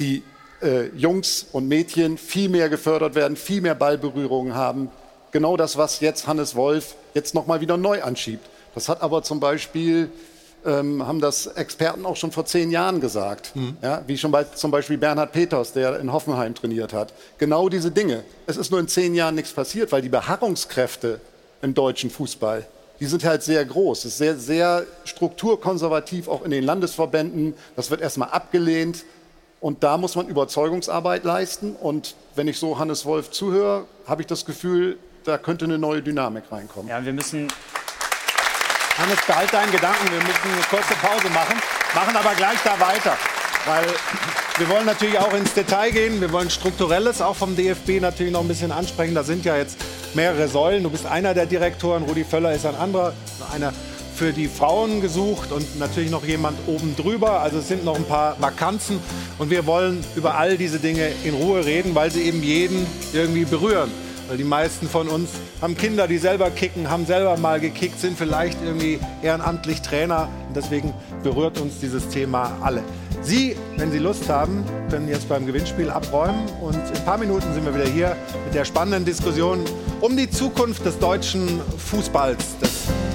die 0.00 0.24
äh, 0.62 0.86
Jungs 0.96 1.46
und 1.52 1.68
Mädchen 1.68 2.18
viel 2.18 2.48
mehr 2.48 2.68
gefördert 2.68 3.14
werden, 3.14 3.36
viel 3.36 3.60
mehr 3.60 3.74
Ballberührungen 3.74 4.54
haben. 4.54 4.90
Genau 5.32 5.56
das, 5.56 5.76
was 5.76 6.00
jetzt 6.00 6.26
Hannes 6.26 6.54
Wolf 6.54 6.94
jetzt 7.14 7.34
nochmal 7.34 7.60
wieder 7.60 7.76
neu 7.76 8.02
anschiebt. 8.02 8.46
Das 8.74 8.88
hat 8.88 9.02
aber 9.02 9.22
zum 9.22 9.40
Beispiel, 9.40 10.10
ähm, 10.64 11.06
haben 11.06 11.20
das 11.20 11.46
Experten 11.46 12.06
auch 12.06 12.16
schon 12.16 12.32
vor 12.32 12.44
zehn 12.44 12.70
Jahren 12.70 13.00
gesagt. 13.00 13.52
Ja, 13.82 14.02
wie 14.06 14.18
schon 14.18 14.30
bei, 14.30 14.44
zum 14.44 14.70
Beispiel 14.70 14.98
Bernhard 14.98 15.32
Peters, 15.32 15.72
der 15.72 15.98
in 15.98 16.12
Hoffenheim 16.12 16.54
trainiert 16.54 16.92
hat. 16.92 17.12
Genau 17.38 17.68
diese 17.68 17.90
Dinge. 17.90 18.22
Es 18.46 18.56
ist 18.56 18.70
nur 18.70 18.80
in 18.80 18.88
zehn 18.88 19.14
Jahren 19.14 19.34
nichts 19.34 19.52
passiert, 19.52 19.92
weil 19.92 20.02
die 20.02 20.08
Beharrungskräfte 20.08 21.20
im 21.62 21.74
deutschen 21.74 22.10
Fußball, 22.10 22.66
die 23.00 23.06
sind 23.06 23.24
halt 23.24 23.42
sehr 23.42 23.64
groß. 23.64 24.00
Es 24.00 24.12
ist 24.12 24.18
sehr, 24.18 24.36
sehr 24.36 24.86
strukturkonservativ, 25.04 26.28
auch 26.28 26.42
in 26.42 26.50
den 26.50 26.64
Landesverbänden. 26.64 27.54
Das 27.76 27.90
wird 27.90 28.00
erstmal 28.00 28.30
abgelehnt. 28.30 29.04
Und 29.60 29.82
da 29.82 29.96
muss 29.96 30.16
man 30.16 30.28
Überzeugungsarbeit 30.28 31.24
leisten. 31.24 31.74
Und 31.74 32.14
wenn 32.34 32.48
ich 32.48 32.58
so 32.58 32.78
Hannes 32.78 33.04
Wolf 33.04 33.30
zuhöre, 33.30 33.86
habe 34.06 34.22
ich 34.22 34.26
das 34.26 34.44
Gefühl, 34.44 34.98
da 35.24 35.38
könnte 35.38 35.64
eine 35.64 35.78
neue 35.78 36.02
Dynamik 36.02 36.44
reinkommen. 36.50 36.88
Ja, 36.88 37.04
wir 37.04 37.12
müssen 37.12 37.48
Hannes, 38.98 39.18
behalt 39.26 39.52
deinen 39.52 39.72
Gedanken. 39.72 40.10
Wir 40.10 40.22
müssen 40.22 40.52
eine 40.52 40.62
kurze 40.70 40.94
Pause 40.94 41.28
machen, 41.30 41.60
machen 41.94 42.16
aber 42.16 42.34
gleich 42.34 42.58
da 42.64 42.78
weiter. 42.78 43.16
Weil 43.66 43.86
wir 44.58 44.68
wollen 44.68 44.86
natürlich 44.86 45.18
auch 45.18 45.34
ins 45.34 45.52
Detail 45.52 45.90
gehen. 45.90 46.20
Wir 46.20 46.32
wollen 46.32 46.48
Strukturelles 46.48 47.20
auch 47.20 47.34
vom 47.34 47.56
DFB 47.56 48.00
natürlich 48.00 48.32
noch 48.32 48.40
ein 48.40 48.48
bisschen 48.48 48.72
ansprechen. 48.72 49.14
Da 49.14 49.24
sind 49.24 49.44
ja 49.44 49.56
jetzt 49.56 49.76
mehrere 50.14 50.48
Säulen. 50.48 50.82
Du 50.82 50.90
bist 50.90 51.04
einer 51.04 51.34
der 51.34 51.46
Direktoren, 51.46 52.04
Rudi 52.04 52.24
Völler 52.24 52.54
ist 52.54 52.64
ein 52.64 52.76
anderer, 52.76 53.12
einer 53.52 53.72
für 54.16 54.32
die 54.32 54.48
Frauen 54.48 55.02
gesucht 55.02 55.52
und 55.52 55.78
natürlich 55.78 56.10
noch 56.10 56.24
jemand 56.24 56.56
oben 56.66 56.96
drüber. 56.96 57.40
Also 57.40 57.58
es 57.58 57.68
sind 57.68 57.84
noch 57.84 57.96
ein 57.96 58.04
paar 58.04 58.40
Vakanzen 58.40 58.98
und 59.38 59.50
wir 59.50 59.66
wollen 59.66 60.02
über 60.16 60.36
all 60.36 60.56
diese 60.56 60.78
Dinge 60.78 61.10
in 61.24 61.34
Ruhe 61.34 61.64
reden, 61.66 61.94
weil 61.94 62.10
sie 62.10 62.22
eben 62.22 62.42
jeden 62.42 62.86
irgendwie 63.12 63.44
berühren. 63.44 63.90
Weil 64.28 64.38
die 64.38 64.44
meisten 64.44 64.88
von 64.88 65.08
uns 65.08 65.28
haben 65.60 65.76
Kinder, 65.76 66.08
die 66.08 66.18
selber 66.18 66.50
kicken, 66.50 66.90
haben 66.90 67.06
selber 67.06 67.36
mal 67.36 67.60
gekickt, 67.60 68.00
sind 68.00 68.18
vielleicht 68.18 68.58
irgendwie 68.64 68.98
ehrenamtlich 69.22 69.82
Trainer. 69.82 70.28
Und 70.48 70.56
deswegen 70.56 70.94
berührt 71.22 71.60
uns 71.60 71.78
dieses 71.80 72.08
Thema 72.08 72.56
alle. 72.62 72.82
Sie, 73.22 73.54
wenn 73.76 73.92
Sie 73.92 73.98
Lust 73.98 74.28
haben, 74.28 74.64
können 74.90 75.08
jetzt 75.08 75.28
beim 75.28 75.46
Gewinnspiel 75.46 75.90
abräumen. 75.90 76.40
Und 76.60 76.74
in 76.74 76.96
ein 76.96 77.04
paar 77.04 77.18
Minuten 77.18 77.52
sind 77.54 77.64
wir 77.64 77.74
wieder 77.74 77.88
hier 77.88 78.16
mit 78.46 78.54
der 78.54 78.64
spannenden 78.64 79.04
Diskussion 79.04 79.60
um 80.00 80.16
die 80.16 80.28
Zukunft 80.28 80.84
des 80.84 80.98
deutschen 80.98 81.60
Fußballs, 81.78 82.58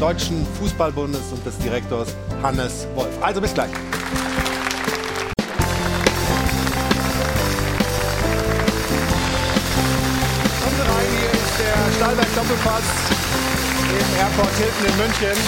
Deutschen 0.02 0.48
Fußballbundes 0.60 1.32
und 1.32 1.46
des 1.46 1.56
Direktors 1.60 2.16
Hannes 2.42 2.88
Wolf. 2.96 3.12
Also 3.22 3.40
bis 3.40 3.54
gleich. 3.54 3.70
Stahlberg 11.98 12.36
Doppelpass 12.36 12.84
im 13.92 14.18
Airport 14.18 14.50
Hilton 14.58 14.86
in 14.88 14.98
München. 14.98 15.44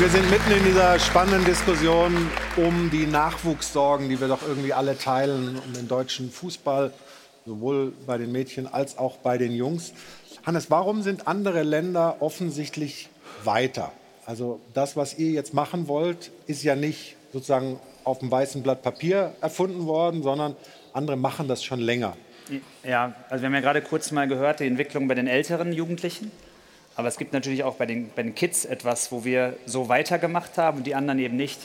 Wir 0.00 0.08
sind 0.08 0.28
mitten 0.28 0.50
in 0.50 0.64
dieser 0.64 0.98
spannenden 0.98 1.44
Diskussion 1.44 2.28
um 2.56 2.90
die 2.90 3.06
Nachwuchssorgen, 3.06 4.08
die 4.08 4.20
wir 4.20 4.26
doch 4.26 4.42
irgendwie 4.42 4.72
alle 4.72 4.98
teilen, 4.98 5.60
um 5.64 5.72
den 5.74 5.86
deutschen 5.86 6.28
Fußball, 6.28 6.92
sowohl 7.46 7.92
bei 8.04 8.18
den 8.18 8.32
Mädchen 8.32 8.66
als 8.66 8.98
auch 8.98 9.18
bei 9.18 9.38
den 9.38 9.52
Jungs. 9.52 9.92
Hannes, 10.46 10.70
warum 10.70 11.00
sind 11.02 11.26
andere 11.26 11.62
Länder 11.62 12.16
offensichtlich 12.20 13.08
weiter? 13.44 13.92
Also 14.26 14.60
das, 14.74 14.94
was 14.94 15.18
ihr 15.18 15.30
jetzt 15.30 15.54
machen 15.54 15.88
wollt, 15.88 16.30
ist 16.46 16.62
ja 16.62 16.76
nicht 16.76 17.16
sozusagen 17.32 17.80
auf 18.04 18.18
dem 18.18 18.30
weißen 18.30 18.62
Blatt 18.62 18.82
Papier 18.82 19.32
erfunden 19.40 19.86
worden, 19.86 20.22
sondern 20.22 20.54
andere 20.92 21.16
machen 21.16 21.48
das 21.48 21.64
schon 21.64 21.80
länger. 21.80 22.14
Ja, 22.82 23.14
also 23.30 23.42
wir 23.42 23.46
haben 23.46 23.54
ja 23.54 23.60
gerade 23.60 23.80
kurz 23.80 24.10
mal 24.10 24.28
gehört, 24.28 24.60
die 24.60 24.66
Entwicklung 24.66 25.08
bei 25.08 25.14
den 25.14 25.26
älteren 25.26 25.72
Jugendlichen. 25.72 26.30
Aber 26.94 27.08
es 27.08 27.16
gibt 27.16 27.32
natürlich 27.32 27.64
auch 27.64 27.76
bei 27.76 27.86
den, 27.86 28.10
bei 28.14 28.22
den 28.22 28.34
Kids 28.34 28.66
etwas, 28.66 29.10
wo 29.10 29.24
wir 29.24 29.56
so 29.64 29.88
weitergemacht 29.88 30.58
haben 30.58 30.78
und 30.78 30.86
die 30.86 30.94
anderen 30.94 31.18
eben 31.20 31.36
nicht. 31.36 31.58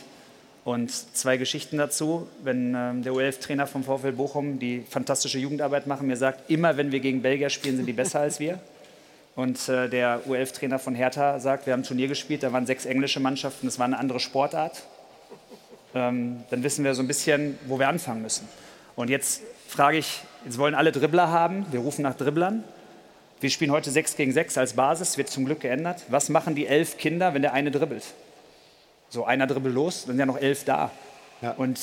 Und 0.70 0.92
zwei 0.92 1.38
Geschichten 1.38 1.80
dazu. 1.80 2.28
Wenn 2.44 2.76
ähm, 2.76 3.02
der 3.02 3.14
U11-Trainer 3.14 3.66
vom 3.66 3.84
VfL 3.84 4.12
Bochum 4.12 4.60
die 4.60 4.84
fantastische 4.88 5.40
Jugendarbeit 5.40 5.88
machen, 5.88 6.06
mir 6.06 6.16
sagt, 6.16 6.48
immer 6.52 6.78
wenn 6.78 6.92
wir 6.92 7.00
gegen 7.00 7.24
Belgier 7.24 7.50
spielen, 7.50 7.78
sind 7.78 7.88
die 7.88 7.94
besser 7.94 8.20
als 8.20 8.40
wir. 8.40 8.60
Und 9.36 9.68
äh, 9.68 9.90
der 9.90 10.22
U11-Trainer 10.28 10.78
von 10.78 10.94
Hertha 10.94 11.40
sagt, 11.40 11.66
wir 11.66 11.74
haben 11.74 11.80
ein 11.80 11.86
Turnier 11.86 12.08
gespielt, 12.08 12.44
da 12.44 12.54
waren 12.54 12.68
sechs 12.68 12.86
englische 12.86 13.20
Mannschaften, 13.20 13.66
das 13.66 13.80
war 13.80 13.88
eine 13.88 13.98
andere 13.98 14.20
Sportart. 14.20 14.84
Ähm, 15.96 16.44
dann 16.52 16.62
wissen 16.62 16.86
wir 16.86 16.94
so 16.94 17.02
ein 17.02 17.08
bisschen, 17.08 17.58
wo 17.66 17.80
wir 17.80 17.88
anfangen 17.88 18.22
müssen. 18.22 18.48
Und 18.96 19.10
jetzt 19.10 19.42
frage 19.68 19.98
ich, 19.98 20.22
jetzt 20.46 20.60
wollen 20.60 20.76
alle 20.76 20.92
Dribbler 20.92 21.30
haben, 21.30 21.66
wir 21.72 21.80
rufen 21.80 22.04
nach 22.04 22.14
Dribblern. 22.14 22.64
Wir 23.40 23.50
spielen 23.50 23.72
heute 23.72 23.90
6 23.90 24.18
gegen 24.18 24.34
6 24.34 24.60
als 24.60 24.74
Basis, 24.74 25.18
wird 25.18 25.30
zum 25.30 25.46
Glück 25.46 25.62
geändert. 25.62 26.04
Was 26.10 26.30
machen 26.30 26.54
die 26.54 26.68
elf 26.68 27.00
Kinder, 27.00 27.34
wenn 27.34 27.42
der 27.42 27.54
eine 27.54 27.72
dribbelt? 27.72 28.04
So, 29.10 29.26
einer 29.26 29.48
dribbelt 29.48 29.74
los, 29.74 30.02
dann 30.06 30.16
sind 30.16 30.20
ja 30.20 30.26
noch 30.26 30.38
elf 30.40 30.64
da. 30.66 30.92
Und 31.58 31.80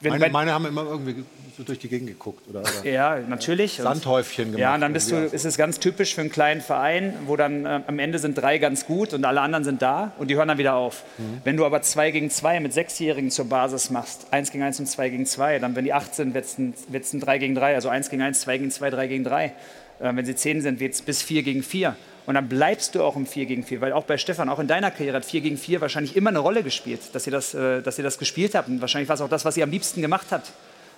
wenn 0.00 0.18
Meine, 0.18 0.32
meine 0.32 0.52
haben 0.52 0.66
immer 0.66 0.84
irgendwie 0.84 1.24
so 1.56 1.62
durch 1.62 1.78
die 1.78 1.88
Gegend 1.88 2.08
geguckt. 2.08 2.48
Oder, 2.48 2.60
oder 2.60 2.90
ja, 2.90 3.18
natürlich. 3.28 3.78
Und- 3.78 3.84
Sandhäufchen 3.84 4.46
gemacht. 4.46 4.60
Ja, 4.60 4.74
und 4.74 4.80
dann 4.80 4.92
bist 4.92 5.10
du, 5.10 5.14
irgendwie. 5.14 5.36
ist 5.36 5.44
es 5.44 5.56
ganz 5.56 5.78
typisch 5.78 6.14
für 6.14 6.20
einen 6.20 6.30
kleinen 6.30 6.60
Verein, 6.60 7.14
wo 7.26 7.36
dann 7.36 7.64
äh, 7.64 7.80
am 7.86 7.98
Ende 7.98 8.18
sind 8.18 8.36
drei 8.36 8.58
ganz 8.58 8.86
gut 8.86 9.14
und 9.14 9.24
alle 9.24 9.40
anderen 9.40 9.64
sind 9.64 9.80
da 9.80 10.12
und 10.18 10.28
die 10.28 10.36
hören 10.36 10.48
dann 10.48 10.58
wieder 10.58 10.74
auf. 10.74 11.04
Mhm. 11.16 11.40
Wenn 11.44 11.56
du 11.56 11.64
aber 11.64 11.80
zwei 11.82 12.10
gegen 12.10 12.28
zwei 12.28 12.60
mit 12.60 12.72
Sechsjährigen 12.72 13.30
zur 13.30 13.48
Basis 13.48 13.90
machst, 13.90 14.26
eins 14.30 14.50
gegen 14.50 14.64
eins 14.64 14.78
und 14.80 14.86
zwei 14.86 15.08
gegen 15.08 15.26
zwei, 15.26 15.58
dann 15.58 15.76
wenn 15.76 15.84
die 15.84 15.92
acht 15.92 16.14
sind, 16.14 16.34
wird 16.34 16.44
es 16.44 16.58
ein, 16.58 16.74
wird's 16.88 17.12
ein 17.12 17.20
drei 17.20 17.38
gegen 17.38 17.54
drei, 17.54 17.74
also 17.74 17.88
eins 17.88 18.10
gegen 18.10 18.22
eins, 18.22 18.40
zwei 18.40 18.58
gegen 18.58 18.70
zwei, 18.70 18.90
drei 18.90 19.06
gegen 19.06 19.24
drei. 19.24 19.52
Äh, 20.00 20.14
wenn 20.14 20.26
sie 20.26 20.34
zehn 20.34 20.60
sind, 20.60 20.80
wird 20.80 20.92
es 20.94 21.02
bis 21.02 21.22
vier 21.22 21.42
gegen 21.44 21.62
vier. 21.62 21.96
Und 22.26 22.34
dann 22.34 22.48
bleibst 22.48 22.94
du 22.94 23.02
auch 23.02 23.16
im 23.16 23.26
4 23.26 23.46
gegen 23.46 23.64
4, 23.64 23.80
weil 23.80 23.92
auch 23.92 24.04
bei 24.04 24.16
Stefan, 24.16 24.48
auch 24.48 24.58
in 24.58 24.66
deiner 24.66 24.90
Karriere 24.90 25.16
hat 25.16 25.24
4 25.24 25.42
gegen 25.42 25.58
4 25.58 25.80
wahrscheinlich 25.80 26.16
immer 26.16 26.30
eine 26.30 26.38
Rolle 26.38 26.62
gespielt, 26.62 27.00
dass 27.12 27.26
ihr 27.26 27.32
das, 27.32 27.52
äh, 27.52 27.82
dass 27.82 27.98
ihr 27.98 28.04
das 28.04 28.18
gespielt 28.18 28.54
habt. 28.54 28.68
Und 28.68 28.80
wahrscheinlich 28.80 29.08
war 29.08 29.14
es 29.14 29.20
auch 29.20 29.28
das, 29.28 29.44
was 29.44 29.56
ihr 29.56 29.64
am 29.64 29.70
liebsten 29.70 30.00
gemacht 30.00 30.28
habt. 30.30 30.52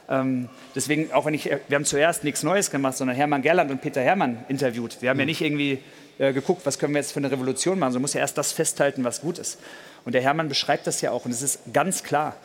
Ähm, 0.09 0.49
deswegen, 0.75 1.13
auch 1.13 1.27
wenn 1.27 1.35
ich, 1.35 1.47
wir 1.47 1.75
haben 1.75 1.85
zuerst 1.85 2.23
nichts 2.23 2.45
Neues 2.45 2.71
gemacht, 2.71 2.97
sondern 2.97 3.17
Hermann 3.17 3.43
Gerland 3.43 3.71
und 3.73 3.81
Peter 3.81 4.01
Hermann 4.01 4.45
interviewt. 4.49 4.99
Wir 5.01 5.11
haben 5.11 5.19
ja 5.19 5.27
nicht 5.27 5.41
irgendwie 5.41 5.81
äh, 6.19 6.33
geguckt, 6.33 6.65
was 6.65 6.79
können 6.79 6.95
wir 6.95 7.01
jetzt 7.01 7.13
für 7.13 7.19
eine 7.19 7.31
Revolution 7.31 7.79
machen, 7.79 7.93
sondern 7.93 8.03
muss 8.03 8.15
ja 8.15 8.21
erst 8.21 8.39
das 8.39 8.53
festhalten, 8.53 9.03
was 9.03 9.21
gut 9.21 9.39
ist. 9.39 9.59
Und 10.05 10.15
der 10.15 10.23
Hermann 10.23 10.49
beschreibt 10.49 10.87
das 10.87 11.01
ja 11.01 11.11
auch 11.11 11.25
und 11.25 11.33
es 11.33 11.43
ist 11.43 11.61
ganz 11.73 12.05
klar. 12.05 12.37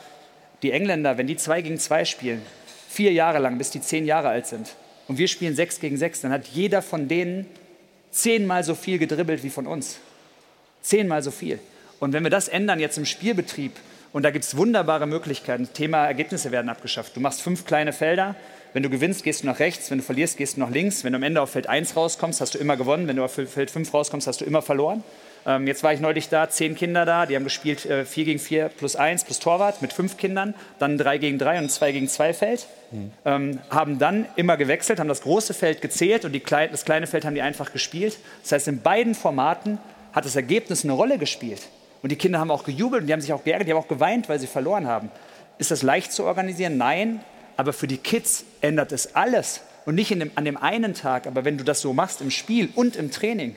Die 0.64 0.72
Engländer, 0.72 1.18
wenn 1.18 1.28
die 1.28 1.38
2 1.38 1.62
gegen 1.62 1.78
2 1.78 2.06
spielen, 2.06 2.42
vier 2.90 3.14
Jahre 3.14 3.40
lang, 3.40 3.58
bis 3.58 3.70
die 3.70 3.82
zehn 3.82 4.06
Jahre 4.06 4.30
alt 4.30 4.48
sind, 4.48 4.76
und 5.08 5.18
wir 5.18 5.28
spielen 5.28 5.56
6 5.56 5.80
gegen 5.80 5.98
6, 5.98 6.22
dann 6.22 6.32
hat 6.32 6.48
jeder 6.48 6.82
von 6.82 7.08
denen 7.08 7.46
zehnmal 8.12 8.64
so 8.64 8.76
viel 8.76 9.00
gedribbelt 9.00 9.44
wie 9.44 9.50
von 9.50 9.68
uns. 9.68 9.98
Zehnmal 10.82 11.24
so 11.24 11.32
viel. 11.32 11.60
Und 12.00 12.14
wenn 12.14 12.24
wir 12.24 12.30
das 12.30 12.48
ändern 12.48 12.80
jetzt 12.80 12.98
im 12.98 13.06
Spielbetrieb, 13.06 13.74
und 14.14 14.24
da 14.24 14.32
gibt 14.32 14.44
es 14.44 14.58
wunderbare 14.58 15.08
Möglichkeiten, 15.08 15.70
Thema 15.74 16.06
Ergebnisse 16.06 16.52
werden 16.52 16.70
abgeschafft. 16.70 17.16
Du 17.16 17.22
machst 17.22 17.42
fünf 17.42 17.66
kleine 17.66 17.94
Felder, 17.94 18.36
wenn 18.74 18.84
du 18.84 18.90
gewinnst, 18.90 19.24
gehst 19.24 19.44
du 19.44 19.48
nach 19.48 19.60
rechts, 19.60 19.92
wenn 19.92 19.98
du 19.98 20.04
verlierst, 20.04 20.38
gehst 20.38 20.56
du 20.56 20.62
nach 20.62 20.70
links. 20.70 21.04
Wenn 21.04 21.12
du 21.12 21.18
am 21.18 21.24
Ende 21.24 21.42
auf 21.42 21.52
Feld 21.52 21.68
1 21.68 21.96
rauskommst, 21.96 22.40
hast 22.40 22.56
du 22.56 22.58
immer 22.58 22.78
gewonnen. 22.78 23.08
Wenn 23.08 23.18
du 23.18 23.24
auf 23.24 23.34
Feld 23.34 23.70
5 23.70 23.94
rauskommst, 23.94 24.28
hast 24.28 24.40
du 24.40 24.46
immer 24.46 24.62
verloren. 24.62 25.04
Ähm, 25.46 25.68
jetzt 25.68 25.84
war 25.84 25.94
ich 25.94 26.00
neulich 26.00 26.30
da, 26.30 26.50
zehn 26.50 26.76
Kinder 26.76 27.06
da, 27.06 27.26
die 27.26 27.36
haben 27.36 27.44
gespielt 27.44 27.86
äh, 27.86 28.06
4 28.06 28.26
gegen 28.26 28.40
4 28.40 28.70
plus 28.70 28.96
1 28.96 29.24
plus 29.24 29.40
Torwart 29.40 29.82
mit 29.82 29.94
fünf 29.94 30.18
Kindern, 30.18 30.54
dann 30.80 30.98
3 30.98 31.18
gegen 31.18 31.40
3 31.40 31.60
und 31.60 31.72
2 31.72 31.92
gegen 31.92 32.08
2 32.08 32.34
Feld. 32.34 32.68
Mhm. 32.92 33.12
Ähm, 33.26 33.60
haben 33.70 34.00
dann 34.00 34.26
immer 34.36 34.58
gewechselt, 34.58 35.00
haben 35.00 35.08
das 35.08 35.22
große 35.22 35.54
Feld 35.54 35.82
gezählt 35.82 36.26
und 36.26 36.32
Kle 36.44 36.70
das 36.70 36.86
kleine 36.86 37.08
Feld 37.08 37.26
haben 37.26 37.36
die 37.36 37.42
einfach 37.42 37.72
gespielt. 37.72 38.18
Das 38.44 38.52
heißt, 38.52 38.68
in 38.68 38.82
beiden 38.82 39.16
Formaten 39.16 39.80
hat 40.14 40.26
das 40.26 40.36
Ergebnis 40.36 40.84
eine 40.84 40.94
Rolle 40.94 41.18
gespielt. 41.18 41.62
Und 42.02 42.12
die 42.12 42.16
Kinder 42.16 42.40
haben 42.40 42.52
auch 42.52 42.64
gejubelt 42.64 43.02
und 43.02 43.08
die 43.08 43.14
haben 43.14 43.22
sich 43.22 43.34
auch 43.34 43.44
geärgert, 43.44 43.68
die 43.68 43.74
haben 43.74 43.80
auch 43.80 43.88
geweint, 43.88 44.28
weil 44.30 44.40
sie 44.40 44.48
verloren 44.48 44.88
haben. 44.88 45.12
Ist 45.58 45.72
das 45.72 45.84
leicht 45.84 46.12
zu 46.12 46.24
organisieren? 46.24 46.78
Nein. 46.78 47.22
Aber 47.58 47.74
für 47.74 47.88
die 47.88 47.98
Kids 47.98 48.46
ändert 48.62 48.92
es 48.92 49.16
alles. 49.16 49.62
Und 49.86 49.96
nicht 49.96 50.12
dem, 50.12 50.32
an 50.36 50.46
dem 50.46 50.58
einen 50.58 50.94
Tag, 50.94 51.28
aber 51.28 51.46
wenn 51.46 51.58
du 51.58 51.64
das 51.64 51.82
so 51.82 51.94
machst 51.94 52.22
im 52.22 52.32
Spiel 52.32 52.70
und 52.76 52.96
im 52.96 53.12
Training, 53.12 53.56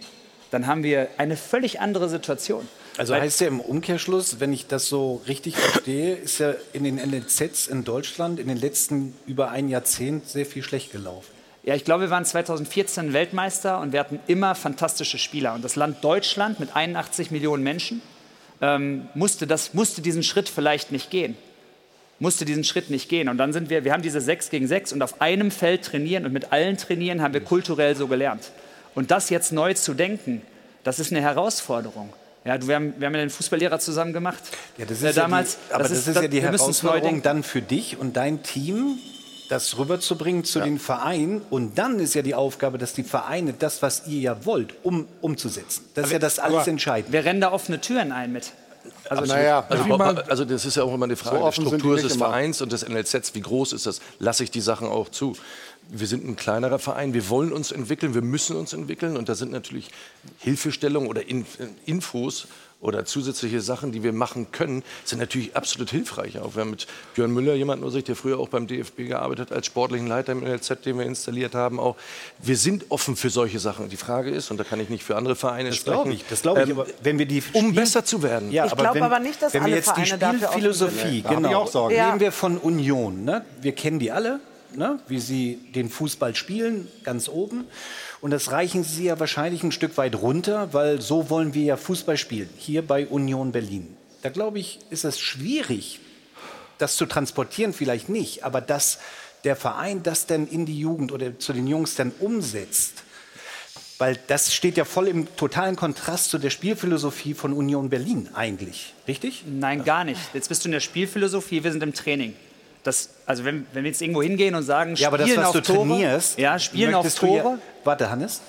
dann 0.54 0.66
haben 0.66 0.84
wir 0.84 1.08
eine 1.18 1.36
völlig 1.36 1.80
andere 1.80 2.08
Situation. 2.08 2.66
Also 2.96 3.14
heißt 3.14 3.40
ja 3.40 3.48
im 3.48 3.60
Umkehrschluss, 3.60 4.38
wenn 4.38 4.52
ich 4.52 4.68
das 4.68 4.88
so 4.88 5.20
richtig 5.26 5.56
verstehe, 5.56 6.14
ist 6.14 6.38
ja 6.38 6.54
in 6.72 6.84
den 6.84 6.94
NLZs 6.94 7.66
in 7.66 7.82
Deutschland 7.82 8.38
in 8.38 8.46
den 8.46 8.56
letzten 8.56 9.14
über 9.26 9.50
ein 9.50 9.68
Jahrzehnt 9.68 10.28
sehr 10.28 10.46
viel 10.46 10.62
schlecht 10.62 10.92
gelaufen. 10.92 11.26
Ja, 11.64 11.74
ich 11.74 11.84
glaube, 11.84 12.02
wir 12.02 12.10
waren 12.10 12.24
2014 12.24 13.12
Weltmeister 13.12 13.80
und 13.80 13.92
wir 13.92 13.98
hatten 13.98 14.20
immer 14.28 14.54
fantastische 14.54 15.18
Spieler. 15.18 15.54
Und 15.54 15.64
das 15.64 15.76
Land 15.76 16.04
Deutschland 16.04 16.60
mit 16.60 16.76
81 16.76 17.30
Millionen 17.32 17.64
Menschen 17.64 18.00
ähm, 18.60 19.08
musste, 19.14 19.46
das, 19.46 19.74
musste 19.74 20.02
diesen 20.02 20.22
Schritt 20.22 20.48
vielleicht 20.48 20.92
nicht 20.92 21.10
gehen. 21.10 21.36
Musste 22.20 22.44
diesen 22.44 22.62
Schritt 22.62 22.90
nicht 22.90 23.08
gehen. 23.08 23.28
Und 23.28 23.38
dann 23.38 23.52
sind 23.52 23.70
wir, 23.70 23.84
wir 23.84 23.92
haben 23.92 24.02
diese 24.02 24.20
6 24.20 24.50
gegen 24.50 24.68
6 24.68 24.92
und 24.92 25.02
auf 25.02 25.20
einem 25.20 25.50
Feld 25.50 25.84
trainieren 25.84 26.26
und 26.26 26.32
mit 26.32 26.52
allen 26.52 26.76
trainieren 26.76 27.22
haben 27.22 27.34
wir 27.34 27.40
kulturell 27.40 27.96
so 27.96 28.06
gelernt. 28.06 28.52
Und 28.94 29.10
das 29.10 29.30
jetzt 29.30 29.52
neu 29.52 29.74
zu 29.74 29.94
denken, 29.94 30.42
das 30.84 30.98
ist 30.98 31.12
eine 31.12 31.20
Herausforderung. 31.20 32.12
Ja, 32.44 32.60
wir, 32.66 32.74
haben, 32.74 32.94
wir 32.98 33.06
haben 33.06 33.14
ja 33.14 33.20
den 33.20 33.30
Fußballlehrer 33.30 33.78
zusammen 33.78 34.12
gemacht. 34.12 34.42
Ja, 34.76 34.84
das 34.84 34.98
ist 34.98 35.04
äh, 35.04 35.12
damals, 35.14 35.54
ja 35.54 35.58
die, 35.68 35.74
aber 35.74 35.82
das 35.84 35.92
ist, 35.92 36.08
das 36.08 36.16
ist 36.16 36.22
ja 36.22 36.28
die 36.28 36.42
Herausforderung 36.42 37.22
dann 37.22 37.42
für 37.42 37.62
dich 37.62 37.96
und 37.98 38.16
dein 38.16 38.42
Team, 38.42 38.98
das 39.48 39.78
rüberzubringen 39.78 40.44
zu 40.44 40.58
ja. 40.58 40.66
den 40.66 40.78
Vereinen. 40.78 41.40
Und 41.48 41.78
dann 41.78 41.98
ist 42.00 42.14
ja 42.14 42.22
die 42.22 42.34
Aufgabe, 42.34 42.76
dass 42.76 42.92
die 42.92 43.02
Vereine 43.02 43.54
das, 43.54 43.80
was 43.80 44.06
ihr 44.06 44.20
ja 44.20 44.44
wollt, 44.44 44.74
um, 44.82 45.08
umzusetzen. 45.22 45.86
Das 45.94 46.04
aber, 46.04 46.06
ist 46.06 46.12
ja 46.12 46.18
das 46.18 46.38
alles 46.38 46.66
Entscheidende. 46.66 47.12
Wir 47.12 47.24
rennen 47.24 47.40
da 47.40 47.50
offene 47.50 47.80
Türen 47.80 48.12
ein 48.12 48.32
mit. 48.32 48.52
Also, 49.08 49.24
naja, 49.24 49.64
also, 49.68 49.94
also, 50.28 50.44
das 50.44 50.64
ist 50.64 50.76
ja 50.76 50.82
auch 50.82 50.92
immer 50.92 51.04
eine 51.04 51.16
Frage 51.16 51.38
so 51.38 51.44
der 51.44 51.52
Struktur 51.52 51.96
des 51.96 52.16
Vereins 52.16 52.60
und 52.60 52.72
des 52.72 52.86
NLZs. 52.86 53.34
Wie 53.34 53.40
groß 53.40 53.72
ist 53.72 53.86
das? 53.86 54.00
Lasse 54.18 54.44
ich 54.44 54.50
die 54.50 54.60
Sachen 54.60 54.88
auch 54.88 55.08
zu? 55.08 55.34
Wir 55.88 56.06
sind 56.06 56.26
ein 56.26 56.36
kleinerer 56.36 56.78
Verein, 56.78 57.14
wir 57.14 57.28
wollen 57.28 57.52
uns 57.52 57.72
entwickeln, 57.72 58.14
wir 58.14 58.22
müssen 58.22 58.56
uns 58.56 58.72
entwickeln 58.72 59.16
und 59.16 59.28
da 59.28 59.34
sind 59.34 59.52
natürlich 59.52 59.90
Hilfestellungen 60.38 61.08
oder 61.08 61.22
Infos 61.86 62.48
oder 62.84 63.06
zusätzliche 63.06 63.62
Sachen, 63.62 63.92
die 63.92 64.02
wir 64.02 64.12
machen 64.12 64.52
können, 64.52 64.82
sind 65.04 65.18
natürlich 65.18 65.56
absolut 65.56 65.90
hilfreich. 65.90 66.38
Auch 66.38 66.54
wir 66.54 66.60
haben 66.60 66.70
mit 66.70 66.86
Björn 67.14 67.30
Müller 67.30 67.54
jemanden 67.54 67.90
sich, 67.90 68.04
der 68.04 68.14
früher 68.14 68.38
auch 68.38 68.48
beim 68.48 68.66
DFB 68.66 69.08
gearbeitet 69.08 69.50
hat, 69.50 69.56
als 69.56 69.66
sportlichen 69.66 70.06
Leiter 70.06 70.32
im 70.32 70.40
NLZ, 70.40 70.84
den 70.84 70.98
wir 70.98 71.06
installiert 71.06 71.54
haben. 71.54 71.80
Auch 71.80 71.96
wir 72.40 72.58
sind 72.58 72.84
offen 72.90 73.16
für 73.16 73.30
solche 73.30 73.58
Sachen. 73.58 73.88
Die 73.88 73.96
Frage 73.96 74.30
ist, 74.30 74.50
und 74.50 74.58
da 74.58 74.64
kann 74.64 74.80
ich 74.80 74.90
nicht 74.90 75.02
für 75.02 75.16
andere 75.16 75.34
Vereine 75.34 75.70
das 75.70 75.78
sprechen, 75.78 76.12
ich, 76.12 76.26
das 76.28 76.42
glaube 76.42 76.62
ich, 76.62 76.68
ähm, 76.68 76.78
aber 76.78 76.86
wenn 77.02 77.18
wir 77.18 77.26
die 77.26 77.42
um 77.54 77.74
besser 77.74 78.04
zu 78.04 78.22
werden. 78.22 78.52
Ja, 78.52 78.66
ich 78.66 78.76
glaube 78.76 79.02
aber 79.02 79.18
nicht, 79.18 79.40
dass 79.40 79.54
wenn 79.54 79.62
alle 79.62 79.72
wir 79.72 79.76
jetzt 79.78 79.90
Vereine 79.90 80.18
die 80.18 80.44
Spielphilosophie, 80.44 81.22
genau, 81.22 81.48
ich 81.48 81.54
auch 81.54 81.68
sagen. 81.68 81.94
Ja. 81.94 82.08
nehmen 82.08 82.20
wir 82.20 82.32
von 82.32 82.58
Union, 82.58 83.24
ne? 83.24 83.46
wir 83.62 83.72
kennen 83.72 83.98
die 83.98 84.12
alle 84.12 84.40
ne, 84.76 84.98
wie 85.08 85.20
sie 85.20 85.58
den 85.74 85.88
Fußball 85.90 86.34
spielen, 86.34 86.88
ganz 87.02 87.28
oben. 87.28 87.64
Und 88.20 88.30
das 88.30 88.50
reichen 88.50 88.84
sie 88.84 89.04
ja 89.04 89.20
wahrscheinlich 89.20 89.62
ein 89.62 89.72
Stück 89.72 89.96
weit 89.96 90.16
runter, 90.16 90.72
weil 90.72 91.00
so 91.00 91.30
wollen 91.30 91.54
wir 91.54 91.64
ja 91.64 91.76
Fußball 91.76 92.16
spielen, 92.16 92.48
hier 92.56 92.86
bei 92.86 93.06
Union 93.06 93.52
Berlin. 93.52 93.96
Da 94.22 94.30
glaube 94.30 94.58
ich, 94.58 94.78
ist 94.90 95.04
es 95.04 95.20
schwierig, 95.20 96.00
das 96.78 96.96
zu 96.96 97.06
transportieren, 97.06 97.72
vielleicht 97.72 98.08
nicht, 98.08 98.44
aber 98.44 98.60
dass 98.60 98.98
der 99.44 99.56
Verein 99.56 100.02
das 100.02 100.26
dann 100.26 100.48
in 100.48 100.66
die 100.66 100.78
Jugend 100.78 101.12
oder 101.12 101.38
zu 101.38 101.52
den 101.52 101.66
Jungs 101.66 101.94
dann 101.94 102.12
umsetzt. 102.18 103.02
Weil 103.98 104.18
das 104.26 104.52
steht 104.52 104.76
ja 104.76 104.84
voll 104.84 105.06
im 105.06 105.36
totalen 105.36 105.76
Kontrast 105.76 106.30
zu 106.30 106.38
der 106.38 106.50
Spielphilosophie 106.50 107.34
von 107.34 107.52
Union 107.52 107.90
Berlin 107.90 108.28
eigentlich, 108.34 108.92
richtig? 109.06 109.44
Nein, 109.46 109.84
gar 109.84 110.04
nicht. 110.04 110.20
Jetzt 110.34 110.48
bist 110.48 110.64
du 110.64 110.68
in 110.68 110.72
der 110.72 110.80
Spielphilosophie, 110.80 111.62
wir 111.62 111.70
sind 111.70 111.82
im 111.82 111.94
Training. 111.94 112.34
Das, 112.84 113.08
also 113.26 113.44
wenn, 113.44 113.66
wenn 113.72 113.82
wir 113.82 113.90
jetzt 113.90 114.02
irgendwo 114.02 114.22
hingehen 114.22 114.54
und 114.54 114.62
sagen, 114.62 114.94
ja, 114.96 115.08
aber 115.08 115.18
spielen 115.18 115.36
das, 115.36 115.48
was 115.48 115.56
auf 115.56 115.62
du 115.62 115.72
Tore, 115.72 115.88
trainierst, 115.88 116.38
ja, 116.38 116.58
spielen 116.58 116.94
auf 116.94 117.14
Tore. 117.14 117.36
Ja, 117.36 117.58
warte, 117.82 118.10
Hannes. 118.10 118.40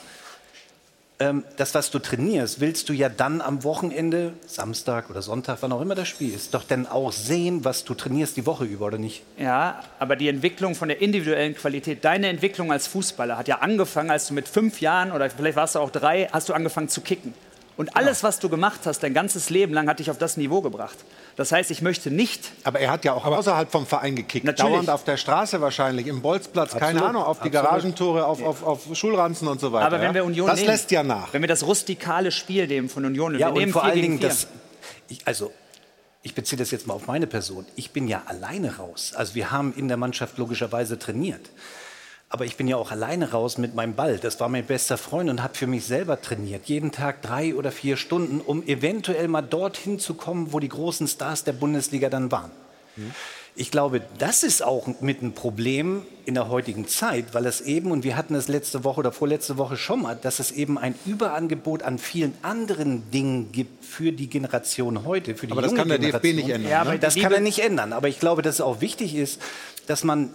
Ähm, 1.17 1.45
das, 1.55 1.73
was 1.73 1.91
du 1.91 1.99
trainierst, 1.99 2.59
willst 2.59 2.89
du 2.89 2.93
ja 2.93 3.07
dann 3.07 3.39
am 3.39 3.63
Wochenende, 3.63 4.33
Samstag 4.45 5.09
oder 5.09 5.21
Sonntag, 5.21 5.59
wann 5.61 5.71
auch 5.71 5.79
immer 5.79 5.95
das 5.95 6.09
Spiel 6.09 6.33
ist, 6.33 6.53
doch 6.53 6.65
dann 6.65 6.85
auch 6.87 7.13
sehen, 7.13 7.63
was 7.63 7.85
du 7.85 7.93
trainierst 7.93 8.35
die 8.35 8.45
Woche 8.45 8.65
über, 8.65 8.87
oder 8.87 8.97
nicht? 8.97 9.23
Ja, 9.37 9.81
aber 9.97 10.17
die 10.17 10.27
Entwicklung 10.27 10.75
von 10.75 10.89
der 10.89 11.01
individuellen 11.01 11.55
Qualität, 11.55 12.03
deine 12.03 12.27
Entwicklung 12.27 12.69
als 12.69 12.87
Fußballer 12.87 13.37
hat 13.37 13.47
ja 13.47 13.59
angefangen, 13.59 14.11
als 14.11 14.27
du 14.27 14.33
mit 14.33 14.49
fünf 14.49 14.81
Jahren 14.81 15.13
oder 15.13 15.29
vielleicht 15.29 15.55
warst 15.55 15.75
du 15.75 15.79
auch 15.79 15.89
drei, 15.89 16.27
hast 16.33 16.49
du 16.49 16.53
angefangen 16.53 16.89
zu 16.89 16.99
kicken. 16.99 17.33
Und 17.77 17.97
alles, 17.97 18.23
was 18.23 18.39
du 18.39 18.47
gemacht 18.47 18.81
hast, 18.85 18.99
dein 18.99 19.13
ganzes 19.13 19.49
Leben 19.49 19.73
lang, 19.73 19.89
hat 19.89 19.99
dich 19.99 20.09
auf 20.09 20.17
das 20.17 20.37
Niveau 20.37 20.61
gebracht. 20.61 20.97
Das 21.35 21.51
heißt, 21.51 21.71
ich 21.71 21.81
möchte 21.81 22.09
nicht. 22.09 22.51
Aber 22.63 22.79
er 22.79 22.89
hat 22.89 23.03
ja 23.03 23.13
auch 23.13 23.25
außerhalb 23.25 23.69
vom 23.69 23.85
Verein 23.85 24.15
gekickt. 24.15 24.45
Natürlich. 24.45 24.71
Dauernd 24.71 24.89
auf 24.89 25.03
der 25.03 25.17
Straße 25.17 25.59
wahrscheinlich, 25.59 26.07
im 26.07 26.21
Bolzplatz, 26.21 26.73
Absolut. 26.73 26.87
keine 26.87 27.05
Ahnung, 27.05 27.23
auf 27.23 27.39
die 27.39 27.49
Absolut. 27.49 27.69
Garagentore, 27.69 28.25
auf, 28.25 28.41
auf, 28.41 28.63
auf, 28.63 28.87
Schulranzen 28.93 29.47
und 29.49 29.59
so 29.59 29.73
weiter. 29.73 29.87
Aber 29.87 29.99
wenn 29.99 30.13
wir 30.13 30.23
Union 30.23 30.47
das 30.47 30.57
nehmen, 30.57 30.69
lässt 30.69 30.91
ja 30.91 31.03
nach. 31.03 31.33
Wenn 31.33 31.41
wir 31.41 31.49
das 31.49 31.65
rustikale 31.65 32.31
Spiel 32.31 32.67
nehmen 32.67 32.87
von 32.87 33.03
Union 33.03 33.33
und 33.33 33.39
ja, 33.39 33.47
wir 33.47 33.53
nehmen 33.53 33.65
und 33.65 33.73
vor 33.73 33.83
allen 33.83 34.01
Dingen 34.01 34.19
das. 34.21 34.47
Ich, 35.09 35.19
also 35.25 35.51
ich 36.23 36.33
beziehe 36.33 36.57
das 36.57 36.71
jetzt 36.71 36.87
mal 36.87 36.93
auf 36.93 37.07
meine 37.07 37.27
Person. 37.27 37.65
Ich 37.75 37.91
bin 37.91 38.07
ja 38.07 38.23
alleine 38.25 38.77
raus. 38.77 39.13
Also 39.15 39.35
wir 39.35 39.51
haben 39.51 39.73
in 39.75 39.89
der 39.89 39.97
Mannschaft 39.97 40.37
logischerweise 40.37 40.97
trainiert. 40.97 41.49
Aber 42.29 42.45
ich 42.45 42.57
bin 42.57 42.67
ja 42.67 42.75
auch 42.75 42.91
alleine 42.91 43.31
raus 43.31 43.57
mit 43.57 43.75
meinem 43.75 43.95
Ball. 43.95 44.17
Das 44.17 44.39
war 44.39 44.49
mein 44.49 44.65
bester 44.65 44.97
Freund 44.97 45.29
und 45.29 45.43
habe 45.43 45.55
für 45.55 45.67
mich 45.67 45.85
selber 45.85 46.21
trainiert. 46.21 46.65
Jeden 46.65 46.91
Tag 46.91 47.21
drei 47.21 47.55
oder 47.55 47.71
vier 47.71 47.97
Stunden, 47.97 48.41
um 48.41 48.65
eventuell 48.67 49.27
mal 49.27 49.41
dorthin 49.41 49.99
zu 49.99 50.15
kommen, 50.15 50.51
wo 50.51 50.59
die 50.59 50.69
großen 50.69 51.07
Stars 51.07 51.43
der 51.43 51.53
Bundesliga 51.53 52.09
dann 52.09 52.31
waren. 52.31 52.51
Mhm. 52.95 53.11
Ich 53.57 53.71
glaube, 53.71 54.01
das 54.17 54.43
ist 54.43 54.61
auch 54.61 54.85
mit 54.99 55.21
ein 55.21 55.31
Problem 55.31 56.01
in 56.25 56.33
der 56.33 56.49
heutigen 56.49 56.89
Zeit, 56.89 57.33
weil 57.33 57.45
es 57.45 57.61
eben, 57.61 57.91
und 57.91 58.03
wir 58.03 58.17
hatten 58.17 58.35
es 58.35 58.49
letzte 58.49 58.83
Woche 58.83 58.99
oder 58.99 59.13
vorletzte 59.13 59.57
Woche 59.57 59.77
schon 59.77 60.01
mal, 60.01 60.17
dass 60.21 60.39
es 60.39 60.51
eben 60.51 60.77
ein 60.77 60.93
Überangebot 61.05 61.81
an 61.83 61.97
vielen 61.97 62.33
anderen 62.41 63.09
Dingen 63.11 63.53
gibt 63.53 63.85
für 63.85 64.11
die 64.11 64.27
Generation 64.27 65.05
heute, 65.05 65.35
für 65.35 65.47
die 65.47 65.53
Aber 65.53 65.61
das 65.61 65.73
kann 65.73 65.87
der 65.87 65.99
DFB 65.99 66.23
nicht 66.33 66.49
ändern. 66.49 66.69
Ja, 66.69 66.83
ne? 66.83 66.99
Das 66.99 67.15
kann 67.15 67.31
er 67.31 67.39
nicht 67.39 67.59
ändern. 67.59 67.93
Aber 67.93 68.09
ich 68.09 68.19
glaube, 68.19 68.41
dass 68.41 68.55
es 68.55 68.61
auch 68.61 68.81
wichtig 68.81 69.15
ist, 69.15 69.41
dass 69.87 70.03
man 70.03 70.31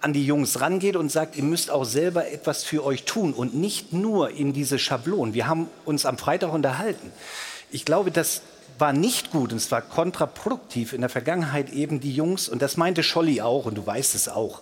an 0.00 0.12
die 0.12 0.24
Jungs 0.24 0.60
rangeht 0.60 0.96
und 0.96 1.10
sagt, 1.10 1.36
ihr 1.36 1.42
müsst 1.42 1.70
auch 1.70 1.84
selber 1.84 2.30
etwas 2.30 2.64
für 2.64 2.84
euch 2.84 3.04
tun 3.04 3.32
und 3.32 3.54
nicht 3.54 3.92
nur 3.92 4.30
in 4.30 4.52
diese 4.52 4.78
Schablonen. 4.78 5.34
Wir 5.34 5.48
haben 5.48 5.68
uns 5.84 6.06
am 6.06 6.18
Freitag 6.18 6.52
unterhalten. 6.52 7.12
Ich 7.70 7.84
glaube, 7.84 8.10
das 8.10 8.42
war 8.78 8.92
nicht 8.92 9.30
gut 9.30 9.52
und 9.52 9.58
es 9.58 9.70
war 9.70 9.80
kontraproduktiv 9.82 10.92
in 10.92 11.00
der 11.00 11.10
Vergangenheit 11.10 11.70
eben 11.72 12.00
die 12.00 12.14
Jungs, 12.14 12.48
und 12.48 12.62
das 12.62 12.76
meinte 12.76 13.02
Scholli 13.02 13.40
auch, 13.40 13.64
und 13.64 13.76
du 13.76 13.86
weißt 13.86 14.14
es 14.14 14.28
auch, 14.28 14.60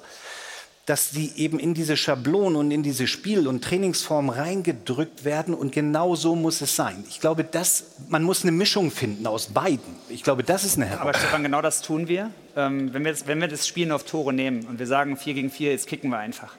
dass 0.86 1.10
sie 1.10 1.32
eben 1.36 1.58
in 1.58 1.72
diese 1.72 1.96
Schablonen 1.96 2.56
und 2.56 2.70
in 2.70 2.82
diese 2.82 3.06
Spiel- 3.06 3.48
und 3.48 3.64
Trainingsform 3.64 4.28
reingedrückt 4.28 5.24
werden 5.24 5.54
und 5.54 5.72
genau 5.72 6.14
so 6.14 6.36
muss 6.36 6.60
es 6.60 6.76
sein. 6.76 7.04
Ich 7.08 7.20
glaube, 7.20 7.42
dass 7.42 7.92
man 8.08 8.22
muss 8.22 8.42
eine 8.42 8.52
Mischung 8.52 8.90
finden 8.90 9.26
aus 9.26 9.46
beiden. 9.46 9.96
Ich 10.10 10.22
glaube, 10.22 10.42
das 10.42 10.64
ist 10.64 10.76
eine 10.76 10.84
Herausforderung. 10.84 11.14
Aber 11.14 11.18
Stefan, 11.18 11.42
genau 11.42 11.62
das 11.62 11.80
tun 11.80 12.08
wir. 12.08 12.30
Ähm, 12.54 12.92
wenn, 12.92 13.04
wir 13.04 13.12
das, 13.12 13.26
wenn 13.26 13.40
wir 13.40 13.48
das 13.48 13.66
Spielen 13.66 13.92
auf 13.92 14.04
Tore 14.04 14.34
nehmen 14.34 14.66
und 14.66 14.78
wir 14.78 14.86
sagen 14.86 15.16
4 15.16 15.34
gegen 15.34 15.50
4, 15.50 15.70
jetzt 15.70 15.86
kicken 15.86 16.10
wir 16.10 16.18
einfach. 16.18 16.54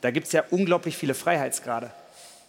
Da 0.00 0.10
gibt 0.10 0.26
es 0.26 0.32
ja 0.32 0.42
unglaublich 0.50 0.96
viele 0.96 1.12
Freiheitsgrade. 1.12 1.90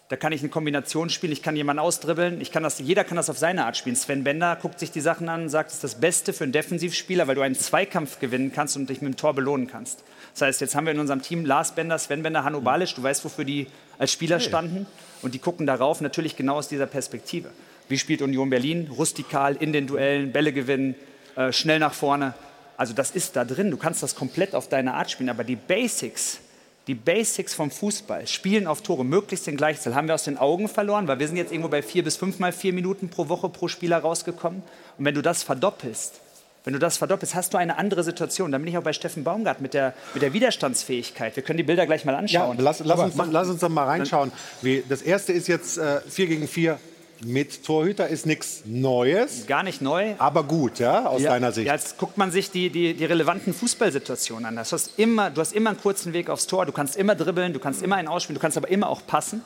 Da 0.08 0.16
kann 0.16 0.32
ich 0.32 0.40
eine 0.40 0.50
Kombination 0.50 1.10
spielen, 1.10 1.32
ich 1.32 1.42
kann 1.42 1.56
jemanden 1.56 1.80
ausdribbeln, 1.80 2.40
ich 2.40 2.52
kann 2.52 2.62
das, 2.62 2.78
jeder 2.78 3.02
kann 3.02 3.16
das 3.16 3.30
auf 3.30 3.38
seine 3.38 3.64
Art 3.64 3.76
spielen. 3.78 3.96
Sven 3.96 4.24
Bender 4.24 4.56
guckt 4.60 4.78
sich 4.78 4.90
die 4.90 5.00
Sachen 5.00 5.28
an 5.28 5.42
und 5.42 5.48
sagt, 5.48 5.70
es 5.70 5.76
ist 5.76 5.84
das 5.84 6.00
Beste 6.00 6.32
für 6.32 6.44
einen 6.44 6.52
Defensivspieler, 6.52 7.28
weil 7.28 7.34
du 7.34 7.40
einen 7.40 7.54
Zweikampf 7.54 8.18
gewinnen 8.18 8.52
kannst 8.54 8.76
und 8.76 8.90
dich 8.90 9.00
mit 9.00 9.14
dem 9.14 9.16
Tor 9.16 9.34
belohnen 9.34 9.68
kannst. 9.68 10.04
Das 10.32 10.42
heißt, 10.42 10.60
jetzt 10.60 10.74
haben 10.74 10.86
wir 10.86 10.92
in 10.92 11.00
unserem 11.00 11.22
Team 11.22 11.44
Lars 11.44 11.74
Bender, 11.74 11.98
Sven 11.98 12.22
Bender, 12.22 12.44
Hanno 12.44 12.60
Balic, 12.60 12.94
du 12.94 13.02
weißt, 13.02 13.24
wofür 13.24 13.44
die 13.44 13.66
als 13.98 14.12
Spieler 14.12 14.40
standen. 14.40 14.86
Und 15.20 15.34
die 15.34 15.38
gucken 15.38 15.66
darauf 15.66 16.00
natürlich 16.00 16.36
genau 16.36 16.56
aus 16.56 16.68
dieser 16.68 16.86
Perspektive. 16.86 17.50
Wie 17.88 17.98
spielt 17.98 18.22
Union 18.22 18.48
Berlin? 18.48 18.88
Rustikal, 18.96 19.56
in 19.56 19.72
den 19.72 19.86
Duellen, 19.86 20.32
Bälle 20.32 20.52
gewinnen, 20.52 20.94
äh, 21.36 21.52
schnell 21.52 21.78
nach 21.78 21.92
vorne. 21.92 22.34
Also 22.78 22.94
das 22.94 23.10
ist 23.10 23.36
da 23.36 23.44
drin. 23.44 23.70
Du 23.70 23.76
kannst 23.76 24.02
das 24.02 24.14
komplett 24.14 24.54
auf 24.54 24.68
deine 24.68 24.94
Art 24.94 25.10
spielen. 25.10 25.28
Aber 25.28 25.44
die 25.44 25.56
Basics, 25.56 26.38
die 26.86 26.94
Basics 26.94 27.52
vom 27.52 27.70
Fußball, 27.70 28.26
Spielen 28.26 28.66
auf 28.66 28.82
Tore, 28.82 29.04
möglichst 29.04 29.46
den 29.46 29.56
Gleichzahl, 29.56 29.94
haben 29.94 30.08
wir 30.08 30.14
aus 30.14 30.24
den 30.24 30.38
Augen 30.38 30.68
verloren, 30.68 31.06
weil 31.06 31.18
wir 31.18 31.28
sind 31.28 31.36
jetzt 31.36 31.52
irgendwo 31.52 31.68
bei 31.68 31.82
vier 31.82 32.02
bis 32.02 32.16
fünfmal 32.16 32.52
vier 32.52 32.72
Minuten 32.72 33.10
pro 33.10 33.28
Woche 33.28 33.50
pro 33.50 33.68
Spieler 33.68 33.98
rausgekommen. 33.98 34.62
Und 34.98 35.04
wenn 35.04 35.14
du 35.14 35.22
das 35.22 35.42
verdoppelst, 35.42 36.21
wenn 36.64 36.72
du 36.72 36.78
das 36.78 36.96
verdoppelst, 36.96 37.34
hast 37.34 37.54
du 37.54 37.58
eine 37.58 37.76
andere 37.76 38.04
Situation. 38.04 38.52
Dann 38.52 38.62
bin 38.62 38.70
ich 38.70 38.78
auch 38.78 38.82
bei 38.82 38.92
Steffen 38.92 39.24
Baumgart 39.24 39.60
mit 39.60 39.74
der, 39.74 39.94
mit 40.14 40.22
der 40.22 40.32
Widerstandsfähigkeit. 40.32 41.34
Wir 41.34 41.42
können 41.42 41.56
die 41.56 41.64
Bilder 41.64 41.86
gleich 41.86 42.04
mal 42.04 42.14
anschauen. 42.14 42.56
Ja, 42.56 42.62
lass, 42.62 42.80
lass, 42.80 43.00
uns, 43.00 43.14
lass 43.30 43.48
uns 43.48 43.60
doch 43.60 43.68
mal 43.68 43.84
reinschauen. 43.84 44.30
Wie, 44.60 44.84
das 44.88 45.02
erste 45.02 45.32
ist 45.32 45.48
jetzt 45.48 45.78
äh, 45.78 46.00
4 46.08 46.26
gegen 46.28 46.46
4 46.46 46.78
mit 47.24 47.64
Torhüter, 47.64 48.08
ist 48.08 48.26
nichts 48.26 48.62
Neues. 48.64 49.46
Gar 49.46 49.62
nicht 49.62 49.80
neu. 49.80 50.14
Aber 50.18 50.44
gut, 50.44 50.78
ja, 50.78 51.06
aus 51.06 51.22
ja, 51.22 51.30
deiner 51.30 51.52
Sicht. 51.52 51.66
Ja, 51.66 51.74
jetzt 51.74 51.98
guckt 51.98 52.18
man 52.18 52.30
sich 52.30 52.50
die, 52.50 52.70
die, 52.70 52.94
die 52.94 53.04
relevanten 53.04 53.54
Fußballsituationen 53.54 54.46
an. 54.46 54.56
Das 54.56 54.72
hast 54.72 54.98
immer, 54.98 55.30
du 55.30 55.40
hast 55.40 55.52
immer 55.52 55.70
einen 55.70 55.80
kurzen 55.80 56.12
Weg 56.12 56.30
aufs 56.30 56.46
Tor, 56.46 56.66
du 56.66 56.72
kannst 56.72 56.96
immer 56.96 57.14
dribbeln, 57.14 57.52
du 57.52 57.60
kannst 57.60 57.82
immer 57.82 57.96
einen 57.96 58.08
ausspielen, 58.08 58.36
du 58.36 58.40
kannst 58.40 58.56
aber 58.56 58.68
immer 58.68 58.88
auch 58.88 59.06
passen. 59.06 59.42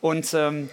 Und, 0.00 0.34
ähm, 0.34 0.68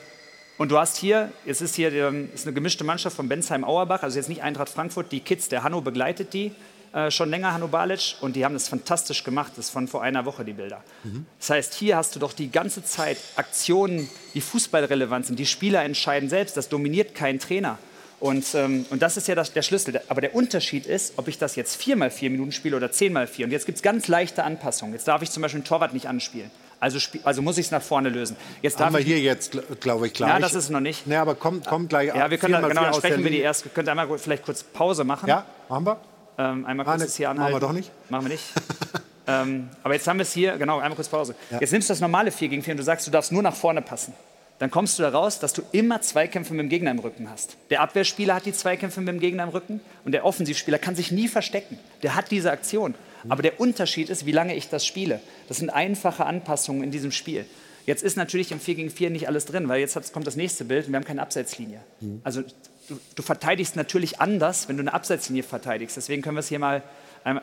und 0.60 0.70
du 0.70 0.78
hast 0.78 0.98
hier, 0.98 1.32
jetzt 1.46 1.62
ist 1.62 1.74
hier 1.74 1.92
ähm, 1.92 2.30
ist 2.36 2.46
eine 2.46 2.54
gemischte 2.54 2.84
Mannschaft 2.84 3.16
von 3.16 3.28
Bensheim-Auerbach, 3.28 4.04
also 4.04 4.18
jetzt 4.18 4.30
nicht 4.30 4.44
Eintracht 4.44 4.70
Frankfurt, 4.70 5.12
die 5.12 5.22
Kids, 5.22 5.50
der 5.50 5.64
Hanno 5.64 5.82
begleitet 5.82 6.34
die 6.34 6.52
äh, 6.92 7.12
schon 7.12 7.30
länger, 7.30 7.54
Hanno 7.54 7.68
Balic, 7.68 8.16
und 8.22 8.36
die 8.36 8.46
haben 8.46 8.54
das 8.54 8.68
fantastisch 8.68 9.24
gemacht. 9.24 9.54
Das 9.56 9.66
ist 9.66 9.72
von 9.72 9.88
vor 9.88 10.02
einer 10.02 10.26
Woche 10.26 10.44
die 10.44 10.54
Bilder. 10.54 10.84
Mhm. 11.04 11.26
Das 11.40 11.52
heißt, 11.52 11.74
hier 11.76 11.98
hast 11.98 12.16
du 12.16 12.20
doch 12.20 12.34
die 12.34 12.50
ganze 12.50 12.84
Zeit 12.84 13.18
Aktionen, 13.36 14.10
die 14.34 14.42
fußballrelevant 14.42 15.28
sind. 15.28 15.40
Die 15.40 15.46
Spieler 15.46 15.84
entscheiden 15.84 16.30
selbst, 16.30 16.58
das 16.58 16.70
dominiert 16.70 17.14
kein 17.14 17.40
Trainer. 17.40 17.78
Und, 18.20 18.54
ähm, 18.54 18.86
und 18.90 19.02
das 19.02 19.16
ist 19.18 19.28
ja 19.28 19.36
das, 19.36 19.54
der 19.54 19.62
Schlüssel. 19.62 20.02
Aber 20.10 20.20
der 20.20 20.36
Unterschied 20.36 20.86
ist, 20.86 21.14
ob 21.18 21.28
ich 21.28 21.38
das 21.38 21.56
jetzt 21.56 21.76
viermal 21.76 22.12
vier 22.12 22.30
Minuten 22.30 22.52
spiele 22.52 22.76
oder 22.76 22.92
zehnmal 22.92 23.28
vier. 23.28 23.46
Und 23.46 23.52
jetzt 23.52 23.66
gibt 23.66 23.78
es 23.78 23.82
ganz 23.82 24.08
leichte 24.08 24.44
Anpassungen. 24.44 24.94
Jetzt 24.94 25.08
darf 25.08 25.22
ich 25.22 25.32
zum 25.32 25.42
Beispiel 25.42 25.60
einen 25.60 25.66
Torwart 25.66 25.94
nicht 25.94 26.08
anspielen. 26.08 26.52
Also, 26.80 27.00
also 27.24 27.42
muss 27.42 27.58
ich 27.58 27.66
es 27.66 27.72
nach 27.72 27.82
vorne 27.82 28.10
lösen. 28.10 28.38
Jetzt 28.62 28.80
Haben 28.80 28.96
wir 28.96 29.02
hier 29.02 29.20
jetzt, 29.20 29.58
glaube 29.82 30.08
ich, 30.08 30.14
gleich. 30.14 30.30
Ja, 30.30 30.40
das 30.40 30.56
ist 30.56 30.70
noch 30.70 30.80
nicht. 30.80 31.08
Nee, 31.08 31.18
aber 31.18 31.36
kommt, 31.36 31.66
kommt 31.66 31.90
gleich. 31.90 32.08
Ja, 32.16 32.30
wir 32.30 32.38
können 32.38 32.54
dann, 32.54 32.70
genau, 32.70 32.84
dann 32.84 32.94
sprechen 32.94 33.24
wir 33.24 33.32
die 33.32 33.40
erst. 33.40 33.74
Könnt 33.74 33.90
ihr 33.90 33.92
einmal 33.92 34.18
vielleicht 34.18 34.44
kurz 34.44 34.64
Pause 34.64 35.04
machen? 35.04 35.28
Ja, 35.28 35.46
machen 35.68 35.86
wir. 35.86 35.98
Ähm, 36.38 36.66
einmal 36.66 36.86
kurz 36.86 37.02
ah, 37.02 37.06
das 37.06 37.16
hier 37.18 37.30
anhalten. 37.30 37.52
Machen 37.52 37.62
wir 37.62 37.68
doch 37.68 37.74
nicht? 37.74 37.92
Machen 38.10 38.26
wir 38.26 38.32
nicht. 38.32 38.46
ähm, 39.28 39.70
aber 39.84 39.94
jetzt 39.94 40.08
haben 40.08 40.18
wir 40.18 40.24
es 40.24 40.32
hier, 40.32 40.58
genau, 40.58 40.78
einmal 40.78 40.96
kurz 40.96 41.10
Pause. 41.10 41.36
Ja. 41.52 41.60
Jetzt 41.60 41.74
nimmst 41.74 41.90
du 41.90 41.92
das 41.92 42.00
normale 42.00 42.32
4 42.32 42.48
gegen 42.48 42.64
4 42.64 42.74
und 42.74 42.78
du 42.78 42.84
sagst, 42.84 43.06
du 43.06 43.12
darfst 43.12 43.34
nur 43.34 43.44
nach 43.44 43.56
vorne 43.56 43.82
passen. 43.82 44.14
Dann 44.60 44.72
kommst 44.72 45.00
du 45.00 45.04
daraus, 45.04 45.40
dass 45.40 45.54
du 45.54 45.62
immer 45.72 46.02
Zweikämpfe 46.02 46.54
mit 46.54 46.64
dem 46.64 46.70
Gegner 46.70 46.92
im 46.92 47.00
Rücken 47.00 47.30
hast. 47.30 47.56
Der 47.70 47.82
Abwehrspieler 47.82 48.36
hat 48.36 48.46
die 48.46 48.54
Zweikämpfe 48.54 49.00
mit 49.00 49.08
dem 49.08 49.20
Gegner 49.20 49.44
im 49.44 49.50
Rücken 49.50 49.82
und 50.06 50.14
der 50.14 50.26
Offensivspieler 50.26 50.78
kann 50.78 50.96
sich 50.96 51.12
nie 51.12 51.30
verstecken. 51.30 51.78
Der 52.04 52.16
hat 52.16 52.32
diese 52.32 52.52
Aktion. 52.52 52.94
Aber 53.28 53.42
der 53.42 53.60
Unterschied 53.60 54.10
ist, 54.10 54.26
wie 54.26 54.32
lange 54.32 54.56
ich 54.56 54.70
das 54.70 54.86
spiele. 54.86 55.20
Das 55.48 55.58
sind 55.58 55.70
einfache 55.70 56.26
Anpassungen 56.26 56.84
in 56.84 56.92
diesem 56.92 57.12
Spiel. 57.12 57.46
Jetzt 57.86 58.04
ist 58.04 58.18
natürlich 58.18 58.52
im 58.52 58.60
4 58.60 58.76
gegen 58.76 58.90
4 58.90 59.10
nicht 59.10 59.28
alles 59.28 59.46
drin, 59.46 59.68
weil 59.68 59.80
jetzt 59.80 60.14
kommt 60.14 60.28
das 60.28 60.36
nächste 60.36 60.64
Bild 60.64 60.86
und 60.86 60.94
wir 60.94 60.98
haben 60.98 61.06
keine 61.06 61.22
Abseitslinie. 61.22 61.82
Mhm. 62.02 62.22
Also 62.24 62.44
du, 62.88 63.00
du, 63.16 63.24
verteidigst 63.24 63.76
natürlich 63.76 64.22
anders, 64.22 64.70
wenn 64.70 64.78
du 64.78 64.82
eine 64.82 64.94
Abseitslinie 64.94 65.44
verteidigst. 65.44 65.98
Deswegen 65.98 66.22
können 66.22 66.36
wir 66.36 66.42
es 66.42 66.50
hier 66.50 66.60
mal, 66.60 66.84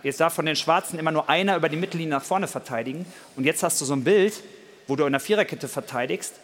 jetzt 0.03 0.21
darf 0.21 0.35
von 0.35 0.47
den 0.47 0.57
Schwarzen 0.57 0.99
immer 0.99 1.11
nur 1.11 1.29
einer 1.29 1.57
über 1.57 1.69
die 1.69 1.77
Mittellinie 1.77 2.11
nach 2.11 2.23
vorne 2.23 2.47
verteidigen. 2.47 3.07
Und 3.35 3.45
jetzt 3.45 3.63
hast 3.63 3.81
du 3.81 3.85
so 3.85 3.95
ein 3.95 4.05
Bild, 4.05 4.35
wo 4.87 4.95
du 4.95 5.05
in 5.05 5.13
der 5.13 5.21
Viererkette 5.21 5.69
verteidigst, 5.69 6.35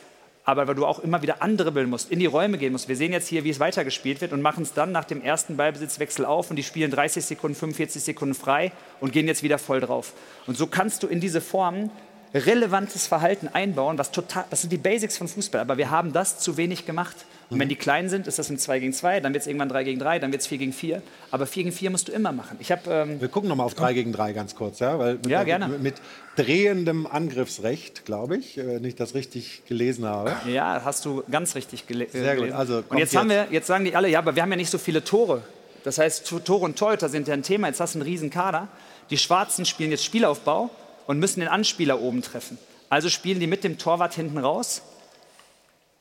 aber 0.44 0.66
weil 0.66 0.74
du 0.74 0.86
auch 0.86 0.98
immer 0.98 1.22
wieder 1.22 1.42
andribbeln 1.42 1.88
musst, 1.88 2.10
in 2.10 2.18
die 2.18 2.26
Räume 2.26 2.58
gehen 2.58 2.72
musst. 2.72 2.88
Wir 2.88 2.96
sehen 2.96 3.12
jetzt 3.12 3.28
hier, 3.28 3.44
wie 3.44 3.50
es 3.50 3.60
weitergespielt 3.60 4.20
wird 4.20 4.32
und 4.32 4.42
machen 4.42 4.62
es 4.62 4.72
dann 4.72 4.90
nach 4.90 5.04
dem 5.04 5.22
ersten 5.22 5.56
Ballbesitzwechsel 5.56 6.24
auf 6.24 6.50
und 6.50 6.56
die 6.56 6.62
spielen 6.62 6.90
30 6.90 7.24
Sekunden, 7.24 7.54
45 7.54 8.02
Sekunden 8.02 8.34
frei 8.34 8.72
und 9.00 9.12
gehen 9.12 9.28
jetzt 9.28 9.42
wieder 9.42 9.58
voll 9.58 9.80
drauf. 9.80 10.12
Und 10.46 10.56
so 10.56 10.66
kannst 10.66 11.02
du 11.02 11.06
in 11.06 11.20
diese 11.20 11.40
Formen 11.40 11.90
relevantes 12.34 13.06
Verhalten 13.06 13.48
einbauen, 13.48 13.98
was 13.98 14.10
total, 14.10 14.44
das 14.50 14.62
sind 14.62 14.70
die 14.70 14.78
Basics 14.78 15.18
von 15.18 15.28
Fußball, 15.28 15.60
aber 15.60 15.76
wir 15.76 15.90
haben 15.90 16.12
das 16.12 16.38
zu 16.38 16.56
wenig 16.56 16.86
gemacht. 16.86 17.16
Und 17.50 17.58
wenn 17.60 17.68
die 17.68 17.76
klein 17.76 18.08
sind, 18.08 18.26
ist 18.26 18.38
das 18.38 18.48
im 18.48 18.56
2 18.56 18.78
gegen 18.78 18.94
2, 18.94 19.20
dann 19.20 19.34
wird 19.34 19.42
es 19.42 19.46
irgendwann 19.46 19.68
3 19.68 19.84
gegen 19.84 20.00
3, 20.00 20.20
dann 20.20 20.32
wird 20.32 20.40
es 20.40 20.48
4 20.48 20.56
gegen 20.56 20.72
4. 20.72 21.02
Aber 21.30 21.46
4 21.46 21.64
gegen 21.64 21.76
4 21.76 21.90
musst 21.90 22.08
du 22.08 22.12
immer 22.12 22.32
machen. 22.32 22.56
Ich 22.60 22.72
hab, 22.72 22.86
ähm 22.86 23.20
Wir 23.20 23.28
gucken 23.28 23.50
nochmal 23.50 23.66
auf 23.66 23.74
3 23.74 23.92
gegen 23.92 24.10
3 24.10 24.32
ganz 24.32 24.54
kurz, 24.54 24.78
ja? 24.78 24.98
Weil 24.98 25.16
mit, 25.16 25.26
ja, 25.26 25.44
gerne. 25.44 25.68
Mit, 25.68 25.82
mit 25.82 25.94
drehendem 26.36 27.06
Angriffsrecht, 27.06 28.06
glaube 28.06 28.38
ich, 28.38 28.56
wenn 28.56 28.82
äh, 28.82 28.88
ich 28.88 28.96
das 28.96 29.14
richtig 29.14 29.64
gelesen 29.66 30.06
habe. 30.06 30.34
Ja, 30.50 30.80
hast 30.82 31.04
du 31.04 31.22
ganz 31.30 31.54
richtig 31.54 31.86
gele 31.86 32.08
Sehr 32.08 32.36
gelesen. 32.36 32.52
gut. 32.52 32.58
Also 32.58 32.76
und 32.76 32.96
jetzt, 32.96 33.12
jetzt, 33.12 33.16
haben 33.16 33.28
wir, 33.28 33.48
jetzt 33.50 33.66
sagen 33.66 33.84
die 33.84 33.94
alle, 33.94 34.08
ja, 34.08 34.20
aber 34.20 34.34
wir 34.34 34.42
haben 34.42 34.50
ja 34.50 34.56
nicht 34.56 34.70
so 34.70 34.78
viele 34.78 35.04
Tore. 35.04 35.42
Das 35.84 35.98
heißt, 35.98 36.26
Tore 36.46 36.64
und 36.64 36.78
Torhüter 36.78 37.10
sind 37.10 37.28
ja 37.28 37.34
ein 37.34 37.42
Thema. 37.42 37.66
Jetzt 37.66 37.80
hast 37.80 37.94
du 37.94 37.98
einen 37.98 38.08
riesen 38.08 38.30
Kader. 38.30 38.68
Die 39.10 39.18
Schwarzen 39.18 39.66
spielen 39.66 39.90
jetzt 39.90 40.04
Spielaufbau 40.04 40.70
und 41.06 41.18
müssen 41.18 41.40
den 41.40 41.48
Anspieler 41.48 42.00
oben 42.00 42.22
treffen. 42.22 42.58
Also 42.88 43.08
spielen 43.08 43.40
die 43.40 43.46
mit 43.46 43.64
dem 43.64 43.78
Torwart 43.78 44.14
hinten 44.14 44.38
raus 44.38 44.82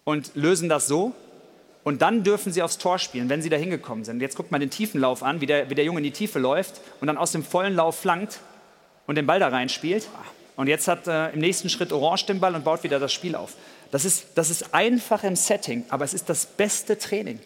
und 0.04 0.32
lösen 0.36 0.70
das 0.70 0.88
so. 0.88 1.14
Und 1.84 2.02
dann 2.02 2.24
dürfen 2.24 2.54
sie 2.54 2.62
aufs 2.62 2.78
Tor 2.78 3.00
spielen, 3.00 3.30
wenn 3.30 3.42
sie 3.42 3.50
da 3.50 3.58
hingekommen 3.58 4.04
sind. 4.04 4.22
Jetzt 4.22 4.36
guckt 4.36 4.52
mal 4.52 4.60
den 4.60 4.70
Tiefenlauf 4.70 5.24
an, 5.24 5.42
wie 5.42 5.48
der, 5.48 5.70
wie 5.70 5.76
der 5.76 5.84
Junge 5.84 6.00
in 6.00 6.04
die 6.04 6.12
Tiefe 6.12 6.38
läuft 6.38 6.80
und 7.00 7.08
dann 7.08 7.18
aus 7.18 7.32
dem 7.32 7.44
vollen 7.44 7.76
Lauf 7.76 7.98
flankt 7.98 8.40
und 9.08 9.16
den 9.16 9.26
Ball 9.26 9.40
da 9.40 9.48
reinspielt. 9.48 10.08
Und 10.56 10.68
jetzt 10.68 10.88
hat 10.88 11.08
äh, 11.08 11.32
im 11.32 11.40
nächsten 11.40 11.70
Schritt 11.70 11.92
Orange 11.92 12.28
den 12.28 12.40
Ball 12.40 12.54
und 12.54 12.64
baut 12.64 12.84
wieder 12.84 13.00
das 13.00 13.12
Spiel 13.12 13.36
auf. 13.36 13.56
Das 13.90 14.06
ist, 14.06 14.28
das 14.36 14.50
ist 14.50 14.74
einfach 14.74 15.24
im 15.24 15.36
Setting, 15.36 15.86
aber 15.90 16.06
es 16.06 16.14
ist 16.14 16.30
das 16.30 16.46
beste 16.46 16.98
Training. 16.98 17.40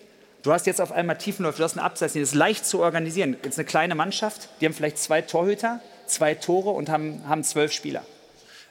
Du 0.43 0.51
hast 0.51 0.67
jetzt 0.67 0.81
auf 0.81 0.91
einmal 0.91 1.17
Tiefenläufe, 1.17 1.57
du 1.57 1.63
hast 1.63 1.77
eine 1.77 1.83
Abseitslinie, 1.83 2.23
das 2.23 2.33
ist 2.33 2.37
leicht 2.37 2.65
zu 2.65 2.81
organisieren. 2.81 3.35
Jetzt 3.43 3.57
eine 3.57 3.65
kleine 3.65 3.95
Mannschaft, 3.95 4.49
die 4.59 4.65
haben 4.65 4.73
vielleicht 4.73 4.97
zwei 4.99 5.21
Torhüter, 5.21 5.81
zwei 6.07 6.33
Tore 6.35 6.71
und 6.71 6.89
haben, 6.89 7.23
haben 7.27 7.43
zwölf 7.43 7.71
Spieler. 7.71 8.03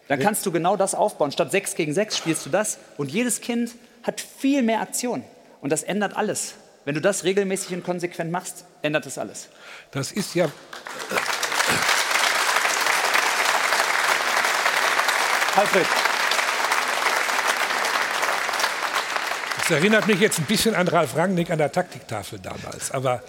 Dann 0.09 0.20
kannst 0.20 0.45
du 0.45 0.53
genau 0.53 0.76
das 0.76 0.95
aufbauen. 0.95 1.32
Statt 1.32 1.51
6 1.51 1.76
gegen 1.76 1.95
6 1.95 2.18
spielst 2.18 2.45
du 2.45 2.51
das. 2.51 2.78
Und 2.99 3.11
jedes 3.11 3.41
Kind 3.41 3.72
hat 4.03 4.20
viel 4.20 4.62
mehr 4.62 4.80
Aktion. 4.80 5.24
Und 5.61 5.70
das 5.70 5.82
ändert 5.82 6.16
alles. 6.16 6.55
Wenn 6.85 6.95
du 6.95 7.01
das 7.01 7.24
regelmäßig 7.24 7.72
und 7.72 7.85
konsequent 7.85 8.30
machst, 8.30 8.66
ändert 8.82 9.07
das 9.07 9.16
alles. 9.16 9.49
Das 9.91 10.12
ist 10.12 10.35
ja. 10.35 10.51
Alfred. 15.57 15.87
Das 19.57 19.70
erinnert 19.70 20.07
mich 20.07 20.20
jetzt 20.20 20.39
ein 20.39 20.45
bisschen 20.45 20.74
an 20.74 20.89
Ralf 20.89 21.16
Rangnick 21.16 21.51
an 21.51 21.57
der 21.57 21.72
Taktiktafel 21.72 22.39
damals. 22.39 22.91
Aber 22.91 23.22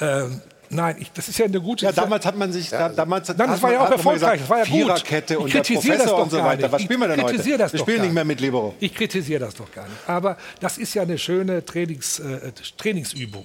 ähm, 0.00 0.40
Nein, 0.72 0.96
ich, 0.98 1.12
das 1.12 1.28
ist 1.28 1.38
ja 1.38 1.44
eine 1.44 1.60
gute. 1.60 1.84
Ja, 1.84 1.92
damals 1.92 2.24
hat 2.24 2.36
man 2.36 2.50
sich, 2.50 2.70
ja. 2.70 2.88
damals 2.88 3.28
Nein, 3.28 3.36
das 3.36 3.62
war 3.62 3.72
ja 3.72 3.80
auch 3.84 3.90
erfolgreich. 3.90 4.40
das 4.40 4.48
war 4.48 4.58
ja 4.58 4.64
Viererkette 4.64 5.38
und 5.38 5.52
der 5.52 5.62
Professor 5.62 6.22
und 6.22 6.30
so 6.30 6.38
weiter. 6.38 6.72
Was 6.72 6.82
spielen 6.82 7.00
wir 7.00 7.08
denn 7.08 7.22
heute? 7.22 7.58
Das 7.58 7.72
wir 7.72 7.80
spielen 7.80 8.02
nicht 8.02 8.14
mehr 8.14 8.24
mit 8.24 8.40
Libero. 8.40 8.74
Ich 8.80 8.94
kritisiere 8.94 9.40
das 9.40 9.54
doch 9.54 9.70
gar 9.70 9.84
nicht. 9.84 9.98
Aber 10.06 10.36
das 10.60 10.78
ist 10.78 10.94
ja 10.94 11.02
eine 11.02 11.18
schöne 11.18 11.64
Trainings, 11.64 12.20
äh, 12.20 12.52
Trainingsübung. 12.76 13.44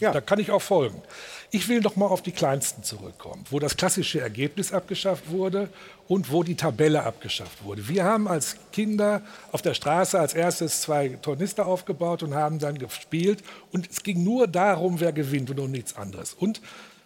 Ja. 0.00 0.10
Da 0.10 0.20
kann 0.20 0.40
ich 0.40 0.50
auch 0.50 0.62
folgen. 0.62 1.00
Ich 1.54 1.68
will 1.68 1.78
noch 1.82 1.94
mal 1.94 2.06
auf 2.06 2.20
die 2.20 2.32
Kleinsten 2.32 2.82
zurückkommen, 2.82 3.44
wo 3.48 3.60
das 3.60 3.76
klassische 3.76 4.20
Ergebnis 4.20 4.72
abgeschafft 4.72 5.30
wurde 5.30 5.68
und 6.08 6.32
wo 6.32 6.42
die 6.42 6.56
Tabelle 6.56 7.04
abgeschafft 7.04 7.62
wurde. 7.62 7.88
Wir 7.88 8.02
haben 8.02 8.26
als 8.26 8.56
Kinder 8.72 9.22
auf 9.52 9.62
der 9.62 9.74
Straße 9.74 10.18
als 10.18 10.34
erstes 10.34 10.80
zwei 10.80 11.10
Tornister 11.22 11.64
aufgebaut 11.64 12.24
und 12.24 12.34
haben 12.34 12.58
dann 12.58 12.76
gespielt. 12.76 13.44
Und 13.70 13.88
es 13.88 14.02
ging 14.02 14.24
nur 14.24 14.48
darum, 14.48 14.98
wer 14.98 15.12
gewinnt 15.12 15.48
und 15.48 15.60
um 15.60 15.70
nichts 15.70 15.94
anderes. 15.94 16.34
Und, 16.34 16.60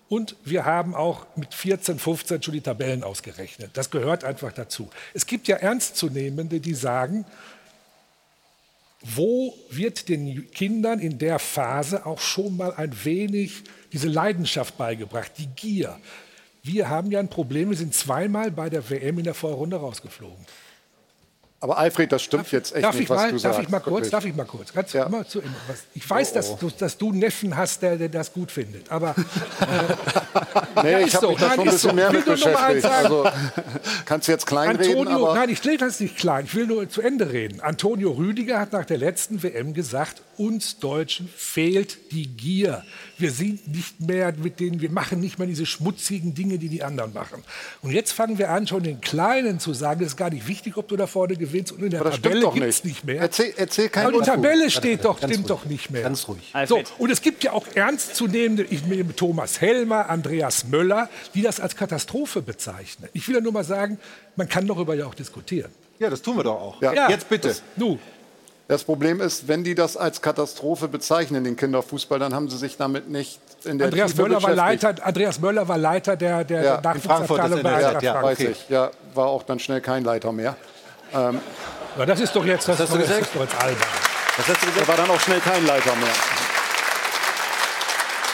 und 0.08 0.34
wir 0.46 0.64
haben 0.64 0.94
auch 0.94 1.26
mit 1.36 1.52
14, 1.52 1.98
15 1.98 2.42
schon 2.42 2.54
die 2.54 2.62
Tabellen 2.62 3.04
ausgerechnet. 3.04 3.72
Das 3.74 3.90
gehört 3.90 4.24
einfach 4.24 4.52
dazu. 4.52 4.88
Es 5.12 5.26
gibt 5.26 5.46
ja 5.46 5.56
Ernstzunehmende, 5.56 6.60
die 6.60 6.72
sagen, 6.72 7.26
wo 9.02 9.54
wird 9.70 10.08
den 10.08 10.50
Kindern 10.50 10.98
in 10.98 11.18
der 11.18 11.38
Phase 11.38 12.04
auch 12.04 12.20
schon 12.20 12.56
mal 12.56 12.74
ein 12.74 13.04
wenig 13.04 13.62
diese 13.92 14.08
Leidenschaft 14.08 14.76
beigebracht, 14.76 15.32
die 15.38 15.46
Gier. 15.46 15.98
Wir 16.62 16.88
haben 16.88 17.10
ja 17.10 17.20
ein 17.20 17.30
Problem, 17.30 17.70
wir 17.70 17.76
sind 17.76 17.94
zweimal 17.94 18.50
bei 18.50 18.68
der 18.68 18.90
WM 18.90 19.18
in 19.18 19.24
der 19.24 19.34
Vorrunde 19.34 19.76
rausgeflogen. 19.76 20.44
Aber 21.60 21.76
Alfred, 21.76 22.12
das 22.12 22.22
stimmt 22.22 22.44
darf, 22.44 22.52
jetzt 22.52 22.72
echt 22.72 22.94
nicht, 22.94 23.10
was 23.10 23.16
mal, 23.16 23.26
du 23.26 23.32
darf 23.32 23.42
sagst. 23.42 23.60
Ich 23.60 23.68
mal 23.68 23.80
kurz, 23.80 24.10
darf 24.10 24.24
ich 24.24 24.34
mal 24.34 24.44
kurz? 24.44 24.72
Ganz 24.72 24.92
ja. 24.92 25.06
immer 25.06 25.26
zu, 25.26 25.42
ich 25.92 26.08
weiß, 26.08 26.28
oh, 26.28 26.30
oh. 26.30 26.34
Dass, 26.34 26.58
du, 26.58 26.70
dass 26.70 26.98
du 26.98 27.10
einen 27.10 27.18
Neffen 27.18 27.56
hast, 27.56 27.82
der, 27.82 27.96
der 27.96 28.08
das 28.08 28.32
gut 28.32 28.52
findet. 28.52 28.92
Aber 28.92 29.10
äh, 30.76 30.82
nee, 30.84 31.04
ich 31.04 31.16
habe 31.16 31.26
so. 31.26 31.30
mich 31.32 31.40
da 31.40 31.50
schon 31.50 31.58
ein 31.60 31.64
bisschen 31.64 31.90
so. 31.90 31.92
mehr 31.96 32.12
mit 32.12 32.24
beschäftigt. 32.24 32.84
Also, 32.84 33.26
kannst 34.04 34.28
du 34.28 34.32
jetzt 34.32 34.46
kleinreden? 34.46 34.98
Antonio, 35.08 35.34
nein, 35.34 35.48
ich 35.48 35.64
will 35.64 35.76
das 35.78 35.98
nicht 35.98 36.16
klein. 36.16 36.44
Ich 36.44 36.54
will 36.54 36.68
nur 36.68 36.88
zu 36.88 37.02
Ende 37.02 37.32
reden. 37.32 37.60
Antonio 37.60 38.12
Rüdiger 38.12 38.60
hat 38.60 38.72
nach 38.72 38.84
der 38.84 38.98
letzten 38.98 39.42
WM 39.42 39.74
gesagt, 39.74 40.22
uns 40.36 40.78
Deutschen 40.78 41.28
fehlt 41.28 42.12
die 42.12 42.28
Gier. 42.28 42.84
Wir 43.18 43.30
sind 43.32 43.66
nicht 43.68 44.00
mehr 44.00 44.32
mit 44.36 44.60
denen, 44.60 44.80
wir 44.80 44.90
machen 44.90 45.20
nicht 45.20 45.38
mehr 45.38 45.48
diese 45.48 45.66
schmutzigen 45.66 46.34
Dinge, 46.34 46.58
die 46.58 46.68
die 46.68 46.82
anderen 46.82 47.12
machen. 47.12 47.42
Und 47.82 47.90
jetzt 47.90 48.12
fangen 48.12 48.38
wir 48.38 48.50
an, 48.50 48.66
schon 48.66 48.82
den 48.82 49.00
Kleinen 49.00 49.58
zu 49.60 49.74
sagen, 49.74 50.02
es 50.02 50.08
ist 50.12 50.16
gar 50.16 50.30
nicht 50.30 50.46
wichtig, 50.46 50.76
ob 50.76 50.88
du 50.88 50.96
da 50.96 51.06
vorne 51.06 51.36
gewinnst 51.36 51.72
und 51.72 51.82
in 51.82 51.90
der 51.90 52.04
das 52.04 52.20
Tabelle 52.20 52.50
gibt 52.52 52.64
es 52.66 52.84
nicht. 52.84 52.84
nicht 52.84 53.04
mehr. 53.04 53.20
Erzähl, 53.20 53.52
erzähl 53.56 53.88
kein 53.88 54.06
Aber 54.06 54.20
die. 54.20 54.24
Tabelle 54.24 54.70
steht 54.70 55.04
doch, 55.04 55.20
Ganz 55.20 55.32
stimmt 55.32 55.50
ruhig. 55.50 55.60
doch 55.60 55.64
nicht 55.68 55.90
mehr. 55.90 56.02
Ganz 56.02 56.28
ruhig. 56.28 56.52
So, 56.66 56.80
und 56.98 57.10
es 57.10 57.20
gibt 57.20 57.42
ja 57.44 57.52
auch 57.52 57.66
ernstzunehmende, 57.74 58.64
ich 58.70 58.84
nehme 58.86 59.14
Thomas 59.16 59.60
Helmer, 59.60 60.08
Andreas 60.08 60.66
Möller, 60.68 61.08
die 61.34 61.42
das 61.42 61.60
als 61.60 61.74
Katastrophe 61.76 62.42
bezeichnen. 62.42 63.08
Ich 63.12 63.26
will 63.28 63.34
ja 63.36 63.40
nur 63.40 63.52
mal 63.52 63.64
sagen, 63.64 63.98
man 64.36 64.48
kann 64.48 64.66
darüber 64.66 64.94
ja 64.94 65.06
auch 65.06 65.14
diskutieren. 65.14 65.70
Ja, 65.98 66.08
das 66.10 66.22
tun 66.22 66.36
wir 66.36 66.44
doch 66.44 66.60
auch. 66.60 66.80
Ja. 66.82 67.10
Jetzt 67.10 67.28
bitte. 67.28 67.54
Nu, 67.76 67.98
Das 68.68 68.84
Problem 68.84 69.22
ist, 69.22 69.48
wenn 69.48 69.64
die 69.64 69.74
das 69.74 69.96
als 69.96 70.20
Katastrophe 70.20 70.88
bezeichnen, 70.88 71.42
den 71.42 71.56
Kinderfußball, 71.56 72.18
dann 72.18 72.34
haben 72.34 72.50
sie 72.50 72.58
sich 72.58 72.76
damit 72.76 73.08
nicht 73.08 73.40
in 73.64 73.78
der 73.78 73.86
Andreas 73.86 74.10
Tiefe 74.10 74.22
Möller, 74.24 74.42
war. 74.42 74.54
Leiter, 74.54 74.94
Andreas 75.02 75.40
Möller 75.40 75.66
war 75.66 75.78
Leiter 75.78 76.16
der, 76.16 76.44
der 76.44 76.62
Ja, 76.62 76.74
in 76.76 76.82
Nachwuchsabteilung 76.82 77.62
bei 77.62 77.70
Frankfurt, 77.70 77.74
das 77.74 77.84
Eintracht 77.86 78.02
ja, 78.02 78.12
Frankfurt. 78.12 78.38
Weiß 78.40 78.56
ich, 78.56 78.68
ja, 78.68 78.90
war 79.14 79.26
auch 79.28 79.42
dann 79.44 79.58
schnell 79.58 79.80
kein 79.80 80.04
Leiter 80.04 80.32
mehr. 80.32 80.54
Ähm, 81.14 81.40
Ja, 81.96 82.04
das 82.04 82.20
ist 82.20 82.36
doch 82.36 82.44
jetzt, 82.44 82.68
das, 82.68 82.78
Was 82.78 82.90
hast 82.90 82.94
du 82.94 82.98
das 82.98 83.08
gesagt? 83.08 83.26
ist 83.26 83.34
doch 83.34 83.40
jetzt 83.40 83.58
albern. 83.58 83.88
Was 84.36 84.48
hast 84.48 84.62
du 84.62 84.66
gesagt? 84.66 84.82
Er 84.82 84.88
war 84.88 84.96
dann 84.98 85.10
auch 85.10 85.20
schnell 85.20 85.40
kein 85.40 85.66
Leiter 85.66 85.96
mehr. 85.96 86.08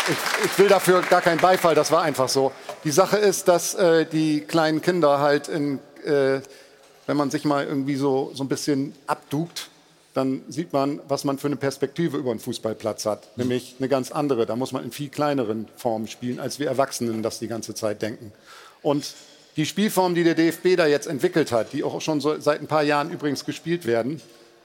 Ich, 0.09 0.47
ich 0.47 0.59
will 0.59 0.68
dafür 0.68 1.01
gar 1.03 1.22
keinen 1.22 1.39
Beifall, 1.39 1.76
das 1.76 1.93
war 1.93 2.03
einfach 2.03 2.28
so. 2.28 2.51
Die 2.82 2.91
Sache 2.91 3.18
ist, 3.18 3.47
dass 3.47 3.74
äh, 3.74 4.05
die 4.05 4.41
kleinen 4.41 4.82
Kinder 4.82 5.20
halt, 5.20 5.47
in, 5.47 5.78
äh, 6.05 6.41
wenn 7.07 7.16
man 7.16 7.30
sich 7.30 7.45
mal 7.45 7.64
irgendwie 7.64 7.95
so, 7.95 8.32
so 8.35 8.43
ein 8.43 8.49
bisschen 8.49 8.97
abdukt, 9.07 9.68
dann 10.15 10.43
sieht 10.49 10.73
man, 10.73 11.01
was 11.09 11.25
man 11.25 11.39
für 11.39 11.49
eine 11.49 11.57
Perspektive 11.57 12.17
über 12.17 12.31
einen 12.31 12.39
Fußballplatz 12.39 13.05
hat. 13.05 13.37
Nämlich 13.37 13.77
eine 13.79 13.89
ganz 13.89 14.12
andere. 14.12 14.47
Da 14.47 14.55
muss 14.55 14.71
man 14.71 14.85
in 14.85 14.93
viel 14.93 15.09
kleineren 15.09 15.67
Formen 15.77 16.07
spielen, 16.07 16.39
als 16.39 16.61
wir 16.61 16.69
Erwachsenen 16.69 17.23
das 17.23 17.41
die 17.41 17.49
ganze 17.49 17.75
Zeit 17.75 18.01
denken. 18.01 18.33
Und 18.81 19.15
die 19.57 19.67
Spielform, 19.67 20.15
die 20.15 20.23
der 20.23 20.35
DFB 20.35 20.77
da 20.77 20.87
jetzt 20.87 21.09
entwickelt 21.09 21.51
hat, 21.51 21.73
die 21.73 21.83
auch 21.83 22.01
schon 22.01 22.21
so 22.21 22.39
seit 22.41 22.61
ein 22.61 22.69
paar 22.69 22.85
Jahren 22.85 23.11
übrigens 23.11 23.45
gespielt 23.45 23.87
werden, 23.87 24.21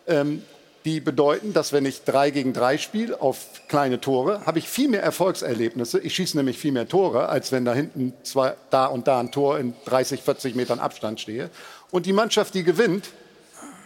ähm, 0.07 0.43
die 0.85 0.99
bedeuten, 0.99 1.51
dass 1.51 1.73
wenn 1.73 1.85
ich 1.85 2.03
drei 2.03 2.29
gegen 2.29 2.53
drei 2.53 2.77
spiele 2.77 3.19
auf 3.19 3.45
kleine 3.67 3.99
Tore, 3.99 4.45
habe 4.45 4.59
ich 4.59 4.69
viel 4.69 4.87
mehr 4.87 5.03
Erfolgserlebnisse. 5.03 5.99
Ich 5.99 6.15
schieße 6.15 6.37
nämlich 6.37 6.57
viel 6.57 6.71
mehr 6.71 6.87
Tore, 6.87 7.27
als 7.27 7.51
wenn 7.51 7.65
da 7.65 7.73
hinten 7.73 8.13
zwei, 8.23 8.53
da 8.69 8.85
und 8.85 9.07
da 9.07 9.19
ein 9.19 9.31
Tor 9.31 9.59
in 9.59 9.73
30, 9.85 10.21
40 10.21 10.55
Metern 10.55 10.79
Abstand 10.79 11.19
stehe. 11.19 11.49
Und 11.91 12.05
die 12.05 12.13
Mannschaft, 12.13 12.53
die 12.53 12.63
gewinnt, 12.63 13.09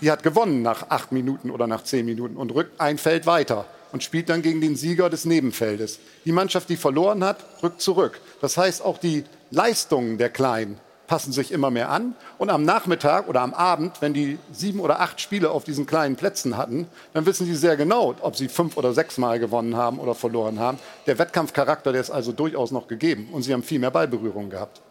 die 0.04 0.12
hat 0.12 0.22
gewonnen 0.22 0.62
nach 0.62 0.90
acht 0.90 1.14
Minuten 1.14 1.50
oder 1.50 1.66
nach 1.66 1.84
zehn 1.84 2.06
Minuten 2.06 2.36
und 2.36 2.54
rückt 2.54 2.80
ein 2.80 2.98
Feld 2.98 3.26
weiter 3.26 3.66
und 3.94 4.04
spielt 4.04 4.28
dann 4.28 4.42
gegen 4.42 4.60
den 4.60 4.76
Sieger 4.76 5.10
des 5.10 5.24
Nebenfeldes. 5.24 6.00
Die 6.26 6.34
Mannschaft, 6.34 6.68
die 6.68 6.76
verloren 6.76 7.24
hat, 7.24 7.38
rückt 7.64 7.82
zurück. 7.82 8.20
Das 8.42 8.58
heißt, 8.58 8.84
auch 8.84 8.98
die 8.98 9.24
Leistungen 9.50 10.18
der 10.18 10.30
Kleinen 10.30 10.78
passen 11.08 11.32
sich 11.32 11.52
immer 11.52 11.72
mehr 11.72 11.90
an. 11.90 12.16
Und 12.38 12.50
am 12.50 12.64
Nachmittag 12.64 13.30
oder 13.30 13.42
am 13.42 13.54
Abend, 13.54 14.02
wenn 14.02 14.14
die 14.14 14.40
sieben 14.52 14.82
oder 14.82 15.00
acht 15.00 15.22
Spiele 15.22 15.52
auf 15.52 15.64
diesen 15.64 15.86
kleinen 15.86 16.18
Plätzen 16.18 16.58
hatten, 16.58 16.88
dann 17.14 17.26
wissen 17.26 17.46
sie 17.46 17.56
sehr 17.56 17.78
genau, 17.78 18.14
ob 18.20 18.36
sie 18.36 18.50
fünf 18.50 18.76
oder 18.76 18.94
sechs 18.94 19.18
Mal 19.18 19.40
gewonnen 19.40 19.78
haben 19.78 20.00
oder 20.00 20.16
verloren 20.16 20.60
haben. 20.60 20.80
Der 21.08 21.18
Wettkampfcharakter, 21.18 21.94
der 21.94 22.02
ist 22.02 22.10
also 22.10 22.34
durchaus 22.34 22.72
noch 22.72 22.88
gegeben. 22.88 23.30
Und 23.32 23.44
sie 23.44 23.54
haben 23.54 23.64
viel 23.64 23.80
mehr 23.80 23.92
Ballberührung 23.92 24.50
gehabt. 24.50 24.82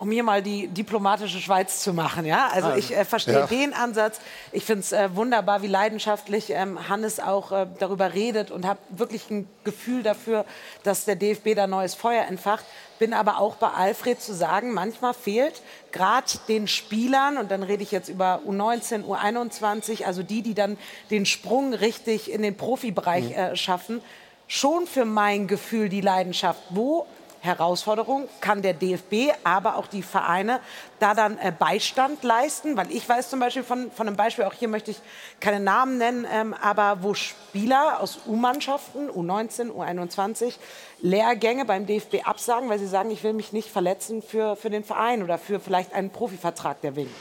Um 0.00 0.10
hier 0.10 0.22
mal 0.22 0.42
die 0.42 0.66
diplomatische 0.66 1.40
Schweiz 1.40 1.82
zu 1.82 1.92
machen, 1.92 2.24
ja. 2.24 2.48
Also 2.54 2.72
ich 2.72 2.96
äh, 2.96 3.04
verstehe 3.04 3.34
ja. 3.34 3.46
den 3.46 3.74
Ansatz. 3.74 4.18
Ich 4.50 4.64
finde 4.64 4.80
es 4.80 4.92
äh, 4.92 5.14
wunderbar, 5.14 5.60
wie 5.60 5.66
leidenschaftlich 5.66 6.48
ähm, 6.48 6.88
Hannes 6.88 7.20
auch 7.20 7.52
äh, 7.52 7.66
darüber 7.78 8.14
redet 8.14 8.50
und 8.50 8.66
habe 8.66 8.80
wirklich 8.88 9.30
ein 9.30 9.46
Gefühl 9.62 10.02
dafür, 10.02 10.46
dass 10.84 11.04
der 11.04 11.16
DFB 11.16 11.54
da 11.54 11.66
neues 11.66 11.94
Feuer 11.94 12.24
entfacht. 12.24 12.64
Bin 12.98 13.12
aber 13.12 13.40
auch 13.40 13.56
bei 13.56 13.68
Alfred 13.68 14.22
zu 14.22 14.32
sagen, 14.32 14.72
manchmal 14.72 15.12
fehlt 15.12 15.60
gerade 15.92 16.26
den 16.48 16.66
Spielern, 16.66 17.36
und 17.36 17.50
dann 17.50 17.62
rede 17.62 17.82
ich 17.82 17.90
jetzt 17.90 18.08
über 18.08 18.40
U19, 18.48 19.04
U21, 19.04 20.06
also 20.06 20.22
die, 20.22 20.40
die 20.40 20.54
dann 20.54 20.78
den 21.10 21.26
Sprung 21.26 21.74
richtig 21.74 22.32
in 22.32 22.40
den 22.40 22.56
Profibereich 22.56 23.36
äh, 23.36 23.54
schaffen, 23.54 24.00
schon 24.48 24.86
für 24.86 25.04
mein 25.04 25.46
Gefühl 25.46 25.90
die 25.90 26.00
Leidenschaft. 26.00 26.62
Wo 26.70 27.06
Herausforderung 27.40 28.28
kann 28.40 28.62
der 28.62 28.74
DFB, 28.74 29.32
aber 29.44 29.76
auch 29.76 29.86
die 29.86 30.02
Vereine 30.02 30.60
da 30.98 31.14
dann 31.14 31.38
äh, 31.38 31.52
Beistand 31.56 32.22
leisten, 32.22 32.76
weil 32.76 32.90
ich 32.90 33.08
weiß 33.08 33.30
zum 33.30 33.40
Beispiel 33.40 33.62
von, 33.62 33.90
von 33.90 34.06
einem 34.06 34.16
Beispiel, 34.16 34.44
auch 34.44 34.52
hier 34.52 34.68
möchte 34.68 34.90
ich 34.90 34.98
keine 35.40 35.58
Namen 35.58 35.96
nennen, 35.96 36.26
ähm, 36.30 36.54
aber 36.54 36.98
wo 37.02 37.14
Spieler 37.14 38.00
aus 38.00 38.20
U-Mannschaften, 38.26 39.08
U19, 39.08 39.70
U21, 39.70 40.54
Lehrgänge 41.00 41.64
beim 41.64 41.86
DFB 41.86 42.26
absagen, 42.26 42.68
weil 42.68 42.78
sie 42.78 42.86
sagen, 42.86 43.10
ich 43.10 43.24
will 43.24 43.32
mich 43.32 43.52
nicht 43.52 43.70
verletzen 43.70 44.22
für, 44.22 44.56
für 44.56 44.68
den 44.68 44.84
Verein 44.84 45.22
oder 45.22 45.38
für 45.38 45.60
vielleicht 45.60 45.94
einen 45.94 46.10
Profivertrag, 46.10 46.82
der 46.82 46.96
winkt. 46.96 47.14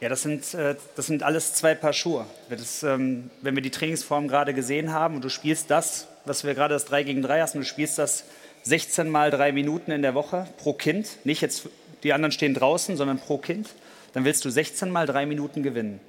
Ja, 0.00 0.08
das 0.08 0.22
sind, 0.22 0.54
äh, 0.54 0.76
das 0.94 1.06
sind 1.06 1.22
alles 1.24 1.54
zwei 1.54 1.74
Paar 1.74 1.92
Schuhe. 1.92 2.24
Das, 2.48 2.82
ähm, 2.84 3.30
wenn 3.42 3.56
wir 3.56 3.62
die 3.62 3.70
Trainingsform 3.70 4.28
gerade 4.28 4.54
gesehen 4.54 4.92
haben 4.92 5.16
und 5.16 5.24
du 5.24 5.28
spielst 5.28 5.70
das, 5.70 6.06
was 6.24 6.44
wir 6.44 6.54
gerade 6.54 6.74
das 6.74 6.84
3 6.84 7.02
gegen 7.02 7.22
3 7.22 7.40
hast, 7.40 7.54
und 7.54 7.62
du 7.62 7.66
spielst 7.66 7.98
das 7.98 8.24
16 8.68 9.08
mal 9.08 9.30
drei 9.30 9.52
Minuten 9.52 9.90
in 9.90 10.02
der 10.02 10.14
Woche 10.14 10.46
pro 10.58 10.74
Kind, 10.74 11.24
nicht 11.24 11.40
jetzt 11.40 11.68
die 12.02 12.12
anderen 12.12 12.32
stehen 12.32 12.54
draußen, 12.54 12.96
sondern 12.96 13.18
pro 13.18 13.38
Kind, 13.38 13.70
dann 14.12 14.24
willst 14.24 14.44
du 14.44 14.50
16 14.50 14.90
mal 14.90 15.06
drei 15.06 15.26
Minuten 15.26 15.62
gewinnen. 15.62 16.00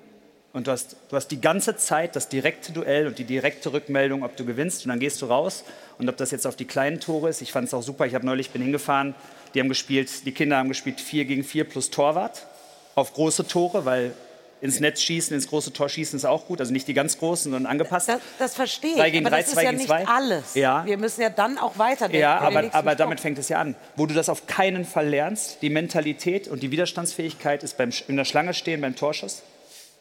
Und 0.52 0.68
du 0.68 0.72
hast, 0.72 0.98
du 1.10 1.16
hast 1.16 1.28
die 1.30 1.40
ganze 1.40 1.78
Zeit 1.78 2.16
das 2.16 2.28
direkte 2.28 2.72
Duell 2.72 3.08
und 3.08 3.18
die 3.20 3.24
direkte 3.24 3.72
Rückmeldung, 3.72 4.24
ob 4.24 4.36
du 4.36 4.46
gewinnst. 4.46 4.84
Und 4.84 4.90
dann 4.90 5.00
gehst 5.00 5.22
du 5.22 5.28
raus. 5.28 5.64
Und 6.00 6.10
ob 6.10 6.18
das 6.18 6.32
jetzt 6.32 6.48
auf 6.48 6.56
die 6.56 6.66
kleinen 6.66 7.00
Tore 7.00 7.30
ist, 7.30 7.42
ich 7.42 7.52
fand 7.52 7.68
es 7.68 7.74
auch 7.74 7.84
super. 7.84 8.08
Ich 8.08 8.16
habe 8.16 8.26
neulich 8.26 8.50
bin 8.50 8.62
hingefahren, 8.62 9.14
die 9.54 9.60
haben 9.60 9.70
gespielt, 9.70 10.26
die 10.26 10.32
Kinder 10.32 10.58
haben 10.58 10.70
gespielt 10.70 11.00
4 11.00 11.26
gegen 11.26 11.44
4 11.44 11.66
plus 11.66 11.92
Torwart 11.92 12.48
auf 12.96 13.14
große 13.14 13.48
Tore, 13.48 13.86
weil 13.86 14.14
ins 14.62 14.80
Netz 14.80 15.02
schießen, 15.02 15.34
ins 15.34 15.48
große 15.48 15.72
Tor 15.72 15.90
schießen 15.90 16.18
ist 16.18 16.26
auch 16.26 16.46
gut. 16.46 16.60
Also 16.60 16.74
nicht 16.74 16.88
die 16.88 16.94
ganz 16.94 17.18
großen, 17.18 17.52
sondern 17.52 17.72
angepasst. 17.72 18.10
Das, 18.10 18.20
das 18.38 18.56
verstehe 18.56 18.92
ich, 18.92 18.98
Drei 18.98 19.10
gegen 19.10 19.26
aber 19.26 19.36
drei, 19.36 19.42
das 19.42 19.48
ist 19.50 19.54
zwei 19.54 19.64
ja 19.64 19.70
gegen 19.72 19.78
nicht 19.78 19.88
zwei. 19.88 20.08
alles. 20.08 20.56
Ja. 20.56 20.86
Wir 20.86 20.98
müssen 20.98 21.22
ja 21.22 21.30
dann 21.30 21.58
auch 21.58 21.78
weiterdenken. 21.78 22.22
Ja, 22.22 22.40
aber, 22.40 22.74
aber 22.74 22.96
damit 22.96 23.20
fängt 23.20 23.38
es 23.38 23.50
ja 23.50 23.60
an. 23.60 23.76
Wo 23.96 24.06
du 24.06 24.14
das 24.14 24.28
auf 24.30 24.48
keinen 24.48 24.86
Fall 24.86 25.08
lernst, 25.08 25.62
die 25.62 25.70
Mentalität 25.70 26.48
und 26.48 26.62
die 26.62 26.72
Widerstandsfähigkeit 26.72 27.64
ist 27.64 27.78
beim, 27.78 27.92
in 28.08 28.18
der 28.18 28.26
Schlange 28.26 28.54
stehen, 28.54 28.82
beim 28.82 28.96
Torschuss, 28.96 29.44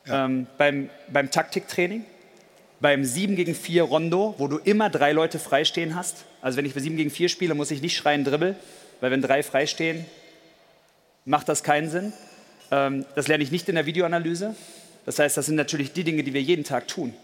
ähm, 0.08 0.46
beim, 0.56 0.90
beim 1.08 1.30
Taktiktraining, 1.30 2.04
beim 2.80 3.04
7 3.04 3.36
gegen 3.36 3.54
4 3.54 3.82
Rondo, 3.82 4.34
wo 4.38 4.48
du 4.48 4.58
immer 4.58 4.90
drei 4.90 5.12
Leute 5.12 5.38
freistehen 5.38 5.94
hast. 5.94 6.24
Also 6.40 6.58
wenn 6.58 6.64
ich 6.64 6.74
bei 6.74 6.80
7 6.80 6.96
gegen 6.96 7.10
4 7.10 7.28
spiele, 7.28 7.54
muss 7.54 7.70
ich 7.70 7.82
nicht 7.82 7.96
schreien 7.96 8.24
Dribbel, 8.24 8.56
weil 9.00 9.10
wenn 9.10 9.22
drei 9.22 9.42
freistehen, 9.42 10.06
macht 11.24 11.48
das 11.48 11.62
keinen 11.62 11.90
Sinn. 11.90 12.12
Ähm, 12.70 13.04
das 13.14 13.28
lerne 13.28 13.44
ich 13.44 13.50
nicht 13.50 13.68
in 13.68 13.74
der 13.74 13.86
Videoanalyse. 13.86 14.54
Das 15.06 15.18
heißt, 15.18 15.36
das 15.36 15.46
sind 15.46 15.56
natürlich 15.56 15.92
die 15.92 16.04
Dinge, 16.04 16.22
die 16.22 16.34
wir 16.34 16.42
jeden 16.42 16.64
Tag 16.64 16.88
tun. 16.88 17.14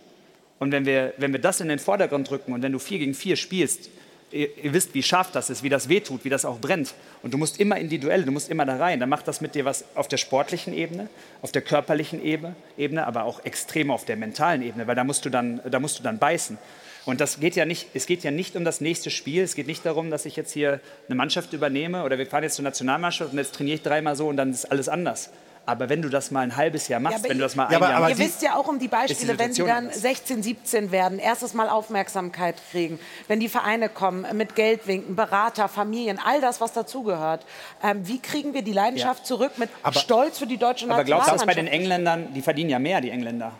Und 0.59 0.73
wenn 0.73 0.87
wir, 0.87 1.13
wenn 1.19 1.33
wir 1.33 1.41
das 1.41 1.61
in 1.61 1.69
den 1.69 1.79
Vordergrund 1.79 2.31
drücken 2.31 2.53
und 2.53 2.63
wenn 2.63 2.73
du 2.73 2.79
4 2.79 2.99
gegen 2.99 3.15
4 3.15 3.37
spielst, 3.37 3.91
ihr, 4.31 4.49
ihr 4.63 4.73
wisst, 4.73 4.95
wie 4.95 5.03
scharf 5.03 5.31
das 5.33 5.51
ist, 5.51 5.63
wie 5.63 5.69
das 5.69 5.89
wehtut, 5.89 6.25
wie 6.25 6.29
das 6.29 6.45
auch 6.45 6.59
brennt. 6.59 6.95
Und 7.23 7.33
du 7.33 7.39
musst 7.39 7.61
immer 7.61 7.77
in 7.79 7.89
die 7.89 7.99
Duelle, 7.99 8.25
du 8.25 8.33
musst 8.33 8.51
immer 8.51 8.67
da 8.67 8.77
rein. 8.77 9.01
Dann 9.01 9.09
macht 9.09 9.29
das 9.29 9.41
mit 9.41 9.55
dir 9.55 9.65
was 9.65 9.85
auf 9.95 10.09
der 10.09 10.17
sportlichen 10.17 10.75
Ebene, 10.75 11.09
auf 11.43 11.53
der 11.53 11.63
körperlichen 11.63 12.23
Ebene, 12.23 12.55
Ebene 12.77 13.07
aber 13.07 13.25
auch 13.25 13.45
extrem 13.45 13.91
auf 13.91 14.05
der 14.05 14.17
mentalen 14.17 14.63
Ebene, 14.63 14.87
weil 14.87 14.97
da 14.97 15.05
musst 15.05 15.25
du 15.25 15.31
dann, 15.31 15.61
da 15.71 15.81
musst 15.81 15.99
du 15.99 16.03
dann 16.03 16.19
beißen. 16.19 16.59
Und 17.07 17.21
das 17.21 17.39
geht 17.41 17.55
ja 17.55 17.67
nicht, 17.67 17.89
es 17.95 18.07
geht 18.07 18.25
ja 18.25 18.31
nicht 18.31 18.57
um 18.57 18.65
das 18.65 18.81
nächste 18.81 19.11
Spiel. 19.11 19.43
Es 19.43 19.55
geht 19.55 19.67
nicht 19.67 19.85
darum, 19.85 20.11
dass 20.11 20.25
ich 20.25 20.37
jetzt 20.37 20.53
hier 20.53 20.81
eine 21.07 21.15
Mannschaft 21.17 21.53
übernehme 21.53 22.03
oder 22.05 22.17
wir 22.19 22.27
fahren 22.27 22.45
jetzt 22.45 22.55
zur 22.57 22.63
Nationalmannschaft 22.65 23.33
und 23.33 23.39
jetzt 23.39 23.55
trainiere 23.55 23.77
ich 23.77 23.83
dreimal 23.83 24.17
so 24.17 24.29
und 24.29 24.37
dann 24.39 24.51
ist 24.51 24.65
alles 24.71 24.89
anders. 24.89 25.31
Aber 25.67 25.89
wenn 25.89 26.03
du 26.03 26.11
das 26.11 26.31
mal 26.31 26.41
ein 26.41 26.57
halbes 26.57 26.89
Jahr 26.89 27.01
machst, 27.01 27.21
aber 27.21 27.29
wenn 27.31 27.39
du 27.39 27.45
das 27.45 27.57
mal 27.57 27.65
Ja, 27.65 27.69
ein 27.71 27.75
aber, 27.77 27.89
Jahr 27.89 27.97
aber 27.99 28.11
ihr 28.11 28.19
wisst 28.19 28.43
ja 28.43 28.55
auch 28.55 28.69
um 28.69 28.79
die 28.79 28.89
Beispiele, 28.89 29.33
die 29.33 29.39
wenn 29.39 29.53
Situation 29.55 29.85
dann 29.87 29.91
16, 29.99 30.43
17 30.43 30.91
werden, 30.93 31.19
erstes 31.19 31.55
Mal 31.55 31.71
Aufmerksamkeit 31.71 32.57
kriegen, 32.71 32.99
wenn 33.29 33.41
die 33.41 33.49
Vereine 33.49 33.89
kommen, 33.89 34.27
mit 34.37 34.57
Geldwinken, 34.57 35.17
Berater, 35.17 35.69
Familien, 35.69 36.19
all 36.23 36.43
das, 36.43 36.61
was 36.61 36.75
dazugehört. 36.75 37.47
Ähm, 37.83 38.07
wie 38.07 38.19
kriegen 38.19 38.53
wir 38.53 38.61
die 38.63 38.73
Leidenschaft 38.75 39.21
Ja. 39.21 39.25
zurück 39.27 39.53
mit 39.57 39.71
Stolz 39.93 40.39
für 40.39 40.47
die 40.47 40.59
deutsche 40.59 40.89
Aber 40.91 41.03
glaubst 41.05 41.29
du, 41.29 41.33
dass 41.33 41.41
bei 41.47 41.55
Nationalmannschaft? 41.55 41.59
den 41.59 41.67
Engländern, 41.81 42.35
die 42.35 42.43
verdienen 42.43 42.69
ja 42.71 42.79
mehr, 42.79 43.01
die 43.01 43.11
Engländer. 43.11 43.53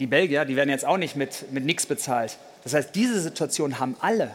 Die 0.00 0.06
Belgier, 0.08 0.44
die 0.44 0.56
werden 0.56 0.70
jetzt 0.70 0.84
auch 0.84 0.96
nicht 0.96 1.14
mit, 1.14 1.52
mit 1.52 1.64
nichts 1.64 1.86
bezahlt. 1.86 2.36
Das 2.64 2.74
heißt, 2.74 2.90
diese 2.94 3.20
Situation 3.20 3.78
haben 3.78 3.96
alle. 4.00 4.30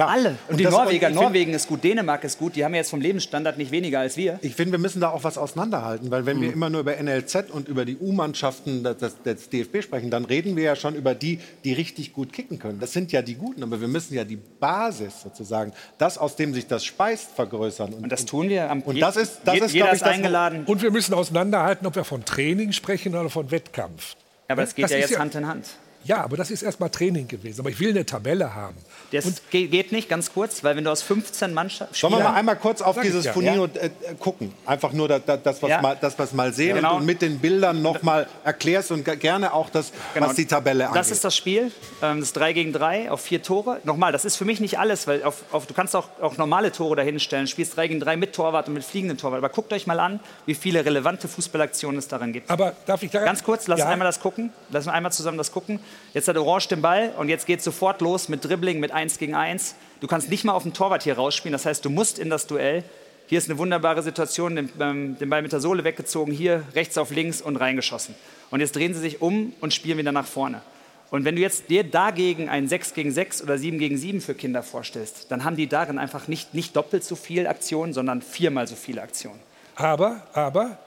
Alle. 0.00 0.28
Und, 0.28 0.36
Und 0.52 0.56
die 0.60 0.62
das- 0.64 0.72
Norweger, 0.72 1.08
und 1.08 1.14
find- 1.14 1.24
Norwegen 1.24 1.54
ist 1.54 1.66
gut, 1.66 1.82
Dänemark 1.82 2.22
ist 2.22 2.38
gut, 2.38 2.54
die 2.54 2.64
haben 2.64 2.72
ja 2.72 2.78
jetzt 2.78 2.90
vom 2.90 3.00
Lebensstandard 3.00 3.58
nicht 3.58 3.72
weniger 3.72 3.98
als 3.98 4.16
wir. 4.16 4.38
Ich 4.42 4.54
finde, 4.54 4.70
wir 4.72 4.78
müssen 4.78 5.00
da 5.00 5.10
auch 5.10 5.24
was 5.24 5.36
auseinanderhalten, 5.36 6.08
weil 6.12 6.24
wenn 6.24 6.40
wir 6.40 6.52
immer 6.52 6.70
nur 6.70 6.82
über 6.82 6.96
NLZ 7.02 7.50
und 7.50 7.66
über 7.66 7.84
die 7.84 7.96
U-Mannschaften 7.96 8.84
des, 8.84 9.16
DFB 9.50 9.82
sprechen, 9.82 10.08
dann 10.12 10.24
reden 10.24 10.54
wir 10.54 10.62
ja 10.62 10.76
schon 10.76 10.94
über 10.94 11.16
die, 11.16 11.40
die 11.64 11.72
richtig 11.72 12.12
gut 12.12 12.32
kicken 12.32 12.60
können. 12.60 12.78
Das 12.78 12.92
sind 12.92 13.10
ja 13.10 13.22
die 13.22 13.34
Guten, 13.34 13.64
aber 13.64 13.80
wir 13.80 13.88
müssen 13.88 14.14
ja 14.14 14.22
die 14.22 14.36
Basis 14.36 15.22
sozusagen, 15.24 15.72
das, 15.98 16.16
aus 16.16 16.36
dem 16.36 16.54
sich 16.54 16.68
das 16.68 16.84
speist, 16.84 17.32
vergrößern. 17.34 17.92
Und, 17.92 18.08
das 18.12 18.24
tun 18.24 18.48
wir. 18.48 18.70
Am, 18.70 18.82
und 18.82 19.00
das 19.00 19.16
ist, 19.16 19.40
das 19.44 19.56
je- 19.56 19.60
ist 19.62 19.72
jeder 19.72 19.86
glaube 19.86 19.96
ich, 19.96 20.02
ist 20.02 20.06
das, 20.06 20.14
eingeladen. 20.14 20.62
Und 20.66 20.80
wir 20.80 20.92
müssen 20.92 21.12
auseinanderhalten, 21.14 21.84
ob 21.88 21.96
wir 21.96 22.04
von 22.04 22.24
Training 22.24 22.70
sprechen 22.70 23.16
oder 23.16 23.30
von 23.30 23.50
Wettkampf. 23.50 24.14
Aber 24.46 24.62
das 24.62 24.76
geht 24.76 24.88
ja 24.90 24.96
ist 24.98 25.10
jetzt 25.10 25.18
Hand 25.18 25.34
in 25.34 25.48
Hand. 25.48 25.66
Ja, 26.04 26.22
aber 26.24 26.36
das 26.36 26.50
ist 26.50 26.62
erstmal 26.62 26.88
Training 26.90 27.28
gewesen. 27.28 27.60
Aber 27.60 27.68
ich 27.70 27.78
will 27.80 27.90
eine 27.90 28.06
Tabelle 28.06 28.54
haben. 28.54 28.76
Das 29.12 29.24
ge- 29.50 29.66
geht 29.66 29.92
nicht, 29.92 30.08
ganz 30.08 30.32
kurz, 30.32 30.64
weil 30.64 30.76
wenn 30.76 30.84
du 30.84 30.90
aus 30.90 31.02
15 31.02 31.52
Mannschaften. 31.52 31.94
Sollen 31.94 32.12
wir 32.14 32.20
mal 32.20 32.34
einmal 32.34 32.56
kurz 32.56 32.80
auf 32.80 32.98
dieses 33.00 33.24
ja. 33.26 33.32
Funino 33.32 33.64
äh, 33.66 33.86
äh, 33.86 33.90
gucken? 34.18 34.54
Einfach 34.64 34.92
nur 34.92 35.08
da, 35.08 35.18
da, 35.18 35.36
das, 35.36 35.62
was 35.62 35.68
Ja. 35.70 35.82
mal, 35.82 35.96
das, 36.00 36.18
was 36.18 36.32
mal 36.32 36.52
sehen 36.52 36.76
Genau. 36.76 36.96
und 36.96 37.04
mit 37.06 37.20
den 37.20 37.38
Bildern 37.40 37.82
noch 37.82 38.02
mal 38.02 38.26
erklärst 38.44 38.90
und 38.90 39.04
ge- 39.04 39.16
gerne 39.16 39.52
auch 39.52 39.68
das, 39.70 39.92
was 40.18 40.34
die 40.36 40.46
Tabelle 40.46 40.84
angeht. 40.84 40.94
Genau. 40.94 41.00
Das 41.00 41.10
ist 41.10 41.24
das 41.24 41.36
Spiel, 41.36 41.72
ähm, 42.02 42.20
das 42.20 42.32
3 42.32 42.52
gegen 42.54 42.72
3 42.72 43.10
auf 43.10 43.20
vier 43.20 43.42
Tore. 43.42 43.80
Nochmal, 43.84 44.12
das 44.12 44.24
ist 44.24 44.36
für 44.36 44.44
mich 44.46 44.60
nicht 44.60 44.78
alles, 44.78 45.06
weil 45.06 45.22
auf, 45.24 45.42
auf, 45.52 45.66
du 45.66 45.74
kannst 45.74 45.94
auch, 45.96 46.08
auch 46.22 46.36
normale 46.38 46.72
Tore 46.72 46.96
dahin 46.96 47.20
stellen. 47.20 47.46
Spielst 47.48 47.76
3 47.76 47.88
gegen 47.88 48.00
3 48.00 48.16
mit 48.16 48.34
Torwart 48.34 48.68
und 48.68 48.74
mit 48.74 48.84
fliegenden 48.84 49.18
Torwart. 49.18 49.38
Aber 49.38 49.48
guckt 49.50 49.72
euch 49.72 49.86
mal 49.86 50.00
an, 50.00 50.20
wie 50.46 50.54
viele 50.54 50.84
relevante 50.84 51.28
Fußballaktionen 51.28 51.98
es 51.98 52.08
daran 52.08 52.32
gibt. 52.32 52.50
Aber 52.50 52.72
darf 52.86 53.02
ich 53.02 53.10
da 53.10 53.24
Ganz 53.24 53.42
kurz, 53.42 53.66
lass 53.66 53.80
Ja. 53.80 53.84
uns 53.86 53.92
einmal 53.92 54.06
das 54.08 54.20
gucken. 54.20 54.52
Lass 54.70 54.86
uns 54.86 54.94
einmal 54.94 55.12
zusammen 55.12 55.36
das 55.38 55.52
gucken. 55.52 55.80
Jetzt 56.14 56.28
hat 56.28 56.36
Orange 56.36 56.68
den 56.68 56.82
Ball 56.82 57.12
und 57.18 57.28
jetzt 57.28 57.46
geht 57.46 57.62
sofort 57.62 58.00
los 58.00 58.28
mit 58.28 58.44
Dribbling, 58.44 58.80
mit 58.80 58.92
1 58.92 59.18
gegen 59.18 59.34
1. 59.34 59.74
Du 60.00 60.06
kannst 60.06 60.30
nicht 60.30 60.44
mal 60.44 60.52
auf 60.52 60.62
den 60.62 60.72
Torwart 60.72 61.02
hier 61.02 61.16
rausspielen. 61.16 61.52
Das 61.52 61.66
heißt, 61.66 61.84
du 61.84 61.90
musst 61.90 62.18
in 62.18 62.30
das 62.30 62.46
Duell. 62.46 62.84
Hier 63.26 63.38
ist 63.38 63.50
eine 63.50 63.58
wunderbare 63.58 64.02
Situation, 64.02 64.56
den, 64.56 64.70
ähm, 64.80 65.18
den 65.18 65.28
Ball 65.28 65.42
mit 65.42 65.52
der 65.52 65.60
Sohle 65.60 65.84
weggezogen, 65.84 66.32
hier 66.32 66.62
rechts 66.74 66.96
auf 66.96 67.10
links 67.10 67.42
und 67.42 67.56
reingeschossen. 67.56 68.14
Und 68.50 68.60
jetzt 68.60 68.74
drehen 68.74 68.94
sie 68.94 69.00
sich 69.00 69.20
um 69.20 69.52
und 69.60 69.74
spielen 69.74 69.98
wieder 69.98 70.12
nach 70.12 70.26
vorne. 70.26 70.62
Und 71.10 71.24
wenn 71.24 71.36
du 71.36 71.42
jetzt 71.42 71.70
dir 71.70 71.84
dagegen 71.84 72.48
ein 72.48 72.68
6 72.68 72.94
gegen 72.94 73.12
6 73.12 73.42
oder 73.42 73.58
7 73.58 73.78
gegen 73.78 73.96
7 73.96 74.20
für 74.20 74.34
Kinder 74.34 74.62
vorstellst, 74.62 75.30
dann 75.30 75.44
haben 75.44 75.56
die 75.56 75.66
darin 75.66 75.98
einfach 75.98 76.28
nicht, 76.28 76.54
nicht 76.54 76.76
doppelt 76.76 77.04
so 77.04 77.16
viel 77.16 77.46
Aktionen, 77.46 77.92
sondern 77.92 78.22
viermal 78.22 78.66
so 78.66 78.76
viele 78.76 79.02
Aktionen. 79.02 79.40
Aber, 79.76 80.22
aber, 80.32 80.78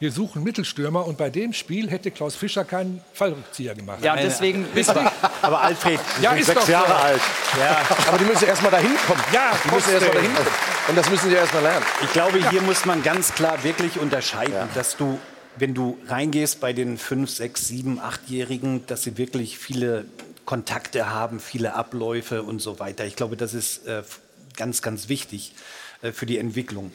wir 0.00 0.10
suchen 0.10 0.42
Mittelstürmer 0.42 1.06
und 1.06 1.16
bei 1.16 1.30
dem 1.30 1.52
Spiel 1.52 1.88
hätte 1.88 2.10
Klaus 2.10 2.34
Fischer 2.34 2.64
keinen 2.64 3.00
Fallrückzieher 3.12 3.74
gemacht. 3.74 4.02
Ja, 4.02 4.16
deswegen 4.16 4.66
aber, 4.86 5.12
aber 5.40 5.60
Alfred, 5.60 6.00
ja, 6.20 6.32
ist 6.32 6.54
doch 6.54 6.66
so. 6.66 6.74
Aber 6.74 8.18
die 8.18 8.24
müssen 8.24 8.46
erst 8.46 8.62
mal 8.62 8.70
dahin 8.70 8.96
kommen. 9.06 9.22
Ja, 9.32 9.52
die 9.64 9.74
müssen 9.74 9.92
erst 9.92 10.06
mal 10.06 10.14
dahin 10.14 10.34
kommen. 10.34 10.48
Und 10.88 10.98
das 10.98 11.08
müssen 11.08 11.30
sie 11.30 11.34
erst 11.36 11.54
mal 11.54 11.62
lernen. 11.62 11.86
Ich 12.02 12.12
glaube, 12.12 12.50
hier 12.50 12.60
muss 12.62 12.84
man 12.84 13.02
ganz 13.02 13.32
klar 13.34 13.62
wirklich 13.64 13.98
unterscheiden, 13.98 14.68
dass 14.74 14.96
du, 14.96 15.18
wenn 15.56 15.74
du 15.74 15.96
reingehst 16.08 16.60
bei 16.60 16.72
den 16.72 16.98
5, 16.98 17.30
6, 17.30 17.68
7, 17.68 18.00
8-Jährigen, 18.00 18.86
dass 18.86 19.04
sie 19.04 19.16
wirklich 19.16 19.58
viele 19.58 20.04
Kontakte 20.44 21.10
haben, 21.10 21.40
viele 21.40 21.74
Abläufe 21.74 22.42
und 22.42 22.60
so 22.60 22.78
weiter. 22.78 23.06
Ich 23.06 23.16
glaube, 23.16 23.36
das 23.36 23.54
ist 23.54 23.86
äh, 23.86 24.02
ganz, 24.56 24.82
ganz 24.82 25.08
wichtig 25.08 25.54
äh, 26.02 26.12
für 26.12 26.26
die 26.26 26.38
Entwicklung. 26.38 26.92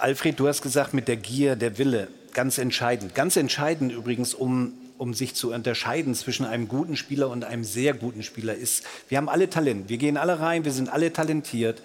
Alfred, 0.00 0.40
du 0.40 0.48
hast 0.48 0.62
gesagt, 0.62 0.94
mit 0.94 1.08
der 1.08 1.16
Gier, 1.16 1.56
der 1.56 1.76
Wille, 1.76 2.08
ganz 2.32 2.56
entscheidend. 2.56 3.14
Ganz 3.14 3.36
entscheidend 3.36 3.92
übrigens, 3.92 4.32
um, 4.32 4.72
um 4.96 5.12
sich 5.12 5.34
zu 5.34 5.52
unterscheiden 5.52 6.14
zwischen 6.14 6.46
einem 6.46 6.68
guten 6.68 6.96
Spieler 6.96 7.28
und 7.28 7.44
einem 7.44 7.64
sehr 7.64 7.92
guten 7.92 8.22
Spieler 8.22 8.54
ist, 8.54 8.84
wir 9.10 9.18
haben 9.18 9.28
alle 9.28 9.50
Talent, 9.50 9.90
wir 9.90 9.98
gehen 9.98 10.16
alle 10.16 10.40
rein, 10.40 10.64
wir 10.64 10.72
sind 10.72 10.88
alle 10.88 11.12
talentiert. 11.12 11.82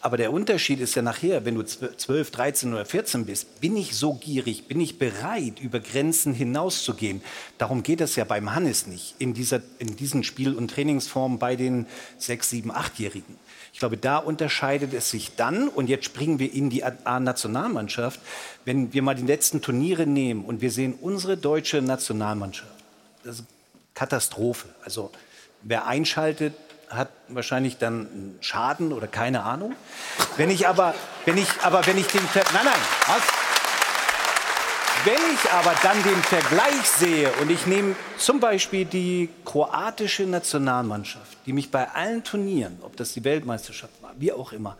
Aber 0.00 0.16
der 0.16 0.32
Unterschied 0.32 0.78
ist 0.78 0.94
ja 0.94 1.02
nachher, 1.02 1.44
wenn 1.44 1.56
du 1.56 1.64
12, 1.64 2.30
13 2.30 2.72
oder 2.72 2.84
14 2.84 3.26
bist, 3.26 3.60
bin 3.60 3.76
ich 3.76 3.96
so 3.96 4.14
gierig, 4.14 4.68
bin 4.68 4.80
ich 4.80 5.00
bereit, 5.00 5.58
über 5.60 5.80
Grenzen 5.80 6.34
hinauszugehen. 6.34 7.20
Darum 7.58 7.82
geht 7.82 8.00
es 8.00 8.14
ja 8.14 8.22
beim 8.22 8.54
Hannes 8.54 8.86
nicht, 8.86 9.16
in, 9.18 9.34
dieser, 9.34 9.60
in 9.80 9.96
diesen 9.96 10.22
Spiel- 10.22 10.54
und 10.54 10.70
Trainingsformen 10.70 11.40
bei 11.40 11.56
den 11.56 11.86
6, 12.18 12.48
7, 12.48 12.70
8-Jährigen. 12.70 13.34
Ich 13.76 13.80
glaube, 13.80 13.98
da 13.98 14.16
unterscheidet 14.16 14.94
es 14.94 15.10
sich 15.10 15.36
dann, 15.36 15.68
und 15.68 15.90
jetzt 15.90 16.06
springen 16.06 16.38
wir 16.38 16.50
in 16.50 16.70
die 16.70 16.82
A-Nationalmannschaft, 16.82 18.18
wenn 18.64 18.94
wir 18.94 19.02
mal 19.02 19.14
die 19.14 19.26
letzten 19.26 19.60
Turniere 19.60 20.06
nehmen 20.06 20.46
und 20.46 20.62
wir 20.62 20.70
sehen 20.70 20.94
unsere 20.98 21.36
deutsche 21.36 21.82
Nationalmannschaft. 21.82 22.72
Das 23.22 23.40
ist 23.40 23.44
Katastrophe. 23.92 24.66
Also 24.82 25.12
wer 25.60 25.86
einschaltet, 25.86 26.54
hat 26.88 27.10
wahrscheinlich 27.28 27.76
dann 27.76 28.36
Schaden 28.40 28.94
oder 28.94 29.08
keine 29.08 29.42
Ahnung. 29.42 29.74
Wenn 30.38 30.48
ich 30.48 30.66
aber, 30.66 30.94
wenn 31.26 31.36
ich, 31.36 31.48
aber 31.60 31.86
wenn 31.86 31.98
ich 31.98 32.06
den, 32.06 32.22
nein, 32.34 32.64
nein, 32.64 32.80
was? 33.06 33.55
Wenn 35.06 35.34
ich 35.34 35.52
aber 35.52 35.72
dann 35.84 36.02
den 36.02 36.20
Vergleich 36.20 36.84
sehe 36.84 37.30
und 37.40 37.48
ich 37.48 37.64
nehme 37.68 37.94
zum 38.18 38.40
Beispiel 38.40 38.84
die 38.84 39.28
kroatische 39.44 40.24
Nationalmannschaft, 40.24 41.38
die 41.46 41.52
mich 41.52 41.70
bei 41.70 41.88
allen 41.90 42.24
Turnieren, 42.24 42.78
ob 42.82 42.96
das 42.96 43.12
die 43.12 43.22
Weltmeisterschaft 43.22 44.02
war, 44.02 44.16
wie 44.18 44.32
auch 44.32 44.52
immer, 44.52 44.76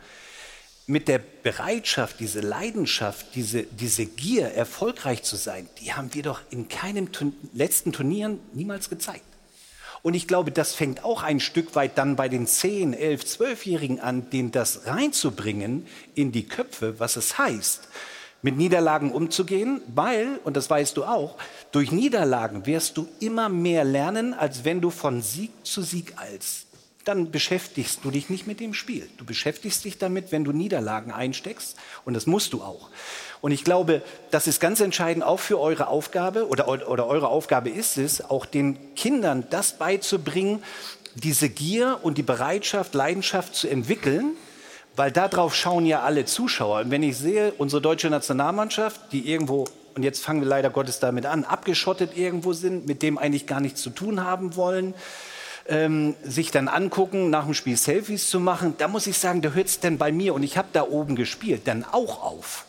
mit 0.88 1.06
der 1.06 1.20
Bereitschaft, 1.20 2.18
diese 2.18 2.40
Leidenschaft, 2.40 3.36
diese, 3.36 3.62
diese 3.62 4.04
Gier, 4.04 4.48
erfolgreich 4.48 5.22
zu 5.22 5.36
sein, 5.36 5.68
die 5.80 5.92
haben 5.92 6.12
wir 6.12 6.24
doch 6.24 6.40
in 6.50 6.66
keinem 6.66 7.12
Turn 7.12 7.32
letzten 7.52 7.92
Turnieren 7.92 8.40
niemals 8.52 8.90
gezeigt. 8.90 9.22
Und 10.02 10.14
ich 10.14 10.26
glaube, 10.26 10.50
das 10.50 10.74
fängt 10.74 11.04
auch 11.04 11.22
ein 11.22 11.38
Stück 11.38 11.76
weit 11.76 11.98
dann 11.98 12.16
bei 12.16 12.28
den 12.28 12.48
10, 12.48 12.94
11, 12.94 13.22
12-Jährigen 13.22 14.00
an, 14.00 14.28
denen 14.30 14.50
das 14.50 14.86
reinzubringen 14.86 15.86
in 16.16 16.32
die 16.32 16.48
Köpfe, 16.48 16.98
was 16.98 17.14
es 17.14 17.38
heißt, 17.38 17.88
mit 18.46 18.56
Niederlagen 18.56 19.10
umzugehen, 19.10 19.80
weil, 19.92 20.38
und 20.44 20.56
das 20.56 20.70
weißt 20.70 20.96
du 20.96 21.02
auch, 21.02 21.34
durch 21.72 21.90
Niederlagen 21.90 22.64
wirst 22.64 22.96
du 22.96 23.08
immer 23.18 23.48
mehr 23.48 23.82
lernen, 23.82 24.34
als 24.34 24.64
wenn 24.64 24.80
du 24.80 24.90
von 24.90 25.20
Sieg 25.20 25.50
zu 25.64 25.82
Sieg 25.82 26.14
eilst. 26.16 26.68
Dann 27.04 27.32
beschäftigst 27.32 28.04
du 28.04 28.12
dich 28.12 28.30
nicht 28.30 28.46
mit 28.46 28.60
dem 28.60 28.72
Spiel. 28.72 29.08
Du 29.16 29.24
beschäftigst 29.24 29.84
dich 29.84 29.98
damit, 29.98 30.30
wenn 30.30 30.44
du 30.44 30.52
Niederlagen 30.52 31.10
einsteckst, 31.10 31.74
und 32.04 32.14
das 32.14 32.26
musst 32.26 32.52
du 32.52 32.62
auch. 32.62 32.88
Und 33.40 33.50
ich 33.50 33.64
glaube, 33.64 34.00
das 34.30 34.46
ist 34.46 34.60
ganz 34.60 34.78
entscheidend 34.78 35.24
auch 35.24 35.40
für 35.40 35.58
eure 35.58 35.88
Aufgabe, 35.88 36.46
oder, 36.46 36.68
oder 36.68 37.08
eure 37.08 37.26
Aufgabe 37.26 37.70
ist 37.70 37.98
es, 37.98 38.30
auch 38.30 38.46
den 38.46 38.94
Kindern 38.94 39.42
das 39.50 39.72
beizubringen, 39.72 40.62
diese 41.16 41.48
Gier 41.48 41.98
und 42.02 42.16
die 42.16 42.22
Bereitschaft, 42.22 42.94
Leidenschaft 42.94 43.56
zu 43.56 43.66
entwickeln, 43.66 44.36
weil 44.96 45.12
darauf 45.12 45.54
schauen 45.54 45.86
ja 45.86 46.02
alle 46.02 46.24
Zuschauer. 46.24 46.80
Und 46.80 46.90
wenn 46.90 47.02
ich 47.02 47.18
sehe, 47.18 47.52
unsere 47.58 47.82
deutsche 47.82 48.10
Nationalmannschaft, 48.10 49.12
die 49.12 49.30
irgendwo, 49.30 49.66
und 49.94 50.02
jetzt 50.02 50.24
fangen 50.24 50.40
wir 50.40 50.48
leider 50.48 50.70
Gottes 50.70 50.98
damit 50.98 51.26
an, 51.26 51.44
abgeschottet 51.44 52.16
irgendwo 52.16 52.54
sind, 52.54 52.86
mit 52.86 53.02
dem 53.02 53.18
eigentlich 53.18 53.46
gar 53.46 53.60
nichts 53.60 53.82
zu 53.82 53.90
tun 53.90 54.24
haben 54.24 54.56
wollen, 54.56 54.94
ähm, 55.68 56.14
sich 56.22 56.50
dann 56.50 56.68
angucken, 56.68 57.28
nach 57.28 57.44
dem 57.44 57.54
Spiel 57.54 57.76
Selfies 57.76 58.30
zu 58.30 58.40
machen, 58.40 58.74
da 58.78 58.88
muss 58.88 59.06
ich 59.06 59.18
sagen, 59.18 59.42
da 59.42 59.50
hört 59.50 59.66
es 59.66 59.80
denn 59.80 59.98
bei 59.98 60.12
mir, 60.12 60.32
und 60.34 60.42
ich 60.42 60.56
habe 60.56 60.68
da 60.72 60.82
oben 60.82 61.14
gespielt, 61.14 61.62
dann 61.66 61.84
auch 61.84 62.22
auf. 62.22 62.64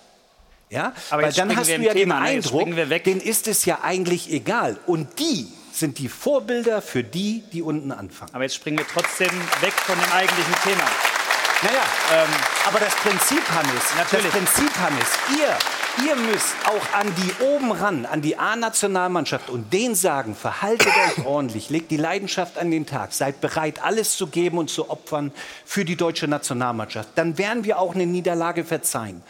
Ja? 0.69 0.93
Aber 1.09 1.23
Weil 1.23 1.31
dann 1.31 1.55
hast 1.55 1.69
du 1.69 1.81
ja 1.81 1.93
Thema, 1.93 2.15
den 2.15 2.23
ne? 2.23 2.35
Jetzt 2.35 2.53
Eindruck, 2.53 3.03
denen 3.05 3.21
ist 3.21 3.47
es 3.47 3.63
ja 3.65 3.79
eigentlich 3.83 4.33
egal. 4.33 4.77
Und 4.85 5.19
die 5.19 5.47
sind 5.71 5.99
die 5.99 6.09
Vorbilder 6.09 6.81
für 6.81 7.03
die, 7.03 7.43
die 7.53 7.61
unten 7.61 7.91
anfangen. 7.91 8.33
Aber 8.33 8.43
jetzt 8.43 8.55
springen 8.55 8.79
wir 8.79 8.87
trotzdem 8.87 9.29
weg 9.61 9.73
von 9.73 9.95
dem 9.95 10.11
eigentlichen 10.11 10.55
Thema. 10.63 11.16
Naja, 11.63 11.81
ähm, 12.13 12.29
aber 12.67 12.79
das 12.79 12.93
Prinzip, 12.97 13.41
Hannes, 13.49 13.95
Natürlich. 13.97 14.25
das 14.25 14.33
Prinzip, 14.33 14.79
Hannes, 14.79 15.07
ihr, 15.39 16.05
ihr 16.05 16.15
müsst 16.15 16.53
auch 16.65 16.99
an 16.99 17.11
die 17.15 17.43
oben 17.43 17.71
ran, 17.71 18.05
an 18.05 18.21
die 18.21 18.37
A-Nationalmannschaft 18.37 19.49
und 19.49 19.73
denen 19.73 19.95
sagen, 19.95 20.35
verhaltet 20.35 20.87
euch 20.87 21.25
ordentlich, 21.25 21.71
legt 21.71 21.89
die 21.89 21.97
Leidenschaft 21.97 22.59
an 22.59 22.69
den 22.69 22.85
Tag, 22.85 23.11
seid 23.11 23.41
bereit, 23.41 23.83
alles 23.83 24.15
zu 24.15 24.27
geben 24.27 24.59
und 24.59 24.69
zu 24.69 24.91
opfern 24.91 25.31
für 25.65 25.83
die 25.83 25.95
deutsche 25.95 26.27
Nationalmannschaft. 26.27 27.09
Dann 27.15 27.39
werden 27.39 27.63
wir 27.63 27.79
auch 27.79 27.95
eine 27.95 28.05
Niederlage 28.05 28.63
verzeihen. 28.63 29.23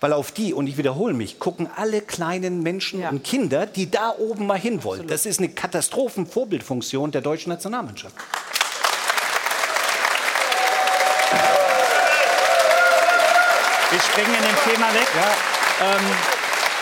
Weil 0.00 0.12
auf 0.14 0.32
die, 0.32 0.54
und 0.54 0.66
ich 0.66 0.78
wiederhole 0.78 1.12
mich, 1.12 1.38
gucken 1.38 1.68
alle 1.76 2.00
kleinen 2.00 2.62
Menschen 2.62 3.04
und 3.04 3.22
Kinder, 3.22 3.66
die 3.66 3.90
da 3.90 4.14
oben 4.18 4.46
mal 4.46 4.58
hin 4.58 4.82
wollen. 4.82 5.06
Das 5.06 5.26
ist 5.26 5.40
eine 5.40 5.50
Katastrophenvorbildfunktion 5.50 7.10
der 7.10 7.20
deutschen 7.20 7.50
Nationalmannschaft. 7.50 8.14
Wir 13.90 14.00
springen 14.00 14.32
in 14.32 14.42
dem 14.42 14.72
Thema 14.72 14.94
weg. 14.94 15.08
Ähm, 15.82 16.39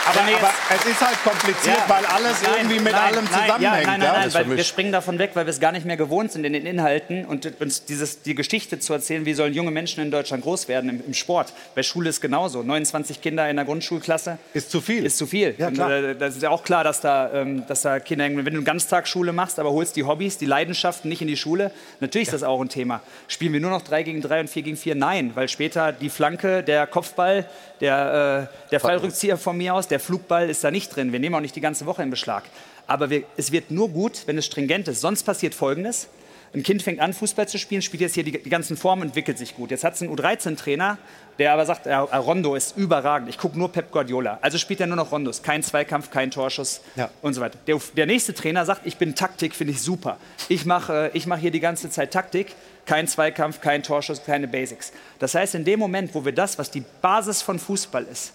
Aber, 0.08 0.20
aber 0.20 0.50
es 0.74 0.86
ist 0.86 1.00
halt 1.00 1.22
kompliziert, 1.22 1.76
weil 1.86 2.04
alles 2.06 2.42
irgendwie 2.42 2.80
mit 2.80 2.94
allem 2.94 3.26
zusammenhängt. 3.26 3.60
Nein, 3.60 3.86
nein, 3.86 4.02
ja? 4.02 4.12
nein, 4.12 4.34
weil 4.34 4.56
wir 4.56 4.64
springen 4.64 4.92
davon 4.92 5.18
weg, 5.18 5.32
weil 5.34 5.46
wir 5.46 5.50
es 5.50 5.60
gar 5.60 5.72
nicht 5.72 5.84
mehr 5.84 5.96
gewohnt 5.96 6.32
sind 6.32 6.44
in 6.44 6.52
den 6.52 6.66
Inhalten 6.66 7.24
und 7.24 7.60
uns 7.60 7.84
dieses, 7.84 8.22
die 8.22 8.34
Geschichte 8.34 8.78
zu 8.78 8.92
erzählen, 8.92 9.26
wie 9.26 9.34
sollen 9.34 9.52
junge 9.52 9.70
Menschen 9.70 10.02
in 10.02 10.10
Deutschland 10.10 10.42
groß 10.44 10.68
werden 10.68 10.88
im, 10.88 11.02
im 11.06 11.14
Sport. 11.14 11.52
Bei 11.74 11.82
Schule 11.82 12.08
ist 12.08 12.20
genauso. 12.20 12.62
29 12.62 13.20
Kinder 13.20 13.48
in 13.50 13.56
der 13.56 13.64
Grundschulklasse. 13.64 14.38
Ist 14.54 14.70
zu 14.70 14.80
viel. 14.80 15.04
Ist 15.04 15.18
zu 15.18 15.26
viel. 15.26 15.54
Ja, 15.58 15.68
und, 15.68 15.74
klar. 15.74 15.90
äh, 15.90 16.14
das 16.16 16.36
ist 16.36 16.42
ja 16.42 16.50
auch 16.50 16.64
klar, 16.64 16.84
dass 16.84 17.00
da, 17.00 17.30
ähm, 17.32 17.66
dass 17.66 17.82
da 17.82 18.00
Kinder, 18.00 18.24
wenn 18.24 18.44
du 18.44 18.50
eine 18.50 18.62
Ganztagsschule 18.62 19.32
machst, 19.32 19.58
aber 19.58 19.72
holst 19.72 19.96
die 19.96 20.04
Hobbys, 20.04 20.38
die 20.38 20.46
Leidenschaften 20.46 21.08
nicht 21.08 21.22
in 21.22 21.28
die 21.28 21.36
Schule, 21.36 21.70
natürlich 22.00 22.28
ist 22.28 22.34
das 22.34 22.42
auch 22.42 22.60
ein 22.60 22.68
Thema. 22.68 23.02
Spielen 23.26 23.52
wir 23.52 23.60
nur 23.60 23.70
noch 23.70 23.82
3 23.82 24.02
gegen 24.02 24.22
3 24.22 24.40
und 24.40 24.50
4 24.50 24.62
gegen 24.62 24.76
4? 24.76 24.94
Nein, 24.94 25.32
weil 25.34 25.48
später 25.48 25.92
die 25.92 26.10
Flanke, 26.10 26.62
der 26.62 26.86
Kopfball, 26.86 27.46
der, 27.80 28.48
äh, 28.48 28.70
der 28.70 28.80
Fallrückzieher 28.80 29.36
von 29.36 29.56
mir 29.56 29.74
aus, 29.74 29.88
der 29.88 29.97
Flugball 29.98 30.48
ist 30.50 30.62
da 30.64 30.70
nicht 30.70 30.94
drin. 30.94 31.12
Wir 31.12 31.20
nehmen 31.20 31.34
auch 31.34 31.40
nicht 31.40 31.56
die 31.56 31.60
ganze 31.60 31.86
Woche 31.86 32.02
in 32.02 32.10
Beschlag. 32.10 32.44
Aber 32.86 33.10
wir, 33.10 33.24
es 33.36 33.52
wird 33.52 33.70
nur 33.70 33.88
gut, 33.90 34.22
wenn 34.26 34.38
es 34.38 34.46
stringent 34.46 34.88
ist. 34.88 35.00
Sonst 35.00 35.22
passiert 35.24 35.54
Folgendes. 35.54 36.08
Ein 36.54 36.62
Kind 36.62 36.82
fängt 36.82 37.00
an, 37.00 37.12
Fußball 37.12 37.46
zu 37.46 37.58
spielen, 37.58 37.82
spielt 37.82 38.00
jetzt 38.00 38.14
hier 38.14 38.24
die, 38.24 38.42
die 38.42 38.48
ganzen 38.48 38.78
Formen, 38.78 39.02
entwickelt 39.08 39.36
sich 39.36 39.54
gut. 39.54 39.70
Jetzt 39.70 39.84
hat 39.84 39.94
es 39.96 40.00
einen 40.00 40.10
U13-Trainer, 40.16 40.96
der 41.38 41.52
aber 41.52 41.66
sagt, 41.66 41.84
ja, 41.84 42.00
Rondo 42.02 42.54
ist 42.54 42.74
überragend. 42.78 43.28
Ich 43.28 43.36
gucke 43.36 43.58
nur 43.58 43.70
Pep 43.70 43.90
Guardiola. 43.92 44.38
Also 44.40 44.56
spielt 44.56 44.80
er 44.80 44.86
nur 44.86 44.96
noch 44.96 45.12
Rondos. 45.12 45.42
Kein 45.42 45.62
Zweikampf, 45.62 46.10
kein 46.10 46.30
Torschuss 46.30 46.80
Ja. 46.96 47.10
und 47.20 47.34
so 47.34 47.42
weiter. 47.42 47.58
Der, 47.66 47.78
der 47.98 48.06
nächste 48.06 48.32
Trainer 48.32 48.64
sagt, 48.64 48.86
ich 48.86 48.96
bin 48.96 49.14
Taktik, 49.14 49.54
finde 49.54 49.74
ich 49.74 49.82
super. 49.82 50.16
Ich 50.48 50.64
mache 50.64 51.10
äh, 51.12 51.16
ich 51.18 51.26
mach 51.26 51.36
hier 51.36 51.50
die 51.50 51.60
ganze 51.60 51.90
Zeit 51.90 52.12
Taktik. 52.14 52.54
Kein 52.86 53.06
Zweikampf, 53.06 53.60
kein 53.60 53.82
Torschuss, 53.82 54.24
keine 54.24 54.48
Basics. 54.48 54.92
Das 55.18 55.34
heißt, 55.34 55.54
in 55.54 55.66
dem 55.66 55.78
Moment, 55.78 56.14
wo 56.14 56.24
wir 56.24 56.32
das, 56.32 56.58
was 56.58 56.70
die 56.70 56.82
Basis 57.02 57.42
von 57.42 57.58
Fußball 57.58 58.04
ist, 58.10 58.32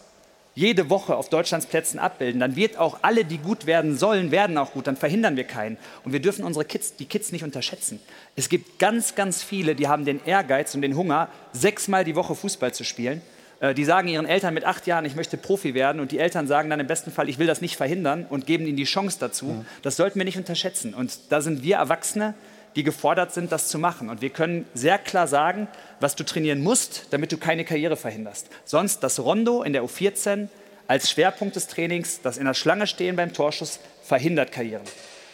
jede 0.55 0.89
Woche 0.89 1.15
auf 1.15 1.29
Deutschlands 1.29 1.65
Plätzen 1.65 1.99
abbilden, 1.99 2.39
dann 2.39 2.55
wird 2.55 2.77
auch 2.77 2.99
alle, 3.01 3.25
die 3.25 3.39
gut 3.39 3.65
werden 3.65 3.97
sollen, 3.97 4.31
werden 4.31 4.57
auch 4.57 4.71
gut. 4.73 4.87
Dann 4.87 4.95
verhindern 4.95 5.35
wir 5.35 5.45
keinen. 5.45 5.77
Und 6.03 6.13
wir 6.13 6.19
dürfen 6.19 6.45
unsere 6.45 6.65
Kids, 6.65 6.95
die 6.95 7.05
Kids 7.05 7.31
nicht 7.31 7.43
unterschätzen. 7.43 7.99
Es 8.35 8.49
gibt 8.49 8.77
ganz, 8.79 9.15
ganz 9.15 9.41
viele, 9.41 9.75
die 9.75 9.87
haben 9.87 10.05
den 10.05 10.23
Ehrgeiz 10.25 10.75
und 10.75 10.81
den 10.81 10.95
Hunger, 10.95 11.29
sechsmal 11.53 12.03
die 12.03 12.15
Woche 12.15 12.35
Fußball 12.35 12.73
zu 12.73 12.83
spielen. 12.83 13.21
Äh, 13.59 13.73
Die 13.73 13.85
sagen 13.85 14.07
ihren 14.07 14.27
Eltern 14.27 14.53
mit 14.53 14.65
acht 14.65 14.85
Jahren, 14.85 15.05
ich 15.05 15.15
möchte 15.15 15.37
Profi 15.37 15.73
werden. 15.73 15.99
Und 15.99 16.11
die 16.11 16.19
Eltern 16.19 16.47
sagen 16.47 16.69
dann 16.69 16.79
im 16.79 16.87
besten 16.87 17.11
Fall, 17.11 17.29
ich 17.29 17.39
will 17.39 17.47
das 17.47 17.61
nicht 17.61 17.75
verhindern 17.75 18.25
und 18.29 18.45
geben 18.45 18.67
ihnen 18.67 18.77
die 18.77 18.83
Chance 18.83 19.17
dazu. 19.19 19.65
Das 19.81 19.95
sollten 19.95 20.19
wir 20.19 20.25
nicht 20.25 20.37
unterschätzen. 20.37 20.93
Und 20.93 21.17
da 21.29 21.41
sind 21.41 21.63
wir 21.63 21.77
Erwachsene, 21.77 22.35
die 22.75 22.83
gefordert 22.83 23.33
sind, 23.33 23.51
das 23.51 23.67
zu 23.67 23.77
machen. 23.77 24.09
Und 24.09 24.21
wir 24.21 24.29
können 24.29 24.65
sehr 24.73 24.97
klar 24.97 25.27
sagen, 25.27 25.67
was 25.99 26.15
du 26.15 26.23
trainieren 26.23 26.61
musst, 26.61 27.07
damit 27.11 27.31
du 27.31 27.37
keine 27.37 27.65
Karriere 27.65 27.97
verhinderst. 27.97 28.47
Sonst 28.65 29.03
das 29.03 29.19
Rondo 29.19 29.63
in 29.63 29.73
der 29.73 29.83
U14 29.83 30.47
als 30.87 31.09
Schwerpunkt 31.09 31.55
des 31.55 31.67
Trainings, 31.67 32.21
das 32.21 32.37
in 32.37 32.45
der 32.45 32.53
Schlange 32.53 32.87
stehen 32.87 33.15
beim 33.15 33.33
Torschuss, 33.33 33.79
verhindert 34.03 34.51
Karrieren. 34.51 34.83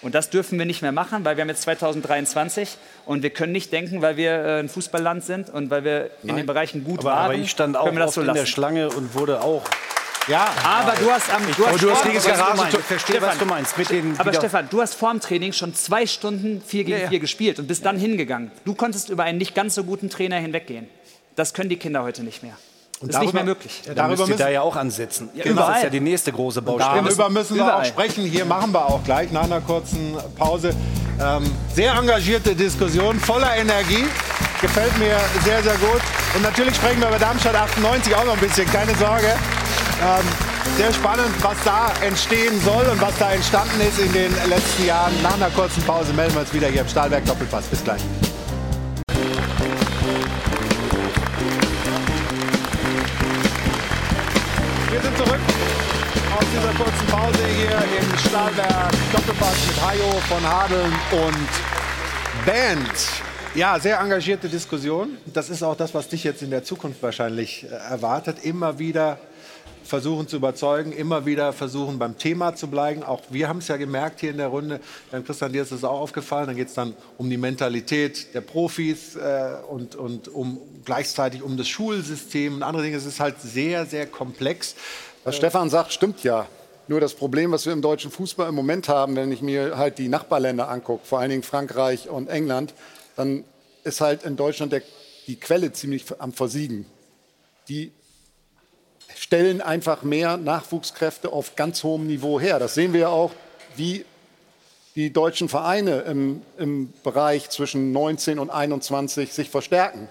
Und 0.01 0.15
das 0.15 0.29
dürfen 0.29 0.57
wir 0.57 0.65
nicht 0.65 0.81
mehr 0.81 0.93
machen, 0.93 1.25
weil 1.25 1.35
wir 1.35 1.41
haben 1.41 1.49
jetzt 1.49 1.63
2023 1.63 2.77
und 3.05 3.21
wir 3.21 3.31
können 3.31 3.51
nicht 3.51 3.73
denken, 3.73 4.01
weil 4.01 4.15
wir 4.15 4.31
äh, 4.31 4.59
ein 4.59 4.69
Fußballland 4.69 5.25
sind 5.25 5.49
und 5.49 5.69
weil 5.69 5.83
wir 5.83 6.11
in 6.23 6.37
den 6.37 6.45
Bereichen 6.45 6.85
gut 6.85 6.99
aber, 6.99 7.09
waren, 7.09 7.25
aber 7.25 7.35
ich 7.35 7.49
stand 7.51 7.75
auch 7.75 7.91
oft 7.91 8.13
so 8.13 8.21
in 8.21 8.33
der 8.33 8.45
Schlange 8.45 8.89
und 8.89 9.13
wurde 9.13 9.41
auch. 9.41 9.63
Ja, 10.29 10.47
Aber 10.63 10.91
du 10.95 11.09
hast 11.11 11.33
am 11.33 11.41
du 11.57 11.63
Aber 11.63 11.73
hast 11.73 11.81
du 11.83 11.91
hast 11.91 12.05
du 12.05 12.09
Garage- 12.29 12.77
ich 12.77 12.85
verstehe, 12.85 13.21
was 13.21 13.37
du 13.37 13.45
meinst, 13.45 13.77
mit 13.77 13.89
den 13.89 14.19
aber 14.19 14.33
Stefan, 14.33 14.67
du 14.69 14.81
hast 14.81 14.93
vorm 14.95 15.19
Training 15.19 15.53
schon 15.53 15.73
zwei 15.73 16.05
Stunden 16.05 16.61
4 16.65 16.83
gegen 16.83 16.97
Ja, 16.97 17.03
ja. 17.05 17.09
4 17.09 17.19
gespielt 17.19 17.59
und 17.59 17.67
bist 17.67 17.85
dann 17.85 17.97
hingegangen. 17.97 18.51
Du 18.65 18.75
konntest 18.75 19.09
über 19.09 19.23
einen 19.23 19.37
nicht 19.39 19.55
ganz 19.55 19.75
so 19.75 19.83
guten 19.83 20.09
Trainer 20.09 20.37
hinweggehen. 20.37 20.87
Das 21.35 21.53
können 21.53 21.69
die 21.69 21.77
Kinder 21.77 22.03
heute 22.03 22.23
nicht 22.23 22.43
mehr. 22.43 22.53
Das 23.01 23.15
ist 23.15 23.21
nicht 23.21 23.33
mehr 23.33 23.45
möglich. 23.45 23.81
Ja, 23.85 23.93
da 23.93 24.07
müsst 24.09 24.27
ihr 24.27 24.35
da 24.35 24.49
ja 24.49 24.61
auch 24.61 24.75
ansetzen. 24.75 25.29
Ja, 25.33 25.43
das 25.45 25.51
überall. 25.53 25.77
ist 25.77 25.83
ja 25.83 25.89
die 25.89 26.01
nächste 26.01 26.33
große 26.33 26.61
Baustelle. 26.61 27.01
Darüber 27.01 27.29
müssen 27.29 27.55
wir 27.55 27.63
überall. 27.63 27.81
auch 27.81 27.85
sprechen. 27.85 28.25
Hier 28.25 28.43
machen 28.43 28.73
wir 28.73 28.85
auch 28.85 29.01
gleich 29.05 29.31
nach 29.31 29.43
einer 29.45 29.61
kurzen 29.61 30.17
Pause. 30.37 30.75
Ähm, 31.21 31.49
sehr 31.73 31.93
engagierte 31.93 32.53
Diskussion, 32.55 33.17
voller 33.19 33.55
Energie. 33.55 34.05
Gefällt 34.61 34.97
mir 34.99 35.17
sehr, 35.45 35.63
sehr 35.63 35.75
gut. 35.77 36.01
Und 36.35 36.41
natürlich 36.43 36.75
sprechen 36.75 36.99
wir 36.99 37.07
über 37.07 37.19
Darmstadt 37.19 37.55
98 37.55 38.13
auch 38.15 38.25
noch 38.25 38.33
ein 38.33 38.39
bisschen, 38.39 38.69
keine 38.69 38.93
Sorge. 38.95 39.33
Ähm, 40.01 40.25
sehr 40.77 40.93
spannend, 40.93 41.31
was 41.41 41.57
da 41.65 41.91
entstehen 42.01 42.61
soll 42.61 42.85
und 42.85 43.01
was 43.01 43.17
da 43.17 43.31
entstanden 43.31 43.81
ist 43.81 43.99
in 43.99 44.13
den 44.13 44.31
letzten 44.47 44.85
Jahren. 44.85 45.11
Nach 45.21 45.33
einer 45.33 45.49
kurzen 45.49 45.83
Pause 45.83 46.13
melden 46.13 46.35
wir 46.35 46.41
uns 46.41 46.53
wieder 46.53 46.67
hier 46.67 46.81
im 46.81 46.87
Stahlwerk 46.87 47.25
Doppelpass. 47.25 47.65
Bis 47.65 47.83
gleich. 47.83 48.01
Wir 54.89 55.01
sind 55.01 55.17
zurück 55.17 55.39
aus 56.37 56.45
dieser 56.53 56.73
kurzen 56.81 57.07
Pause 57.07 57.45
hier 57.57 57.99
im 57.99 58.17
Stahlwerk 58.19 58.91
Doppelpass 59.11 59.67
mit 59.67 59.81
Hajo 59.81 60.21
von 60.29 60.43
Hadeln 60.47 60.93
und 61.11 62.45
Band. 62.45 62.93
Ja, 63.53 63.79
sehr 63.79 63.99
engagierte 63.99 64.47
Diskussion. 64.47 65.17
Das 65.25 65.49
ist 65.49 65.63
auch 65.63 65.75
das, 65.75 65.93
was 65.93 66.07
dich 66.07 66.23
jetzt 66.23 66.41
in 66.41 66.51
der 66.51 66.63
Zukunft 66.63 67.03
wahrscheinlich 67.03 67.65
äh, 67.65 67.75
erwartet. 67.75 68.37
Immer 68.43 68.79
wieder 68.79 69.17
versuchen 69.89 70.27
zu 70.27 70.37
überzeugen, 70.37 70.93
immer 70.93 71.25
wieder 71.25 71.51
versuchen 71.51 71.99
beim 71.99 72.17
Thema 72.17 72.55
zu 72.55 72.67
bleiben. 72.67 73.03
Auch 73.03 73.21
wir 73.29 73.49
haben 73.49 73.57
es 73.57 73.67
ja 73.67 73.77
gemerkt 73.77 74.21
hier 74.21 74.31
in 74.31 74.37
der 74.37 74.47
Runde. 74.47 74.79
Dann 75.11 75.25
Christian, 75.25 75.51
dir 75.51 75.63
ist 75.63 75.71
es 75.71 75.83
auch 75.83 75.99
aufgefallen. 75.99 76.47
Dann 76.47 76.55
geht 76.55 76.69
es 76.69 76.75
dann 76.75 76.93
um 77.17 77.29
die 77.29 77.37
Mentalität 77.37 78.33
der 78.33 78.41
Profis 78.41 79.15
äh, 79.15 79.55
und, 79.67 79.95
und 79.95 80.27
um 80.29 80.59
gleichzeitig 80.85 81.41
um 81.41 81.57
das 81.57 81.67
Schulsystem 81.67 82.55
und 82.55 82.63
andere 82.63 82.83
Dinge. 82.83 82.97
Es 82.97 83.05
ist 83.05 83.19
halt 83.19 83.41
sehr, 83.41 83.85
sehr 83.85 84.05
komplex. 84.05 84.75
Was 85.23 85.35
Stefan 85.35 85.69
sagt, 85.69 85.91
stimmt 85.91 86.23
ja. 86.23 86.47
Nur 86.87 87.01
das 87.01 87.13
Problem, 87.13 87.51
was 87.51 87.65
wir 87.65 87.73
im 87.73 87.81
deutschen 87.81 88.09
Fußball 88.09 88.49
im 88.49 88.55
Moment 88.55 88.89
haben, 88.89 89.15
wenn 89.15 89.31
ich 89.31 89.41
mir 89.41 89.77
halt 89.77 89.97
die 89.97 90.07
Nachbarländer 90.07 90.69
angucke, 90.69 91.05
vor 91.05 91.19
allen 91.19 91.29
Dingen 91.29 91.43
Frankreich 91.43 92.09
und 92.09 92.29
England, 92.29 92.73
dann 93.15 93.43
ist 93.83 94.01
halt 94.01 94.23
in 94.23 94.35
Deutschland 94.35 94.71
der, 94.71 94.81
die 95.27 95.35
Quelle 95.35 95.71
ziemlich 95.71 96.05
am 96.19 96.33
Versiegen. 96.33 96.85
Die 97.67 97.91
stellen 99.19 99.59
einfach 99.59 100.03
mehr 100.03 100.37
Nachwuchskräfte 100.37 101.33
auf 101.33 101.57
ganz 101.57 101.83
hohem 101.83 102.07
Niveau 102.07 102.39
her. 102.39 102.57
Das 102.57 102.73
sehen 102.73 102.93
wir 102.93 103.01
ja 103.01 103.09
auch, 103.09 103.31
wie 103.75 104.05
die 104.95 105.11
deutschen 105.11 105.49
Vereine 105.49 105.99
im, 106.01 106.41
im 106.57 106.93
Bereich 107.03 107.49
zwischen 107.49 107.91
19 107.91 108.39
und 108.39 108.49
21 108.49 109.33
sich 109.33 109.49
verstärken. 109.49 110.07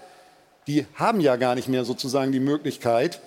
Die 0.67 0.85
haben 0.95 1.21
ja 1.21 1.37
gar 1.37 1.55
nicht 1.55 1.69
mehr 1.69 1.87
sozusagen 1.87 2.33
die 2.33 2.41
Möglichkeit, 2.41 3.21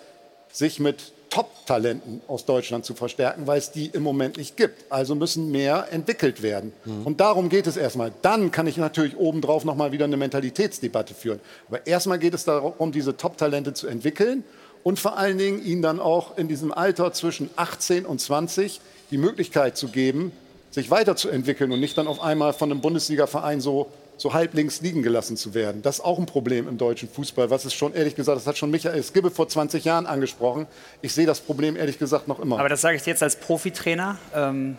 sich 0.52 0.80
mit 0.80 1.14
Top-Talenten 1.32 2.22
aus 2.28 2.46
Deutschland 2.46 2.86
zu 2.86 2.94
verstärken, 2.94 3.48
weil 3.48 3.58
es 3.58 3.72
die 3.72 3.88
im 3.88 4.04
Moment 4.04 4.38
nicht 4.38 4.58
gibt. 4.58 4.92
Also 4.92 5.16
müssen 5.16 5.50
mehr 5.50 5.88
entwickelt 5.90 6.44
werden. 6.44 6.74
Und 7.06 7.22
darum 7.22 7.50
geht 7.50 7.66
es 7.66 7.76
erstmal. 7.78 8.12
Dann 8.22 8.52
kann 8.52 8.68
ich 8.68 8.78
natürlich 8.78 9.18
obendrauf 9.18 9.66
nochmal 9.66 9.92
wieder 9.92 10.06
eine 10.06 10.18
Mentalitätsdebatte 10.18 11.16
führen. 11.16 11.40
Aber 11.70 11.88
erstmal 11.88 12.20
geht 12.20 12.36
es 12.36 12.44
darum, 12.44 12.92
diese 12.92 13.18
Top-Talente 13.18 13.74
zu 13.74 13.88
entwickeln 13.88 14.44
und 14.84 15.00
vor 15.00 15.18
allen 15.18 15.38
Dingen 15.38 15.64
ihnen 15.64 15.82
dann 15.82 16.00
auch 16.00 16.38
in 16.38 16.48
diesem 16.48 16.72
Alter 16.72 17.14
zwischen 17.14 17.50
18 17.56 18.06
und 18.06 18.20
20 18.20 18.82
die 19.12 19.18
Möglichkeit 19.18 19.78
zu 19.78 19.90
geben, 19.90 20.32
sich 20.72 20.90
weiterzuentwickeln 20.90 21.72
und 21.72 21.80
nicht 21.80 21.98
dann 21.98 22.08
auf 22.08 22.22
einmal 22.22 22.54
von 22.54 22.72
einem 22.72 22.82
Bundesliga-Verein 22.82 23.60
so, 23.60 23.92
so 24.18 24.34
halblinks 24.34 24.82
liegen 24.82 25.04
gelassen 25.04 25.36
zu 25.36 25.54
werden. 25.54 25.82
Das 25.82 26.00
ist 26.00 26.06
auch 26.06 26.18
ein 26.18 26.26
Problem 26.26 26.68
im 26.68 26.78
deutschen 26.78 27.10
Fußball, 27.10 27.50
was 27.50 27.66
es 27.66 27.74
schon, 27.74 27.94
ehrlich 27.94 28.16
gesagt, 28.16 28.38
das 28.38 28.48
hat 28.48 28.58
schon 28.58 28.72
Michael 28.72 29.04
Skibbe 29.04 29.32
vor 29.32 29.50
20 29.50 29.84
Jahren 29.84 30.06
angesprochen. 30.06 30.68
Ich 31.02 31.14
sehe 31.14 31.26
das 31.26 31.42
Problem, 31.42 31.76
ehrlich 31.76 32.00
gesagt, 32.00 32.28
noch 32.28 32.40
immer. 32.40 32.60
Aber 32.60 32.70
das 32.70 32.82
sage 32.82 32.96
ich 32.96 33.06
jetzt 33.06 33.22
als 33.22 33.36
Profitrainer. 33.36 34.18
Ähm, 34.34 34.78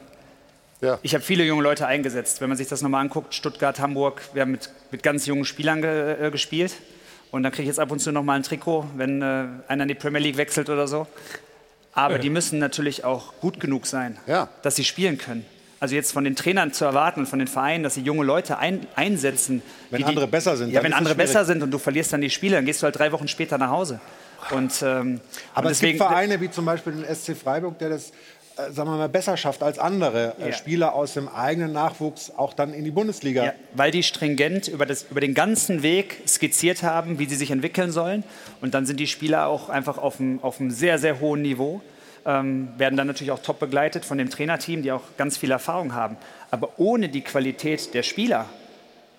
Ja. 0.81 0.99
Ich 1.03 1.15
habe 1.15 1.23
viele 1.23 1.45
junge 1.45 1.63
Leute 1.63 1.87
eingesetzt. 1.87 2.41
Wenn 2.41 2.49
man 2.49 2.59
sich 2.59 2.67
das 2.67 2.83
nochmal 2.83 3.03
anguckt, 3.03 3.35
Stuttgart, 3.35 3.79
Hamburg, 3.79 4.21
wir 4.33 4.43
haben 4.43 4.51
mit, 4.51 4.69
mit 4.91 5.05
ganz 5.05 5.27
jungen 5.27 5.45
Spielern 5.45 5.81
ge, 5.81 6.27
äh, 6.27 6.31
gespielt. 6.33 6.73
Und 7.33 7.43
dann 7.43 7.51
kriege 7.51 7.63
ich 7.63 7.69
jetzt 7.69 7.81
ab 7.81 7.91
und 7.91 7.99
zu 7.99 8.13
nochmal 8.13 8.37
ein 8.37 8.43
Trikot, 8.45 8.85
wenn 8.97 9.21
äh, 9.23 9.47
einer 9.67 9.83
in 9.83 9.89
die 9.89 9.95
Premier 9.95 10.21
League 10.21 10.37
wechselt 10.37 10.69
oder 10.71 10.87
so. 10.87 11.07
Aber 11.95 12.15
Ja. 12.15 12.19
die 12.21 12.31
müssen 12.31 12.59
natürlich 12.61 13.05
auch 13.05 13.33
gut 13.41 13.59
genug 13.59 13.87
sein, 13.87 14.19
Ja. 14.29 14.49
dass 14.63 14.77
sie 14.77 14.85
spielen 14.85 15.19
können. 15.19 15.45
Also 15.81 15.95
jetzt 15.97 16.13
von 16.13 16.23
den 16.25 16.37
Trainern 16.37 16.73
zu 16.73 16.85
erwarten 16.85 17.21
und 17.21 17.27
von 17.27 17.41
den 17.41 17.49
Vereinen, 17.49 17.83
dass 17.83 17.95
sie 17.95 18.03
junge 18.03 18.23
Leute 18.25 18.59
ein, 18.59 18.87
einsetzen. 18.95 19.63
Wenn 19.91 19.99
die- 19.99 20.05
andere 20.05 20.29
besser 20.29 20.57
sind, 20.57 20.71
Ja, 20.71 20.83
wenn 20.85 20.93
andere 20.93 21.15
besser 21.17 21.45
sind 21.45 21.61
und 21.63 21.71
du 21.73 21.79
verlierst 21.79 22.13
dann 22.13 22.21
die 22.21 22.31
Spiele, 22.31 22.55
dann 22.57 22.67
gehst 22.67 22.83
du 22.83 22.85
halt 22.85 22.97
drei 22.99 23.11
Wochen 23.11 23.27
später 23.27 23.59
nach 23.59 23.71
Hause. 23.71 23.99
Und, 24.51 24.83
ähm, 24.83 25.21
Aber 25.55 25.67
und 25.67 25.73
es 25.73 25.81
gibt 25.81 25.97
Vereine 25.99 26.41
wie 26.41 26.51
zum 26.51 26.65
Beispiel 26.67 26.93
den 26.93 27.05
SC 27.05 27.35
Freiburg, 27.35 27.79
der 27.79 27.89
das 27.91 28.13
sagen 28.57 28.91
wir 28.91 28.97
mal, 28.97 29.09
besser 29.09 29.37
schafft 29.37 29.63
als 29.63 29.79
andere 29.79 30.35
äh, 30.41 30.47
Ja. 30.51 30.53
Spieler 30.53 30.95
aus 30.95 31.15
dem 31.15 31.29
eigenen 31.29 31.73
Nachwuchs 31.73 32.31
auch 32.37 32.55
dann 32.55 32.75
in 32.75 32.85
die 32.85 32.91
Bundesliga. 32.91 33.45
Ja, 33.45 33.53
weil 33.75 33.91
die 33.91 34.03
stringent 34.03 34.69
über, 34.69 34.87
das, 34.87 35.07
über 35.11 35.21
den 35.21 35.35
ganzen 35.35 35.83
Weg 35.83 36.23
skizziert 36.27 36.83
haben, 36.83 37.19
wie 37.19 37.27
sie 37.27 37.37
sich 37.37 37.51
entwickeln 37.51 37.93
sollen. 37.93 38.25
Und 38.61 38.75
dann 38.75 38.87
sind 38.87 39.01
die 39.01 39.07
Spieler 39.07 39.47
auch 39.47 39.69
einfach 39.69 39.99
auf 39.99 40.21
einem, 40.21 40.41
auf 40.43 40.61
einem 40.61 40.71
sehr, 40.71 40.99
sehr 40.99 41.21
hohen 41.21 41.43
Niveau. 41.43 41.81
Ähm, 42.25 42.69
werden 42.79 42.97
dann 42.97 43.09
natürlich 43.09 43.33
auch 43.33 43.43
top 43.43 43.59
begleitet 43.59 44.05
von 44.05 44.17
dem 44.17 44.31
Trainerteam, 44.31 44.83
die 44.83 44.93
auch 44.93 45.03
ganz 45.17 45.37
viel 45.37 45.51
Erfahrung 45.51 45.93
haben. 45.95 46.17
Aber 46.53 46.79
ohne 46.79 47.09
die 47.09 47.23
Qualität 47.23 47.95
der 47.95 48.05
Spieler 48.05 48.47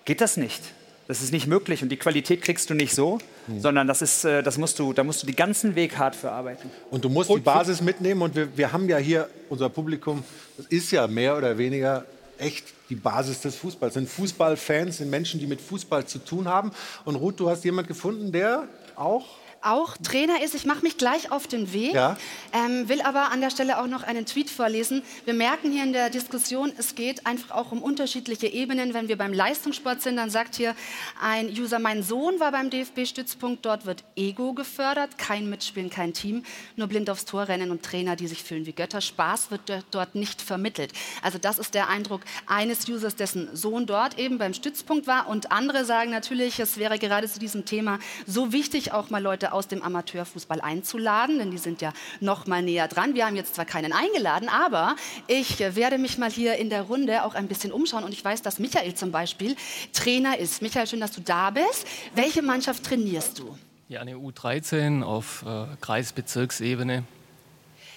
geht 0.06 0.20
das 0.22 0.36
nicht. 0.38 0.62
Das 1.06 1.20
ist 1.20 1.32
nicht 1.32 1.46
möglich 1.46 1.82
und 1.82 1.90
die 1.90 1.98
Qualität 1.98 2.40
kriegst 2.42 2.70
du 2.70 2.74
nicht 2.74 2.94
so, 2.94 3.18
Hm. 3.46 3.60
sondern 3.60 3.86
das 3.86 4.00
ist, 4.00 4.24
äh, 4.24 4.42
das 4.42 4.56
musst 4.56 4.78
du, 4.78 4.92
da 4.92 5.04
musst 5.04 5.22
du 5.22 5.26
den 5.26 5.36
ganzen 5.36 5.74
Weg 5.74 5.98
hart 5.98 6.16
für 6.16 6.30
arbeiten. 6.30 6.70
Und 6.90 7.04
du 7.04 7.10
musst 7.10 7.30
die 7.30 7.40
Basis 7.40 7.82
mitnehmen. 7.82 8.22
Und 8.22 8.34
wir, 8.34 8.56
wir 8.56 8.72
haben 8.72 8.88
ja 8.88 8.96
hier, 8.96 9.28
unser 9.50 9.68
Publikum, 9.68 10.24
das 10.56 10.66
ist 10.66 10.90
ja 10.90 11.06
mehr 11.06 11.36
oder 11.36 11.58
weniger 11.58 12.04
echt 12.38 12.64
die 12.88 12.94
Basis 12.94 13.40
des 13.42 13.56
Fußballs. 13.56 13.94
Sind 13.94 14.08
Fußballfans, 14.08 14.98
sind 14.98 15.10
Menschen, 15.10 15.40
die 15.40 15.46
mit 15.46 15.60
Fußball 15.60 16.06
zu 16.06 16.18
tun 16.18 16.48
haben. 16.48 16.72
Und 17.04 17.16
Ruth, 17.16 17.38
du 17.38 17.50
hast 17.50 17.64
jemanden 17.64 17.88
gefunden, 17.88 18.32
der 18.32 18.64
auch 18.96 19.26
auch 19.64 19.96
Trainer 19.98 20.42
ist. 20.42 20.54
Ich 20.54 20.64
mache 20.66 20.82
mich 20.82 20.96
gleich 20.98 21.30
auf 21.32 21.46
den 21.46 21.72
Weg, 21.72 21.94
Ja. 21.94 22.16
ähm, 22.52 22.88
will 22.88 23.00
aber 23.02 23.30
an 23.30 23.40
der 23.40 23.50
Stelle 23.50 23.78
auch 23.78 23.86
noch 23.86 24.02
einen 24.02 24.26
Tweet 24.26 24.50
vorlesen. 24.50 25.02
Wir 25.24 25.34
merken 25.34 25.72
hier 25.72 25.82
in 25.82 25.92
der 25.92 26.10
Diskussion, 26.10 26.72
es 26.76 26.94
geht 26.94 27.26
einfach 27.26 27.50
auch 27.52 27.72
um 27.72 27.82
unterschiedliche 27.82 28.46
Ebenen. 28.46 28.94
Wenn 28.94 29.08
wir 29.08 29.16
beim 29.18 29.32
Leistungssport 29.32 30.02
sind, 30.02 30.16
dann 30.16 30.30
sagt 30.30 30.56
hier 30.56 30.74
ein 31.20 31.48
User, 31.48 31.78
mein 31.78 32.02
Sohn 32.02 32.40
war 32.40 32.52
beim 32.52 32.70
DFB-Stützpunkt, 32.70 33.64
dort 33.64 33.86
wird 33.86 34.04
Ego 34.16 34.52
gefördert, 34.52 35.18
kein 35.18 35.48
Mitspielen, 35.48 35.90
kein 35.90 36.12
Team, 36.12 36.44
nur 36.76 36.86
blind 36.88 37.08
aufs 37.10 37.24
Tor 37.24 37.48
rennen 37.48 37.70
und 37.70 37.82
Trainer, 37.82 38.16
die 38.16 38.26
sich 38.28 38.42
fühlen 38.42 38.66
wie 38.66 38.72
Götter. 38.72 39.00
Spaß 39.00 39.50
wird 39.50 39.62
dort- 39.90 40.14
nicht 40.14 40.42
vermittelt. 40.42 40.92
Also 41.22 41.38
das 41.38 41.58
ist 41.58 41.74
der 41.74 41.88
Eindruck 41.88 42.20
eines 42.46 42.86
Users, 42.88 43.16
dessen 43.16 43.48
Sohn 43.56 43.86
dort 43.86 44.18
eben 44.18 44.38
beim 44.38 44.54
Stützpunkt 44.54 45.06
war. 45.06 45.28
Und 45.28 45.50
andere 45.50 45.84
sagen 45.84 46.10
natürlich, 46.10 46.60
es 46.60 46.76
wäre 46.76 46.98
gerade 46.98 47.26
zu 47.28 47.38
diesem 47.38 47.64
Thema 47.64 47.98
so 48.26 48.52
wichtig, 48.52 48.92
auch 48.92 49.10
mal 49.10 49.22
Leute 49.22 49.53
aus 49.54 49.68
dem 49.68 49.82
Amateurfußball 49.82 50.60
einzuladen, 50.60 51.38
denn 51.38 51.50
die 51.50 51.58
sind 51.58 51.80
ja 51.80 51.92
noch 52.20 52.46
mal 52.46 52.62
näher 52.62 52.88
dran. 52.88 53.14
Wir 53.14 53.26
haben 53.26 53.36
jetzt 53.36 53.54
zwar 53.54 53.64
keinen 53.64 53.92
eingeladen, 53.92 54.48
aber 54.48 54.96
ich 55.26 55.60
werde 55.60 55.98
mich 55.98 56.18
mal 56.18 56.30
hier 56.30 56.56
in 56.56 56.70
der 56.70 56.82
Runde 56.82 57.24
auch 57.24 57.34
ein 57.34 57.48
bisschen 57.48 57.72
umschauen. 57.72 58.04
Und 58.04 58.12
ich 58.12 58.24
weiß, 58.24 58.42
dass 58.42 58.58
Michael 58.58 58.94
zum 58.94 59.12
Beispiel 59.12 59.56
Trainer 59.92 60.38
ist. 60.38 60.60
Michael, 60.60 60.86
schön, 60.86 61.00
dass 61.00 61.12
du 61.12 61.20
da 61.20 61.50
bist. 61.50 61.86
Welche 62.14 62.42
Mannschaft 62.42 62.84
trainierst 62.84 63.38
du? 63.38 63.56
Ja, 63.88 64.00
eine 64.00 64.16
U13 64.16 65.02
auf 65.02 65.44
äh, 65.46 65.66
Kreisbezirksebene. 65.80 67.04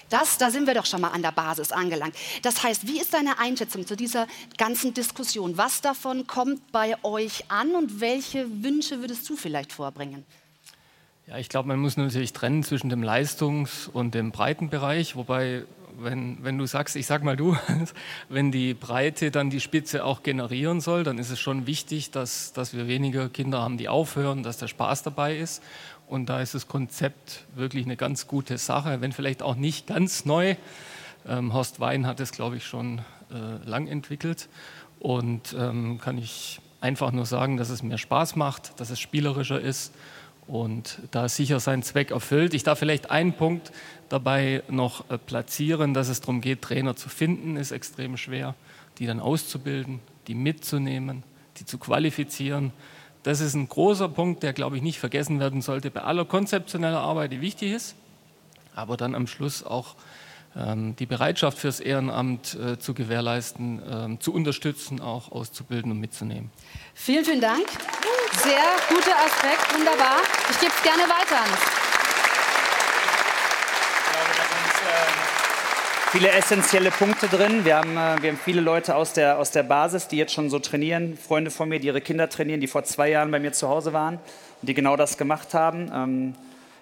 Das, 0.08 0.38
da 0.38 0.50
sind 0.50 0.66
wir 0.66 0.74
doch 0.74 0.86
schon 0.86 1.02
mal 1.02 1.10
an 1.10 1.22
der 1.22 1.32
Basis 1.32 1.70
angelangt. 1.70 2.14
Das 2.42 2.62
heißt, 2.62 2.86
wie 2.86 2.98
ist 2.98 3.12
deine 3.12 3.38
Einschätzung 3.38 3.86
zu 3.86 3.94
dieser 3.94 4.26
ganzen 4.56 4.94
Diskussion? 4.94 5.58
Was 5.58 5.82
davon 5.82 6.26
kommt 6.26 6.72
bei 6.72 6.96
euch 7.04 7.50
an 7.50 7.74
und 7.74 8.00
welche 8.00 8.62
Wünsche 8.62 9.00
würdest 9.00 9.28
du 9.28 9.36
vielleicht 9.36 9.72
vorbringen? 9.72 10.24
Ja, 11.28 11.36
ich 11.36 11.50
glaube, 11.50 11.68
man 11.68 11.78
muss 11.78 11.98
natürlich 11.98 12.32
trennen 12.32 12.62
zwischen 12.62 12.88
dem 12.88 13.02
Leistungs- 13.02 13.86
und 13.86 14.14
dem 14.14 14.30
Breitenbereich, 14.30 15.14
wobei, 15.14 15.64
wenn, 15.98 16.42
wenn 16.42 16.56
du 16.56 16.64
sagst, 16.64 16.96
ich 16.96 17.04
sag 17.04 17.22
mal 17.22 17.36
du, 17.36 17.54
wenn 18.30 18.50
die 18.50 18.72
Breite 18.72 19.30
dann 19.30 19.50
die 19.50 19.60
Spitze 19.60 20.06
auch 20.06 20.22
generieren 20.22 20.80
soll, 20.80 21.04
dann 21.04 21.18
ist 21.18 21.28
es 21.28 21.38
schon 21.38 21.66
wichtig, 21.66 22.12
dass, 22.12 22.54
dass 22.54 22.72
wir 22.72 22.88
weniger 22.88 23.28
Kinder 23.28 23.60
haben, 23.60 23.76
die 23.76 23.90
aufhören, 23.90 24.42
dass 24.42 24.56
der 24.56 24.68
Spaß 24.68 25.02
dabei 25.02 25.36
ist. 25.36 25.62
Und 26.06 26.30
da 26.30 26.40
ist 26.40 26.54
das 26.54 26.66
Konzept 26.66 27.44
wirklich 27.54 27.84
eine 27.84 27.98
ganz 27.98 28.26
gute 28.26 28.56
Sache, 28.56 29.02
wenn 29.02 29.12
vielleicht 29.12 29.42
auch 29.42 29.54
nicht 29.54 29.86
ganz 29.86 30.24
neu. 30.24 30.56
Ähm, 31.28 31.52
Horst 31.52 31.78
Wein 31.78 32.06
hat 32.06 32.20
es, 32.20 32.32
glaube 32.32 32.56
ich, 32.56 32.64
schon 32.64 33.02
äh, 33.30 33.68
lang 33.68 33.86
entwickelt. 33.86 34.48
Und 34.98 35.54
ähm, 35.58 35.98
kann 36.00 36.16
ich 36.16 36.62
einfach 36.80 37.12
nur 37.12 37.26
sagen, 37.26 37.58
dass 37.58 37.68
es 37.68 37.82
mehr 37.82 37.98
Spaß 37.98 38.34
macht, 38.36 38.80
dass 38.80 38.88
es 38.88 38.98
spielerischer 38.98 39.60
ist 39.60 39.92
und 40.48 40.98
da 41.10 41.28
sicher 41.28 41.60
seinen 41.60 41.82
Zweck 41.82 42.10
erfüllt. 42.10 42.54
Ich 42.54 42.64
darf 42.64 42.78
vielleicht 42.78 43.10
einen 43.10 43.34
Punkt 43.34 43.70
dabei 44.08 44.62
noch 44.68 45.08
äh, 45.10 45.18
platzieren, 45.18 45.94
dass 45.94 46.08
es 46.08 46.20
darum 46.20 46.40
geht, 46.40 46.62
Trainer 46.62 46.96
zu 46.96 47.08
finden, 47.08 47.56
ist 47.56 47.70
extrem 47.70 48.16
schwer, 48.16 48.54
die 48.98 49.06
dann 49.06 49.20
auszubilden, 49.20 50.00
die 50.26 50.34
mitzunehmen, 50.34 51.22
die 51.58 51.66
zu 51.66 51.78
qualifizieren. 51.78 52.72
Das 53.22 53.40
ist 53.40 53.54
ein 53.54 53.68
großer 53.68 54.08
Punkt, 54.08 54.42
der, 54.42 54.54
glaube 54.54 54.76
ich, 54.76 54.82
nicht 54.82 54.98
vergessen 54.98 55.38
werden 55.38 55.60
sollte 55.60 55.90
bei 55.90 56.00
aller 56.00 56.24
konzeptioneller 56.24 57.00
Arbeit, 57.00 57.32
die 57.32 57.40
wichtig 57.42 57.72
ist, 57.72 57.94
aber 58.74 58.96
dann 58.96 59.14
am 59.14 59.26
Schluss 59.26 59.62
auch 59.62 59.96
ähm, 60.56 60.96
die 60.96 61.06
Bereitschaft 61.06 61.58
fürs 61.58 61.78
Ehrenamt 61.78 62.54
äh, 62.54 62.78
zu 62.78 62.94
gewährleisten, 62.94 63.82
ähm, 63.86 64.20
zu 64.20 64.32
unterstützen, 64.32 65.00
auch 65.00 65.30
auszubilden 65.30 65.92
und 65.92 66.00
mitzunehmen. 66.00 66.50
Vielen, 66.94 67.24
vielen 67.24 67.42
Dank. 67.42 67.66
Sehr 68.42 68.76
guter 68.88 69.16
Aspekt, 69.16 69.74
wunderbar. 69.74 70.18
Ich 70.50 70.60
gebe 70.60 70.72
es 70.76 70.82
gerne 70.82 71.02
weiter 71.04 71.36
an. 71.36 71.78
viele 76.10 76.30
essentielle 76.30 76.90
Punkte 76.90 77.28
drin. 77.28 77.64
Wir 77.64 77.76
haben, 77.76 77.92
äh, 77.92 78.20
wir 78.22 78.30
haben 78.30 78.40
viele 78.42 78.60
Leute 78.60 78.96
aus 78.96 79.12
der, 79.12 79.38
aus 79.38 79.50
der 79.50 79.62
Basis, 79.62 80.08
die 80.08 80.16
jetzt 80.16 80.32
schon 80.32 80.50
so 80.50 80.58
trainieren. 80.58 81.16
Freunde 81.16 81.50
von 81.50 81.68
mir, 81.68 81.78
die 81.78 81.86
ihre 81.86 82.00
Kinder 82.00 82.28
trainieren, 82.28 82.60
die 82.60 82.66
vor 82.66 82.82
zwei 82.84 83.10
Jahren 83.10 83.30
bei 83.30 83.38
mir 83.38 83.52
zu 83.52 83.68
Hause 83.68 83.92
waren 83.92 84.14
und 84.14 84.68
die 84.68 84.74
genau 84.74 84.96
das 84.96 85.18
gemacht 85.18 85.54
haben. 85.54 85.90
Ähm, 85.94 86.34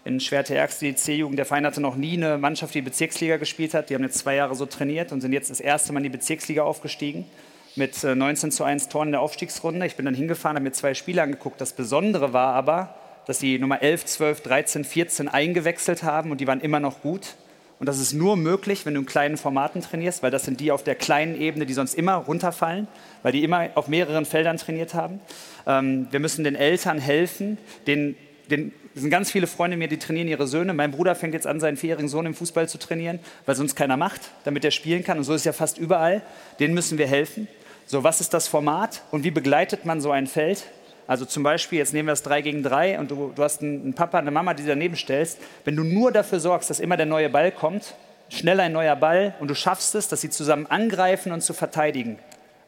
in 0.05 0.21
Schwerte-Ergste, 0.21 0.87
die 0.87 0.95
C-Jugend, 0.95 1.39
der 1.39 1.45
Verein 1.45 1.67
hatte 1.67 1.81
noch 1.81 1.97
nie 1.97 2.17
eine 2.17 2.39
Mannschaft, 2.39 2.75
die 2.75 2.83
Bezirksliga 2.83 3.37
gespielt 3.37 3.75
hat. 3.75 3.91
Die 3.91 3.95
haben 3.95 4.05
jetzt 4.05 4.19
zwei 4.19 4.37
Jahre 4.37 4.55
so 4.55 4.65
trainiert 4.65 5.11
und 5.11 5.21
sind 5.21 5.33
jetzt 5.33 5.51
das 5.51 5.61
erste 5.61 5.93
Mal 5.93 5.99
in 5.99 6.05
die 6.05 6.11
Bezirksliga 6.11 6.63
aufgestiegen 6.63 7.27
mit 7.77 8.03
äh, 8.05 8.15
19 8.15 8.51
zu 8.51 8.65
1 8.65 8.89
Toren 8.89 9.09
in 9.09 9.13
der 9.13 9.21
Aufstiegsrunde. 9.21 9.87
Ich 9.87 9.97
bin 9.97 10.07
dann 10.07 10.15
hingefahren, 10.15 10.57
habe 10.57 10.65
mir 10.65 10.73
zwei 10.73 10.95
Spiele 10.95 11.23
angeguckt. 11.23 11.61
Das 11.61 11.73
Besondere 11.73 12.33
war 12.33 12.55
aber, 12.55 12.95
dass 13.27 13.39
die 13.39 13.59
Nummer 13.59 13.83
11, 13.83 14.07
12, 14.07 14.41
13, 14.43 14.85
14 14.85 15.29
eingewechselt 15.29 16.03
haben 16.03 16.31
und 16.31 16.41
die 16.41 16.47
waren 16.47 16.61
immer 16.61 16.81
noch 16.81 17.03
gut. 17.03 17.35
Und 17.79 17.87
das 17.87 17.99
ist 17.99 18.15
nur 18.15 18.37
möglich, 18.37 18.87
wenn 18.87 18.95
du 18.95 19.01
in 19.01 19.07
kleinen 19.07 19.37
Formaten 19.37 19.83
trainierst, 19.83 20.23
weil 20.23 20.31
das 20.31 20.45
sind 20.45 20.61
die 20.61 20.73
auf 20.73 20.83
der 20.83 20.95
kleinen 20.95 21.39
Ebene, 21.39 21.67
die 21.67 21.75
sonst 21.75 21.95
immer 21.95 22.15
runterfallen, 22.15 22.89
weil 23.23 23.33
die 23.33 23.45
immer 23.45 23.69
auf 23.75 23.89
mehreren 23.89 24.25
Feldern 24.25 24.57
trainiert 24.57 24.95
haben. 24.95 25.21
Ähm, 25.67 26.07
wir 26.11 26.21
müssen 26.21 26.43
den 26.43 26.55
Eltern 26.55 26.99
helfen, 26.99 27.59
den, 27.87 28.17
den, 28.51 28.73
es 28.95 29.03
sind 29.03 29.11
ganz 29.11 29.31
viele 29.31 29.47
Freunde 29.47 29.77
mir, 29.77 29.89
die 29.89 29.99
trainieren 29.99 30.29
ihre 30.29 30.47
Söhne. 30.47 30.73
Mein 30.73 30.91
Bruder 30.91 31.15
fängt 31.15 31.35
jetzt 31.35 31.47
an, 31.47 31.61
seinen 31.61 31.77
vierjährigen 31.77 32.09
Sohn 32.09 32.25
im 32.25 32.33
Fußball 32.33 32.67
zu 32.67 32.79
trainieren, 32.79 33.19
weil 33.45 33.57
sonst 33.57 33.75
keiner 33.75 33.99
macht, 33.99 34.23
damit 34.45 34.65
er 34.65 34.71
spielen 34.71 35.05
kann. 35.05 35.19
Und 35.19 35.25
so 35.25 35.35
ist 35.35 35.43
es 35.43 35.45
ja 35.45 35.53
fast 35.53 35.77
überall. 35.77 36.23
Denen 36.59 36.73
müssen 36.73 36.97
wir 36.97 37.07
helfen. 37.07 37.47
So, 37.89 38.03
was 38.03 38.21
ist 38.21 38.35
das 38.35 38.49
Format 38.49 39.03
und 39.13 39.23
wie 39.23 39.31
begleitet 39.31 39.85
man 39.85 40.01
so 40.01 40.11
ein 40.11 40.27
Feld? 40.27 40.65
Also 41.07 41.25
zum 41.25 41.45
Beispiel, 41.45 41.79
jetzt 41.79 41.93
nehmen 41.93 42.09
wir 42.09 42.13
das 42.13 42.25
3 42.25 42.43
gegen 42.43 42.65
3 42.65 42.99
und 42.99 43.13
du, 43.13 43.33
du 43.33 43.43
hast 43.45 43.63
einen, 43.63 43.95
Papa, 43.95 44.19
eine 44.19 44.33
Mama, 44.33 44.55
die 44.55 44.65
du 44.65 44.71
daneben 44.71 44.97
stellst. 44.97 45.39
Wenn 45.65 45.77
du 45.77 45.85
nur 45.85 46.11
dafür 46.11 46.41
sorgst, 46.41 46.69
dass 46.69 46.81
immer 46.81 46.97
der 46.97 47.07
neue 47.07 47.31
Ball 47.31 47.53
kommt, 47.53 47.95
schnell 48.29 48.59
ein 48.59 48.73
neuer 48.73 48.97
Ball 48.97 49.37
und 49.39 49.47
du 49.47 49.55
schaffst 49.55 49.95
es, 49.95 50.09
dass 50.09 50.21
sie 50.21 50.31
zusammen 50.31 50.67
angreifen 50.67 51.31
und 51.31 51.43
zu 51.43 51.55
verteidigen, 51.55 52.19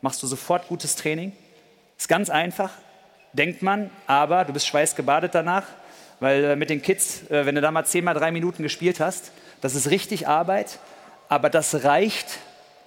machst 0.02 0.22
du 0.22 0.28
sofort 0.28 0.68
gutes 0.68 0.94
Training. 0.94 1.32
Ist 1.96 2.08
ganz 2.08 2.30
einfach, 2.30 2.70
denkt 3.32 3.60
man, 3.60 3.90
aber 4.06 4.44
du 4.44 4.52
bist 4.52 4.68
schweißgebadet 4.68 5.34
danach, 5.34 5.64
weil 6.20 6.44
äh, 6.44 6.54
mit 6.54 6.70
den 6.70 6.80
Kids, 6.80 7.28
äh, 7.28 7.44
wenn 7.44 7.56
du 7.56 7.60
da 7.60 7.72
mal 7.72 7.84
10 7.84 8.04
mal 8.04 8.14
3 8.14 8.30
Minuten 8.30 8.62
gespielt 8.62 9.00
hast, 9.00 9.32
das 9.62 9.74
ist 9.74 9.90
richtig 9.90 10.28
Arbeit, 10.28 10.78
aber 11.28 11.50
das 11.50 11.82
reicht, 11.82 12.38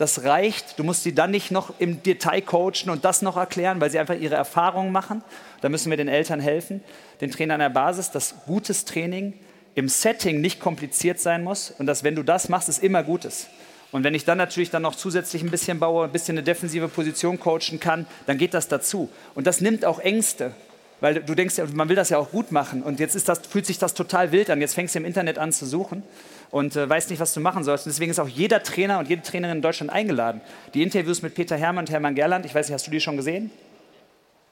das 0.02 0.24
reicht. 0.24 0.78
Du 0.80 0.84
musst 0.84 1.04
sie 1.04 1.14
dann 1.14 1.32
nicht 1.32 1.52
noch 1.52 1.74
im 1.80 2.04
Detail 2.04 2.42
coachen 2.42 2.90
und 2.90 3.06
das 3.06 3.22
noch 3.22 3.38
erklären, 3.38 3.80
weil 3.80 3.92
sie 3.92 4.00
einfach 4.00 4.20
ihre 4.20 4.36
Erfahrungen 4.36 4.92
machen. 4.92 5.24
Da 5.62 5.70
müssen 5.70 5.90
wir 5.90 5.98
den 5.98 6.08
Eltern 6.08 6.40
helfen, 6.40 6.84
den 7.22 7.32
Trainern 7.32 7.62
an 7.62 7.74
der 7.74 7.80
Basis, 7.80 8.12
dass 8.12 8.36
gutes 8.46 8.86
Training 8.86 9.34
im 9.76 9.88
Setting 9.88 10.42
nicht 10.42 10.60
kompliziert 10.60 11.20
sein 11.20 11.44
muss 11.44 11.72
und 11.78 11.86
dass, 11.86 12.04
wenn 12.04 12.16
du 12.16 12.24
das 12.24 12.50
machst, 12.50 12.68
es 12.68 12.80
immer 12.80 13.04
gut 13.04 13.26
ist. 13.26 13.48
Und 13.92 14.04
wenn 14.04 14.14
ich 14.14 14.26
dann 14.26 14.38
natürlich 14.38 14.70
dann 14.70 14.82
noch 14.82 14.96
zusätzlich 14.96 15.44
ein 15.44 15.52
bisschen 15.52 15.80
baue, 15.80 16.06
ein 16.06 16.12
bisschen 16.12 16.38
eine 16.38 16.44
defensive 16.44 16.88
Position 16.88 17.40
coachen 17.40 17.80
kann, 17.80 18.08
dann 18.26 18.38
geht 18.38 18.54
das 18.54 18.68
dazu. 18.68 19.10
Und 19.36 19.48
das 19.48 19.62
nimmt 19.62 19.86
auch 19.86 20.00
Ängste. 20.00 20.54
Weil 21.02 21.16
du 21.16 21.34
denkst, 21.34 21.56
man 21.74 21.90
will 21.90 21.96
das 21.96 22.10
ja 22.10 22.20
auch 22.20 22.30
gut 22.30 22.52
machen. 22.52 22.84
Und 22.84 23.00
jetzt 23.00 23.16
ist 23.16 23.28
das, 23.28 23.40
fühlt 23.40 23.66
sich 23.66 23.80
das 23.80 23.96
total 23.96 24.32
wild 24.32 24.50
an. 24.52 24.62
Jetzt 24.62 24.76
fängst 24.76 24.94
du 24.94 25.00
im 25.00 25.06
Internet 25.06 25.40
an 25.40 25.52
zu 25.52 25.66
suchen 25.66 26.04
und 26.52 26.76
äh, 26.76 26.88
weißt 26.90 27.10
nicht, 27.10 27.20
was 27.20 27.34
du 27.34 27.40
machen 27.40 27.64
sollst. 27.64 27.86
Und 27.86 27.92
deswegen 27.94 28.12
ist 28.12 28.20
auch 28.20 28.28
jeder 28.28 28.62
Trainer 28.62 29.00
und 29.00 29.08
jede 29.08 29.22
Trainerin 29.22 29.58
in 29.58 29.62
Deutschland 29.62 29.92
eingeladen. 29.92 30.42
Die 30.74 30.84
Interviews 30.84 31.22
mit 31.22 31.34
Peter 31.34 31.58
Hermann 31.58 31.86
und 31.86 31.92
Hermann 31.92 32.16
Gerland, 32.16 32.46
ich 32.46 32.54
weiß 32.54 32.68
nicht, 32.68 32.74
hast 32.74 32.88
du 32.88 32.92
die 32.92 33.00
schon 33.00 33.18
gesehen? 33.18 33.52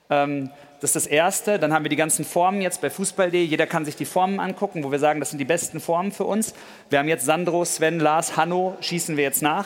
Ähm, 0.09 0.49
das 0.81 0.91
ist 0.91 0.95
das 0.95 1.07
Erste. 1.07 1.59
Dann 1.59 1.73
haben 1.73 1.83
wir 1.83 1.89
die 1.89 1.97
ganzen 1.97 2.23
Formen 2.23 2.61
jetzt 2.61 2.81
bei 2.81 2.89
Fußball.de. 2.89 3.43
Jeder 3.43 3.67
kann 3.67 3.83
sich 3.83 3.95
die 3.97 4.05
Formen 4.05 4.39
angucken, 4.39 4.83
wo 4.83 4.91
wir 4.91 4.99
sagen, 4.99 5.19
das 5.19 5.29
sind 5.29 5.39
die 5.39 5.45
besten 5.45 5.79
Formen 5.79 6.11
für 6.11 6.23
uns. 6.23 6.53
Wir 6.89 6.99
haben 6.99 7.09
jetzt 7.09 7.25
Sandro, 7.25 7.65
Sven, 7.65 7.99
Lars, 7.99 8.37
Hanno, 8.37 8.77
schießen 8.79 9.17
wir 9.17 9.23
jetzt 9.23 9.41
nach. 9.41 9.65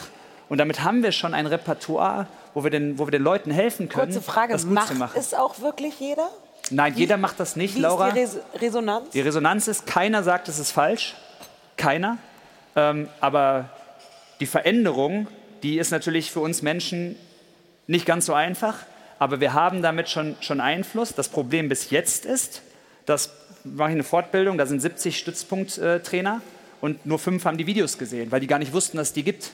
Und 0.49 0.57
damit 0.57 0.83
haben 0.83 1.03
wir 1.03 1.11
schon 1.11 1.33
ein 1.33 1.45
Repertoire, 1.45 2.27
wo 2.53 2.63
wir 2.63 2.71
den, 2.71 2.97
wo 2.99 3.07
wir 3.07 3.11
den 3.11 3.23
Leuten 3.23 3.51
helfen 3.51 3.89
können, 3.89 4.11
Kurze 4.11 4.21
Frage, 4.21 4.53
das 4.53 4.65
gut 4.65 4.73
macht 4.73 4.87
zu 4.89 4.95
machen. 4.95 5.13
es 5.17 5.33
auch 5.33 5.59
wirklich 5.61 5.99
jeder? 5.99 6.29
Nein, 6.71 6.93
jeder 6.95 7.17
macht 7.17 7.39
das 7.39 7.55
nicht, 7.55 7.75
Wie 7.75 7.79
Laura. 7.81 8.09
ist 8.09 8.15
die 8.15 8.19
Res 8.19 8.61
Resonanz? 8.61 9.09
Die 9.11 9.21
Resonanz 9.21 9.67
ist, 9.67 9.85
keiner 9.85 10.23
sagt, 10.23 10.47
es 10.47 10.59
ist 10.59 10.71
falsch. 10.71 11.15
Keiner. 11.77 12.17
Ähm, 12.75 13.07
aber 13.19 13.69
die 14.39 14.45
Veränderung, 14.45 15.27
die 15.61 15.77
ist 15.77 15.91
natürlich 15.91 16.31
für 16.31 16.39
uns 16.39 16.61
Menschen 16.61 17.15
nicht 17.87 18.05
ganz 18.05 18.25
so 18.25 18.33
einfach. 18.33 18.79
Aber 19.19 19.39
wir 19.39 19.53
haben 19.53 19.81
damit 19.81 20.09
schon, 20.09 20.35
schon 20.41 20.59
Einfluss. 20.59 21.13
Das 21.13 21.29
Problem 21.29 21.69
bis 21.69 21.89
jetzt 21.89 22.25
ist, 22.25 22.61
dass 23.05 23.31
mache 23.63 23.89
ich 23.89 23.95
eine 23.95 24.03
Fortbildung, 24.03 24.57
da 24.57 24.65
sind 24.65 24.81
70 24.81 25.17
Stützpunkttrainer 25.17 26.41
und 26.81 27.05
nur 27.05 27.19
fünf 27.19 27.45
haben 27.45 27.57
die 27.57 27.67
Videos 27.67 27.97
gesehen, 27.97 28.31
weil 28.31 28.39
die 28.39 28.47
gar 28.47 28.59
nicht 28.59 28.73
wussten, 28.73 28.97
dass 28.97 29.09
es 29.09 29.13
die 29.13 29.23
gibt. 29.23 29.51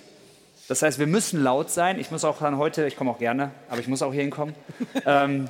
Das 0.68 0.82
heißt, 0.82 1.00
wir 1.00 1.08
müssen 1.08 1.42
laut 1.42 1.72
sein. 1.72 2.00
Ich 2.00 2.12
muss 2.12 2.24
auch 2.24 2.40
dann 2.40 2.58
heute, 2.58 2.86
ich 2.86 2.96
komme 2.96 3.10
auch 3.10 3.18
gerne, 3.18 3.52
aber 3.70 3.80
ich 3.80 3.88
muss 3.88 4.02
auch 4.02 4.14
hier 4.14 4.22
hinkommen. 4.22 4.54
ähm, 5.06 5.50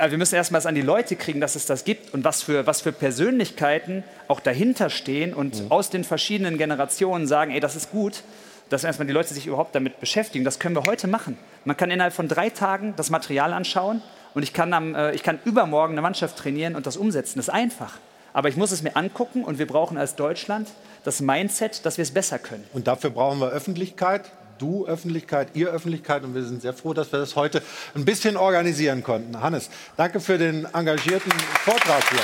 wir 0.00 0.18
müssen 0.18 0.34
erstmal 0.34 0.64
an 0.66 0.74
die 0.74 0.82
Leute 0.82 1.16
kriegen, 1.16 1.40
dass 1.40 1.54
es 1.56 1.66
das 1.66 1.84
gibt 1.84 2.14
und 2.14 2.24
was 2.24 2.42
für, 2.42 2.66
was 2.66 2.80
für 2.82 2.92
Persönlichkeiten 2.92 4.04
auch 4.28 4.40
dahinter 4.40 4.90
stehen 4.90 5.34
und 5.34 5.64
Mhm. 5.64 5.72
aus 5.72 5.90
den 5.90 6.04
verschiedenen 6.04 6.58
Generationen 6.58 7.26
sagen, 7.26 7.50
ey, 7.52 7.60
das 7.60 7.76
ist 7.76 7.90
gut, 7.90 8.22
dass 8.70 8.84
erstmal 8.84 9.06
die 9.06 9.12
Leute 9.12 9.32
sich 9.34 9.46
überhaupt 9.46 9.74
damit 9.74 9.98
beschäftigen. 10.00 10.44
Das 10.44 10.58
können 10.58 10.74
wir 10.76 10.84
heute 10.86 11.08
machen. 11.08 11.38
Man 11.64 11.76
kann 11.76 11.90
innerhalb 11.90 12.12
von 12.12 12.28
drei 12.28 12.50
Tagen 12.50 12.94
das 12.96 13.10
Material 13.10 13.52
anschauen 13.52 14.02
und 14.34 14.42
ich 14.42 14.52
kann, 14.52 14.72
am, 14.72 14.94
äh, 14.94 15.12
ich 15.12 15.22
kann 15.22 15.38
übermorgen 15.44 15.94
eine 15.94 16.02
Mannschaft 16.02 16.36
trainieren 16.36 16.76
und 16.76 16.86
das 16.86 16.96
umsetzen. 16.96 17.38
Das 17.38 17.48
ist 17.48 17.54
einfach. 17.54 17.98
Aber 18.34 18.48
ich 18.50 18.56
muss 18.56 18.70
es 18.72 18.82
mir 18.82 18.94
angucken 18.94 19.42
und 19.42 19.58
wir 19.58 19.66
brauchen 19.66 19.96
als 19.96 20.14
Deutschland 20.14 20.68
das 21.02 21.20
Mindset, 21.20 21.84
dass 21.86 21.96
wir 21.96 22.02
es 22.02 22.10
besser 22.12 22.38
können. 22.38 22.64
Und 22.74 22.86
dafür 22.86 23.10
brauchen 23.10 23.40
wir 23.40 23.48
Öffentlichkeit. 23.48 24.30
Du 24.58 24.86
Öffentlichkeit, 24.86 25.48
ihr 25.54 25.68
Öffentlichkeit. 25.70 26.24
Und 26.24 26.34
wir 26.34 26.42
sind 26.42 26.62
sehr 26.62 26.72
froh, 26.74 26.94
dass 26.94 27.12
wir 27.12 27.18
das 27.18 27.36
heute 27.36 27.62
ein 27.94 28.04
bisschen 28.04 28.36
organisieren 28.36 29.02
konnten. 29.02 29.40
Hannes, 29.40 29.70
danke 29.96 30.20
für 30.20 30.38
den 30.38 30.66
engagierten 30.74 31.30
Vortrag 31.64 32.02
hier. 32.10 32.20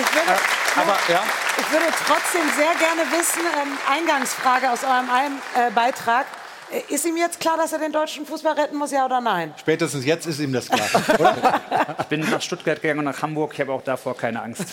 Ich 0.00 0.14
würde, 0.14 0.30
Äh, 0.30 0.80
aber, 0.80 0.96
ja. 1.08 1.22
ich 1.58 1.72
würde 1.72 1.86
trotzdem 2.06 2.42
sehr 2.56 2.74
gerne 2.76 3.02
wissen, 3.10 3.40
ähm, 3.60 3.78
Eingangsfrage 3.90 4.70
aus 4.70 4.84
eurem 4.84 5.08
äh, 5.54 5.70
Beitrag. 5.72 6.26
Äh, 6.70 6.94
Ist 6.94 7.04
ihm 7.06 7.16
jetzt 7.16 7.40
klar, 7.40 7.56
dass 7.56 7.72
er 7.72 7.78
den 7.78 7.92
deutschen 7.92 8.26
Fußball 8.26 8.54
retten 8.54 8.76
muss, 8.76 8.90
ja 8.90 9.04
oder 9.04 9.20
nein? 9.20 9.54
Spätestens 9.58 10.04
jetzt 10.04 10.26
ist 10.26 10.40
ihm 10.40 10.52
das 10.52 10.68
klar. 10.68 10.88
Ich 12.00 12.06
bin 12.06 12.20
nach 12.20 12.40
Stuttgart 12.40 12.80
gegangen 12.80 13.00
und 13.00 13.04
nach 13.04 13.20
Hamburg. 13.20 13.52
Ich 13.54 13.60
habe 13.60 13.72
auch 13.72 13.82
davor 13.82 14.16
keine 14.16 14.40
Angst. 14.42 14.64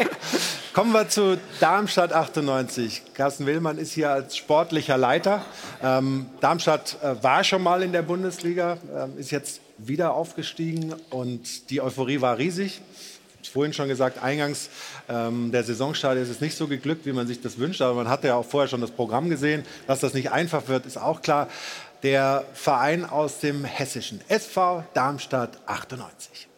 Kommen 0.72 0.92
wir 0.92 1.08
zu 1.08 1.38
Darmstadt 1.60 2.12
98. 2.12 3.02
Carsten 3.14 3.46
Willmann 3.46 3.78
ist 3.78 3.92
hier 3.92 4.10
als 4.10 4.36
sportlicher 4.36 4.96
Leiter. 4.96 5.44
Ähm, 5.82 6.26
Darmstadt 6.40 6.98
äh, 7.02 7.22
war 7.22 7.42
schon 7.42 7.62
mal 7.62 7.82
in 7.82 7.92
der 7.92 8.02
Bundesliga, 8.02 8.78
ähm, 8.96 9.18
ist 9.18 9.30
jetzt 9.32 9.60
wieder 9.78 10.14
aufgestiegen 10.14 10.94
und 11.10 11.70
die 11.70 11.80
Euphorie 11.80 12.20
war 12.20 12.38
riesig. 12.38 12.80
Ich 13.42 13.48
habe 13.48 13.54
vorhin 13.54 13.72
schon 13.72 13.88
gesagt, 13.88 14.22
eingangs 14.22 14.70
ähm, 15.08 15.50
der 15.50 15.64
Saisonstart 15.64 16.16
ist 16.16 16.28
es 16.28 16.40
nicht 16.40 16.56
so 16.56 16.68
geglückt, 16.68 17.06
wie 17.06 17.12
man 17.12 17.26
sich 17.26 17.40
das 17.40 17.58
wünscht. 17.58 17.82
Aber 17.82 17.94
man 17.94 18.08
hatte 18.08 18.28
ja 18.28 18.36
auch 18.36 18.46
vorher 18.46 18.68
schon 18.68 18.80
das 18.80 18.92
Programm 18.92 19.28
gesehen. 19.28 19.64
Dass 19.88 19.98
das 19.98 20.14
nicht 20.14 20.30
einfach 20.30 20.68
wird, 20.68 20.86
ist 20.86 20.96
auch 20.96 21.22
klar. 21.22 21.48
Der 22.04 22.44
Verein 22.54 23.04
aus 23.04 23.40
dem 23.40 23.64
hessischen 23.64 24.20
SV 24.28 24.84
Darmstadt 24.94 25.58
98. 25.66 26.48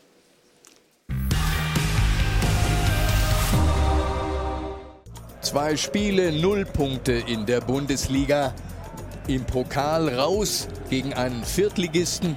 Zwei 5.40 5.76
Spiele, 5.76 6.32
null 6.32 6.66
Punkte 6.66 7.12
in 7.12 7.46
der 7.46 7.62
Bundesliga. 7.62 8.54
Im 9.26 9.44
Pokal 9.44 10.10
raus 10.10 10.68
gegen 10.90 11.14
einen 11.14 11.44
Viertligisten. 11.44 12.36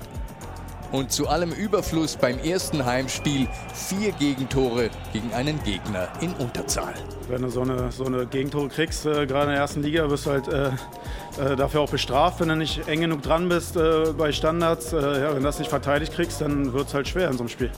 Und 0.92 1.12
zu 1.12 1.28
allem 1.28 1.52
Überfluss 1.52 2.16
beim 2.16 2.40
ersten 2.40 2.86
Heimspiel 2.86 3.48
vier 3.74 4.12
Gegentore 4.14 4.90
gegen 5.12 5.34
einen 5.34 5.62
Gegner 5.64 6.08
in 6.22 6.34
Unterzahl. 6.34 6.94
Wenn 7.28 7.42
du 7.42 7.50
so 7.50 7.62
eine, 7.62 7.92
so 7.92 8.06
eine 8.06 8.26
Gegentore 8.26 8.70
kriegst, 8.70 9.06
äh, 9.06 9.26
gerade 9.26 9.48
in 9.48 9.52
der 9.52 9.60
ersten 9.60 9.84
Liga, 9.84 10.10
wirst 10.10 10.26
du 10.26 10.32
halt 10.32 10.48
äh, 10.48 10.70
äh, 11.40 11.56
dafür 11.56 11.82
auch 11.82 11.90
bestraft, 11.90 12.40
wenn 12.40 12.50
du 12.50 12.56
nicht 12.56 12.88
eng 12.88 13.02
genug 13.02 13.22
dran 13.22 13.50
bist 13.50 13.76
äh, 13.76 14.14
bei 14.18 14.32
Standards. 14.32 14.94
Äh, 14.94 14.98
ja, 14.98 15.30
wenn 15.30 15.38
du 15.38 15.44
das 15.44 15.60
nicht 15.60 15.70
verteidigt 15.70 16.14
kriegst, 16.14 16.42
dann 16.42 16.74
wird 16.74 16.88
es 16.88 16.94
halt 16.94 17.08
schwer 17.08 17.28
in 17.28 17.34
so 17.34 17.40
einem 17.40 17.50
Spiel. 17.50 17.72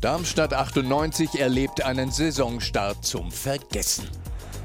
Darmstadt 0.00 0.52
98 0.52 1.40
erlebt 1.40 1.84
einen 1.84 2.10
Saisonstart 2.10 3.04
zum 3.04 3.30
Vergessen. 3.30 4.08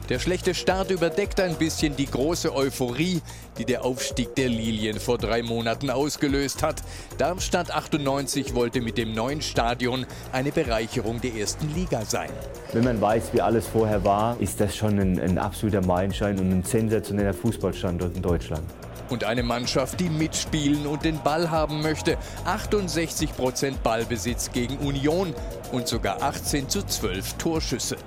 Der 0.10 0.20
schlechte 0.20 0.56
Start 0.56 0.90
überdeckt 0.90 1.42
ein 1.42 1.56
bisschen 1.56 1.98
die 1.98 2.06
große 2.06 2.56
Euphorie, 2.56 3.22
die 3.58 3.66
der 3.66 3.84
Aufstieg 3.84 4.36
der 4.36 4.48
Lilien 4.48 5.02
vor 5.02 5.18
drei 5.18 5.44
Monaten 5.44 5.90
ausgelöst 5.90 6.64
hat. 6.64 6.82
Darmstadt 7.18 7.72
98 7.72 8.56
wollte 8.56 8.80
mit 8.80 8.98
dem 8.98 9.14
neuen 9.14 9.42
Stadion 9.42 10.06
eine 10.32 10.54
Bereicherung 10.54 11.20
der 11.20 11.36
ersten 11.36 11.74
Liga 11.76 12.06
sein. 12.06 12.30
Wenn 12.72 12.86
man 12.86 13.02
weiß, 13.02 13.34
wie 13.34 13.42
alles 13.42 13.68
vorher 13.68 14.06
war, 14.06 14.40
ist 14.40 14.62
das 14.62 14.78
schon 14.78 14.98
ein, 14.98 15.20
ein 15.20 15.38
absoluter 15.38 15.86
Meilenstein 15.86 16.40
und 16.40 16.52
ein 16.52 16.64
sensationeller 16.64 17.34
Fußballstandort 17.34 18.16
in 18.16 18.22
Deutschland. 18.22 18.64
Und 19.10 19.26
eine 19.26 19.44
Mannschaft, 19.44 20.00
die 20.00 20.10
mitspielen 20.10 20.88
und 20.88 21.04
den 21.04 21.22
Ball 21.22 21.52
haben 21.52 21.82
möchte. 21.82 22.18
68 22.46 23.36
Prozent 23.36 23.84
Ballbesitz 23.84 24.52
gegen 24.54 24.78
Union 24.78 25.34
und 25.74 25.86
sogar 25.90 26.22
18 26.22 26.70
zu 26.70 26.84
12 26.84 27.34
Torschüsse. 27.34 27.98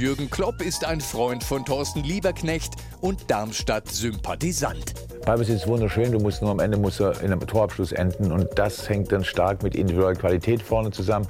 Jürgen 0.00 0.30
Klopp 0.30 0.62
ist 0.62 0.86
ein 0.86 1.02
Freund 1.02 1.44
von 1.44 1.62
Thorsten 1.66 2.02
Lieberknecht 2.02 2.72
und 3.02 3.30
Darmstadt-Sympathisant. 3.30 4.94
Ballbesitz 5.26 5.56
ist 5.56 5.68
wunderschön, 5.68 6.10
du 6.10 6.18
musst 6.18 6.40
nur 6.40 6.50
am 6.52 6.58
Ende 6.58 6.78
musst 6.78 7.00
du 7.00 7.10
in 7.10 7.30
einem 7.30 7.46
Torabschluss 7.46 7.92
enden 7.92 8.32
und 8.32 8.48
das 8.54 8.88
hängt 8.88 9.12
dann 9.12 9.24
stark 9.24 9.62
mit 9.62 9.74
individueller 9.74 10.14
Qualität 10.14 10.62
vorne 10.62 10.90
zusammen. 10.90 11.28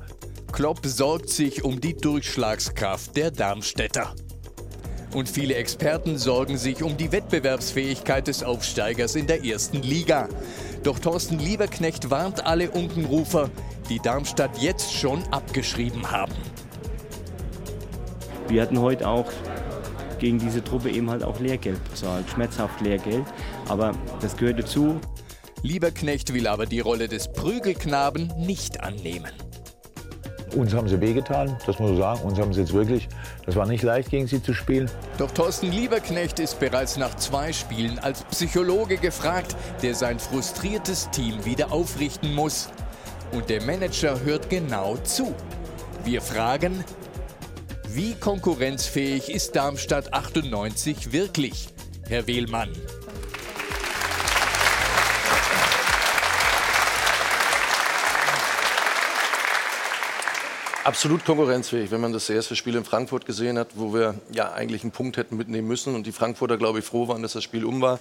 Klopp 0.52 0.86
sorgt 0.86 1.30
sich 1.30 1.64
um 1.64 1.80
die 1.80 1.96
Durchschlagskraft 1.96 3.16
der 3.16 3.32
Darmstädter. 3.32 4.14
Und 5.14 5.28
viele 5.28 5.56
Experten 5.56 6.16
sorgen 6.16 6.56
sich 6.56 6.84
um 6.84 6.96
die 6.96 7.10
Wettbewerbsfähigkeit 7.10 8.28
des 8.28 8.44
Aufsteigers 8.44 9.16
in 9.16 9.26
der 9.26 9.44
ersten 9.44 9.82
Liga. 9.82 10.28
Doch 10.84 11.00
Thorsten 11.00 11.40
Lieberknecht 11.40 12.08
warnt 12.10 12.46
alle 12.46 12.70
Unkenrufer, 12.70 13.50
die 13.88 13.98
Darmstadt 13.98 14.58
jetzt 14.58 14.94
schon 14.94 15.24
abgeschrieben 15.32 16.12
haben. 16.12 16.34
Wir 18.50 18.62
hatten 18.62 18.80
heute 18.80 19.08
auch 19.08 19.26
gegen 20.18 20.40
diese 20.40 20.62
Truppe 20.62 20.90
eben 20.90 21.08
halt 21.08 21.22
auch 21.22 21.38
Lehrgeld 21.38 21.82
bezahlt, 21.84 22.28
schmerzhaft 22.28 22.80
Lehrgeld, 22.80 23.24
aber 23.68 23.92
das 24.20 24.36
gehört 24.36 24.58
dazu. 24.58 25.00
Lieberknecht 25.62 26.34
will 26.34 26.48
aber 26.48 26.66
die 26.66 26.80
Rolle 26.80 27.06
des 27.06 27.32
Prügelknaben 27.32 28.26
nicht 28.38 28.82
annehmen. 28.82 29.30
Uns 30.56 30.74
haben 30.74 30.88
sie 30.88 31.00
wehgetan, 31.00 31.56
das 31.64 31.78
muss 31.78 31.90
man 31.90 31.98
sagen. 31.98 32.22
Uns 32.22 32.40
haben 32.40 32.52
sie 32.52 32.62
jetzt 32.62 32.72
wirklich, 32.72 33.08
das 33.46 33.54
war 33.54 33.66
nicht 33.66 33.84
leicht, 33.84 34.10
gegen 34.10 34.26
sie 34.26 34.42
zu 34.42 34.52
spielen. 34.52 34.90
Doch 35.16 35.30
Thorsten 35.30 35.70
Lieberknecht 35.70 36.40
ist 36.40 36.58
bereits 36.58 36.96
nach 36.96 37.14
zwei 37.14 37.52
Spielen 37.52 38.00
als 38.00 38.24
Psychologe 38.24 38.96
gefragt, 38.96 39.54
der 39.80 39.94
sein 39.94 40.18
frustriertes 40.18 41.08
Team 41.10 41.44
wieder 41.44 41.72
aufrichten 41.72 42.34
muss. 42.34 42.68
Und 43.30 43.48
der 43.48 43.62
Manager 43.62 44.18
hört 44.24 44.50
genau 44.50 44.96
zu. 45.04 45.36
Wir 46.04 46.20
fragen, 46.20 46.84
wie 47.94 48.14
konkurrenzfähig 48.14 49.28
ist 49.28 49.56
Darmstadt 49.56 50.12
98 50.12 51.12
wirklich, 51.12 51.68
Herr 52.06 52.26
Wehlmann? 52.26 52.70
Absolut 60.84 61.24
konkurrenzfähig, 61.24 61.90
wenn 61.90 62.00
man 62.00 62.12
das 62.12 62.30
erste 62.30 62.56
Spiel 62.56 62.74
in 62.74 62.84
Frankfurt 62.84 63.26
gesehen 63.26 63.58
hat, 63.58 63.68
wo 63.74 63.92
wir 63.92 64.14
ja 64.32 64.52
eigentlich 64.52 64.82
einen 64.82 64.92
Punkt 64.92 65.16
hätten 65.16 65.36
mitnehmen 65.36 65.68
müssen 65.68 65.94
und 65.94 66.06
die 66.06 66.12
Frankfurter, 66.12 66.56
glaube 66.56 66.78
ich, 66.78 66.84
froh 66.84 67.08
waren, 67.08 67.22
dass 67.22 67.32
das 67.32 67.44
Spiel 67.44 67.64
um 67.64 67.80
war. 67.80 67.98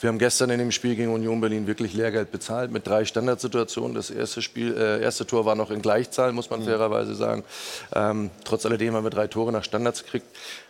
Wir 0.00 0.08
haben 0.08 0.18
gestern 0.18 0.48
in 0.48 0.58
dem 0.58 0.72
Spiel 0.72 0.96
gegen 0.96 1.12
Union 1.12 1.42
Berlin 1.42 1.66
wirklich 1.66 1.92
Lehrgeld 1.92 2.32
bezahlt 2.32 2.72
mit 2.72 2.86
drei 2.86 3.04
Standardsituationen. 3.04 3.94
Das 3.94 4.08
erste, 4.08 4.40
Spiel, 4.40 4.74
äh, 4.74 5.02
erste 5.02 5.26
Tor 5.26 5.44
war 5.44 5.54
noch 5.54 5.70
in 5.70 5.82
Gleichzahl, 5.82 6.32
muss 6.32 6.48
man 6.48 6.62
fairerweise 6.62 7.14
sagen. 7.14 7.44
Ähm, 7.94 8.30
trotz 8.44 8.64
alledem 8.64 8.94
haben 8.94 9.04
wir 9.04 9.10
drei 9.10 9.26
Tore 9.26 9.52
nach 9.52 9.62
Standards 9.62 10.02
gekriegt. 10.02 10.26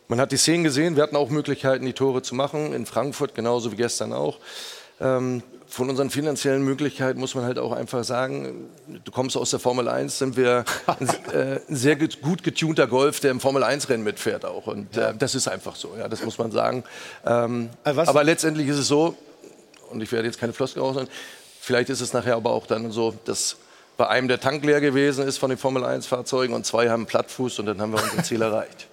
Man 0.09 0.21
hat 0.21 0.33
die 0.33 0.37
Szenen 0.37 0.65
gesehen, 0.65 0.97
wir 0.97 1.05
hatten 1.05 1.15
auch 1.15 1.31
Möglichkeiten, 1.31 1.87
die 1.87 1.93
Tore 1.93 2.23
zu 2.23 2.35
machen, 2.35 2.73
in 2.73 2.87
Frankfurt 2.87 3.37
genauso 3.37 3.71
wie 3.71 3.77
gestern 3.77 4.13
auch. 4.13 4.41
Ähm, 5.01 5.45
von 5.71 5.89
unseren 5.89 6.11
finanziellen 6.11 6.63
Möglichkeiten 6.63 7.21
muss 7.21 7.35
man 7.35 7.45
halt 7.45 7.59
auch 7.59 7.73
einfach 7.73 8.03
sagen, 8.03 8.69
du 9.05 9.13
kommst 9.13 9.37
aus 9.37 9.51
der 9.51 9.61
Formel 9.61 9.89
1, 9.89 10.19
sind 10.19 10.37
wir 10.37 10.65
ein 10.87 11.09
äh, 11.33 11.61
sehr 11.69 11.97
gut, 11.97 12.43
getunter 12.43 12.89
Golf, 12.89 13.21
der 13.21 13.31
im 13.31 13.41
Formel 13.41 13.63
1-Rennen 13.63 14.03
mitfährt 14.03 14.45
auch. 14.45 14.67
Und 14.67 14.97
äh, 14.97 15.15
das 15.17 15.35
ist 15.37 15.47
einfach 15.47 15.77
so, 15.77 15.95
ja, 15.97 16.09
das 16.09 16.25
muss 16.25 16.39
man 16.39 16.51
sagen. 16.51 16.83
Ähm, 17.25 17.71
aber 17.85 18.25
letztendlich 18.25 18.67
ist 18.67 18.79
es 18.79 18.89
so, 18.89 19.17
und 19.91 20.03
ich 20.03 20.11
werde 20.11 20.27
jetzt 20.27 20.41
keine 20.41 20.53
Floskel 20.53 20.83
rausnehmen, 20.83 21.09
vielleicht 21.61 21.89
ist 21.89 22.01
es 22.01 22.13
nachher 22.13 22.35
aber 22.35 22.51
auch 22.51 22.67
dann 22.67 22.91
so, 22.91 23.15
dass 23.25 23.57
bei 24.01 24.09
einem 24.09 24.29
der 24.29 24.41
Tank 24.41 24.65
leer 24.65 24.81
gewesen 24.81 25.29
ist 25.29 25.37
von 25.37 25.51
den 25.51 25.59
Formel 25.59 25.85
1-Fahrzeugen 25.85 26.55
und 26.55 26.65
zwei 26.65 26.89
haben 26.89 27.05
Plattfuß 27.05 27.59
und 27.59 27.67
dann 27.67 27.83
haben 27.83 27.93
wir 27.93 28.03
unser 28.03 28.23
Ziel 28.25 28.41
erreicht. 28.41 28.89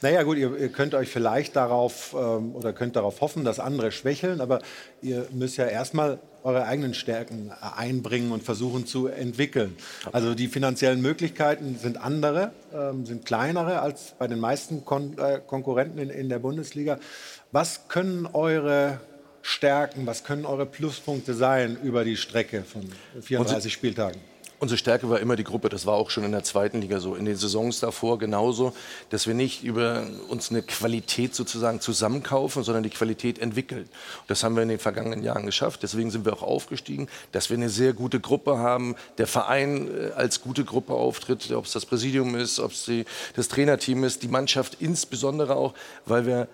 Naja 0.00 0.22
gut, 0.22 0.38
ihr, 0.38 0.56
ihr 0.56 0.70
könnt 0.70 0.94
euch 0.94 1.10
vielleicht 1.10 1.56
darauf 1.56 2.16
ähm, 2.18 2.54
oder 2.54 2.72
könnt 2.72 2.96
darauf 2.96 3.20
hoffen, 3.20 3.44
dass 3.44 3.60
andere 3.60 3.92
schwächeln, 3.92 4.40
aber 4.40 4.60
ihr 5.02 5.26
müsst 5.30 5.58
ja 5.58 5.66
erstmal 5.66 6.20
eure 6.42 6.64
eigenen 6.64 6.94
Stärken 6.94 7.50
äh, 7.50 7.78
einbringen 7.78 8.32
und 8.32 8.44
versuchen 8.44 8.86
zu 8.86 9.08
entwickeln. 9.08 9.76
Also 10.10 10.34
die 10.34 10.48
finanziellen 10.48 11.02
Möglichkeiten 11.02 11.78
sind 11.78 12.00
andere, 12.00 12.52
ähm, 12.72 13.04
sind 13.04 13.26
kleinere 13.26 13.82
als 13.82 14.14
bei 14.18 14.26
den 14.26 14.40
meisten 14.40 14.86
Kon 14.86 15.18
äh, 15.18 15.38
Konkurrenten 15.46 15.98
in, 15.98 16.08
in 16.08 16.30
der 16.30 16.38
Bundesliga. 16.38 16.98
Was 17.52 17.88
können 17.88 18.26
eure 18.32 19.00
Stärken, 19.42 20.06
was 20.06 20.24
können 20.24 20.46
eure 20.46 20.64
Pluspunkte 20.64 21.34
sein 21.34 21.76
über 21.82 22.04
die 22.04 22.16
Strecke 22.16 22.62
von 22.62 22.90
34 23.20 23.70
Spieltagen? 23.70 24.18
Unsere 24.58 24.78
Stärke 24.78 25.10
war 25.10 25.20
immer 25.20 25.36
die 25.36 25.44
Gruppe. 25.44 25.68
Das 25.68 25.84
war 25.84 25.94
auch 25.94 26.08
schon 26.08 26.24
in 26.24 26.32
der 26.32 26.42
zweiten 26.42 26.80
Liga 26.80 26.98
so. 26.98 27.14
In 27.14 27.26
den 27.26 27.36
Saisons 27.36 27.80
davor 27.80 28.18
genauso, 28.18 28.74
dass 29.10 29.26
wir 29.26 29.34
nicht 29.34 29.62
über 29.62 30.06
uns 30.28 30.50
eine 30.50 30.62
Qualität 30.62 31.34
sozusagen 31.34 31.80
zusammenkaufen, 31.80 32.62
sondern 32.62 32.82
die 32.82 32.90
Qualität 32.90 33.38
entwickeln. 33.38 33.86
Das 34.28 34.42
haben 34.42 34.56
wir 34.56 34.62
in 34.62 34.70
den 34.70 34.78
vergangenen 34.78 35.22
Jahren 35.22 35.44
geschafft. 35.44 35.82
Deswegen 35.82 36.10
sind 36.10 36.24
wir 36.24 36.32
auch 36.32 36.42
aufgestiegen, 36.42 37.08
dass 37.32 37.50
wir 37.50 37.56
eine 37.56 37.68
sehr 37.68 37.92
gute 37.92 38.18
Gruppe 38.18 38.58
haben. 38.58 38.96
Der 39.18 39.26
Verein 39.26 39.88
äh, 39.88 40.12
als 40.12 40.40
gute 40.40 40.64
Gruppe 40.64 40.94
auftritt, 40.94 41.50
ob 41.52 41.66
es 41.66 41.72
das 41.72 41.84
Präsidium 41.84 42.34
ist, 42.34 42.58
ob 42.58 42.72
es 42.72 42.86
die, 42.86 43.04
das 43.34 43.48
Trainerteam 43.48 44.04
ist, 44.04 44.22
die 44.22 44.28
Mannschaft 44.28 44.78
insbesondere 44.80 45.56
auch, 45.56 45.74
weil 46.06 46.24
wir 46.24 46.48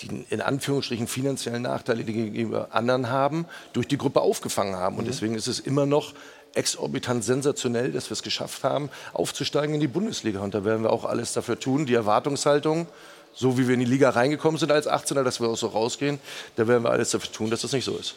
die 0.00 0.26
in 0.28 0.40
Anführungsstrichen 0.40 1.06
finanziellen 1.06 1.62
Nachteile, 1.62 2.04
die 2.04 2.12
gegenüber 2.12 2.68
anderen 2.72 3.08
haben, 3.08 3.46
durch 3.72 3.88
die 3.88 3.96
Gruppe 3.96 4.20
aufgefangen 4.20 4.76
haben. 4.76 4.98
Und 4.98 5.06
deswegen 5.08 5.34
ist 5.34 5.46
es 5.46 5.58
immer 5.58 5.86
noch 5.86 6.12
exorbitant 6.56 7.24
sensationell, 7.24 7.92
dass 7.92 8.10
wir 8.10 8.12
es 8.12 8.22
geschafft 8.22 8.64
haben, 8.64 8.90
aufzusteigen 9.12 9.74
in 9.74 9.80
die 9.80 9.88
Bundesliga. 9.88 10.40
Und 10.40 10.54
da 10.54 10.64
werden 10.64 10.82
wir 10.82 10.90
auch 10.90 11.04
alles 11.04 11.32
dafür 11.32 11.58
tun, 11.58 11.86
die 11.86 11.94
Erwartungshaltung, 11.94 12.86
so 13.34 13.58
wie 13.58 13.68
wir 13.68 13.74
in 13.74 13.80
die 13.80 13.86
Liga 13.86 14.10
reingekommen 14.10 14.58
sind 14.58 14.72
als 14.72 14.88
18er, 14.88 15.22
dass 15.22 15.40
wir 15.40 15.48
auch 15.48 15.56
so 15.56 15.68
rausgehen, 15.68 16.18
da 16.56 16.66
werden 16.66 16.84
wir 16.84 16.90
alles 16.90 17.10
dafür 17.10 17.32
tun, 17.32 17.50
dass 17.50 17.62
das 17.62 17.72
nicht 17.72 17.84
so 17.84 17.96
ist. 17.96 18.14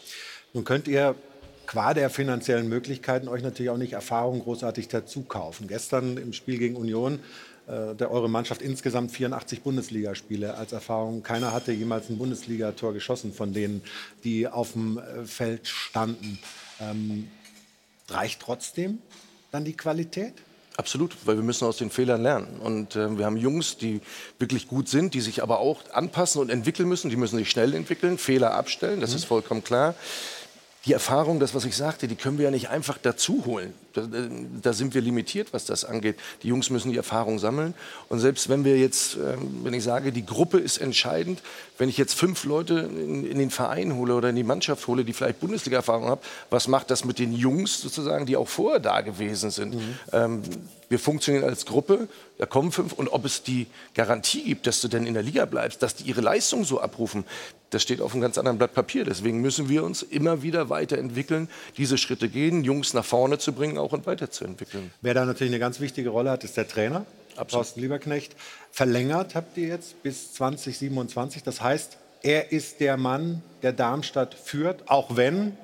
Nun 0.52 0.64
könnt 0.64 0.88
ihr 0.88 1.14
qua 1.66 1.94
der 1.94 2.10
finanziellen 2.10 2.68
Möglichkeiten 2.68 3.28
euch 3.28 3.42
natürlich 3.42 3.70
auch 3.70 3.76
nicht 3.76 3.92
Erfahrung 3.92 4.40
großartig 4.40 4.88
dazu 4.88 5.22
kaufen. 5.22 5.68
Gestern 5.68 6.16
im 6.16 6.32
Spiel 6.32 6.58
gegen 6.58 6.74
Union 6.74 7.20
äh, 7.70 7.94
der 7.94 8.10
eure 8.10 8.28
Mannschaft 8.28 8.62
insgesamt 8.62 9.12
84 9.12 9.62
Bundesligaspiele 9.62 10.54
als 10.54 10.72
Erfahrung. 10.72 11.22
Keiner 11.22 11.52
hatte 11.52 11.70
jemals 11.70 12.08
ein 12.08 12.18
Bundesligator 12.18 12.92
geschossen 12.92 13.32
von 13.32 13.52
denen, 13.52 13.82
die 14.24 14.48
auf 14.48 14.72
dem 14.72 14.98
äh, 14.98 15.24
Feld 15.24 15.68
standen. 15.68 16.40
Ähm, 16.80 17.28
reicht 18.12 18.40
trotzdem 18.40 18.98
dann 19.50 19.64
die 19.64 19.76
Qualität? 19.76 20.34
Absolut, 20.76 21.14
weil 21.26 21.36
wir 21.36 21.42
müssen 21.42 21.66
aus 21.66 21.76
den 21.76 21.90
Fehlern 21.90 22.22
lernen. 22.22 22.60
Und 22.60 22.96
äh, 22.96 23.18
wir 23.18 23.26
haben 23.26 23.36
Jungs, 23.36 23.76
die 23.76 24.00
wirklich 24.38 24.66
gut 24.68 24.88
sind, 24.88 25.12
die 25.12 25.20
sich 25.20 25.42
aber 25.42 25.58
auch 25.58 25.82
anpassen 25.92 26.40
und 26.40 26.48
entwickeln 26.48 26.88
müssen. 26.88 27.10
Die 27.10 27.16
müssen 27.16 27.36
sich 27.36 27.50
schnell 27.50 27.74
entwickeln, 27.74 28.16
Fehler 28.16 28.54
abstellen, 28.54 29.00
das 29.00 29.10
mhm. 29.10 29.16
ist 29.16 29.24
vollkommen 29.24 29.62
klar 29.62 29.94
die 30.86 30.94
Erfahrung, 30.94 31.40
das, 31.40 31.54
was 31.54 31.66
ich 31.66 31.76
sagte, 31.76 32.08
die 32.08 32.14
können 32.14 32.38
wir 32.38 32.46
ja 32.46 32.50
nicht 32.50 32.70
einfach 32.70 32.96
dazu 32.96 33.44
holen. 33.44 33.74
Da, 33.92 34.06
da, 34.62 34.72
sind 34.72 34.94
wir 34.94 35.02
limitiert, 35.02 35.52
was 35.52 35.66
das 35.66 35.84
angeht. 35.84 36.16
Die 36.42 36.48
Jungs 36.48 36.70
müssen 36.70 36.90
die 36.90 36.96
Erfahrung 36.96 37.38
sammeln. 37.38 37.74
Und 38.08 38.20
selbst 38.20 38.48
wenn 38.48 38.64
wir 38.64 38.78
jetzt, 38.78 39.16
ähm, 39.16 39.60
wenn 39.62 39.74
ich 39.74 39.84
sage, 39.84 40.10
die 40.10 40.24
Gruppe 40.24 40.58
ist 40.58 40.78
entscheidend, 40.78 41.42
wenn 41.76 41.90
ich 41.90 41.98
jetzt 41.98 42.14
fünf 42.14 42.44
Leute 42.44 42.90
in, 42.94 43.26
in 43.26 43.38
den 43.38 43.50
Verein 43.50 43.94
hole 43.96 44.14
oder 44.14 44.30
in 44.30 44.36
die 44.36 44.44
Mannschaft 44.44 44.86
hole, 44.86 45.04
die 45.04 45.12
vielleicht 45.12 45.40
Bundesliga-Erfahrung 45.40 46.06
haben, 46.06 46.20
was 46.48 46.66
macht 46.66 46.90
das 46.90 47.04
mit 47.04 47.18
den 47.18 47.34
Jungs 47.34 47.80
sozusagen, 47.80 48.24
die 48.24 48.36
auch 48.36 48.48
vorher 48.48 48.80
da 48.80 49.02
gewesen 49.02 49.50
sind? 49.50 49.74
Mhm. 49.74 49.98
Ähm, 50.12 50.42
wir 50.90 50.98
funktionieren 50.98 51.44
als 51.44 51.64
Gruppe, 51.64 52.08
da 52.36 52.46
kommen 52.46 52.72
fünf. 52.72 52.92
Und 52.92 53.08
ob 53.08 53.24
es 53.24 53.42
die 53.42 53.68
Garantie 53.94 54.42
gibt, 54.42 54.66
dass 54.66 54.80
du 54.80 54.88
denn 54.88 55.06
in 55.06 55.14
der 55.14 55.22
Liga 55.22 55.46
bleibst, 55.46 55.82
dass 55.82 55.94
die 55.94 56.04
ihre 56.04 56.20
Leistung 56.20 56.64
so 56.64 56.80
abrufen, 56.80 57.24
das 57.70 57.82
steht 57.82 58.00
auf 58.00 58.12
einem 58.12 58.20
ganz 58.20 58.36
anderen 58.36 58.58
Blatt 58.58 58.74
Papier. 58.74 59.04
Deswegen 59.04 59.40
müssen 59.40 59.68
wir 59.68 59.84
uns 59.84 60.02
immer 60.02 60.42
wieder 60.42 60.68
weiterentwickeln, 60.68 61.48
diese 61.76 61.96
Schritte 61.96 62.28
gehen, 62.28 62.64
Jungs 62.64 62.92
nach 62.92 63.04
vorne 63.04 63.38
zu 63.38 63.52
bringen 63.52 63.78
auch 63.78 63.92
und 63.92 64.04
weiterzuentwickeln. 64.06 64.90
Wer 65.00 65.14
da 65.14 65.24
natürlich 65.24 65.52
eine 65.52 65.60
ganz 65.60 65.78
wichtige 65.78 66.10
Rolle 66.10 66.30
hat, 66.30 66.42
ist 66.44 66.56
der 66.56 66.66
Trainer. 66.66 67.06
Absolut. 67.36 67.64
Thorsten 67.64 67.80
Lieberknecht. 67.80 68.34
Verlängert 68.72 69.36
habt 69.36 69.56
ihr 69.56 69.68
jetzt 69.68 70.02
bis 70.02 70.34
2027. 70.34 71.44
Das 71.44 71.60
heißt, 71.60 71.96
er 72.22 72.50
ist 72.50 72.80
der 72.80 72.96
Mann, 72.96 73.42
der 73.62 73.72
Darmstadt 73.72 74.34
führt, 74.34 74.90
auch 74.90 75.16
wenn 75.16 75.56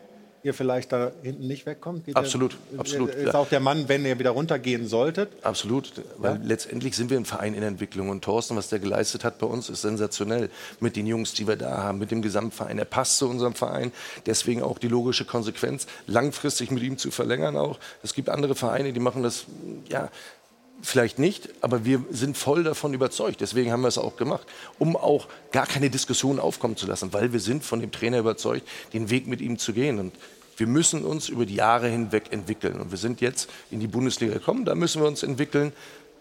ihr 0.46 0.54
vielleicht 0.54 0.92
da 0.92 1.12
hinten 1.22 1.46
nicht 1.46 1.66
wegkommt? 1.66 2.06
Geht 2.06 2.16
absolut, 2.16 2.56
der, 2.72 2.80
absolut. 2.80 3.14
Ist 3.14 3.34
auch 3.34 3.48
der 3.48 3.60
Mann, 3.60 3.88
wenn 3.88 4.06
ihr 4.06 4.18
wieder 4.18 4.30
runtergehen 4.30 4.86
solltet? 4.86 5.30
Absolut, 5.42 5.92
weil 6.16 6.36
ja? 6.36 6.40
letztendlich 6.42 6.96
sind 6.96 7.10
wir 7.10 7.18
ein 7.18 7.24
Verein 7.24 7.54
in 7.54 7.62
Entwicklung 7.62 8.08
und 8.08 8.22
Thorsten, 8.24 8.56
was 8.56 8.68
der 8.68 8.78
geleistet 8.78 9.24
hat 9.24 9.38
bei 9.38 9.46
uns, 9.46 9.68
ist 9.68 9.82
sensationell 9.82 10.48
mit 10.80 10.96
den 10.96 11.06
Jungs, 11.06 11.34
die 11.34 11.46
wir 11.46 11.56
da 11.56 11.78
haben, 11.78 11.98
mit 11.98 12.10
dem 12.10 12.22
Gesamtverein. 12.22 12.78
Er 12.78 12.84
passt 12.84 13.18
zu 13.18 13.28
unserem 13.28 13.54
Verein, 13.54 13.92
deswegen 14.24 14.62
auch 14.62 14.78
die 14.78 14.88
logische 14.88 15.24
Konsequenz, 15.24 15.86
langfristig 16.06 16.70
mit 16.70 16.82
ihm 16.82 16.96
zu 16.96 17.10
verlängern 17.10 17.56
auch. 17.56 17.78
Es 18.02 18.14
gibt 18.14 18.28
andere 18.28 18.54
Vereine, 18.54 18.92
die 18.92 19.00
machen 19.00 19.22
das, 19.22 19.44
ja, 19.90 20.10
vielleicht 20.82 21.18
nicht, 21.18 21.48
aber 21.62 21.84
wir 21.84 22.04
sind 22.10 22.36
voll 22.36 22.62
davon 22.64 22.94
überzeugt. 22.94 23.40
Deswegen 23.40 23.72
haben 23.72 23.80
wir 23.82 23.88
es 23.88 23.98
auch 23.98 24.16
gemacht, 24.16 24.46
um 24.78 24.96
auch 24.96 25.26
gar 25.52 25.66
keine 25.66 25.90
Diskussion 25.90 26.38
aufkommen 26.38 26.76
zu 26.76 26.86
lassen, 26.86 27.12
weil 27.12 27.32
wir 27.32 27.40
sind 27.40 27.64
von 27.64 27.80
dem 27.80 27.92
Trainer 27.92 28.18
überzeugt, 28.18 28.66
den 28.92 29.10
Weg 29.10 29.26
mit 29.26 29.40
ihm 29.40 29.58
zu 29.58 29.72
gehen. 29.72 29.98
Und 29.98 30.14
wir 30.56 30.66
müssen 30.66 31.04
uns 31.04 31.28
über 31.28 31.46
die 31.46 31.54
Jahre 31.54 31.88
hinweg 31.88 32.32
entwickeln. 32.32 32.80
Und 32.80 32.90
wir 32.90 32.98
sind 32.98 33.20
jetzt 33.20 33.48
in 33.70 33.80
die 33.80 33.86
Bundesliga 33.86 34.34
gekommen, 34.34 34.64
da 34.64 34.74
müssen 34.74 35.02
wir 35.02 35.08
uns 35.08 35.22
entwickeln. 35.22 35.72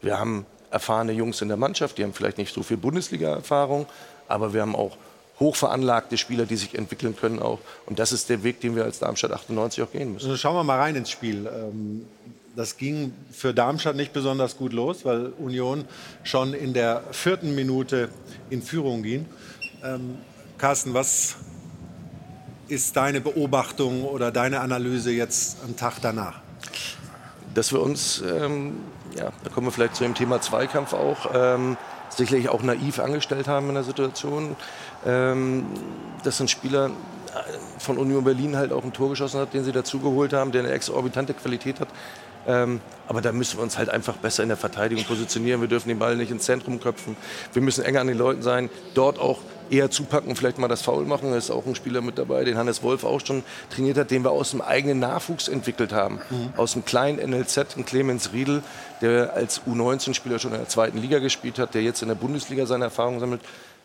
Wir 0.01 0.19
haben 0.19 0.45
erfahrene 0.71 1.13
Jungs 1.13 1.41
in 1.41 1.47
der 1.47 1.57
Mannschaft, 1.57 1.97
die 1.97 2.03
haben 2.03 2.13
vielleicht 2.13 2.37
nicht 2.37 2.53
so 2.53 2.63
viel 2.63 2.77
Bundesliga-Erfahrung, 2.77 3.85
aber 4.27 4.53
wir 4.53 4.61
haben 4.61 4.75
auch 4.75 4.97
hochveranlagte 5.39 6.17
Spieler, 6.17 6.45
die 6.45 6.55
sich 6.55 6.75
entwickeln 6.75 7.15
können 7.15 7.39
auch. 7.39 7.59
Und 7.85 7.99
das 7.99 8.11
ist 8.11 8.29
der 8.29 8.43
Weg, 8.43 8.61
den 8.61 8.75
wir 8.75 8.83
als 8.83 8.99
Darmstadt 8.99 9.31
98 9.31 9.83
auch 9.83 9.91
gehen 9.91 10.13
müssen. 10.13 10.25
Also 10.25 10.37
schauen 10.37 10.55
wir 10.55 10.63
mal 10.63 10.79
rein 10.79 10.95
ins 10.95 11.09
Spiel. 11.09 11.47
Ähm, 11.47 12.05
das 12.55 12.77
ging 12.77 13.13
für 13.31 13.53
Darmstadt 13.53 13.97
nicht 13.97 14.13
besonders 14.13 14.57
gut 14.57 14.71
los, 14.71 15.03
weil 15.03 15.33
Union 15.37 15.85
schon 16.23 16.53
in 16.53 16.73
der 16.73 17.03
vierten 17.11 17.53
Minute 17.53 18.09
in 18.49 18.61
Führung 18.61 19.03
ging. 19.03 19.25
Ähm, 19.83 20.17
Carsten, 20.57 20.93
was 20.93 21.35
ist 22.67 22.95
deine 22.95 23.21
Beobachtung 23.21 24.03
oder 24.03 24.31
deine 24.31 24.61
Analyse 24.61 25.11
jetzt 25.11 25.57
am 25.63 25.75
Tag 25.75 25.95
danach? 26.01 26.39
Dass 27.53 27.71
wir 27.71 27.81
uns, 27.81 28.21
ähm, 28.21 28.77
ja, 29.15 29.31
da 29.43 29.49
kommen 29.49 29.67
wir 29.67 29.71
vielleicht 29.71 29.95
zu 29.95 30.03
dem 30.03 30.15
Thema 30.15 30.41
Zweikampf 30.41 30.93
auch, 30.93 31.29
ähm, 31.33 31.77
sicherlich 32.09 32.49
auch 32.49 32.63
naiv 32.63 32.99
angestellt 32.99 33.47
haben 33.47 33.69
in 33.69 33.75
der 33.75 33.83
Situation. 33.83 34.55
Ähm, 35.05 35.65
dass 36.23 36.39
ein 36.39 36.47
Spieler 36.47 36.87
äh, 36.87 36.91
von 37.79 37.97
Union 37.97 38.23
Berlin 38.23 38.57
halt 38.57 38.71
auch 38.71 38.83
ein 38.83 38.93
Tor 38.93 39.09
geschossen 39.09 39.39
hat, 39.39 39.53
den 39.53 39.63
sie 39.63 39.71
dazugeholt 39.71 40.33
haben, 40.33 40.51
der 40.51 40.63
eine 40.63 40.71
exorbitante 40.71 41.33
Qualität 41.33 41.79
hat. 41.79 41.89
Ähm, 42.47 42.81
aber 43.07 43.21
da 43.21 43.31
müssen 43.31 43.57
wir 43.57 43.63
uns 43.63 43.77
halt 43.77 43.89
einfach 43.89 44.17
besser 44.17 44.43
in 44.43 44.49
der 44.49 44.57
Verteidigung 44.57 45.03
positionieren. 45.05 45.61
Wir 45.61 45.67
dürfen 45.67 45.89
den 45.89 45.99
Ball 45.99 46.15
nicht 46.15 46.31
ins 46.31 46.45
Zentrum 46.45 46.79
köpfen. 46.79 47.15
Wir 47.53 47.61
müssen 47.61 47.83
enger 47.83 48.01
an 48.01 48.07
den 48.07 48.17
Leuten 48.17 48.41
sein, 48.41 48.69
dort 48.93 49.19
auch 49.19 49.39
eher 49.69 49.89
zupacken, 49.89 50.35
vielleicht 50.35 50.57
mal 50.57 50.67
das 50.67 50.81
Foul 50.81 51.05
machen. 51.05 51.31
Da 51.31 51.37
ist 51.37 51.51
auch 51.51 51.65
ein 51.65 51.75
Spieler 51.75 52.01
mit 52.01 52.17
dabei, 52.17 52.43
den 52.43 52.57
Hannes 52.57 52.83
Wolf 52.83 53.03
auch 53.03 53.19
schon 53.25 53.43
trainiert 53.69 53.97
hat, 53.97 54.11
den 54.11 54.23
wir 54.23 54.31
aus 54.31 54.51
dem 54.51 54.61
eigenen 54.61 54.99
Nachwuchs 54.99 55.47
entwickelt 55.47 55.91
haben. 55.91 56.19
Mhm. 56.29 56.53
Aus 56.57 56.73
dem 56.73 56.85
kleinen 56.85 57.17
NLZ, 57.29 57.77
ein 57.77 57.85
Clemens 57.85 58.31
Riedel, 58.33 58.63
der 59.01 59.33
als 59.33 59.61
U19-Spieler 59.61 60.39
schon 60.39 60.51
in 60.51 60.59
der 60.59 60.69
zweiten 60.69 60.99
Liga 60.99 61.19
gespielt 61.19 61.59
hat, 61.59 61.73
der 61.73 61.81
jetzt 61.81 62.01
in 62.01 62.07
der 62.07 62.15
Bundesliga 62.15 62.65
seine 62.65 62.85
Erfahrungen 62.85 63.19
sammelt. 63.19 63.41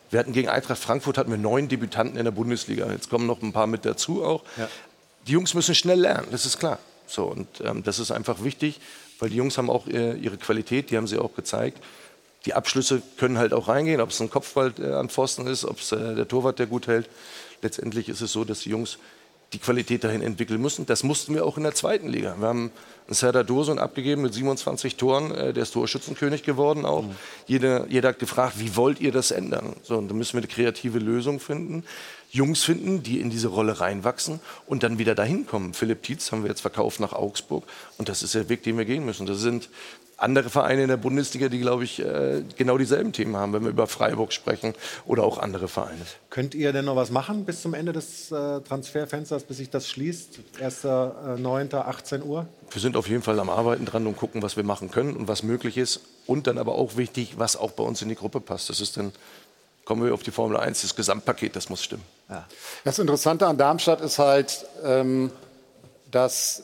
Wir 0.09 0.19
hatten 0.19 0.33
gegen 0.33 0.49
Eintracht 0.49 0.79
Frankfurt 0.79 1.17
hatten 1.17 1.31
wir 1.31 1.37
neun 1.37 1.67
Debütanten 1.67 2.17
in 2.17 2.25
der 2.25 2.31
Bundesliga. 2.31 2.91
Jetzt 2.91 3.09
kommen 3.09 3.25
noch 3.25 3.41
ein 3.41 3.53
paar 3.53 3.67
mit 3.67 3.85
dazu 3.85 4.23
auch. 4.23 4.43
Ja. 4.57 4.67
Die 5.27 5.31
Jungs 5.31 5.53
müssen 5.53 5.75
schnell 5.75 5.99
lernen, 5.99 6.27
das 6.31 6.45
ist 6.45 6.59
klar. 6.59 6.79
So, 7.11 7.25
und 7.25 7.47
ähm, 7.63 7.83
das 7.83 7.99
ist 7.99 8.11
einfach 8.11 8.43
wichtig, 8.43 8.79
weil 9.19 9.29
die 9.29 9.37
Jungs 9.37 9.57
haben 9.57 9.69
auch 9.69 9.87
äh, 9.87 10.13
ihre 10.13 10.37
Qualität, 10.37 10.89
die 10.89 10.97
haben 10.97 11.07
sie 11.07 11.19
auch 11.19 11.35
gezeigt 11.35 11.81
die 12.45 12.53
Abschlüsse 12.53 13.01
können 13.17 13.37
halt 13.37 13.53
auch 13.53 13.67
reingehen, 13.67 14.01
ob 14.01 14.09
es 14.09 14.21
ein 14.21 14.29
Kopfball 14.29 14.73
äh, 14.79 14.93
an 14.93 15.09
Pfosten 15.09 15.47
ist, 15.47 15.65
ob 15.65 15.79
es 15.79 15.91
äh, 15.91 16.15
der 16.15 16.27
Torwart, 16.27 16.59
der 16.59 16.67
gut 16.67 16.87
hält. 16.87 17.09
Letztendlich 17.61 18.09
ist 18.09 18.21
es 18.21 18.31
so, 18.31 18.43
dass 18.43 18.61
die 18.61 18.69
Jungs 18.69 18.97
die 19.53 19.59
Qualität 19.59 20.03
dahin 20.03 20.21
entwickeln 20.21 20.61
müssen. 20.61 20.85
Das 20.85 21.03
mussten 21.03 21.35
wir 21.35 21.45
auch 21.45 21.57
in 21.57 21.63
der 21.63 21.75
zweiten 21.75 22.07
Liga. 22.07 22.35
Wir 22.39 22.47
haben 22.47 22.71
einen 23.05 23.13
Serdar 23.13 23.43
Dursun 23.43 23.79
abgegeben 23.79 24.21
mit 24.21 24.33
27 24.33 24.95
Toren, 24.95 25.31
äh, 25.31 25.53
der 25.53 25.63
ist 25.63 25.71
Torschützenkönig 25.73 26.43
geworden 26.43 26.85
auch. 26.85 27.03
Mhm. 27.03 27.15
Jeder, 27.47 27.87
jeder 27.87 28.09
hat 28.09 28.19
gefragt, 28.19 28.55
wie 28.57 28.75
wollt 28.75 28.99
ihr 29.01 29.11
das 29.11 29.31
ändern? 29.31 29.75
So, 29.83 29.97
und 29.97 30.07
da 30.07 30.15
müssen 30.15 30.33
wir 30.33 30.39
eine 30.39 30.47
kreative 30.47 30.99
Lösung 30.99 31.39
finden. 31.39 31.83
Jungs 32.31 32.63
finden, 32.63 33.03
die 33.03 33.19
in 33.19 33.29
diese 33.29 33.49
Rolle 33.49 33.81
reinwachsen 33.81 34.39
und 34.65 34.83
dann 34.83 34.97
wieder 34.97 35.15
dahin 35.15 35.45
kommen. 35.45 35.73
Philipp 35.73 36.03
Tietz 36.03 36.31
haben 36.31 36.43
wir 36.43 36.49
jetzt 36.49 36.61
verkauft 36.61 36.99
nach 36.99 37.13
Augsburg 37.13 37.65
und 37.97 38.07
das 38.07 38.23
ist 38.23 38.33
der 38.35 38.47
Weg, 38.47 38.63
den 38.63 38.77
wir 38.77 38.85
gehen 38.85 39.05
müssen. 39.05 39.25
Das 39.25 39.39
sind 39.39 39.69
andere 40.21 40.49
Vereine 40.49 40.83
in 40.83 40.87
der 40.87 40.97
Bundesliga, 40.97 41.49
die, 41.49 41.59
glaube 41.59 41.83
ich, 41.83 41.99
äh, 41.99 42.43
genau 42.57 42.77
dieselben 42.77 43.11
Themen 43.11 43.35
haben, 43.35 43.53
wenn 43.53 43.63
wir 43.63 43.69
über 43.69 43.87
Freiburg 43.87 44.31
sprechen 44.33 44.73
oder 45.05 45.23
auch 45.23 45.39
andere 45.39 45.67
Vereine. 45.67 46.01
Könnt 46.29 46.53
ihr 46.53 46.71
denn 46.71 46.85
noch 46.85 46.95
was 46.95 47.09
machen 47.09 47.43
bis 47.45 47.61
zum 47.61 47.73
Ende 47.73 47.91
des 47.91 48.31
äh, 48.31 48.61
Transferfensters, 48.61 49.43
bis 49.43 49.57
sich 49.57 49.69
das 49.69 49.89
schließt? 49.89 50.39
1.9., 50.59 51.75
18 51.75 52.23
Uhr? 52.23 52.47
Wir 52.69 52.81
sind 52.81 52.95
auf 52.95 53.09
jeden 53.09 53.23
Fall 53.23 53.39
am 53.39 53.49
Arbeiten 53.49 53.85
dran 53.85 54.07
und 54.07 54.15
gucken, 54.15 54.41
was 54.41 54.55
wir 54.55 54.63
machen 54.63 54.91
können 54.91 55.15
und 55.15 55.27
was 55.27 55.43
möglich 55.43 55.77
ist. 55.77 56.01
Und 56.27 56.47
dann 56.47 56.57
aber 56.57 56.75
auch 56.75 56.97
wichtig, 56.97 57.33
was 57.37 57.57
auch 57.57 57.71
bei 57.71 57.83
uns 57.83 58.01
in 58.01 58.09
die 58.09 58.15
Gruppe 58.15 58.39
passt. 58.39 58.69
Das 58.69 58.79
ist 58.79 58.95
dann 58.95 59.11
kommen 59.91 60.05
wir 60.05 60.13
auf 60.13 60.23
die 60.23 60.31
Formel 60.31 60.55
1, 60.55 60.83
das 60.83 60.95
Gesamtpaket, 60.95 61.53
das 61.53 61.69
muss 61.69 61.83
stimmen. 61.83 62.05
Ja. 62.29 62.47
Das 62.85 62.97
Interessante 62.97 63.45
an 63.45 63.57
Darmstadt 63.57 63.99
ist 63.99 64.19
halt, 64.19 64.65
ähm, 64.85 65.31
dass 66.09 66.63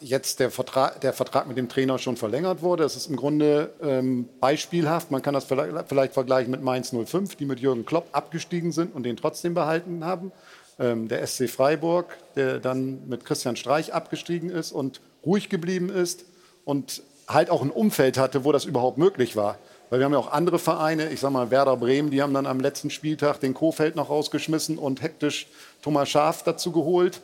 jetzt 0.00 0.40
der 0.40 0.50
Vertrag, 0.50 1.00
der 1.00 1.12
Vertrag 1.12 1.46
mit 1.46 1.56
dem 1.56 1.68
Trainer 1.68 2.00
schon 2.00 2.16
verlängert 2.16 2.62
wurde. 2.62 2.82
Es 2.82 2.96
ist 2.96 3.06
im 3.06 3.14
Grunde 3.14 3.70
ähm, 3.80 4.28
beispielhaft. 4.40 5.12
Man 5.12 5.22
kann 5.22 5.34
das 5.34 5.44
vielleicht, 5.44 5.72
vielleicht, 5.88 6.14
vergleichen 6.14 6.50
mit 6.50 6.62
Mainz 6.62 6.92
05, 6.92 7.36
die 7.36 7.44
mit 7.44 7.60
Jürgen 7.60 7.86
Klopp 7.86 8.08
abgestiegen 8.10 8.72
sind 8.72 8.92
und 8.92 9.04
den 9.04 9.16
trotzdem 9.16 9.54
behalten 9.54 10.04
haben. 10.04 10.32
Ähm, 10.80 11.06
der 11.06 11.24
SC 11.24 11.48
Freiburg, 11.48 12.18
der 12.34 12.58
dann 12.58 13.06
mit 13.06 13.24
Christian 13.24 13.54
Streich 13.54 13.94
abgestiegen 13.94 14.50
ist 14.50 14.72
und 14.72 15.00
ruhig 15.24 15.48
geblieben 15.48 15.90
ist 15.90 16.24
und 16.64 17.04
halt 17.28 17.50
auch 17.50 17.62
ein 17.62 17.70
Umfeld 17.70 18.18
hatte, 18.18 18.44
wo 18.44 18.50
das 18.50 18.64
überhaupt 18.64 18.98
möglich 18.98 19.36
war. 19.36 19.58
Weil 19.94 20.00
wir 20.00 20.06
haben 20.06 20.12
ja 20.12 20.18
auch 20.18 20.32
andere 20.32 20.58
Vereine, 20.58 21.10
ich 21.10 21.20
sage 21.20 21.34
mal 21.34 21.52
Werder 21.52 21.76
Bremen, 21.76 22.10
die 22.10 22.20
haben 22.20 22.34
dann 22.34 22.46
am 22.46 22.58
letzten 22.58 22.90
Spieltag 22.90 23.38
den 23.38 23.54
Kofeld 23.54 23.94
noch 23.94 24.10
rausgeschmissen 24.10 24.76
und 24.76 25.02
hektisch 25.02 25.46
Thomas 25.82 26.08
Schaaf 26.08 26.42
dazu 26.42 26.72
geholt. 26.72 27.20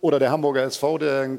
Oder 0.00 0.20
der 0.20 0.30
Hamburger 0.30 0.62
SV, 0.62 0.98
der 0.98 1.30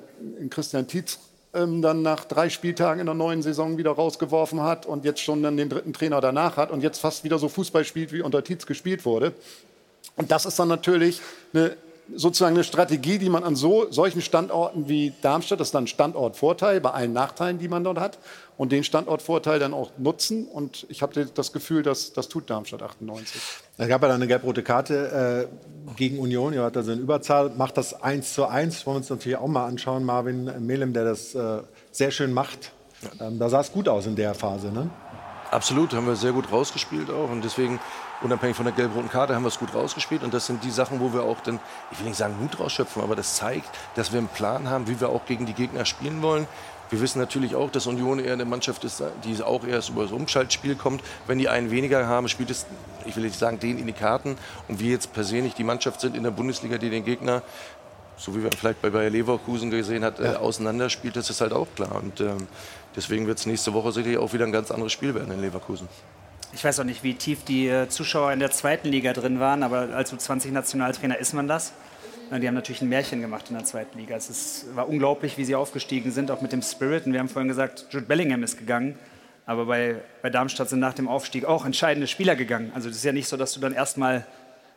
Christian 0.50 0.86
Tietz 0.86 1.20
ähm, 1.54 1.82
dann 1.82 2.02
nach 2.02 2.26
drei 2.26 2.50
Spieltagen 2.50 3.00
in 3.00 3.06
der 3.06 3.16
neuen 3.16 3.42
Saison 3.42 3.78
wieder 3.78 3.92
rausgeworfen 3.92 4.62
hat 4.62 4.86
und 4.86 5.06
jetzt 5.06 5.22
schon 5.22 5.42
dann 5.42 5.56
den 5.56 5.70
dritten 5.70 5.94
Trainer 5.94 6.20
danach 6.20 6.58
hat 6.58 6.70
und 6.70 6.84
jetzt 6.84 7.00
fast 7.00 7.24
wieder 7.24 7.40
so 7.40 7.48
Fußball 7.48 7.86
spielt, 7.86 8.12
wie 8.12 8.22
unter 8.22 8.44
Tietz 8.44 8.66
gespielt 8.66 9.06
wurde. 9.06 9.32
Und 10.18 10.32
das 10.32 10.46
ist 10.46 10.60
dann 10.60 10.68
natürlich 10.68 11.22
eine 11.54 11.78
sozusagen 12.16 12.56
eine 12.56 12.64
Strategie, 12.64 13.18
die 13.18 13.30
man 13.30 13.44
an 13.44 13.56
so, 13.56 13.90
solchen 13.92 14.22
Standorten 14.22 14.88
wie 14.90 15.14
Darmstadt, 15.22 15.60
das 15.60 15.70
ist 15.70 15.76
dann 15.76 15.86
ein 15.86 15.88
Standortvorteil 15.88 16.82
bei 16.82 16.92
allen 16.92 17.14
Nachteilen, 17.14 17.60
die 17.60 17.68
man 17.68 17.84
dort 17.84 18.00
hat, 18.00 18.18
und 18.58 18.72
den 18.72 18.84
Standortvorteil 18.84 19.60
dann 19.60 19.74
auch 19.74 19.92
nutzen. 19.98 20.48
Und 20.48 20.86
ich 20.90 21.02
habe 21.02 21.26
das 21.26 21.54
Gefühl, 21.54 21.84
dass 21.84 22.14
das 22.14 22.30
tut 22.30 22.50
Darmstadt 22.50 22.84
98. 22.84 23.42
Es 23.78 23.88
gab 23.88 24.02
ja 24.02 24.08
dann 24.08 24.18
eine 24.18 24.28
gelb-rote 24.28 24.64
Karte 24.64 25.50
äh, 25.90 25.94
gegen 25.96 26.20
Union. 26.20 26.54
Ihr 26.54 26.64
hat 26.64 26.78
also 26.78 26.92
in 26.92 27.00
Überzahl, 27.00 27.50
macht 27.50 27.78
das 27.78 28.02
1 28.02 28.34
zu 28.34 28.46
1. 28.46 28.86
Wollen 28.86 28.96
wir 28.96 28.98
uns 29.00 29.10
natürlich 29.10 29.38
auch 29.38 29.48
mal 29.48 29.66
anschauen. 29.66 30.04
Marvin 30.04 30.66
Melem, 30.66 30.94
der 30.94 31.06
das 31.06 31.34
äh, 31.36 31.62
sehr 31.92 32.12
schön 32.12 32.34
macht. 32.34 32.72
Ähm, 33.20 33.40
da 33.40 33.50
sah 33.50 33.62
es 33.62 33.72
gut 33.72 33.90
aus 33.90 34.06
in 34.06 34.16
der 34.16 34.34
Phase. 34.34 34.72
Ne? 34.72 34.90
Absolut, 35.52 35.94
haben 35.94 36.08
wir 36.08 36.16
sehr 36.16 36.32
gut 36.32 36.52
rausgespielt 36.52 37.12
auch. 37.12 37.30
Und 37.30 37.44
deswegen, 37.44 37.80
unabhängig 38.24 38.56
von 38.56 38.66
der 38.66 38.74
gelb-roten 38.74 39.10
Karte, 39.10 39.36
haben 39.36 39.44
wir 39.44 39.50
es 39.50 39.60
gut 39.60 39.74
rausgespielt. 39.76 40.24
Und 40.24 40.34
das 40.34 40.48
sind 40.48 40.64
die 40.64 40.72
Sachen, 40.72 41.00
wo 41.00 41.14
wir 41.14 41.24
auch 41.24 41.42
dann, 41.42 41.60
ich 41.92 42.00
will 42.00 42.08
nicht 42.08 42.18
sagen 42.18 42.36
Mut 42.40 42.60
rausschöpfen, 42.60 43.04
aber 43.04 43.16
das 43.16 43.36
zeigt, 43.36 43.70
dass 43.96 44.12
wir 44.12 44.18
einen 44.18 44.30
Plan 44.30 44.70
haben, 44.70 44.88
wie 44.88 45.00
wir 45.00 45.10
auch 45.10 45.26
gegen 45.26 45.46
die 45.46 45.54
Gegner 45.54 45.86
spielen 45.86 46.24
wollen. 46.24 46.48
Wir 46.94 47.02
wissen 47.02 47.18
natürlich 47.18 47.56
auch, 47.56 47.72
dass 47.72 47.88
Union 47.88 48.20
eher 48.20 48.34
eine 48.34 48.46
Mannschaft 48.46 48.84
ist, 48.84 49.02
die 49.24 49.42
auch 49.42 49.66
erst 49.66 49.90
über 49.90 50.04
das 50.04 50.12
Umschaltspiel 50.12 50.76
kommt. 50.76 51.02
Wenn 51.26 51.40
die 51.40 51.50
einen 51.50 51.72
weniger 51.72 52.06
haben, 52.06 52.30
spielt 52.30 52.52
es, 52.52 52.68
ich 53.08 53.16
will 53.16 53.24
nicht 53.24 53.34
sagen, 53.34 53.60
denen 53.60 53.80
in 53.80 53.88
die 53.88 53.94
Karten. 53.94 54.38
Und 54.68 54.80
wir 54.80 54.92
jetzt 54.92 55.12
per 55.12 55.24
se 55.24 55.38
nicht 55.38 55.58
die 55.58 55.64
Mannschaft 55.64 56.02
sind 56.02 56.16
in 56.16 56.22
der 56.22 56.30
Bundesliga, 56.30 56.78
die 56.78 56.92
den 56.92 57.04
Gegner, 57.04 57.42
so 58.16 58.36
wie 58.36 58.44
wir 58.44 58.52
vielleicht 58.56 58.80
bei 58.84 58.92
Bayer 58.92 59.10
Leverkusen 59.10 59.72
gesehen 59.72 60.04
hat, 60.04 60.20
ja. 60.20 60.34
äh, 60.34 60.36
auseinanderspielt, 60.36 61.16
das 61.16 61.32
ist 61.32 61.42
halt 61.42 61.52
auch 61.52 61.66
klar. 61.76 61.96
Und 61.96 62.22
ähm, 62.22 62.46
deswegen 62.96 63.26
wird 63.26 63.40
es 63.40 63.48
nächste 63.48 63.74
Woche 63.74 63.92
sicherlich 63.92 64.20
auch 64.20 64.32
wieder 64.34 64.46
ein 64.46 64.52
ganz 64.52 64.70
anderes 64.70 64.94
Spiel 64.94 65.16
werden 65.16 65.34
in 65.34 65.42
Leverkusen. 65.42 65.88
Ich 66.54 66.64
weiß 66.64 66.80
auch 66.80 66.84
nicht, 66.84 67.04
wie 67.04 67.16
tief 67.16 67.44
die 67.44 67.70
äh, 67.70 67.90
Zuschauer 67.90 68.34
in 68.34 68.40
der 68.40 68.52
zweiten 68.52 68.90
Liga 68.90 69.14
drin 69.14 69.40
waren, 69.40 69.64
aber 69.64 69.96
als 69.96 70.14
U20-Nationaltrainer 70.14 71.18
ist 71.18 71.34
man 71.34 71.48
das. 71.48 71.74
Die 72.42 72.48
haben 72.48 72.56
natürlich 72.56 72.82
ein 72.82 72.90
Märchen 72.90 73.22
gemacht 73.22 73.46
in 73.50 73.56
der 73.56 73.66
zweiten 73.66 73.98
Liga. 74.00 74.16
Es 74.16 74.30
ist, 74.30 74.76
war 74.76 74.88
unglaublich, 74.88 75.38
wie 75.38 75.46
sie 75.46 75.56
aufgestiegen 75.56 76.12
sind, 76.12 76.32
auch 76.32 76.42
mit 76.42 76.52
dem 76.52 76.62
Spirit. 76.62 77.06
Und 77.06 77.14
wir 77.14 77.20
haben 77.20 77.30
vorhin 77.30 77.48
gesagt, 77.48 77.88
Jude 77.92 78.06
Bellingham 78.06 78.44
ist 78.44 78.58
gegangen. 78.58 78.98
Aber 79.46 79.66
bei, 79.66 79.96
bei 80.22 80.30
Darmstadt 80.30 80.70
sind 80.70 80.80
nach 80.80 80.94
dem 80.94 81.08
Aufstieg 81.08 81.46
auch 81.46 81.66
entscheidende 81.66 82.08
Spieler 82.08 82.36
gegangen. 82.36 82.72
Also 82.74 82.90
es 82.90 82.96
ist 82.96 83.04
ja 83.04 83.12
nicht 83.12 83.28
so, 83.28 83.38
dass 83.38 83.54
du 83.54 83.60
dann 83.60 83.74
erstmal 83.74 84.26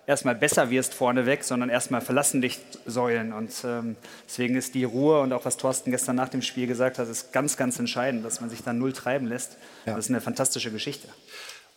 erstmal 0.06 0.34
besser 0.34 0.70
wirst 0.70 0.94
vorneweg, 0.94 1.44
sondern 1.44 1.68
erstmal 1.68 2.00
verlassen 2.00 2.40
dich 2.40 2.58
Säulen. 2.86 3.32
Und 3.32 3.52
ähm, 3.64 3.96
deswegen 4.26 4.56
ist 4.56 4.74
die 4.74 4.84
Ruhe 4.84 5.20
und 5.20 5.32
auch 5.32 5.44
was 5.44 5.56
Thorsten 5.56 5.90
gestern 5.90 6.16
nach 6.16 6.28
dem 6.28 6.42
Spiel 6.42 6.66
gesagt 6.66 6.98
hat, 6.98 7.08
ist 7.08 7.32
ganz, 7.32 7.56
ganz 7.56 7.78
entscheidend, 7.78 8.24
dass 8.24 8.40
man 8.40 8.48
sich 8.48 8.62
da 8.62 8.72
null 8.72 8.92
treiben 8.92 9.26
lässt. 9.26 9.56
Ja. 9.84 9.96
Das 9.96 10.06
ist 10.06 10.10
eine 10.10 10.20
fantastische 10.20 10.70
Geschichte. 10.70 11.08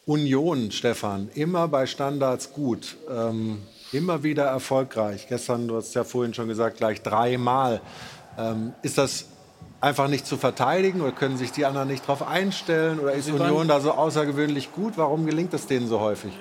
Union, 0.06 0.72
Stefan, 0.72 1.30
immer 1.34 1.68
bei 1.68 1.86
Standards 1.86 2.54
gut. 2.54 2.98
Ähm, 3.10 3.64
immer 3.92 4.24
wieder 4.24 4.46
erfolgreich. 4.46 5.28
Gestern, 5.28 5.68
du 5.68 5.78
hast 5.78 5.94
ja 5.94 6.04
vorhin 6.04 6.34
schon 6.34 6.48
gesagt, 6.48 6.78
gleich 6.78 7.02
dreimal. 7.02 7.82
Ähm, 8.38 8.74
ist 8.82 8.98
das 8.98 9.26
einfach 9.82 10.08
nicht 10.08 10.26
zu 10.26 10.38
verteidigen 10.38 11.02
oder 11.02 11.12
können 11.12 11.38
sich 11.38 11.52
die 11.52 11.66
anderen 11.66 11.88
nicht 11.88 12.04
darauf 12.04 12.28
einstellen? 12.28 13.00
Oder 13.00 13.14
ist 13.14 13.26
Sie 13.26 13.32
Union 13.32 13.68
da 13.68 13.80
so 13.80 13.92
außergewöhnlich 13.92 14.72
gut? 14.72 14.94
Warum 14.98 15.26
gelingt 15.26 15.54
es 15.54 15.68
denen 15.68 15.88
so 15.88 16.00
häufig? 16.00 16.34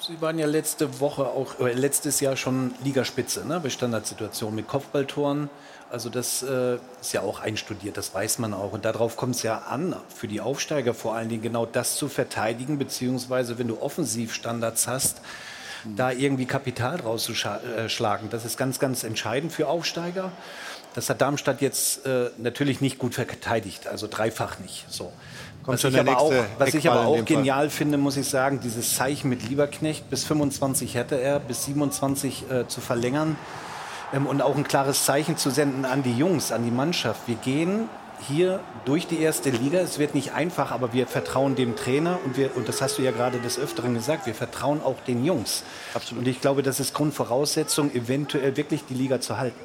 Sie 0.00 0.20
waren 0.20 0.38
ja 0.38 0.46
letzte 0.46 1.00
Woche 1.00 1.26
auch, 1.26 1.60
äh, 1.60 1.72
letztes 1.72 2.20
Jahr 2.20 2.36
schon 2.36 2.74
Ligaspitze 2.82 3.46
ne, 3.46 3.60
bei 3.60 3.70
Standardsituationen 3.70 4.56
mit 4.56 4.66
Kopfballtoren. 4.66 5.50
Also 5.88 6.08
das 6.10 6.42
äh, 6.42 6.78
ist 7.00 7.12
ja 7.12 7.20
auch 7.20 7.40
einstudiert, 7.40 7.96
das 7.96 8.12
weiß 8.12 8.40
man 8.40 8.54
auch. 8.54 8.72
Und 8.72 8.84
darauf 8.84 9.16
kommt 9.16 9.36
es 9.36 9.44
ja 9.44 9.58
an, 9.58 9.94
für 10.08 10.26
die 10.26 10.40
Aufsteiger 10.40 10.94
vor 10.94 11.14
allen 11.14 11.28
Dingen 11.28 11.42
genau 11.42 11.66
das 11.66 11.96
zu 11.96 12.08
verteidigen, 12.08 12.78
beziehungsweise 12.78 13.58
wenn 13.58 13.68
du 13.68 13.80
Offensivstandards 13.80 14.88
hast, 14.88 15.20
da 15.96 16.10
irgendwie 16.10 16.46
Kapital 16.46 16.98
draus 16.98 17.24
zu 17.24 17.34
schlagen. 17.34 18.28
Das 18.30 18.44
ist 18.44 18.56
ganz, 18.56 18.78
ganz 18.78 19.04
entscheidend 19.04 19.52
für 19.52 19.68
Aufsteiger. 19.68 20.32
Das 20.94 21.10
hat 21.10 21.20
Darmstadt 21.20 21.60
jetzt 21.60 22.06
äh, 22.06 22.30
natürlich 22.38 22.80
nicht 22.80 22.98
gut 22.98 23.14
verteidigt, 23.14 23.88
also 23.88 24.06
dreifach 24.08 24.60
nicht. 24.60 24.86
So. 24.88 25.12
was 25.64 25.82
ich, 25.82 25.98
aber 25.98 26.18
auch, 26.18 26.32
was 26.58 26.74
ich 26.74 26.88
aber 26.88 27.06
auch 27.06 27.24
genial 27.24 27.68
finde, 27.68 27.98
muss 27.98 28.16
ich 28.16 28.28
sagen, 28.28 28.60
dieses 28.60 28.94
Zeichen 28.94 29.28
mit 29.28 29.48
Lieberknecht, 29.48 30.08
bis 30.08 30.24
25 30.24 30.94
hätte 30.94 31.20
er, 31.20 31.40
bis 31.40 31.64
27 31.64 32.50
äh, 32.50 32.68
zu 32.68 32.80
verlängern 32.80 33.36
ähm, 34.12 34.26
und 34.26 34.40
auch 34.40 34.56
ein 34.56 34.64
klares 34.64 35.04
Zeichen 35.04 35.36
zu 35.36 35.50
senden 35.50 35.84
an 35.84 36.04
die 36.04 36.16
Jungs, 36.16 36.52
an 36.52 36.64
die 36.64 36.70
Mannschaft. 36.70 37.22
Wir 37.26 37.36
gehen 37.36 37.88
hier 38.28 38.60
durch 38.84 39.06
die 39.06 39.20
erste 39.20 39.50
Liga. 39.50 39.78
Es 39.80 39.98
wird 39.98 40.14
nicht 40.14 40.32
einfach, 40.32 40.70
aber 40.70 40.92
wir 40.92 41.06
vertrauen 41.06 41.54
dem 41.56 41.76
Trainer 41.76 42.18
und, 42.24 42.36
wir, 42.36 42.56
und 42.56 42.68
das 42.68 42.82
hast 42.82 42.98
du 42.98 43.02
ja 43.02 43.10
gerade 43.10 43.38
des 43.38 43.58
Öfteren 43.58 43.94
gesagt, 43.94 44.26
wir 44.26 44.34
vertrauen 44.34 44.80
auch 44.82 45.00
den 45.06 45.24
Jungs. 45.24 45.64
Absolut. 45.94 46.24
Und 46.24 46.30
ich 46.30 46.40
glaube, 46.40 46.62
das 46.62 46.80
ist 46.80 46.94
Grundvoraussetzung, 46.94 47.94
eventuell 47.94 48.56
wirklich 48.56 48.84
die 48.88 48.94
Liga 48.94 49.20
zu 49.20 49.38
halten. 49.38 49.60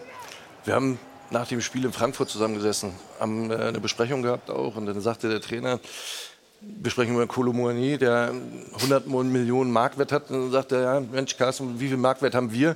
Wir 0.65 0.75
haben 0.75 0.99
nach 1.31 1.47
dem 1.47 1.61
Spiel 1.61 1.85
in 1.85 1.93
Frankfurt 1.93 2.29
zusammengesessen, 2.29 2.93
haben 3.19 3.51
äh, 3.51 3.55
eine 3.55 3.79
Besprechung 3.79 4.21
gehabt 4.21 4.49
auch 4.49 4.75
und 4.75 4.85
dann 4.85 4.99
sagte 5.01 5.29
der 5.29 5.41
Trainer, 5.41 5.79
wir 6.61 6.91
sprechen 6.91 7.13
über 7.13 7.27
Kolomouani, 7.27 7.97
der 7.97 8.33
100 8.75 9.07
Millionen 9.07 9.71
Marktwert 9.71 10.11
hat. 10.11 10.29
Und 10.29 10.41
dann 10.41 10.51
sagt 10.51 10.71
er, 10.73 10.81
ja, 10.81 10.99
Mensch, 10.99 11.37
Carsten, 11.37 11.79
wie 11.79 11.87
viel 11.87 11.97
Marktwert 11.97 12.35
haben 12.35 12.51
wir? 12.51 12.75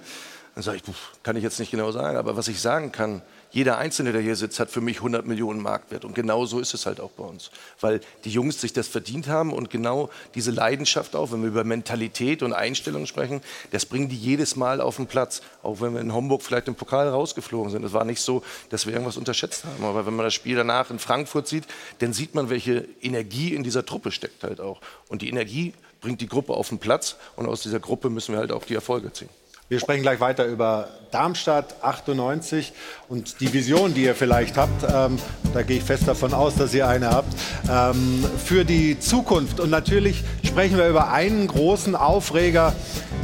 Dann 0.55 0.63
sage 0.63 0.77
ich, 0.77 0.83
kann 1.23 1.35
ich 1.35 1.43
jetzt 1.43 1.59
nicht 1.59 1.71
genau 1.71 1.91
sagen, 1.91 2.17
aber 2.17 2.37
was 2.37 2.47
ich 2.47 2.61
sagen 2.61 2.91
kann, 2.91 3.21
jeder 3.53 3.77
Einzelne, 3.77 4.11
der 4.11 4.21
hier 4.21 4.35
sitzt, 4.35 4.59
hat 4.59 4.71
für 4.71 4.81
mich 4.81 4.97
100 4.97 5.27
Millionen 5.27 5.61
Marktwert. 5.61 6.05
Und 6.05 6.15
genau 6.15 6.47
so 6.47 6.59
ist 6.59 6.73
es 6.73 6.87
halt 6.87 6.99
auch 6.99 7.11
bei 7.11 7.23
uns. 7.23 7.51
Weil 7.79 8.01
die 8.25 8.31
Jungs 8.31 8.59
sich 8.59 8.73
das 8.73 8.87
verdient 8.87 9.27
haben 9.27 9.53
und 9.53 9.69
genau 9.69 10.09
diese 10.33 10.49
Leidenschaft 10.49 11.15
auch, 11.15 11.31
wenn 11.31 11.43
wir 11.43 11.49
über 11.49 11.63
Mentalität 11.63 12.41
und 12.41 12.51
Einstellung 12.51 13.05
sprechen, 13.05 13.41
das 13.69 13.85
bringen 13.85 14.09
die 14.09 14.17
jedes 14.17 14.55
Mal 14.55 14.81
auf 14.81 14.95
den 14.95 15.05
Platz. 15.05 15.43
Auch 15.61 15.81
wenn 15.81 15.93
wir 15.93 16.01
in 16.01 16.15
Homburg 16.15 16.41
vielleicht 16.41 16.67
im 16.67 16.73
Pokal 16.73 17.07
rausgeflogen 17.07 17.71
sind. 17.71 17.83
Es 17.83 17.93
war 17.93 18.05
nicht 18.05 18.21
so, 18.21 18.41
dass 18.69 18.87
wir 18.87 18.93
irgendwas 18.93 19.17
unterschätzt 19.17 19.65
haben. 19.65 19.85
Aber 19.85 20.07
wenn 20.07 20.15
man 20.15 20.25
das 20.25 20.33
Spiel 20.33 20.55
danach 20.55 20.89
in 20.89 20.97
Frankfurt 20.97 21.47
sieht, 21.47 21.65
dann 21.99 22.11
sieht 22.11 22.33
man, 22.33 22.49
welche 22.49 22.87
Energie 23.03 23.53
in 23.53 23.61
dieser 23.61 23.85
Truppe 23.85 24.11
steckt 24.11 24.43
halt 24.43 24.61
auch. 24.61 24.81
Und 25.09 25.21
die 25.21 25.29
Energie 25.29 25.73
bringt 26.01 26.21
die 26.21 26.27
Gruppe 26.27 26.53
auf 26.55 26.69
den 26.69 26.79
Platz. 26.79 27.17
Und 27.35 27.47
aus 27.47 27.61
dieser 27.61 27.79
Gruppe 27.79 28.09
müssen 28.09 28.33
wir 28.33 28.39
halt 28.39 28.51
auch 28.51 28.65
die 28.65 28.73
Erfolge 28.73 29.13
ziehen. 29.13 29.29
Wir 29.69 29.79
sprechen 29.79 30.01
gleich 30.01 30.19
weiter 30.19 30.45
über 30.45 30.89
Darmstadt 31.11 31.75
98 31.81 32.73
und 33.07 33.39
die 33.39 33.53
Vision, 33.53 33.93
die 33.93 34.03
ihr 34.03 34.13
vielleicht 34.13 34.57
habt. 34.57 34.83
Ähm, 34.83 35.17
da 35.53 35.61
gehe 35.61 35.77
ich 35.77 35.83
fest 35.83 36.05
davon 36.05 36.33
aus, 36.33 36.55
dass 36.55 36.73
ihr 36.73 36.85
eine 36.85 37.09
habt. 37.09 37.33
Ähm, 37.71 38.25
für 38.43 38.65
die 38.65 38.99
Zukunft. 38.99 39.61
Und 39.61 39.69
natürlich 39.69 40.25
sprechen 40.43 40.77
wir 40.77 40.89
über 40.89 41.13
einen 41.13 41.47
großen 41.47 41.95
Aufreger, 41.95 42.75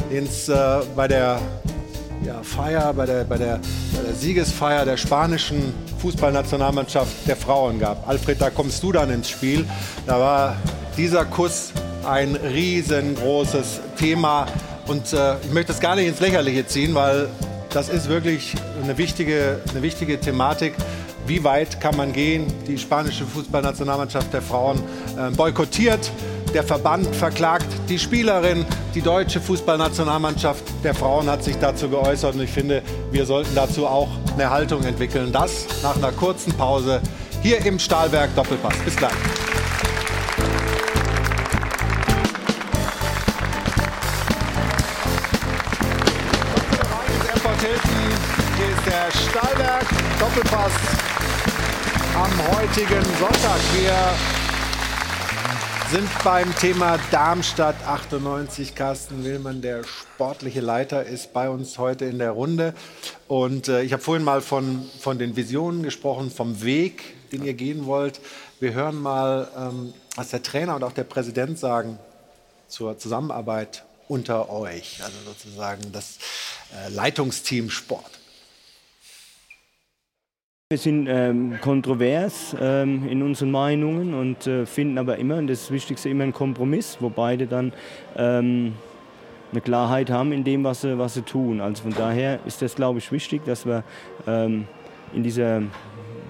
den 0.09 0.25
es 0.25 0.47
äh, 0.47 0.79
bei 0.95 1.09
der 1.09 1.41
ja, 2.25 2.41
Feier, 2.41 2.93
bei 2.93 3.05
der, 3.05 3.25
bei, 3.25 3.37
der, 3.37 3.59
bei 3.93 4.03
der 4.03 4.13
Siegesfeier 4.13 4.85
der 4.85 4.95
spanischen 4.95 5.73
Fußballnationalmannschaft 5.99 7.27
der 7.27 7.35
Frauen 7.35 7.79
gab. 7.79 8.07
Alfred, 8.07 8.39
da 8.39 8.49
kommst 8.49 8.81
du 8.81 8.93
dann 8.93 9.09
ins 9.09 9.29
Spiel. 9.29 9.65
Da 10.07 10.17
war 10.17 10.55
dieser 10.95 11.25
Kuss 11.25 11.73
ein 12.05 12.35
riesengroßes 12.35 13.81
Thema. 13.97 14.47
Und 14.89 15.13
äh, 15.13 15.35
ich 15.43 15.51
möchte 15.53 15.71
das 15.71 15.79
gar 15.79 15.95
nicht 15.95 16.07
ins 16.07 16.19
Lächerliche 16.19 16.65
ziehen, 16.65 16.95
weil 16.95 17.29
das 17.69 17.89
ist 17.89 18.09
wirklich 18.09 18.55
eine 18.83 18.97
wichtige, 18.97 19.61
eine 19.69 19.83
wichtige 19.83 20.19
Thematik. 20.19 20.73
Wie 21.27 21.43
weit 21.43 21.79
kann 21.79 21.95
man 21.95 22.11
gehen? 22.11 22.47
Die 22.67 22.75
spanische 22.79 23.23
Fußballnationalmannschaft 23.23 24.33
der 24.33 24.41
Frauen 24.41 24.81
äh, 25.15 25.29
boykottiert. 25.29 26.11
Der 26.55 26.63
Verband 26.63 27.15
verklagt 27.15 27.67
die 27.87 27.99
Spielerin. 27.99 28.65
Die 28.95 29.01
deutsche 29.03 29.39
Fußballnationalmannschaft 29.39 30.63
der 30.83 30.95
Frauen 30.95 31.29
hat 31.29 31.43
sich 31.43 31.57
dazu 31.59 31.87
geäußert. 31.87 32.33
Und 32.33 32.41
ich 32.41 32.49
finde, 32.49 32.81
wir 33.11 33.27
sollten 33.27 33.53
dazu 33.53 33.85
auch 33.85 34.09
eine 34.33 34.49
Haltung 34.49 34.83
entwickeln. 34.83 35.31
Das 35.31 35.67
nach 35.83 35.97
einer 35.97 36.11
kurzen 36.11 36.51
Pause 36.53 36.99
hier 37.43 37.63
im 37.63 37.77
Stahlwerk 37.77 38.35
Doppelpass. 38.35 38.73
Bis 38.83 38.95
gleich. 38.95 39.13
Am 52.19 52.57
heutigen 52.57 53.05
Sonntag. 53.17 53.61
Wir 53.73 53.95
sind 55.89 56.09
beim 56.21 56.53
Thema 56.57 56.99
Darmstadt 57.11 57.77
98. 57.87 58.75
Carsten 58.75 59.23
Willmann, 59.23 59.61
der 59.61 59.85
sportliche 59.85 60.59
Leiter, 60.59 61.05
ist 61.05 61.31
bei 61.31 61.49
uns 61.49 61.77
heute 61.77 62.03
in 62.05 62.19
der 62.19 62.31
Runde. 62.31 62.73
Und 63.29 63.69
äh, 63.69 63.83
ich 63.83 63.93
habe 63.93 64.03
vorhin 64.03 64.25
mal 64.25 64.41
von, 64.41 64.85
von 64.99 65.17
den 65.17 65.37
Visionen 65.37 65.81
gesprochen, 65.81 66.29
vom 66.29 66.61
Weg, 66.61 67.29
den 67.31 67.45
ihr 67.45 67.53
gehen 67.53 67.85
wollt. 67.85 68.19
Wir 68.59 68.73
hören 68.73 69.01
mal, 69.01 69.47
ähm, 69.57 69.93
was 70.17 70.31
der 70.31 70.43
Trainer 70.43 70.75
und 70.75 70.83
auch 70.83 70.91
der 70.91 71.05
Präsident 71.05 71.57
sagen 71.57 71.99
zur 72.67 72.97
Zusammenarbeit 72.97 73.85
unter 74.09 74.49
euch, 74.49 74.99
also 75.01 75.15
sozusagen 75.25 75.93
das 75.93 76.17
äh, 76.75 76.89
Leitungsteam 76.89 77.69
Sport. 77.69 78.18
Wir 80.71 80.77
sind 80.77 81.07
ähm, 81.09 81.59
kontrovers 81.61 82.55
ähm, 82.61 83.09
in 83.09 83.23
unseren 83.23 83.49
Meinungen 83.49 84.13
und 84.13 84.45
äh, 84.45 84.67
finden 84.67 84.99
aber 84.99 85.17
immer, 85.17 85.37
und 85.37 85.47
das 85.47 85.71
Wichtigste, 85.71 86.09
immer 86.09 86.25
einen 86.25 86.31
Kompromiss, 86.31 86.97
wo 86.99 87.09
beide 87.09 87.47
dann 87.47 87.73
ähm, 88.15 88.75
eine 89.51 89.61
Klarheit 89.61 90.11
haben 90.11 90.31
in 90.31 90.43
dem, 90.43 90.63
was 90.63 90.81
sie, 90.81 90.99
was 90.99 91.15
sie 91.15 91.23
tun. 91.23 91.59
Also 91.59 91.81
von 91.81 91.95
daher 91.95 92.39
ist 92.45 92.61
das, 92.61 92.75
glaube 92.75 92.99
ich, 92.99 93.11
wichtig, 93.11 93.43
dass 93.45 93.65
wir 93.65 93.83
ähm, 94.27 94.67
in 95.11 95.23
dieser 95.23 95.63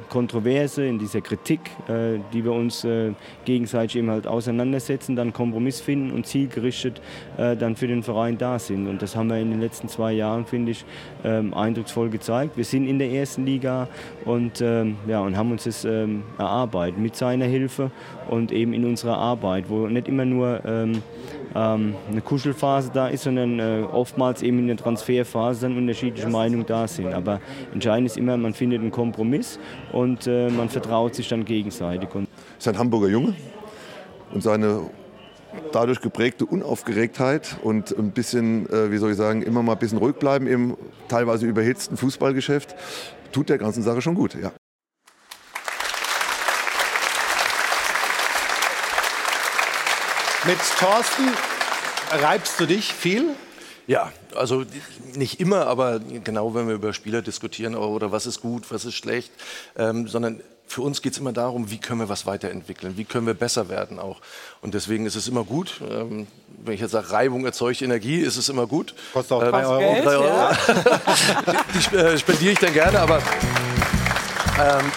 Kontroverse, 0.10 0.86
in 0.86 1.00
dieser 1.00 1.22
Kritik, 1.22 1.60
äh, 1.88 2.20
die 2.34 2.44
wir 2.44 2.52
uns 2.52 2.84
äh, 2.84 3.14
gegenseitig 3.46 3.98
eben 3.98 4.10
halt 4.10 4.28
auseinandersetzen, 4.28 5.16
dann 5.16 5.32
Kompromiss 5.34 5.80
finden 5.80 6.12
und 6.12 6.26
zielgerichtet 6.26 7.02
äh, 7.38 7.56
dann 7.56 7.76
für 7.76 7.88
den 7.88 8.04
Verein 8.04 8.38
da 8.38 8.60
sind. 8.60 8.88
Und 8.88 9.02
das 9.02 9.16
haben 9.16 9.30
wir 9.30 9.38
in 9.38 9.52
den 9.52 9.62
letzten 9.62 9.88
zwei 9.88 10.14
Jahren, 10.14 10.46
finde 10.46 10.72
ich, 10.72 10.86
ähm, 11.24 11.54
eindrucksvoll 11.54 12.10
gezeigt. 12.10 12.58
Wir 12.58 12.66
sind 12.66 12.88
in 12.88 13.00
der 13.00 13.12
ersten 13.12 13.46
Liga 13.46 13.88
und, 14.26 14.62
ähm, 14.62 14.98
ja, 15.08 15.22
und 15.22 15.38
haben 15.38 15.52
uns 15.52 15.64
das 15.64 15.86
ähm, 15.86 16.24
erarbeitet 16.38 17.00
mit 17.00 17.16
seiner 17.16 17.46
Hilfe 17.46 17.92
und 18.30 18.52
eben 18.52 18.74
in 18.74 18.86
unserer 18.86 19.18
Arbeit, 19.18 19.70
wo 19.70 19.88
nicht 19.88 20.08
immer 20.08 20.26
nur 20.26 20.62
ähm, 21.56 21.96
eine 22.10 22.22
Kuschelphase 22.22 22.92
da 22.94 23.08
ist, 23.08 23.24
sondern 23.24 23.60
äh, 23.60 23.84
oftmals 23.92 24.42
eben 24.42 24.60
in 24.60 24.68
der 24.68 24.78
Transferphase 24.78 25.62
dann 25.62 25.78
unterschiedliche 25.78 26.30
Meinungen 26.30 26.66
da 26.66 26.88
sind. 26.88 27.14
Aber 27.14 27.40
entscheidend 27.74 28.08
ist 28.08 28.18
immer, 28.18 28.38
man 28.38 28.54
findet 28.54 28.82
einen 28.82 28.92
Kompromiss 28.92 29.60
und 29.92 30.28
äh, 30.28 30.50
man 30.50 30.70
vertraut 30.70 31.16
sich 31.16 31.28
dann 31.28 31.46
gegenseitig. 31.46 32.14
Und 32.14 32.28
ist 32.58 32.68
ein 32.68 32.78
Hamburger 32.78 33.08
Junge 33.08 33.34
und 34.34 34.44
seine 34.44 34.90
dadurch 35.72 36.02
geprägte 36.02 36.46
Unaufgeregtheit 36.46 37.58
und 37.64 37.98
ein 37.98 38.12
bisschen, 38.12 38.70
äh, 38.70 38.92
wie 38.92 38.98
soll 38.98 39.12
ich 39.12 39.18
sagen, 39.18 39.42
immer 39.42 39.64
mal 39.64 39.74
ein 39.74 39.80
bisschen 39.80 39.98
ruhig 39.98 40.16
bleiben 40.16 40.48
im 40.48 40.78
teilweise 41.08 41.46
überhitzten 41.46 41.98
Fußballgeschäft, 41.98 42.76
tut 43.32 43.50
der 43.50 43.58
ganzen 43.58 43.84
Sache 43.84 44.02
schon 44.02 44.16
gut. 44.16 44.36
Ja. 44.36 44.52
Mit 50.50 50.58
Thorsten 50.80 51.26
reibst 52.24 52.60
du 52.60 52.66
dich 52.66 52.92
viel? 52.92 53.36
Ja, 53.86 54.12
also 54.36 54.66
nicht 55.14 55.40
immer, 55.40 55.68
aber 55.68 56.00
genau 56.00 56.56
wenn 56.56 56.68
wir 56.68 56.74
über 56.74 56.92
Spieler 56.92 57.22
diskutieren 57.22 57.76
oder 57.76 58.12
was 58.12 58.26
ist 58.26 58.42
gut, 58.42 58.64
was 58.72 58.84
ist 58.84 58.96
schlecht, 58.96 59.32
ähm, 59.78 60.08
sondern 60.08 60.42
für 60.66 60.82
uns 60.82 61.04
geht 61.04 61.14
es 61.14 61.20
immer 61.20 61.34
darum, 61.34 61.70
wie 61.70 61.78
können 61.78 62.00
wir 62.00 62.10
was 62.10 62.26
weiterentwickeln, 62.26 62.98
wie 62.98 63.06
können 63.06 63.28
wir 63.28 63.36
besser 63.36 63.70
werden 63.70 64.00
auch. 64.00 64.22
Und 64.62 64.74
deswegen 64.74 65.06
ist 65.06 65.16
es 65.16 65.28
immer 65.28 65.44
gut, 65.44 65.82
ähm, 65.88 66.26
wenn 66.64 66.74
ich 66.74 66.82
jetzt 66.82 66.94
sage, 66.94 67.12
Reibung 67.12 67.46
erzeugt 67.46 67.84
Energie, 67.84 68.18
ist 68.18 68.38
es 68.38 68.50
immer 68.50 68.66
gut. 68.66 68.96
Kostet 69.14 69.34
auch 69.34 69.44
drei 69.44 69.68
Euro. 69.68 69.78
Geld, 69.78 70.04
drei 70.04 70.18
Euro. 70.18 70.26
ja. 70.26 70.58
die 71.92 71.96
äh, 71.96 72.18
spendiere 72.18 72.54
ich 72.54 72.60
dann 72.60 72.74
gerne, 72.74 73.00
aber 73.00 73.22
ähm, 74.60 74.92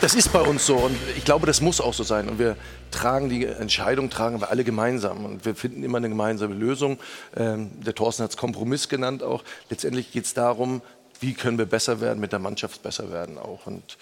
das 0.00 0.14
ist 0.14 0.32
bei 0.32 0.40
uns 0.40 0.64
so 0.64 0.76
und 0.76 0.96
ich 1.16 1.24
glaube, 1.24 1.48
das 1.48 1.60
muss 1.60 1.80
auch 1.80 1.92
so 1.92 2.04
sein. 2.04 2.28
Und 2.28 2.38
wir 2.38 2.56
tragen 2.90 3.28
die 3.28 3.44
Entscheidung, 3.46 4.10
tragen 4.10 4.40
wir 4.40 4.50
alle 4.50 4.64
gemeinsam 4.64 5.24
und 5.24 5.44
wir 5.44 5.54
finden 5.54 5.82
immer 5.82 5.98
eine 5.98 6.08
gemeinsame 6.08 6.54
Lösung. 6.54 6.98
Ähm, 7.36 7.70
der 7.80 7.94
Thorsten 7.94 8.22
hat 8.22 8.30
es 8.30 8.36
Kompromiss 8.36 8.88
genannt 8.88 9.22
auch. 9.22 9.42
Letztendlich 9.68 10.12
geht 10.12 10.24
es 10.24 10.34
darum, 10.34 10.82
wie 11.20 11.34
können 11.34 11.58
wir 11.58 11.66
besser 11.66 12.00
werden, 12.00 12.20
mit 12.20 12.32
der 12.32 12.38
Mannschaft 12.38 12.82
besser 12.82 13.10
werden 13.12 13.38
auch. 13.38 13.66
Und 13.66 13.98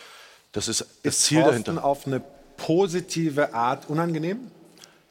das 0.52 0.68
ist 0.68 0.80
das 0.80 0.88
Ist 1.02 1.24
Ziel 1.24 1.42
Thorsten 1.42 1.64
dahinter. 1.64 1.84
auf 1.84 2.06
eine 2.06 2.22
positive 2.56 3.54
Art 3.54 3.88
unangenehm? 3.88 4.50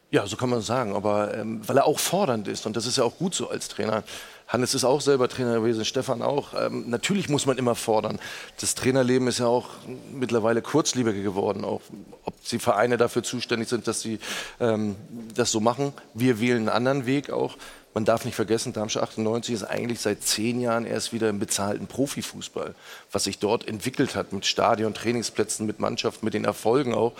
Ja, 0.09 0.25
so 0.25 0.37
kann 0.37 0.49
man 0.49 0.61
sagen, 0.61 0.95
aber 0.95 1.33
ähm, 1.33 1.67
weil 1.67 1.77
er 1.77 1.85
auch 1.85 1.99
fordernd 1.99 2.47
ist 2.47 2.65
und 2.65 2.77
das 2.77 2.85
ist 2.85 2.97
ja 2.97 3.03
auch 3.03 3.17
gut 3.17 3.35
so 3.35 3.49
als 3.49 3.67
Trainer. 3.67 4.03
Hannes 4.47 4.73
ist 4.73 4.85
auch 4.85 5.01
selber 5.01 5.27
Trainer 5.27 5.55
gewesen, 5.55 5.83
Stefan 5.83 6.21
auch. 6.21 6.53
Ähm, 6.57 6.89
natürlich 6.89 7.27
muss 7.27 7.45
man 7.45 7.57
immer 7.57 7.75
fordern. 7.75 8.19
Das 8.59 8.75
Trainerleben 8.75 9.27
ist 9.27 9.39
ja 9.39 9.47
auch 9.47 9.69
mittlerweile 10.13 10.61
kurzlebiger 10.61 11.21
geworden, 11.21 11.65
auch 11.65 11.81
ob 12.23 12.33
die 12.45 12.59
Vereine 12.59 12.97
dafür 12.97 13.23
zuständig 13.23 13.67
sind, 13.67 13.87
dass 13.87 14.01
sie 14.01 14.19
ähm, 14.59 14.95
das 15.35 15.51
so 15.51 15.59
machen. 15.59 15.91
Wir 16.13 16.39
wählen 16.39 16.59
einen 16.59 16.69
anderen 16.69 17.05
Weg 17.05 17.29
auch. 17.29 17.57
Man 17.93 18.05
darf 18.05 18.25
nicht 18.25 18.35
vergessen, 18.35 18.73
Darmstadt 18.73 19.03
98 19.03 19.55
ist 19.55 19.63
eigentlich 19.63 19.99
seit 19.99 20.21
zehn 20.21 20.61
Jahren 20.61 20.85
erst 20.85 21.13
wieder 21.13 21.29
im 21.29 21.39
bezahlten 21.39 21.87
Profifußball. 21.87 22.75
Was 23.11 23.23
sich 23.23 23.39
dort 23.39 23.67
entwickelt 23.67 24.15
hat 24.15 24.33
mit 24.33 24.45
Stadion, 24.45 24.93
Trainingsplätzen, 24.93 25.65
mit 25.65 25.79
Mannschaft, 25.79 26.23
mit 26.23 26.35
den 26.35 26.45
Erfolgen 26.45 26.93
auch, 26.93 27.13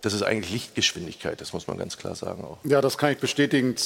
das 0.00 0.14
ist 0.14 0.22
eigentlich 0.22 0.50
Lichtgeschwindigkeit, 0.50 1.40
das 1.40 1.52
muss 1.52 1.68
man 1.68 1.78
ganz 1.78 1.96
klar 1.96 2.14
sagen 2.14 2.44
auch. 2.44 2.58
Ja, 2.64 2.80
das 2.80 2.98
kann 2.98 3.12
ich 3.12 3.18
bestätigen. 3.18 3.76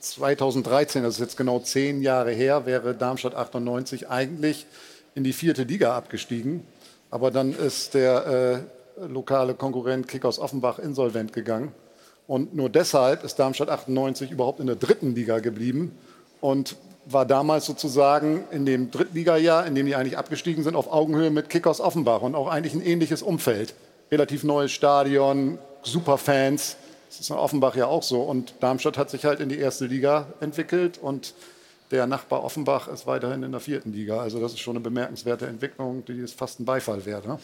20 0.00 0.38
2013, 0.38 1.02
das 1.02 1.14
ist 1.14 1.20
jetzt 1.20 1.36
genau 1.36 1.58
zehn 1.58 2.02
Jahre 2.02 2.30
her, 2.30 2.66
wäre 2.66 2.94
Darmstadt 2.94 3.34
98 3.34 4.08
eigentlich 4.08 4.66
in 5.14 5.24
die 5.24 5.32
vierte 5.32 5.64
Liga 5.64 5.96
abgestiegen. 5.96 6.64
Aber 7.10 7.30
dann 7.30 7.52
ist 7.52 7.94
der 7.94 8.62
äh, 9.00 9.06
lokale 9.06 9.54
Konkurrent 9.54 10.06
Kickers 10.06 10.38
Offenbach 10.38 10.78
insolvent 10.78 11.32
gegangen. 11.32 11.72
Und 12.26 12.54
nur 12.54 12.68
deshalb 12.68 13.24
ist 13.24 13.38
Darmstadt 13.38 13.70
98 13.70 14.30
überhaupt 14.30 14.60
in 14.60 14.66
der 14.66 14.76
dritten 14.76 15.14
Liga 15.14 15.38
geblieben 15.38 15.92
und 16.40 16.76
war 17.06 17.24
damals 17.24 17.64
sozusagen 17.64 18.44
in 18.50 18.66
dem 18.66 18.90
Drittligajahr, 18.90 19.66
in 19.66 19.74
dem 19.74 19.86
die 19.86 19.96
eigentlich 19.96 20.18
abgestiegen 20.18 20.62
sind, 20.62 20.76
auf 20.76 20.92
Augenhöhe 20.92 21.30
mit 21.30 21.48
Kickers 21.48 21.80
Offenbach 21.80 22.20
und 22.20 22.34
auch 22.34 22.48
eigentlich 22.48 22.74
ein 22.74 22.82
ähnliches 22.82 23.22
Umfeld. 23.22 23.74
Relativ 24.12 24.44
neues 24.44 24.72
Stadion, 24.72 25.58
super 25.82 26.18
Fans. 26.18 26.76
Das 27.08 27.20
ist 27.20 27.30
in 27.30 27.36
Offenbach 27.36 27.74
ja 27.74 27.86
auch 27.86 28.02
so. 28.02 28.22
Und 28.22 28.54
Darmstadt 28.60 28.98
hat 28.98 29.10
sich 29.10 29.24
halt 29.24 29.40
in 29.40 29.48
die 29.48 29.58
erste 29.58 29.86
Liga 29.86 30.26
entwickelt 30.40 30.98
und 30.98 31.34
der 31.90 32.06
Nachbar 32.06 32.44
Offenbach 32.44 32.88
ist 32.88 33.06
weiterhin 33.06 33.42
in 33.42 33.52
der 33.52 33.60
vierten 33.60 33.92
Liga. 33.92 34.20
Also 34.20 34.40
das 34.40 34.52
ist 34.52 34.60
schon 34.60 34.76
eine 34.76 34.80
bemerkenswerte 34.80 35.46
Entwicklung, 35.46 36.04
die 36.04 36.20
ist 36.20 36.38
fast 36.38 36.60
ein 36.60 36.66
Beifall 36.66 37.04
wert. 37.06 37.26
Ne? 37.26 37.38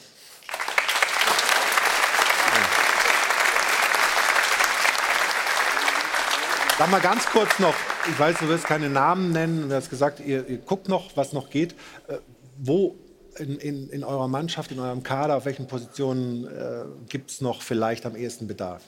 Sag 6.77 6.91
mal 6.91 7.01
ganz 7.01 7.25
kurz 7.27 7.59
noch, 7.61 7.75
ich 8.11 8.19
weiß, 8.19 8.39
du 8.41 8.49
wirst 8.49 8.65
keine 8.65 8.91
Namen 8.91 9.31
nennen, 9.31 9.69
du 9.69 9.75
hast 9.75 9.91
gesagt, 9.91 10.21
ihr, 10.21 10.47
ihr 10.49 10.59
guckt 10.59 10.89
noch, 10.89 11.17
was 11.17 11.33
noch 11.33 11.49
geht. 11.49 11.73
Äh, 12.09 12.19
wo 12.59 12.97
in, 13.39 13.59
in, 13.59 13.89
in 13.91 14.05
eurer 14.05 14.29
Mannschaft, 14.29 14.73
in 14.73 14.81
eurem 14.81 15.03
Kader, 15.03 15.37
auf 15.37 15.45
welchen 15.45 15.67
Positionen 15.67 16.47
äh, 16.47 16.85
gibt 17.09 17.31
es 17.31 17.41
noch 17.41 17.63
vielleicht 17.63 18.07
am 18.07 18.17
ehesten 18.17 18.47
Bedarf? 18.47 18.83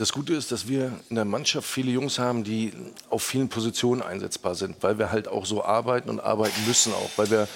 Das 0.00 0.12
Gute 0.12 0.32
ist, 0.32 0.50
dass 0.50 0.66
wir 0.66 0.98
in 1.10 1.16
der 1.16 1.26
Mannschaft 1.26 1.68
viele 1.68 1.90
Jungs 1.90 2.18
haben, 2.18 2.42
die 2.42 2.72
auf 3.10 3.22
vielen 3.22 3.50
Positionen 3.50 4.00
einsetzbar 4.00 4.54
sind, 4.54 4.76
weil 4.80 4.98
wir 4.98 5.12
halt 5.12 5.28
auch 5.28 5.44
so 5.44 5.62
arbeiten 5.62 6.08
und 6.08 6.20
arbeiten 6.20 6.58
müssen 6.66 6.94
auch, 6.94 7.10
weil 7.16 7.30
wir 7.30 7.48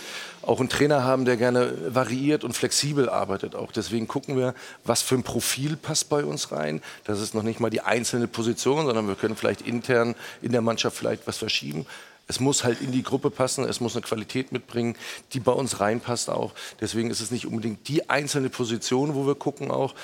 auch 0.43 0.61
einen 0.61 0.69
Trainer 0.69 1.05
haben, 1.05 1.25
der 1.25 1.39
gerne 1.39 1.73
variiert 1.95 2.45
und 2.45 2.55
flexibel 2.55 3.09
arbeitet 3.09 3.55
auch. 3.55 3.73
Deswegen 3.73 4.07
gucken 4.09 4.37
wir, 4.37 4.55
was 4.85 5.01
für 5.01 5.15
ein 5.15 5.23
Profil 5.23 5.79
passt 5.79 6.11
bei 6.11 6.23
uns 6.23 6.53
rein. 6.53 6.83
Das 7.05 7.19
ist 7.19 7.33
noch 7.33 7.43
nicht 7.43 7.61
mal 7.61 7.71
die 7.71 7.81
einzelne 7.81 8.29
Position, 8.29 8.85
sondern 8.85 9.09
wir 9.09 9.15
können 9.15 9.37
vielleicht 9.37 9.63
intern 9.63 10.15
in 10.43 10.53
der 10.53 10.61
Mannschaft 10.61 10.99
vielleicht 10.99 11.27
was 11.27 11.39
verschieben. 11.39 11.87
Es 12.29 12.41
muss 12.41 12.63
halt 12.63 12.83
in 12.83 12.93
die 12.93 13.03
Gruppe 13.03 13.31
passen, 13.31 13.65
es 13.65 13.81
muss 13.81 13.97
eine 13.97 14.03
Qualität 14.03 14.53
mitbringen, 14.53 14.97
die 15.33 15.41
bei 15.41 15.53
uns 15.53 15.81
reinpasst 15.81 16.29
auch. 16.29 16.53
Deswegen 16.79 17.11
ist 17.11 17.21
es 17.21 17.31
nicht 17.31 17.47
unbedingt 17.47 17.89
die 17.89 18.11
einzelne 18.11 18.51
Position, 18.51 19.15
wo 19.15 19.27
wir 19.27 19.35
gucken 19.35 19.71
auch. 19.71 19.95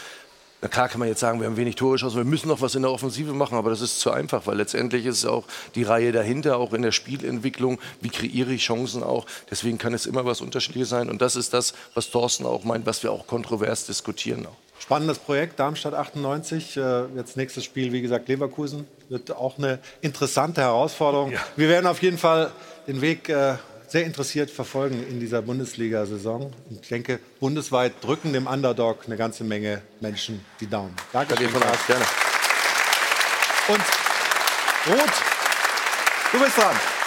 Na 0.62 0.68
klar 0.68 0.88
kann 0.88 0.98
man 0.98 1.08
jetzt 1.08 1.20
sagen, 1.20 1.40
wir 1.40 1.46
haben 1.46 1.56
wenig 1.56 1.76
Tore 1.76 1.92
geschossen, 1.92 2.18
wir 2.18 2.24
müssen 2.24 2.48
noch 2.48 2.60
was 2.60 2.74
in 2.74 2.82
der 2.82 2.90
Offensive 2.90 3.32
machen, 3.32 3.56
aber 3.56 3.70
das 3.70 3.80
ist 3.80 4.00
zu 4.00 4.10
einfach, 4.10 4.46
weil 4.46 4.56
letztendlich 4.56 5.06
ist 5.06 5.18
es 5.18 5.24
auch 5.24 5.44
die 5.74 5.84
Reihe 5.84 6.12
dahinter, 6.12 6.58
auch 6.58 6.74
in 6.74 6.82
der 6.82 6.92
Spielentwicklung, 6.92 7.78
wie 8.02 8.10
kreiere 8.10 8.50
ich 8.50 8.62
Chancen 8.62 9.02
auch. 9.02 9.24
Deswegen 9.50 9.78
kann 9.78 9.94
es 9.94 10.04
immer 10.04 10.26
was 10.26 10.42
Unterschiedliches 10.42 10.90
sein 10.90 11.08
und 11.08 11.22
das 11.22 11.34
ist 11.36 11.54
das, 11.54 11.72
was 11.94 12.10
Thorsten 12.10 12.44
auch 12.44 12.64
meint, 12.64 12.84
was 12.84 13.02
wir 13.02 13.10
auch 13.10 13.26
kontrovers 13.26 13.86
diskutieren. 13.86 14.46
Auch. 14.46 14.56
Spannendes 14.80 15.18
Projekt, 15.18 15.60
Darmstadt 15.60 15.94
98. 15.94 16.76
Äh, 16.76 17.04
Jetzt 17.14 17.36
nächstes 17.36 17.64
Spiel, 17.64 17.92
wie 17.92 18.00
gesagt, 18.02 18.28
Leverkusen. 18.28 18.86
Wird 19.08 19.30
auch 19.30 19.58
eine 19.58 19.78
interessante 20.00 20.62
Herausforderung. 20.62 21.32
Wir 21.56 21.68
werden 21.68 21.86
auf 21.86 22.02
jeden 22.02 22.18
Fall 22.18 22.50
den 22.86 23.00
Weg 23.00 23.28
äh, 23.28 23.54
sehr 23.90 24.04
interessiert 24.04 24.50
verfolgen 24.50 25.04
in 25.08 25.18
dieser 25.18 25.42
Bundesliga-Saison. 25.42 26.52
Ich 26.70 26.88
denke, 26.88 27.18
bundesweit 27.40 27.92
drücken 28.00 28.32
dem 28.32 28.46
Underdog 28.46 29.00
eine 29.06 29.16
ganze 29.16 29.42
Menge 29.42 29.82
Menschen 30.00 30.44
die 30.60 30.68
Daumen. 30.68 30.94
Danke 31.12 31.36
schön. 31.36 31.48
von 31.48 31.60
gerne. 31.60 32.04
Und 33.68 33.82
Ruth, 34.86 35.12
du 36.32 36.38
bist 36.38 36.56
dran. 36.56 36.99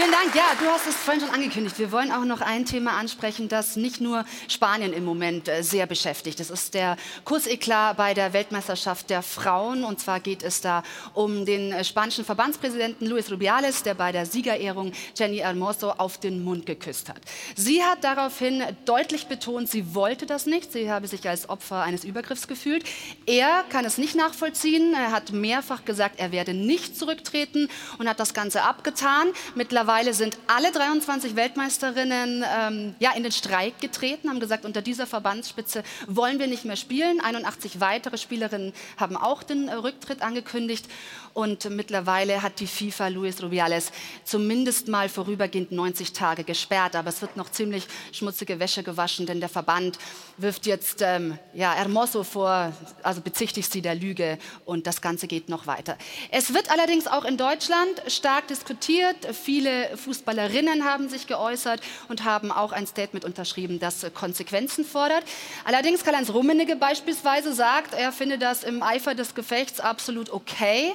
Vielen 0.00 0.12
Dank. 0.12 0.34
Ja, 0.34 0.54
du 0.58 0.64
hast 0.64 0.86
es 0.86 0.94
vorhin 0.94 1.20
schon 1.20 1.34
angekündigt. 1.34 1.78
Wir 1.78 1.92
wollen 1.92 2.10
auch 2.10 2.24
noch 2.24 2.40
ein 2.40 2.64
Thema 2.64 2.92
ansprechen, 2.92 3.50
das 3.50 3.76
nicht 3.76 4.00
nur 4.00 4.24
Spanien 4.48 4.94
im 4.94 5.04
Moment 5.04 5.46
äh, 5.46 5.62
sehr 5.62 5.86
beschäftigt. 5.86 6.40
Das 6.40 6.48
ist 6.48 6.72
der 6.72 6.96
Kurseklar 7.26 7.92
bei 7.92 8.14
der 8.14 8.32
Weltmeisterschaft 8.32 9.10
der 9.10 9.20
Frauen. 9.20 9.84
Und 9.84 10.00
zwar 10.00 10.18
geht 10.18 10.42
es 10.42 10.62
da 10.62 10.84
um 11.12 11.44
den 11.44 11.72
äh, 11.72 11.84
spanischen 11.84 12.24
Verbandspräsidenten 12.24 13.08
Luis 13.08 13.30
Rubiales, 13.30 13.82
der 13.82 13.92
bei 13.92 14.10
der 14.10 14.24
Siegerehrung 14.24 14.92
Jenny 15.14 15.36
Hermoso 15.36 15.90
auf 15.90 16.16
den 16.16 16.42
Mund 16.44 16.64
geküsst 16.64 17.10
hat. 17.10 17.20
Sie 17.54 17.82
hat 17.82 18.02
daraufhin 18.02 18.64
deutlich 18.86 19.26
betont, 19.26 19.68
sie 19.68 19.94
wollte 19.94 20.24
das 20.24 20.46
nicht. 20.46 20.72
Sie 20.72 20.90
habe 20.90 21.08
sich 21.08 21.28
als 21.28 21.46
Opfer 21.50 21.82
eines 21.82 22.04
Übergriffs 22.04 22.48
gefühlt. 22.48 22.84
Er 23.26 23.64
kann 23.68 23.84
es 23.84 23.98
nicht 23.98 24.14
nachvollziehen. 24.14 24.94
Er 24.94 25.12
hat 25.12 25.32
mehrfach 25.32 25.84
gesagt, 25.84 26.20
er 26.20 26.32
werde 26.32 26.54
nicht 26.54 26.98
zurücktreten 26.98 27.68
und 27.98 28.08
hat 28.08 28.18
das 28.18 28.32
Ganze 28.32 28.62
abgetan. 28.62 29.28
Mittlerweile 29.54 29.89
Mittlerweile 29.90 30.14
sind 30.14 30.38
alle 30.46 30.70
23 30.70 31.34
Weltmeisterinnen 31.34 32.44
ähm, 32.48 32.94
ja, 33.00 33.10
in 33.10 33.24
den 33.24 33.32
Streik 33.32 33.80
getreten, 33.80 34.30
haben 34.30 34.38
gesagt, 34.38 34.64
unter 34.64 34.82
dieser 34.82 35.04
Verbandsspitze 35.04 35.82
wollen 36.06 36.38
wir 36.38 36.46
nicht 36.46 36.64
mehr 36.64 36.76
spielen. 36.76 37.20
81 37.20 37.80
weitere 37.80 38.16
Spielerinnen 38.16 38.72
haben 38.98 39.16
auch 39.16 39.42
den 39.42 39.66
äh, 39.66 39.74
Rücktritt 39.74 40.22
angekündigt. 40.22 40.86
Und 41.32 41.68
mittlerweile 41.70 42.42
hat 42.42 42.60
die 42.60 42.66
FIFA 42.66 43.08
Luis 43.08 43.42
Rubiales 43.42 43.92
zumindest 44.24 44.88
mal 44.88 45.08
vorübergehend 45.08 45.72
90 45.72 46.12
Tage 46.12 46.44
gesperrt. 46.44 46.96
Aber 46.96 47.08
es 47.08 47.22
wird 47.22 47.36
noch 47.36 47.50
ziemlich 47.50 47.86
schmutzige 48.12 48.58
Wäsche 48.58 48.82
gewaschen, 48.82 49.26
denn 49.26 49.40
der 49.40 49.48
Verband 49.48 49.98
wirft 50.36 50.66
jetzt 50.66 51.02
ähm, 51.02 51.38
ja, 51.54 51.72
Hermoso 51.72 52.24
vor, 52.24 52.72
also 53.02 53.20
bezichtigt 53.20 53.70
sie 53.72 53.82
der 53.82 53.94
Lüge 53.94 54.38
und 54.64 54.86
das 54.86 55.00
Ganze 55.00 55.26
geht 55.26 55.48
noch 55.48 55.66
weiter. 55.66 55.96
Es 56.30 56.54
wird 56.54 56.70
allerdings 56.70 57.06
auch 57.06 57.24
in 57.24 57.36
Deutschland 57.36 58.02
stark 58.08 58.48
diskutiert. 58.48 59.16
Viele 59.32 59.96
Fußballerinnen 59.96 60.84
haben 60.84 61.08
sich 61.08 61.26
geäußert 61.26 61.80
und 62.08 62.24
haben 62.24 62.50
auch 62.50 62.72
ein 62.72 62.86
Statement 62.86 63.24
unterschrieben, 63.24 63.78
das 63.78 64.06
Konsequenzen 64.14 64.84
fordert. 64.84 65.24
Allerdings 65.64 66.04
Karl-Heinz 66.04 66.30
Rummenigge 66.30 66.76
beispielsweise 66.76 67.52
sagt, 67.52 67.94
er 67.94 68.12
finde 68.12 68.38
das 68.38 68.64
im 68.64 68.82
Eifer 68.82 69.14
des 69.14 69.34
Gefechts 69.34 69.80
absolut 69.80 70.30
okay. 70.30 70.92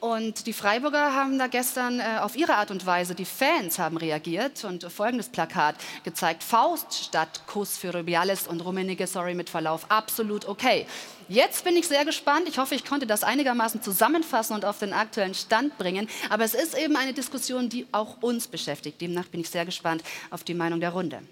Und 0.00 0.46
die 0.46 0.52
Freiburger 0.52 1.14
haben 1.14 1.38
da 1.38 1.46
gestern 1.46 2.00
äh, 2.00 2.18
auf 2.20 2.36
ihre 2.36 2.54
Art 2.56 2.70
und 2.70 2.84
Weise, 2.84 3.14
die 3.14 3.24
Fans 3.24 3.78
haben 3.78 3.96
reagiert 3.96 4.64
und 4.64 4.84
folgendes 4.92 5.28
Plakat 5.28 5.76
gezeigt. 6.04 6.42
Faust 6.42 7.06
statt 7.06 7.42
Kuss 7.46 7.78
für 7.78 7.94
Rubiales 7.94 8.46
und 8.46 8.60
Rummenigge, 8.60 9.06
sorry 9.06 9.34
mit 9.34 9.48
Verlauf, 9.48 9.90
absolut 9.90 10.46
okay. 10.46 10.86
Jetzt 11.28 11.64
bin 11.64 11.76
ich 11.76 11.88
sehr 11.88 12.04
gespannt. 12.04 12.48
Ich 12.48 12.58
hoffe, 12.58 12.74
ich 12.74 12.84
konnte 12.84 13.06
das 13.06 13.24
einigermaßen 13.24 13.82
zusammenfassen 13.82 14.54
und 14.54 14.64
auf 14.64 14.78
den 14.78 14.92
aktuellen 14.92 15.34
Stand 15.34 15.76
bringen. 15.76 16.08
Aber 16.30 16.44
es 16.44 16.54
ist 16.54 16.76
eben 16.76 16.94
eine 16.96 17.12
Diskussion, 17.14 17.68
die 17.68 17.86
auch 17.90 18.22
uns 18.22 18.46
beschäftigt. 18.46 19.00
Demnach 19.00 19.26
bin 19.26 19.40
ich 19.40 19.50
sehr 19.50 19.64
gespannt 19.64 20.04
auf 20.30 20.44
die 20.44 20.54
Meinung 20.54 20.78
der 20.78 20.90
Runde. 20.90 21.22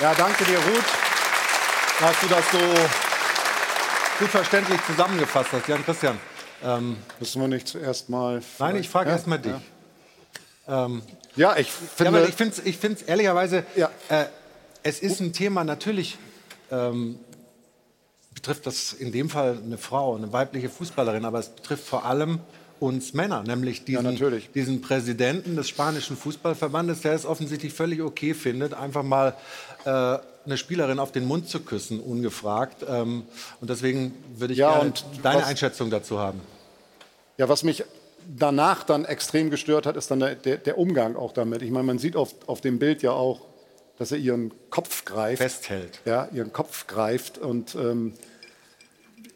Ja, 0.00 0.14
danke 0.14 0.44
dir, 0.44 0.58
Ruth, 0.58 0.84
dass 2.00 2.20
du 2.20 2.26
das 2.26 2.50
so 2.50 2.58
gut 4.18 4.28
verständlich 4.28 4.80
zusammengefasst 4.84 5.52
hast. 5.52 5.68
Jan 5.68 5.84
Christian. 5.84 6.33
Ähm, 6.64 6.96
Müssen 7.20 7.40
wir 7.40 7.48
nicht 7.48 7.68
zuerst 7.68 8.08
mal. 8.08 8.40
Nein, 8.58 8.76
ich 8.76 8.88
frage 8.88 9.10
Ja, 9.10 9.16
erst 9.16 9.26
mal 9.26 9.38
dich. 9.38 9.52
ja. 10.66 10.86
Ähm, 10.86 11.02
Ja, 11.36 11.56
ich 11.56 11.66
ja, 11.68 11.72
finde. 11.96 12.18
aber 12.18 12.28
ich 12.28 12.34
finde 12.34 12.54
es 12.56 12.64
ich 12.64 12.76
find's 12.78 13.02
ehrlicherweise, 13.02 13.64
äh, 14.08 14.24
es 14.82 15.00
ist 15.00 15.20
ein 15.20 15.32
Thema, 15.32 15.64
natürlich 15.64 16.16
ähm, 16.70 17.18
betrifft 18.34 18.66
das 18.66 18.92
in 18.92 19.12
dem 19.12 19.28
Fall 19.30 19.58
eine 19.64 19.78
Frau, 19.78 20.16
eine 20.16 20.32
weibliche 20.32 20.68
Fußballerin, 20.68 21.24
aber 21.24 21.38
es 21.40 21.48
betrifft 21.50 21.84
vor 21.86 22.04
allem 22.04 22.40
uns 22.80 23.14
Männer, 23.14 23.42
nämlich 23.44 23.84
diesen, 23.84 24.18
diesen 24.54 24.80
Präsidenten 24.82 25.56
des 25.56 25.68
spanischen 25.68 26.16
Fußballverbandes, 26.16 27.00
der 27.02 27.12
es 27.12 27.24
offensichtlich 27.24 27.72
völlig 27.72 28.02
okay 28.02 28.34
findet, 28.34 28.74
einfach 28.74 29.02
mal 29.02 29.34
äh, 29.84 29.90
eine 30.46 30.56
Spielerin 30.58 30.98
auf 30.98 31.10
den 31.12 31.24
Mund 31.26 31.48
zu 31.48 31.60
küssen, 31.60 32.00
ungefragt. 32.00 32.84
Ähm, 32.86 33.22
und 33.60 33.70
deswegen 33.70 34.12
würde 34.36 34.52
ich 34.52 34.58
Ja, 34.58 34.78
gerne 34.78 34.92
deine 35.22 35.40
was- 35.40 35.46
Einschätzung 35.48 35.88
dazu 35.90 36.18
haben. 36.18 36.40
Ja, 37.36 37.48
was 37.48 37.62
mich 37.62 37.84
danach 38.38 38.84
dann 38.84 39.04
extrem 39.04 39.50
gestört 39.50 39.86
hat, 39.86 39.96
ist 39.96 40.10
dann 40.10 40.20
der, 40.20 40.34
der, 40.34 40.56
der 40.58 40.78
Umgang 40.78 41.16
auch 41.16 41.32
damit. 41.32 41.62
Ich 41.62 41.70
meine, 41.70 41.84
man 41.84 41.98
sieht 41.98 42.16
auf, 42.16 42.34
auf 42.46 42.60
dem 42.60 42.78
Bild 42.78 43.02
ja 43.02 43.12
auch, 43.12 43.42
dass 43.98 44.12
er 44.12 44.18
ihren 44.18 44.52
Kopf 44.70 45.04
greift. 45.04 45.42
Festhält. 45.42 46.00
Ja, 46.04 46.28
ihren 46.32 46.52
Kopf 46.52 46.86
greift 46.86 47.38
und 47.38 47.74
ähm, 47.74 48.14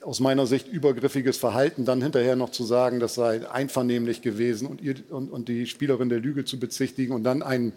aus 0.03 0.21
meiner 0.21 0.47
Sicht 0.47 0.69
übergriffiges 0.69 1.39
Verhalten, 1.39 1.85
dann 1.85 2.03
hinterher 2.03 2.37
noch 2.37 2.51
zu 2.51 2.65
sagen, 2.65 3.01
das 3.01 3.15
sei 3.15 3.49
einvernehmlich 3.51 4.23
gewesen 4.23 4.67
und, 4.67 4.81
ihr, 4.81 4.95
und, 5.11 5.31
und 5.31 5.49
die 5.49 5.67
Spielerin 5.67 6.09
der 6.09 6.21
Lüge 6.21 6.45
zu 6.45 6.59
bezichtigen 6.59 7.13
und 7.13 7.25
dann 7.25 7.43
ein, 7.43 7.73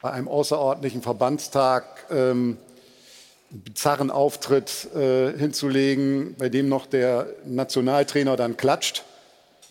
bei 0.00 0.10
einem 0.10 0.28
außerordentlichen 0.28 1.02
Verbandstag 1.02 2.06
ähm, 2.10 2.56
einen 3.50 3.60
bizarren 3.60 4.10
Auftritt 4.10 4.88
äh, 4.94 5.36
hinzulegen, 5.36 6.34
bei 6.38 6.48
dem 6.48 6.68
noch 6.68 6.86
der 6.86 7.26
Nationaltrainer 7.44 8.36
dann 8.36 8.56
klatscht, 8.56 9.04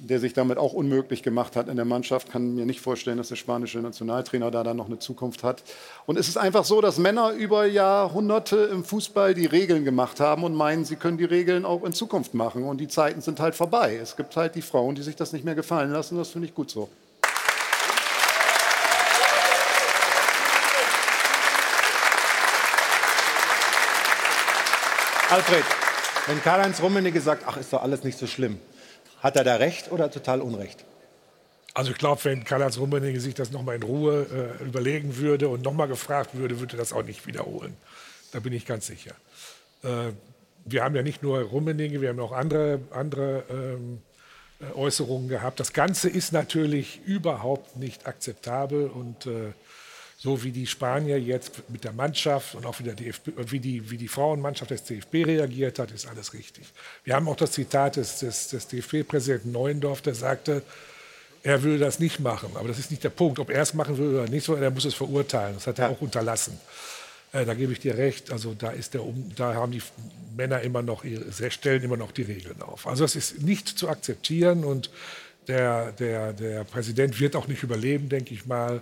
der 0.03 0.19
sich 0.19 0.34
damit 0.34 0.57
auch 0.57 0.73
unmöglich 0.73 1.22
gemacht 1.22 1.56
hat 1.56 1.68
in 1.68 1.76
der 1.76 1.86
Mannschaft. 1.86 2.32
Kann 2.32 2.56
mir 2.56 2.65
nicht 2.65 2.82
vorstellen, 2.82 3.18
dass 3.18 3.30
der 3.30 3.36
spanische 3.36 3.80
Nationaltrainer 3.80 4.49
da 4.49 4.64
dann 4.64 4.78
noch 4.78 4.88
eine 4.88 4.98
Zukunft 4.98 5.44
hat. 5.44 5.64
Und 6.07 6.18
es 6.18 6.28
ist 6.28 6.38
einfach 6.38 6.65
so, 6.65 6.82
dass 6.82 6.98
Männer 6.98 7.32
über 7.32 7.65
Jahrhunderte 7.65 8.57
im 8.72 8.84
Fußball 8.84 9.36
die 9.36 9.45
Regeln 9.45 9.86
gemacht 9.86 10.19
haben 10.19 10.44
und 10.44 10.56
meinen, 10.56 10.86
sie 10.86 10.95
können 10.95 11.18
die 11.18 11.26
Regeln 11.26 11.65
auch 11.65 11.84
in 11.84 11.94
Zukunft 11.94 12.34
machen. 12.34 12.64
Und 12.64 12.80
die 12.80 12.88
Zeiten 12.88 13.22
sind 13.22 13.40
halt 13.40 13.53
vorbei. 13.53 13.99
Es 14.02 14.15
gibt 14.15 14.36
halt 14.36 14.56
die 14.56 14.64
Frauen, 14.64 14.95
die 14.95 15.03
sich 15.03 15.15
das 15.15 15.34
nicht 15.34 15.45
mehr 15.45 15.56
gefallen 15.56 15.91
lassen. 15.91 16.18
Das 16.18 16.30
finde 16.30 16.48
ich 16.48 16.56
gut 16.56 16.72
so. 16.72 16.90
Alfred, 25.30 25.64
wenn 26.28 26.41
Karl-Heinz 26.41 26.82
Rummenigge 26.82 27.22
sagt, 27.22 27.44
ach, 27.48 27.56
ist 27.56 27.72
doch 27.72 27.82
alles 27.82 28.03
nicht 28.03 28.18
so 28.18 28.28
schlimm, 28.28 28.60
hat 29.22 29.35
er 29.35 29.43
da 29.43 29.56
recht 29.56 29.91
oder 29.91 30.11
total 30.11 30.41
Unrecht? 30.41 30.85
Also 31.73 31.91
ich 31.91 31.98
glaube, 31.98 32.23
wenn 32.26 32.43
Karl-Heinz 32.43 32.77
Rummenigge 32.77 33.22
sich 33.22 33.34
das 33.34 33.52
nochmal 33.52 33.77
in 33.77 33.84
Ruhe 33.84 34.57
äh, 34.60 34.64
überlegen 34.64 35.15
würde 35.18 35.48
und 35.48 35.64
nochmal 35.64 35.88
gefragt 35.88 36.35
würde, 36.35 36.60
würde 36.60 36.76
das 36.76 36.91
auch 36.91 37.03
nicht 37.03 37.26
wiederholen. 37.27 37.77
Da 38.34 38.39
bin 38.39 38.52
ich 38.52 38.65
ganz 38.65 38.88
sicher. 38.88 39.15
Äh, 39.84 40.11
wir 40.65 40.84
haben 40.84 40.95
ja 40.95 41.02
nicht 41.02 41.23
nur 41.23 41.39
Rummenigge, 41.41 42.02
wir 42.02 42.10
haben 42.10 42.19
auch 42.19 42.34
andere, 42.34 42.81
andere 42.91 43.43
ähm, 43.49 44.02
äh, 44.60 44.73
Äußerungen 44.76 45.30
gehabt. 45.30 45.60
Das 45.60 45.72
Ganze 45.72 46.10
ist 46.10 46.34
natürlich 46.34 47.02
überhaupt 47.06 47.77
nicht 47.77 48.06
akzeptabel 48.06 48.88
und 48.88 49.26
äh, 49.26 49.53
so 50.22 50.43
wie 50.43 50.52
die 50.52 50.68
Spanier 50.68 51.19
jetzt 51.19 51.68
mit 51.69 51.84
der 51.84 51.93
Mannschaft 51.93 52.53
und 52.53 52.68
auch 52.68 52.80
wie, 52.80 52.84
DFB, 52.84 53.30
und 53.35 53.52
wie, 53.52 53.60
die, 53.60 53.89
wie 53.89 53.98
die 53.98 54.07
Frauenmannschaft 54.07 54.69
des 54.69 54.84
DFB 54.84 55.26
reagiert 55.26 55.80
hat, 55.80 55.89
ist 55.89 56.07
alles 56.07 56.35
richtig. 56.35 56.72
Wir 57.03 57.15
haben 57.15 57.27
auch 57.27 57.35
das 57.35 57.53
Zitat 57.53 57.95
des, 57.95 58.19
des, 58.19 58.49
des 58.49 58.68
DFB-Präsidenten 58.68 59.52
Neuendorf, 59.52 60.03
der 60.03 60.14
sagte, 60.14 60.61
er 61.41 61.64
würde 61.64 61.80
das 61.80 61.98
nicht 61.98 62.19
machen. 62.19 62.52
Aber 62.53 62.68
das 62.68 62.77
ist 62.77 62.91
nicht 62.91 63.03
der 63.03 63.10
Punkt, 63.10 63.39
ob 63.39 63.49
er 63.49 63.64
es 63.64 63.73
machen 63.73 63.98
will 63.98 64.10
oder 64.10 64.30
nicht, 64.30 64.45
sondern 64.45 64.65
er 64.65 64.69
muss 64.69 64.85
es 64.85 64.93
verurteilen. 64.93 65.56
Das 65.56 65.65
hat 65.65 65.80
er 65.80 65.89
auch 65.89 66.02
unterlassen. 66.02 66.56
Äh, 67.31 67.43
da 67.43 67.56
gebe 67.56 67.73
ich 67.73 67.80
dir 67.80 67.98
recht. 67.98 68.31
Also 68.31 68.53
da, 68.53 68.69
ist 68.69 68.93
der, 68.93 69.03
um, 69.03 69.31
da 69.35 69.56
haben 69.56 69.72
die 69.72 69.81
Männer 70.38 70.61
immer 70.61 70.84
noch 70.84 71.03
ihre, 71.03 71.49
stellen 71.49 71.81
immer 71.81 71.98
noch 71.98 72.11
die 72.11 72.22
Regeln 72.22 72.61
auf. 72.61 72.85
Also 72.85 73.06
es 73.06 73.15
ist 73.15 73.41
nicht 73.41 73.68
zu 73.68 73.89
akzeptieren 73.89 74.65
und 74.65 74.91
der, 75.48 75.93
der, 75.93 76.34
der 76.34 76.64
Präsident 76.64 77.19
wird 77.19 77.35
auch 77.35 77.48
nicht 77.48 77.64
überleben, 77.64 78.07
denke 78.07 78.35
ich 78.35 78.45
mal. 78.45 78.81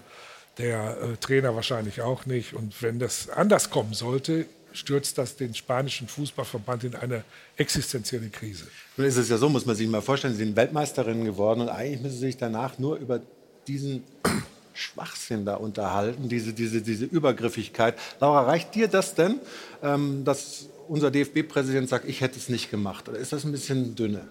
Der 0.59 0.97
äh, 1.01 1.17
Trainer 1.17 1.55
wahrscheinlich 1.55 2.01
auch 2.01 2.25
nicht. 2.25 2.53
Und 2.53 2.81
wenn 2.81 2.99
das 2.99 3.29
anders 3.29 3.69
kommen 3.69 3.93
sollte, 3.93 4.45
stürzt 4.73 5.17
das 5.17 5.35
den 5.35 5.55
spanischen 5.55 6.07
Fußballverband 6.07 6.83
in 6.83 6.95
eine 6.95 7.23
existenzielle 7.57 8.29
Krise. 8.29 8.65
Nun 8.97 9.07
ist 9.07 9.17
es 9.17 9.29
ja 9.29 9.37
so, 9.37 9.49
muss 9.49 9.65
man 9.65 9.75
sich 9.75 9.87
mal 9.87 10.01
vorstellen, 10.01 10.33
Sie 10.33 10.43
sind 10.43 10.55
Weltmeisterinnen 10.55 11.25
geworden 11.25 11.61
und 11.61 11.69
eigentlich 11.69 12.01
müssen 12.01 12.19
Sie 12.19 12.25
sich 12.27 12.37
danach 12.37 12.77
nur 12.77 12.97
über 12.97 13.21
diesen 13.67 14.03
Schwachsinn 14.73 15.45
da 15.45 15.55
unterhalten, 15.55 16.29
diese, 16.29 16.53
diese, 16.53 16.81
diese 16.81 17.05
Übergriffigkeit. 17.05 17.95
Laura, 18.19 18.43
reicht 18.43 18.75
dir 18.75 18.87
das 18.87 19.15
denn, 19.15 19.39
ähm, 19.81 20.23
dass 20.23 20.67
unser 20.87 21.11
DFB-Präsident 21.11 21.89
sagt, 21.89 22.07
ich 22.07 22.21
hätte 22.21 22.37
es 22.37 22.49
nicht 22.49 22.69
gemacht? 22.69 23.09
Oder 23.09 23.17
ist 23.17 23.31
das 23.31 23.45
ein 23.45 23.51
bisschen 23.51 23.95
dünne? 23.95 24.27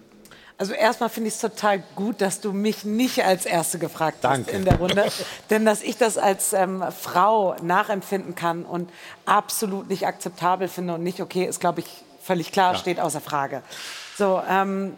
Also 0.59 0.73
erstmal 0.73 1.07
finde 1.07 1.29
ich 1.29 1.35
es 1.35 1.39
total 1.39 1.81
gut, 1.95 2.19
dass 2.19 2.41
du 2.41 2.51
mich 2.51 2.83
nicht 2.83 3.23
als 3.23 3.45
Erste 3.45 3.79
gefragt 3.79 4.17
Danke. 4.21 4.47
hast 4.47 4.53
in 4.57 4.65
der 4.65 4.75
Runde. 4.75 5.05
Denn 5.49 5.65
dass 5.65 5.81
ich 5.81 5.97
das 5.97 6.17
als 6.17 6.51
ähm, 6.51 6.83
Frau 6.91 7.55
nachempfinden 7.61 8.35
kann 8.35 8.65
und 8.65 8.91
absolut 9.25 9.87
nicht 9.87 10.05
akzeptabel 10.05 10.67
finde 10.67 10.95
und 10.95 11.03
nicht 11.03 11.21
okay, 11.21 11.45
ist, 11.45 11.61
glaube 11.61 11.79
ich, 11.79 11.87
völlig 12.21 12.51
klar, 12.51 12.75
steht 12.75 12.99
außer 12.99 13.21
Frage. 13.21 13.63
So, 14.19 14.41
ähm, 14.49 14.97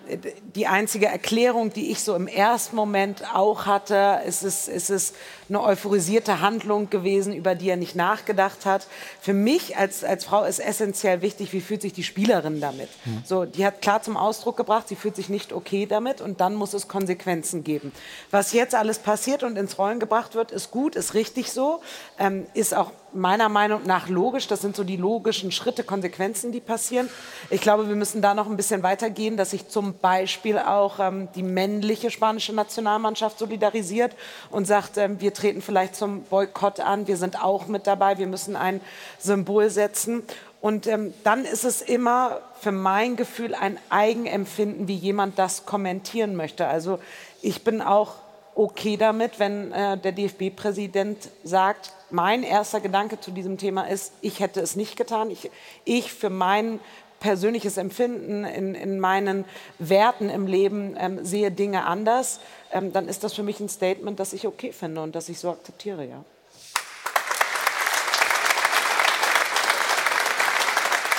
die 0.56 0.66
einzige 0.66 1.06
Erklärung, 1.06 1.72
die 1.72 1.92
ich 1.92 2.02
so 2.04 2.16
im 2.16 2.26
ersten 2.26 2.76
Moment 2.76 3.24
auch 3.36 3.68
hatte, 3.68 4.22
ist 4.26 4.42
es, 4.42 4.68
ist 4.68 4.90
es 4.90 5.14
eine 5.48 5.62
euphorisierte 5.62 6.42
Handlung 6.42 6.90
gewesen, 6.90 7.32
über 7.32 7.54
die 7.54 7.70
er 7.70 7.78
nicht 7.78 7.96
nachgedacht 7.96 8.66
hat. 8.66 8.88
Für 9.20 9.36
mich 9.36 9.78
als, 9.78 10.04
als 10.04 10.26
Frau 10.26 10.44
ist 10.44 10.58
essentiell 10.58 11.22
wichtig, 11.22 11.54
wie 11.54 11.62
fühlt 11.62 11.84
sich 11.84 11.94
die 11.94 12.02
Spielerin 12.02 12.62
damit. 12.62 12.90
Mhm. 13.06 13.22
So, 13.24 13.46
die 13.46 13.64
hat 13.64 13.84
klar 13.84 14.02
zum 14.02 14.18
Ausdruck 14.18 14.58
gebracht, 14.58 14.88
sie 14.88 14.96
fühlt 14.96 15.16
sich 15.16 15.30
nicht 15.30 15.54
okay 15.54 15.86
damit 15.86 16.20
und 16.20 16.42
dann 16.42 16.56
muss 16.56 16.74
es 16.74 16.88
Konsequenzen 16.88 17.64
geben. 17.64 17.92
Was 18.32 18.54
jetzt 18.54 18.74
alles 18.74 18.98
passiert 18.98 19.44
und 19.44 19.56
ins 19.56 19.78
Rollen 19.78 20.00
gebracht 20.00 20.34
wird, 20.34 20.52
ist 20.52 20.72
gut, 20.72 20.96
ist 20.96 21.14
richtig 21.14 21.52
so, 21.52 21.82
ähm, 22.18 22.48
ist 22.56 22.74
auch 22.74 22.92
meiner 23.14 23.50
Meinung 23.50 23.82
nach 23.86 24.10
logisch. 24.10 24.48
Das 24.48 24.62
sind 24.62 24.76
so 24.76 24.84
die 24.84 24.98
logischen 24.98 25.52
Schritte, 25.52 25.84
Konsequenzen, 25.84 26.52
die 26.52 26.60
passieren. 26.60 27.10
Ich 27.50 27.62
glaube, 27.62 27.88
wir 27.88 27.96
müssen 27.96 28.22
da 28.22 28.34
noch 28.34 28.50
ein 28.50 28.58
bisschen 28.58 28.84
weitergehen, 28.84 29.38
dass 29.38 29.52
sich 29.52 29.68
zum 29.68 29.98
Beispiel 29.98 30.58
auch 30.58 31.00
ähm, 31.00 31.28
die 31.36 31.44
männliche 31.44 32.12
spanische 32.12 32.54
Nationalmannschaft 32.54 33.40
solidarisiert 33.40 34.16
und 34.50 34.66
sagt, 34.66 34.98
ähm, 34.98 35.20
wir 35.20 35.34
treten 35.34 35.62
vielleicht 35.62 35.96
zum 35.96 36.24
Boykott 36.24 36.80
an, 36.80 37.08
wir 37.08 37.18
sind 37.18 37.42
auch 37.44 37.68
mit 37.68 37.88
dabei, 37.88 38.18
wir 38.18 38.28
müssen 38.28 38.56
ein 38.56 38.82
Symbol 39.20 39.70
setzen. 39.70 40.24
Und 40.62 40.86
ähm, 40.86 41.14
dann 41.24 41.44
ist 41.44 41.66
es 41.66 41.82
immer 41.82 42.40
für 42.60 42.72
mein 42.72 43.16
Gefühl 43.16 43.56
ein 43.56 43.80
Eigenempfinden, 43.90 44.88
wie 44.88 44.96
jemand 44.96 45.40
das 45.40 45.66
kommentieren 45.66 46.36
möchte. 46.36 46.68
Also 46.68 47.00
ich 47.42 47.64
bin 47.64 47.82
auch 47.82 48.16
okay 48.54 48.98
damit, 48.98 49.40
wenn 49.40 49.72
äh, 49.72 49.98
der 49.98 50.12
DFB-Präsident 50.12 51.30
sagt, 51.44 51.94
mein 52.12 52.44
erster 52.44 52.80
Gedanke 52.80 53.20
zu 53.20 53.32
diesem 53.32 53.58
Thema 53.58 53.84
ist, 53.84 54.14
ich 54.22 54.40
hätte 54.40 54.62
es 54.62 54.76
nicht 54.76 54.98
getan. 54.98 55.32
Ich, 55.32 55.50
ich 55.86 56.14
für 56.14 56.30
mein 56.30 56.80
persönliches 57.20 57.78
Empfinden 57.78 58.44
in, 58.44 58.76
in 58.76 59.00
meinen 59.00 59.46
Werten 59.80 60.30
im 60.30 60.48
Leben 60.48 60.96
ähm, 60.98 61.24
sehe 61.24 61.52
Dinge 61.52 61.86
anders, 61.86 62.40
ähm, 62.72 62.92
dann 62.92 63.08
ist 63.08 63.24
das 63.24 63.34
für 63.34 63.44
mich 63.44 63.60
ein 63.60 63.70
Statement, 63.70 64.20
das 64.20 64.34
ich 64.34 64.48
okay 64.48 64.74
finde 64.74 65.02
und 65.02 65.16
das 65.16 65.30
ich 65.30 65.40
so 65.40 65.52
akzeptiere, 65.52 66.06
ja. 66.06 66.26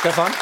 Stefan? 0.00 0.32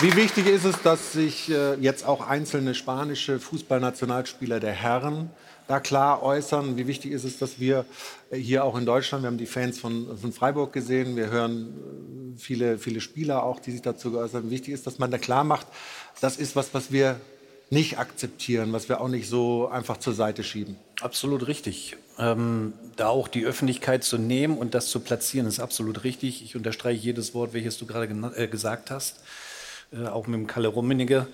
Wie 0.00 0.16
wichtig 0.16 0.46
ist 0.46 0.64
es, 0.64 0.80
dass 0.82 1.12
sich 1.12 1.50
äh, 1.50 1.74
jetzt 1.74 2.06
auch 2.06 2.26
einzelne 2.26 2.74
spanische 2.74 3.40
Fußballnationalspieler 3.40 4.60
der 4.60 4.72
Herren 4.72 5.30
da 5.68 5.78
klar 5.78 6.22
äußern? 6.22 6.76
Wie 6.76 6.88
wichtig 6.88 7.12
ist 7.12 7.24
es, 7.24 7.38
dass 7.38 7.60
wir 7.60 7.84
äh, 8.30 8.36
hier 8.36 8.64
auch 8.64 8.76
in 8.76 8.84
Deutschland, 8.84 9.22
wir 9.22 9.28
haben 9.28 9.38
die 9.38 9.46
Fans 9.46 9.78
von, 9.78 10.18
von 10.18 10.32
Freiburg 10.32 10.72
gesehen, 10.72 11.16
wir 11.16 11.30
hören 11.30 12.34
äh, 12.36 12.38
viele, 12.38 12.78
viele 12.78 13.00
Spieler 13.00 13.44
auch, 13.44 13.60
die 13.60 13.70
sich 13.70 13.82
dazu 13.82 14.10
geäußert 14.10 14.42
haben. 14.42 14.50
Wichtig 14.50 14.74
ist, 14.74 14.86
dass 14.86 14.98
man 14.98 15.10
da 15.10 15.18
klar 15.18 15.44
macht, 15.44 15.66
das 16.20 16.36
ist 16.36 16.56
was, 16.56 16.74
was 16.74 16.90
wir 16.90 17.20
nicht 17.70 17.98
akzeptieren, 17.98 18.72
was 18.72 18.88
wir 18.88 19.00
auch 19.00 19.08
nicht 19.08 19.28
so 19.28 19.68
einfach 19.68 19.98
zur 19.98 20.14
Seite 20.14 20.42
schieben. 20.42 20.76
Absolut 21.00 21.46
richtig. 21.46 21.96
Ähm, 22.18 22.72
da 22.96 23.08
auch 23.08 23.28
die 23.28 23.44
Öffentlichkeit 23.44 24.02
zu 24.02 24.18
nehmen 24.18 24.58
und 24.58 24.74
das 24.74 24.86
zu 24.88 25.00
platzieren, 25.00 25.46
ist 25.46 25.60
absolut 25.60 26.02
richtig. 26.02 26.42
Ich 26.42 26.56
unterstreiche 26.56 27.04
jedes 27.04 27.34
Wort, 27.34 27.52
welches 27.52 27.78
du 27.78 27.86
gerade 27.86 28.08
äh, 28.36 28.48
gesagt 28.48 28.90
hast 28.90 29.20
äh, 29.92 30.06
auch 30.06 30.26
mit 30.26 30.38
dem 30.38 30.46
Kalle 30.46 30.68
Rummenigge. 30.68 31.26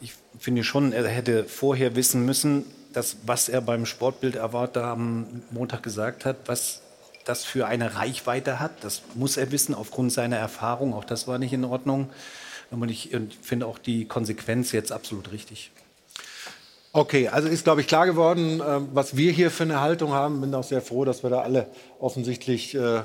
Ich 0.00 0.12
finde 0.38 0.64
schon, 0.64 0.92
er 0.92 1.06
hätte 1.08 1.44
vorher 1.44 1.96
wissen 1.96 2.24
müssen, 2.24 2.64
dass, 2.96 3.18
was 3.26 3.50
er 3.50 3.60
beim 3.60 3.84
Sportbild 3.84 4.38
Award 4.38 4.78
am 4.78 5.42
Montag 5.50 5.82
gesagt 5.82 6.24
hat, 6.24 6.36
was 6.46 6.80
das 7.26 7.44
für 7.44 7.66
eine 7.66 7.96
Reichweite 7.96 8.58
hat. 8.58 8.72
Das 8.82 9.02
muss 9.14 9.36
er 9.36 9.52
wissen 9.52 9.74
aufgrund 9.74 10.12
seiner 10.12 10.36
Erfahrung. 10.36 10.94
Auch 10.94 11.04
das 11.04 11.28
war 11.28 11.38
nicht 11.38 11.52
in 11.52 11.64
Ordnung. 11.64 12.08
Und 12.70 12.88
ich 12.88 13.14
finde 13.42 13.66
auch 13.66 13.78
die 13.78 14.06
Konsequenz 14.06 14.72
jetzt 14.72 14.92
absolut 14.92 15.30
richtig. 15.30 15.72
Okay, 16.92 17.28
also 17.28 17.48
ist, 17.48 17.64
glaube 17.64 17.82
ich, 17.82 17.86
klar 17.86 18.06
geworden, 18.06 18.60
äh, 18.60 18.80
was 18.94 19.14
wir 19.14 19.30
hier 19.30 19.50
für 19.50 19.64
eine 19.64 19.80
Haltung 19.80 20.12
haben. 20.12 20.40
Bin 20.40 20.54
auch 20.54 20.64
sehr 20.64 20.80
froh, 20.80 21.04
dass 21.04 21.22
wir 21.22 21.28
da 21.28 21.42
alle 21.42 21.66
offensichtlich 22.00 22.74
äh, 22.74 23.02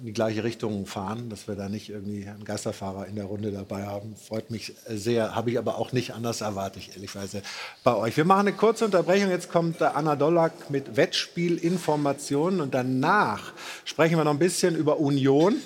in 0.00 0.06
die 0.06 0.12
gleiche 0.12 0.42
Richtung 0.42 0.86
fahren, 0.86 1.28
dass 1.28 1.46
wir 1.46 1.54
da 1.54 1.68
nicht 1.68 1.90
irgendwie 1.90 2.26
einen 2.26 2.44
Geisterfahrer 2.44 3.06
in 3.06 3.16
der 3.16 3.26
Runde 3.26 3.52
dabei 3.52 3.86
haben. 3.86 4.16
Freut 4.16 4.50
mich 4.50 4.74
sehr, 4.88 5.34
habe 5.34 5.50
ich 5.50 5.58
aber 5.58 5.76
auch 5.78 5.92
nicht 5.92 6.14
anders 6.14 6.40
erwartet, 6.40 6.88
ehrlichweise, 6.94 7.42
bei 7.84 7.94
euch. 7.94 8.16
Wir 8.16 8.24
machen 8.24 8.48
eine 8.48 8.56
kurze 8.56 8.86
Unterbrechung. 8.86 9.30
Jetzt 9.30 9.52
kommt 9.52 9.82
Anna 9.82 10.16
Dollack 10.16 10.70
mit 10.70 10.96
Wettspielinformationen 10.96 12.60
und 12.62 12.74
danach 12.74 13.52
sprechen 13.84 14.16
wir 14.16 14.24
noch 14.24 14.32
ein 14.32 14.38
bisschen 14.38 14.74
über 14.74 14.98
Union, 14.98 15.56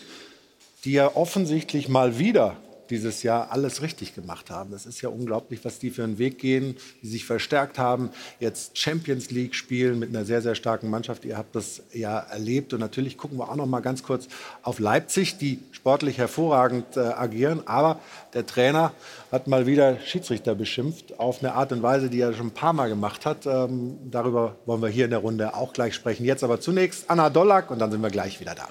die 0.85 0.93
ja 0.93 1.15
offensichtlich 1.15 1.89
mal 1.89 2.19
wieder 2.19 2.56
dieses 2.90 3.23
Jahr 3.23 3.51
alles 3.51 3.82
richtig 3.82 4.15
gemacht 4.15 4.51
haben. 4.51 4.70
Das 4.70 4.86
ist 4.86 5.01
ja 5.01 5.09
unglaublich, 5.09 5.65
was 5.65 5.78
die 5.78 5.90
für 5.90 6.05
einen 6.05 6.19
Weg 6.19 6.39
gehen, 6.39 6.77
die 7.02 7.09
sich 7.09 7.24
verstärkt 7.24 7.78
haben, 7.78 8.11
jetzt 8.40 8.78
Champions 8.78 9.31
League 9.31 9.55
spielen 9.55 9.98
mit 9.98 10.11
einer 10.11 10.24
sehr, 10.24 10.43
sehr 10.43 10.55
starken 10.55 10.90
Mannschaft. 10.90 11.24
Ihr 11.24 11.36
habt 11.36 11.55
das 11.56 11.82
ja 11.93 12.19
erlebt. 12.19 12.73
Und 12.73 12.81
natürlich 12.81 13.19
gucken 13.19 13.39
wir 13.39 13.48
auch 13.48 13.56
noch 13.56 13.66
mal 13.66 13.81
ganz 13.81 14.02
kurz 14.02 14.28
auf 14.62 14.78
Leipzig, 14.78 15.39
die 15.39 15.61
sportlich 15.73 16.19
hervorragend 16.19 16.97
äh, 16.97 17.01
agieren. 17.01 17.62
Aber 17.66 18.01
der 18.35 18.47
Trainer 18.47 18.93
hat 19.32 19.47
mal 19.47 19.66
wieder 19.66 19.98
Schiedsrichter 20.01 20.55
beschimpft, 20.55 21.19
auf 21.19 21.40
eine 21.43 21.55
Art 21.55 21.73
und 21.73 21.82
Weise, 21.82 22.09
die 22.11 22.20
er 22.20 22.35
schon 22.35 22.48
ein 22.48 22.55
paar 22.55 22.73
Mal 22.73 22.89
gemacht 22.89 23.27
hat. 23.27 23.47
Ähm, 23.47 23.98
darüber 24.11 24.56
wollen 24.66 24.82
wir 24.82 24.89
hier 24.89 25.06
in 25.06 25.11
der 25.11 25.20
Runde 25.20 25.55
auch 25.55 25.73
gleich 25.73 25.94
sprechen. 25.94 26.24
Jetzt 26.24 26.44
aber 26.44 26.61
zunächst 26.61 27.11
Anna 27.11 27.31
Dollack 27.31 27.70
und 27.70 27.78
dann 27.78 27.90
sind 27.90 28.02
wir 28.02 28.11
gleich 28.11 28.40
wieder 28.40 28.55
da. 28.55 28.69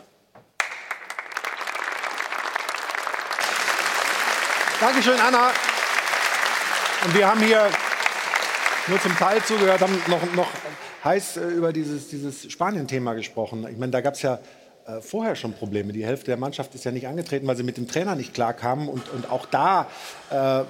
Dankeschön, 4.84 5.18
Anna. 5.18 5.47
Und 7.05 7.15
wir 7.15 7.26
haben 7.26 7.39
hier 7.39 7.69
nur 8.89 9.01
zum 9.01 9.15
Teil 9.15 9.41
zugehört, 9.41 9.80
haben 9.80 9.97
noch, 10.07 10.22
noch 10.34 10.49
heiß 11.05 11.38
äh, 11.38 11.45
über 11.51 11.72
dieses, 11.72 12.10
dieses 12.10 12.51
Spanien-Thema 12.51 13.14
gesprochen. 13.14 13.65
Ich 13.72 13.77
meine, 13.77 13.93
da 13.93 14.01
gab 14.01 14.15
es 14.15 14.23
ja 14.23 14.39
äh, 14.85 14.99
vorher 14.99 15.38
schon 15.38 15.53
Probleme. 15.53 15.93
Die 15.93 16.05
Hälfte 16.05 16.26
der 16.26 16.38
Mannschaft 16.38 16.76
ist 16.76 16.84
ja 16.84 16.91
nicht 16.91 17.07
angetreten, 17.07 17.47
weil 17.47 17.55
sie 17.55 17.64
mit 17.64 17.77
dem 17.77 17.88
Trainer 17.88 18.15
nicht 18.15 18.34
klarkamen. 18.34 18.89
Und, 18.89 19.10
und 19.14 19.31
auch 19.31 19.45
da 19.45 19.88
äh, 20.30 20.64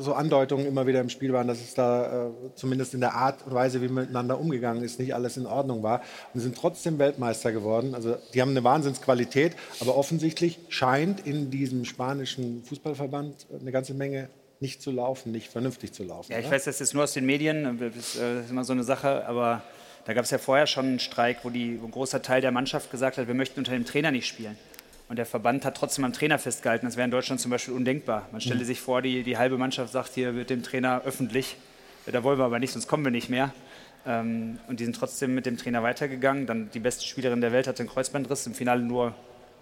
so 0.00 0.14
Andeutungen 0.14 0.66
immer 0.66 0.86
wieder 0.86 1.00
im 1.00 1.08
Spiel 1.08 1.32
waren, 1.32 1.48
dass 1.48 1.60
es 1.60 1.74
da 1.74 2.26
äh, 2.26 2.30
zumindest 2.54 2.94
in 2.94 3.00
der 3.00 3.14
Art 3.14 3.46
und 3.46 3.54
Weise, 3.54 3.82
wie 3.82 3.88
miteinander 3.88 4.38
umgegangen 4.38 4.82
ist, 4.82 4.98
nicht 4.98 5.14
alles 5.14 5.36
in 5.36 5.46
Ordnung 5.46 5.82
war. 5.82 6.02
Und 6.34 6.40
sind 6.40 6.56
trotzdem 6.56 6.98
Weltmeister 6.98 7.52
geworden. 7.52 7.94
Also 7.94 8.16
die 8.34 8.40
haben 8.40 8.50
eine 8.50 8.64
Wahnsinnsqualität, 8.64 9.56
aber 9.80 9.96
offensichtlich 9.96 10.58
scheint 10.68 11.26
in 11.26 11.50
diesem 11.50 11.84
spanischen 11.84 12.64
Fußballverband 12.64 13.46
eine 13.60 13.72
ganze 13.72 13.94
Menge 13.94 14.28
nicht 14.60 14.80
zu 14.80 14.92
laufen, 14.92 15.32
nicht 15.32 15.48
vernünftig 15.48 15.92
zu 15.92 16.04
laufen. 16.04 16.32
Ja, 16.32 16.38
ich 16.38 16.46
oder? 16.46 16.54
weiß 16.54 16.64
das 16.64 16.80
ist 16.80 16.94
nur 16.94 17.02
aus 17.02 17.12
den 17.12 17.26
Medien, 17.26 17.78
das 17.78 17.96
ist 17.96 18.16
äh, 18.16 18.42
immer 18.48 18.64
so 18.64 18.72
eine 18.72 18.84
Sache, 18.84 19.26
aber 19.26 19.62
da 20.04 20.14
gab 20.14 20.24
es 20.24 20.30
ja 20.30 20.38
vorher 20.38 20.66
schon 20.66 20.86
einen 20.86 20.98
Streik, 21.00 21.38
wo, 21.42 21.50
die, 21.50 21.80
wo 21.80 21.86
ein 21.86 21.90
großer 21.90 22.22
Teil 22.22 22.40
der 22.40 22.52
Mannschaft 22.52 22.90
gesagt 22.90 23.18
hat, 23.18 23.26
wir 23.26 23.34
möchten 23.34 23.60
unter 23.60 23.72
dem 23.72 23.84
Trainer 23.84 24.10
nicht 24.10 24.26
spielen. 24.26 24.56
Und 25.12 25.16
der 25.16 25.26
Verband 25.26 25.66
hat 25.66 25.76
trotzdem 25.76 26.06
am 26.06 26.14
Trainer 26.14 26.38
festgehalten. 26.38 26.86
Das 26.86 26.96
wäre 26.96 27.04
in 27.04 27.10
Deutschland 27.10 27.38
zum 27.38 27.50
Beispiel 27.50 27.74
undenkbar. 27.74 28.26
Man 28.32 28.40
stelle 28.40 28.60
mhm. 28.60 28.64
sich 28.64 28.80
vor, 28.80 29.02
die, 29.02 29.22
die 29.24 29.36
halbe 29.36 29.58
Mannschaft 29.58 29.92
sagt 29.92 30.14
hier 30.14 30.32
mit 30.32 30.48
dem 30.48 30.62
Trainer 30.62 31.02
öffentlich, 31.04 31.58
da 32.06 32.24
wollen 32.24 32.38
wir 32.38 32.46
aber 32.46 32.58
nicht, 32.58 32.72
sonst 32.72 32.86
kommen 32.86 33.04
wir 33.04 33.10
nicht 33.10 33.28
mehr. 33.28 33.52
Ähm, 34.06 34.58
und 34.68 34.80
die 34.80 34.84
sind 34.84 34.96
trotzdem 34.96 35.34
mit 35.34 35.44
dem 35.44 35.58
Trainer 35.58 35.82
weitergegangen. 35.82 36.46
Dann 36.46 36.70
die 36.72 36.80
beste 36.80 37.04
Spielerin 37.04 37.42
der 37.42 37.52
Welt 37.52 37.66
hat 37.66 37.78
den 37.78 37.88
Kreuzbandriss, 37.88 38.46
im 38.46 38.54
Finale 38.54 38.80
nur, 38.80 39.14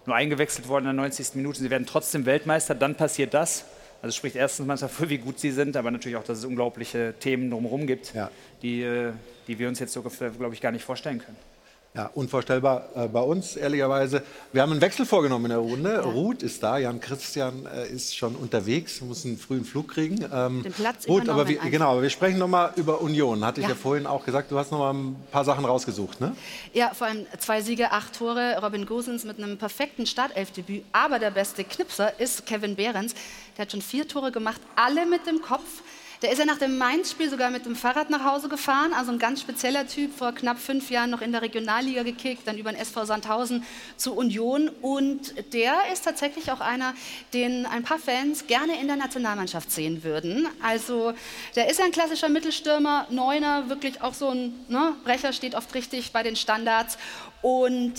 nur 0.05 0.15
eingewechselt 0.15 0.69
worden 0.69 0.85
in 0.85 0.95
der 0.95 1.03
90. 1.03 1.35
Minute. 1.35 1.59
Sie 1.59 1.69
werden 1.69 1.85
trotzdem 1.85 2.25
Weltmeister, 2.25 2.73
dann 2.73 2.95
passiert 2.95 3.33
das. 3.33 3.65
Also 4.01 4.15
spricht 4.15 4.37
erstens 4.37 4.67
mal 4.67 4.77
dafür, 4.77 5.09
wie 5.09 5.17
gut 5.17 5.37
sie 5.37 5.51
sind, 5.51 5.75
aber 5.75 5.91
natürlich 5.91 6.15
auch, 6.15 6.23
dass 6.23 6.37
es 6.37 6.45
unglaubliche 6.45 7.13
Themen 7.19 7.51
drumherum 7.51 7.87
gibt, 7.87 8.13
ja. 8.13 8.31
die, 8.61 8.83
äh, 8.83 9.11
die 9.47 9.59
wir 9.59 9.67
uns 9.67 9.79
jetzt 9.79 9.91
so, 9.91 10.01
glaube 10.01 10.53
ich, 10.53 10.61
gar 10.61 10.71
nicht 10.71 10.85
vorstellen 10.85 11.19
können. 11.19 11.50
Ja, 11.93 12.09
unvorstellbar 12.13 12.87
äh, 12.95 13.07
bei 13.09 13.19
uns, 13.19 13.57
ehrlicherweise. 13.57 14.23
Wir 14.53 14.61
haben 14.61 14.71
einen 14.71 14.79
Wechsel 14.79 15.05
vorgenommen 15.05 15.45
in 15.45 15.49
der 15.49 15.57
Runde. 15.57 15.91
Ja. 15.95 15.99
Ruth 15.99 16.41
ist 16.41 16.63
da, 16.63 16.77
Jan 16.77 17.01
Christian 17.01 17.65
äh, 17.65 17.89
ist 17.89 18.15
schon 18.15 18.37
unterwegs, 18.37 19.01
muss 19.01 19.25
einen 19.25 19.37
frühen 19.37 19.65
Flug 19.65 19.89
kriegen. 19.89 20.25
Ähm, 20.33 20.63
Den 20.63 20.71
Platz 20.71 21.05
Ruth, 21.05 21.27
aber 21.27 21.49
wir, 21.49 21.57
genau, 21.57 21.91
aber 21.91 22.01
wir 22.01 22.09
sprechen 22.09 22.39
noch 22.39 22.47
mal 22.47 22.71
über 22.77 23.01
Union. 23.01 23.43
Hatte 23.43 23.59
ja. 23.59 23.67
ich 23.67 23.73
ja 23.73 23.75
vorhin 23.75 24.07
auch 24.07 24.23
gesagt, 24.23 24.51
du 24.51 24.57
hast 24.57 24.71
noch 24.71 24.79
mal 24.79 24.93
ein 24.93 25.17
paar 25.31 25.43
Sachen 25.43 25.65
rausgesucht, 25.65 26.21
ne? 26.21 26.33
Ja, 26.71 26.93
vor 26.93 27.07
allem 27.07 27.25
zwei 27.39 27.61
Siege, 27.61 27.91
acht 27.91 28.17
Tore. 28.17 28.59
Robin 28.63 28.85
Gosens 28.85 29.25
mit 29.25 29.37
einem 29.37 29.57
perfekten 29.57 30.05
Startelfdebüt. 30.05 30.85
Aber 30.93 31.19
der 31.19 31.31
beste 31.31 31.65
Knipser 31.65 32.17
ist 32.21 32.45
Kevin 32.45 32.77
Behrens. 32.77 33.15
Der 33.57 33.63
hat 33.63 33.71
schon 33.73 33.81
vier 33.81 34.07
Tore 34.07 34.31
gemacht, 34.31 34.61
alle 34.77 35.05
mit 35.05 35.27
dem 35.27 35.41
Kopf. 35.41 35.81
Der 36.21 36.31
ist 36.31 36.37
ja 36.37 36.45
nach 36.45 36.59
dem 36.59 36.77
Mainz-Spiel 36.77 37.31
sogar 37.31 37.49
mit 37.49 37.65
dem 37.65 37.75
Fahrrad 37.75 38.11
nach 38.11 38.23
Hause 38.23 38.47
gefahren. 38.47 38.93
Also 38.93 39.11
ein 39.11 39.17
ganz 39.17 39.41
spezieller 39.41 39.87
Typ, 39.87 40.15
vor 40.15 40.33
knapp 40.33 40.59
fünf 40.59 40.91
Jahren 40.91 41.09
noch 41.09 41.21
in 41.21 41.31
der 41.31 41.41
Regionalliga 41.41 42.03
gekickt, 42.03 42.45
dann 42.45 42.59
über 42.59 42.71
den 42.71 42.79
SV 42.79 43.05
Sandhausen 43.05 43.63
zu 43.97 44.13
Union. 44.13 44.69
Und 44.81 45.33
der 45.53 45.73
ist 45.91 46.05
tatsächlich 46.05 46.51
auch 46.51 46.59
einer, 46.59 46.93
den 47.33 47.65
ein 47.65 47.81
paar 47.81 47.97
Fans 47.97 48.45
gerne 48.45 48.79
in 48.79 48.85
der 48.85 48.97
Nationalmannschaft 48.97 49.71
sehen 49.71 50.03
würden. 50.03 50.47
Also 50.61 51.13
der 51.55 51.71
ist 51.71 51.81
ein 51.81 51.91
klassischer 51.91 52.29
Mittelstürmer, 52.29 53.07
Neuner, 53.09 53.69
wirklich 53.69 54.03
auch 54.03 54.13
so 54.13 54.29
ein 54.29 54.53
ne, 54.67 54.93
Brecher, 55.03 55.33
steht 55.33 55.55
oft 55.55 55.73
richtig 55.73 56.11
bei 56.11 56.21
den 56.21 56.35
Standards. 56.35 56.99
Und 57.41 57.93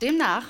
demnach 0.00 0.44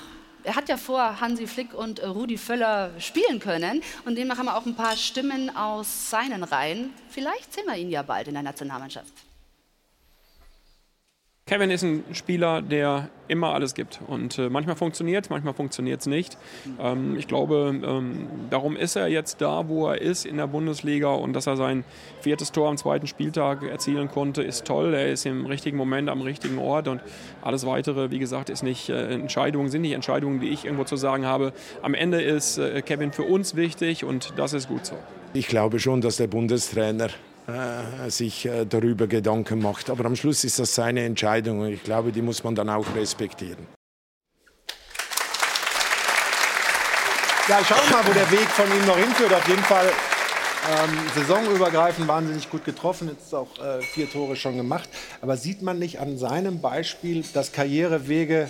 er 0.45 0.55
hat 0.55 0.69
ja 0.69 0.77
vor 0.77 1.19
Hansi 1.19 1.47
Flick 1.47 1.73
und 1.73 1.99
äh, 1.99 2.05
Rudi 2.05 2.37
Völler 2.37 2.91
spielen 2.99 3.39
können 3.39 3.81
und 4.05 4.15
demnach 4.15 4.37
haben 4.37 4.45
wir 4.45 4.55
auch 4.55 4.65
ein 4.65 4.75
paar 4.75 4.95
Stimmen 4.95 5.55
aus 5.55 6.09
seinen 6.09 6.43
Reihen. 6.43 6.93
Vielleicht 7.09 7.53
sehen 7.53 7.65
wir 7.65 7.75
ihn 7.75 7.89
ja 7.89 8.03
bald 8.03 8.27
in 8.27 8.35
der 8.35 8.43
Nationalmannschaft. 8.43 9.24
Kevin 11.47 11.69
ist 11.69 11.83
ein 11.83 12.03
Spieler, 12.13 12.63
der 12.63 13.07
immer 13.27 13.53
alles 13.53 13.75
gibt. 13.75 13.99
Und 14.07 14.39
äh, 14.39 14.49
manchmal 14.49 14.75
funktioniert 14.75 15.25
es, 15.25 15.29
manchmal 15.29 15.53
funktioniert 15.53 16.01
es 16.01 16.07
nicht. 16.07 16.39
Ähm, 16.79 17.15
ich 17.19 17.27
glaube, 17.27 17.79
ähm, 17.85 18.27
darum 18.49 18.75
ist 18.75 18.95
er 18.95 19.09
jetzt 19.09 19.41
da, 19.41 19.69
wo 19.69 19.87
er 19.87 20.01
ist 20.01 20.25
in 20.25 20.37
der 20.37 20.47
Bundesliga. 20.47 21.13
Und 21.13 21.33
dass 21.33 21.45
er 21.45 21.55
sein 21.55 21.83
viertes 22.19 22.51
Tor 22.51 22.67
am 22.67 22.77
zweiten 22.77 23.05
Spieltag 23.05 23.61
erzielen 23.61 24.09
konnte, 24.09 24.41
ist 24.41 24.65
toll. 24.65 24.95
Er 24.95 25.11
ist 25.11 25.27
im 25.27 25.45
richtigen 25.45 25.77
Moment 25.77 26.09
am 26.09 26.21
richtigen 26.21 26.57
Ort. 26.57 26.87
Und 26.87 26.99
alles 27.43 27.63
Weitere, 27.63 28.09
wie 28.09 28.17
gesagt, 28.17 28.49
ist 28.49 28.63
nicht 28.63 28.89
äh, 28.89 29.13
Entscheidungen, 29.13 29.69
sind 29.69 29.83
nicht 29.83 29.93
Entscheidungen, 29.93 30.39
die 30.39 30.49
ich 30.49 30.65
irgendwo 30.65 30.85
zu 30.85 30.95
sagen 30.95 31.27
habe. 31.27 31.53
Am 31.83 31.93
Ende 31.93 32.23
ist 32.23 32.57
äh, 32.57 32.81
Kevin 32.81 33.11
für 33.11 33.21
uns 33.21 33.55
wichtig 33.55 34.03
und 34.03 34.33
das 34.35 34.53
ist 34.53 34.67
gut 34.67 34.87
so. 34.87 34.97
Ich 35.33 35.47
glaube 35.47 35.77
schon, 35.77 36.01
dass 36.01 36.17
der 36.17 36.25
Bundestrainer 36.25 37.09
äh, 37.47 38.09
sich 38.09 38.45
äh, 38.45 38.65
darüber 38.65 39.07
Gedanken 39.07 39.61
macht. 39.61 39.89
Aber 39.89 40.05
am 40.05 40.15
Schluss 40.15 40.43
ist 40.43 40.59
das 40.59 40.75
seine 40.75 41.03
Entscheidung 41.03 41.59
und 41.61 41.73
ich 41.73 41.83
glaube, 41.83 42.11
die 42.11 42.21
muss 42.21 42.43
man 42.43 42.55
dann 42.55 42.69
auch 42.69 42.85
respektieren. 42.95 43.67
Ja, 47.47 47.63
schauen 47.63 47.77
wir 47.87 47.97
mal, 47.97 48.07
wo 48.07 48.13
der 48.13 48.31
Weg 48.31 48.47
von 48.49 48.65
ihm 48.65 48.85
noch 48.85 48.97
hinführt. 48.97 49.33
Auf 49.33 49.47
jeden 49.47 49.63
Fall 49.63 49.91
Ähm, 50.67 50.97
saisonübergreifend 51.13 52.07
wahnsinnig 52.07 52.49
gut 52.49 52.65
getroffen, 52.65 53.07
jetzt 53.07 53.35
auch 53.35 53.59
äh, 53.59 53.83
vier 53.83 54.09
Tore 54.09 54.35
schon 54.35 54.57
gemacht. 54.57 54.89
Aber 55.21 55.37
sieht 55.37 55.61
man 55.61 55.77
nicht 55.77 55.99
an 55.99 56.17
seinem 56.17 56.59
Beispiel, 56.59 57.23
dass 57.35 57.51
Karrierewege 57.51 58.49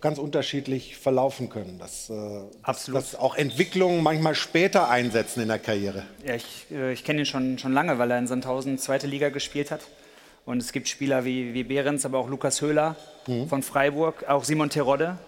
ganz 0.00 0.18
unterschiedlich 0.18 0.96
verlaufen 0.96 1.48
können? 1.48 1.78
Dass, 1.78 2.10
äh, 2.10 2.14
Absolut. 2.62 3.00
dass 3.00 3.14
auch 3.14 3.34
Entwicklungen 3.36 4.02
manchmal 4.02 4.34
später 4.34 4.88
einsetzen 4.88 5.40
in 5.42 5.48
der 5.48 5.58
Karriere? 5.58 6.04
Ja, 6.24 6.34
ich, 6.34 6.66
äh, 6.70 6.92
ich 6.92 7.04
kenne 7.04 7.20
ihn 7.20 7.26
schon, 7.26 7.58
schon 7.58 7.72
lange, 7.72 7.98
weil 7.98 8.10
er 8.10 8.18
in 8.18 8.26
Sandhausen 8.26 8.78
zweite 8.78 9.06
Liga 9.06 9.28
gespielt 9.28 9.70
hat. 9.70 9.80
Und 10.46 10.58
es 10.62 10.72
gibt 10.72 10.88
Spieler 10.88 11.24
wie, 11.24 11.52
wie 11.54 11.64
Behrens, 11.64 12.04
aber 12.04 12.18
auch 12.18 12.28
Lukas 12.28 12.60
Höhler 12.60 12.96
Mhm. 13.26 13.48
von 13.48 13.62
Freiburg, 13.62 14.24
auch 14.28 14.44
Simon 14.44 14.70
Terodde, 14.70 15.18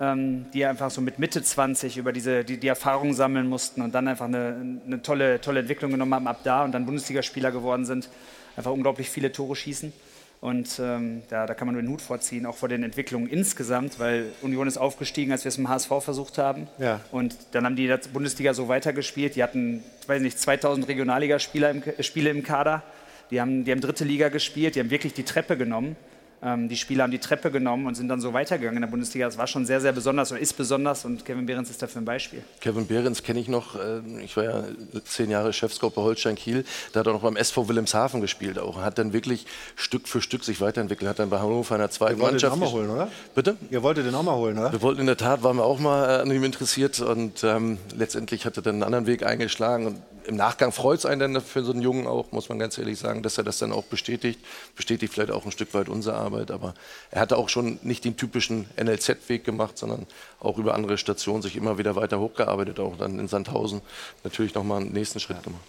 ähm, 0.00 0.46
die 0.52 0.64
einfach 0.66 0.90
so 0.90 1.00
mit 1.00 1.18
Mitte 1.18 1.42
20 1.42 1.96
über 1.96 2.12
diese, 2.12 2.44
die, 2.44 2.58
die 2.60 2.68
Erfahrung 2.68 3.14
sammeln 3.14 3.48
mussten 3.48 3.80
und 3.80 3.94
dann 3.94 4.06
einfach 4.06 4.26
eine, 4.26 4.78
eine 4.86 5.02
tolle, 5.02 5.40
tolle 5.40 5.60
Entwicklung 5.60 5.90
genommen 5.90 6.14
haben 6.14 6.26
ab 6.28 6.40
da 6.44 6.62
und 6.64 6.72
dann 6.72 6.84
Bundesligaspieler 6.84 7.50
geworden 7.50 7.86
sind. 7.86 8.10
Einfach 8.56 8.70
unglaublich 8.72 9.08
viele 9.08 9.32
Tore 9.32 9.56
schießen. 9.56 9.92
Und 10.40 10.78
ähm, 10.78 11.22
da, 11.28 11.46
da 11.46 11.54
kann 11.54 11.66
man 11.66 11.74
nur 11.74 11.82
den 11.82 11.90
Hut 11.90 12.00
vorziehen, 12.00 12.46
auch 12.46 12.54
vor 12.54 12.68
den 12.68 12.84
Entwicklungen 12.84 13.28
insgesamt, 13.28 13.98
weil 13.98 14.26
Union 14.40 14.68
ist 14.68 14.78
aufgestiegen, 14.78 15.32
als 15.32 15.44
wir 15.44 15.48
es 15.48 15.58
im 15.58 15.68
HSV 15.68 15.88
versucht 16.00 16.38
haben. 16.38 16.68
Ja. 16.78 17.00
Und 17.10 17.36
dann 17.52 17.64
haben 17.64 17.74
die 17.74 17.88
der 17.88 17.98
Bundesliga 18.12 18.54
so 18.54 18.68
weitergespielt. 18.68 19.34
Die 19.34 19.42
hatten, 19.42 19.82
ich 20.00 20.08
weiß 20.08 20.22
nicht, 20.22 20.38
2000 20.38 20.86
Regionalligaspieler 20.86 21.70
im, 21.70 21.82
äh, 21.82 22.02
Spiele 22.04 22.30
im 22.30 22.44
Kader. 22.44 22.84
Die 23.32 23.40
haben, 23.40 23.64
die 23.64 23.72
haben 23.72 23.80
dritte 23.80 24.04
Liga 24.04 24.28
gespielt, 24.28 24.76
die 24.76 24.80
haben 24.80 24.90
wirklich 24.90 25.12
die 25.12 25.24
Treppe 25.24 25.56
genommen. 25.56 25.96
Ähm, 26.40 26.68
die 26.68 26.76
Spieler 26.76 27.02
haben 27.04 27.10
die 27.10 27.18
Treppe 27.18 27.50
genommen 27.50 27.86
und 27.86 27.96
sind 27.96 28.08
dann 28.08 28.20
so 28.20 28.32
weitergegangen 28.32 28.76
in 28.76 28.82
der 28.82 28.88
Bundesliga. 28.90 29.26
Das 29.26 29.38
war 29.38 29.46
schon 29.48 29.66
sehr, 29.66 29.80
sehr 29.80 29.92
besonders 29.92 30.30
oder 30.30 30.40
ist 30.40 30.52
besonders 30.56 31.04
und 31.04 31.24
Kevin 31.24 31.46
Behrens 31.46 31.68
ist 31.70 31.82
dafür 31.82 32.00
ein 32.00 32.04
Beispiel. 32.04 32.42
Kevin 32.60 32.86
Behrens 32.86 33.22
kenne 33.22 33.40
ich 33.40 33.48
noch. 33.48 33.74
äh, 33.74 34.00
Ich 34.22 34.36
war 34.36 34.44
ja 34.44 34.64
zehn 35.04 35.30
Jahre 35.30 35.52
Chefscout 35.52 35.90
bei 35.90 36.02
Holstein 36.02 36.36
Kiel. 36.36 36.64
Da 36.92 37.00
hat 37.00 37.06
er 37.08 37.12
noch 37.12 37.22
beim 37.22 37.36
SV 37.36 37.68
Wilhelmshaven 37.68 38.20
gespielt 38.20 38.58
auch. 38.58 38.80
Hat 38.80 38.98
dann 38.98 39.12
wirklich 39.12 39.46
Stück 39.76 40.06
für 40.06 40.20
Stück 40.20 40.44
sich 40.44 40.60
weiterentwickelt. 40.60 41.08
Hat 41.08 41.18
dann 41.18 41.30
bei 41.30 41.38
Hannover 41.40 41.74
in 41.74 41.80
der 41.80 41.90
zweiten 41.90 42.18
Ihr 42.18 42.22
wolltet 42.22 42.42
den 42.42 42.50
Mannschaft. 42.50 42.72
auch 42.72 42.72
mal 42.74 42.80
holen, 42.80 42.90
oder? 42.90 43.08
Bitte? 43.34 43.56
Ihr 43.70 43.82
wolltet 43.82 44.06
den 44.06 44.14
auch 44.14 44.22
mal 44.22 44.36
holen, 44.36 44.58
oder? 44.58 44.70
Wir 44.72 44.82
wollten 44.82 45.00
in 45.00 45.06
der 45.06 45.16
Tat, 45.16 45.42
waren 45.42 45.56
wir 45.56 45.64
auch 45.64 45.80
mal 45.80 46.18
äh, 46.18 46.22
an 46.22 46.30
ihm 46.30 46.44
interessiert 46.44 47.00
und 47.00 47.42
ähm, 47.42 47.78
letztendlich 47.96 48.46
hat 48.46 48.56
er 48.56 48.62
dann 48.62 48.74
einen 48.76 48.82
anderen 48.84 49.06
Weg 49.06 49.24
eingeschlagen. 49.24 49.86
Und 49.86 50.02
im 50.26 50.36
Nachgang 50.36 50.72
freut 50.72 50.98
es 50.98 51.06
einen 51.06 51.32
dann 51.32 51.42
für 51.42 51.64
so 51.64 51.72
einen 51.72 51.80
Jungen 51.80 52.06
auch, 52.06 52.32
muss 52.32 52.50
man 52.50 52.58
ganz 52.58 52.76
ehrlich 52.76 52.98
sagen, 52.98 53.22
dass 53.22 53.38
er 53.38 53.44
das 53.44 53.58
dann 53.58 53.72
auch 53.72 53.84
bestätigt. 53.84 54.38
Bestätigt 54.76 55.14
vielleicht 55.14 55.30
auch 55.30 55.46
ein 55.46 55.52
Stück 55.52 55.72
weit 55.72 55.88
unsere 55.88 56.16
Arbeit, 56.16 56.27
aber 56.50 56.74
er 57.10 57.20
hatte 57.20 57.36
auch 57.36 57.48
schon 57.48 57.78
nicht 57.82 58.04
den 58.04 58.16
typischen 58.16 58.66
NLZ-Weg 58.76 59.44
gemacht, 59.44 59.78
sondern 59.78 60.06
auch 60.40 60.58
über 60.58 60.74
andere 60.74 60.98
Stationen 60.98 61.42
sich 61.42 61.56
immer 61.56 61.78
wieder 61.78 61.96
weiter 61.96 62.20
hochgearbeitet, 62.20 62.80
auch 62.80 62.96
dann 62.96 63.18
in 63.18 63.28
Sandhausen 63.28 63.80
natürlich 64.24 64.54
nochmal 64.54 64.80
einen 64.80 64.92
nächsten 64.92 65.20
Schritt 65.20 65.42
gemacht. 65.42 65.62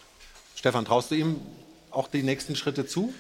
Stefan, 0.56 0.86
traust 0.86 1.11
du 1.11 1.15
ihm 1.15 1.38
auch 1.91 2.07
die 2.07 2.23
nächsten 2.23 2.56
Schritte 2.56 2.86
zu? 2.86 3.14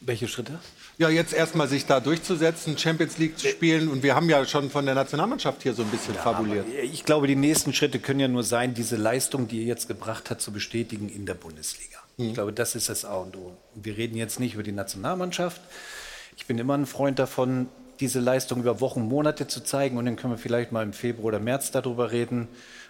Welche 0.00 0.28
Schritte? 0.28 0.58
Ja, 0.98 1.08
jetzt 1.08 1.32
erstmal 1.32 1.68
sich 1.68 1.86
da 1.86 2.00
durchzusetzen, 2.00 2.76
Champions 2.78 3.18
League 3.18 3.38
zu 3.38 3.48
spielen. 3.48 3.88
Und 3.88 4.02
wir 4.02 4.14
haben 4.14 4.28
ja 4.28 4.44
schon 4.44 4.70
von 4.70 4.86
der 4.86 4.94
Nationalmannschaft 4.94 5.62
hier 5.62 5.74
so 5.74 5.82
ein 5.82 5.88
bisschen 5.88 6.14
fabuliert. 6.14 6.66
Aber 6.66 6.82
ich 6.82 7.04
glaube, 7.04 7.26
die 7.26 7.36
nächsten 7.36 7.72
Schritte 7.72 7.98
können 7.98 8.20
ja 8.20 8.28
nur 8.28 8.44
sein, 8.44 8.74
diese 8.74 8.96
Leistung, 8.96 9.48
die 9.48 9.60
er 9.60 9.66
jetzt 9.66 9.88
gebracht 9.88 10.30
hat, 10.30 10.40
zu 10.40 10.52
bestätigen 10.52 11.08
in 11.08 11.26
der 11.26 11.34
Bundesliga. 11.34 11.98
Mhm. 12.16 12.28
Ich 12.28 12.34
glaube, 12.34 12.52
das 12.52 12.74
ist 12.74 12.88
das 12.88 13.04
A 13.04 13.16
und 13.16 13.36
O. 13.36 13.56
Und 13.74 13.84
Wir 13.84 13.96
reden 13.96 14.16
jetzt 14.16 14.38
nicht 14.38 14.54
über 14.54 14.62
die 14.62 14.72
Nationalmannschaft. 14.72 15.60
Ich 16.36 16.46
bin 16.46 16.58
immer 16.58 16.74
ein 16.74 16.86
Freund 16.86 17.18
davon, 17.18 17.68
diese 17.98 18.20
Leistung 18.20 18.60
über 18.60 18.80
Wochen, 18.80 19.02
Monate 19.02 19.46
zu 19.46 19.64
zeigen. 19.64 19.96
Und 19.96 20.04
dann 20.04 20.16
können 20.16 20.34
wir 20.34 20.38
vielleicht 20.38 20.70
mal 20.70 20.82
im 20.82 20.92
Februar 20.92 21.28
oder 21.28 21.40
März 21.40 21.70
darüber 21.70 22.12
reden. 22.12 22.46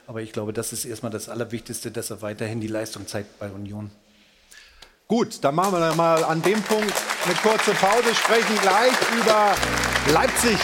Aber 0.07 0.21
ich 0.21 0.33
glaube, 0.33 0.53
das 0.53 0.73
ist 0.73 0.85
erstmal 0.85 1.13
das 1.13 1.29
Allerwichtigste, 1.29 1.91
dass 1.91 2.11
er 2.11 2.23
weiterhin 2.23 2.61
die 2.61 2.69
Leistung 2.69 3.07
zeigt 3.07 3.39
bei 3.39 3.49
Union. 3.51 3.91
Gut, 5.09 5.39
dann 5.43 5.55
machen 5.55 5.75
wir 5.75 5.81
dann 5.81 5.97
mal 5.97 6.25
an 6.25 6.43
dem 6.43 6.61
Punkt 6.63 6.93
eine 7.25 7.35
kurze 7.37 7.71
Pause, 7.75 8.13
sprechen 8.13 8.59
gleich 8.61 8.93
über 9.17 9.55
Leipzig, 10.13 10.59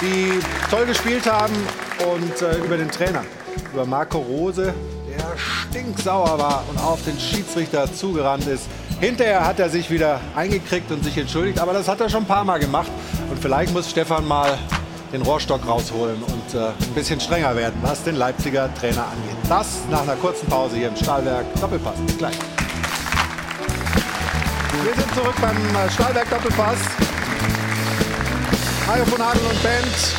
die 0.00 0.40
toll 0.68 0.84
gespielt 0.86 1.30
haben 1.30 1.54
und 2.12 2.42
äh, 2.42 2.58
über 2.58 2.76
den 2.76 2.90
Trainer, 2.90 3.24
über 3.72 3.86
Marco 3.86 4.18
Rose, 4.18 4.74
der 5.08 5.38
stinksauer 5.38 6.40
war 6.40 6.64
und 6.68 6.78
auf 6.78 7.04
den 7.04 7.20
Schiedsrichter 7.20 7.92
zugerannt 7.92 8.48
ist. 8.48 8.64
Hinterher 9.00 9.46
hat 9.46 9.60
er 9.60 9.70
sich 9.70 9.90
wieder 9.90 10.20
eingekriegt 10.34 10.90
und 10.90 11.04
sich 11.04 11.16
entschuldigt, 11.16 11.60
aber 11.60 11.72
das 11.72 11.86
hat 11.86 12.00
er 12.00 12.08
schon 12.08 12.24
ein 12.24 12.26
paar 12.26 12.44
Mal 12.44 12.58
gemacht. 12.58 12.90
Und 13.30 13.38
vielleicht 13.40 13.72
muss 13.72 13.88
Stefan 13.88 14.26
mal 14.26 14.58
den 15.12 15.22
Rohrstock 15.22 15.64
rausholen 15.66 16.20
und 16.20 16.54
äh, 16.54 16.66
ein 16.66 16.94
bisschen 16.94 17.20
strenger 17.20 17.54
werden, 17.54 17.78
was 17.82 18.02
den 18.02 18.16
Leipziger 18.16 18.68
Trainer 18.74 19.04
angeht. 19.04 19.36
Das 19.48 19.78
nach 19.88 20.02
einer 20.02 20.16
kurzen 20.16 20.48
Pause 20.48 20.76
hier 20.76 20.88
im 20.88 20.96
Stahlwerk 20.96 21.46
Doppelpass. 21.60 21.94
Bis 22.06 22.18
gleich. 22.18 22.36
Wir 24.82 24.94
sind 24.94 25.14
zurück 25.14 25.34
beim 25.40 25.56
äh, 25.56 25.90
Stahlwerk 25.90 26.28
Doppelpass. 26.30 26.78
Hajo 28.88 29.04
von 29.04 29.20
Adel 29.20 29.42
und 29.48 29.62
Band 29.62 30.14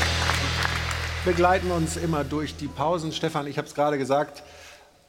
begleiten 1.25 1.69
uns 1.71 1.97
immer 1.97 2.23
durch 2.23 2.55
die 2.55 2.67
Pausen. 2.67 3.11
Stefan, 3.11 3.45
ich 3.47 3.57
habe 3.57 3.67
es 3.67 3.75
gerade 3.75 3.97
gesagt, 3.97 4.41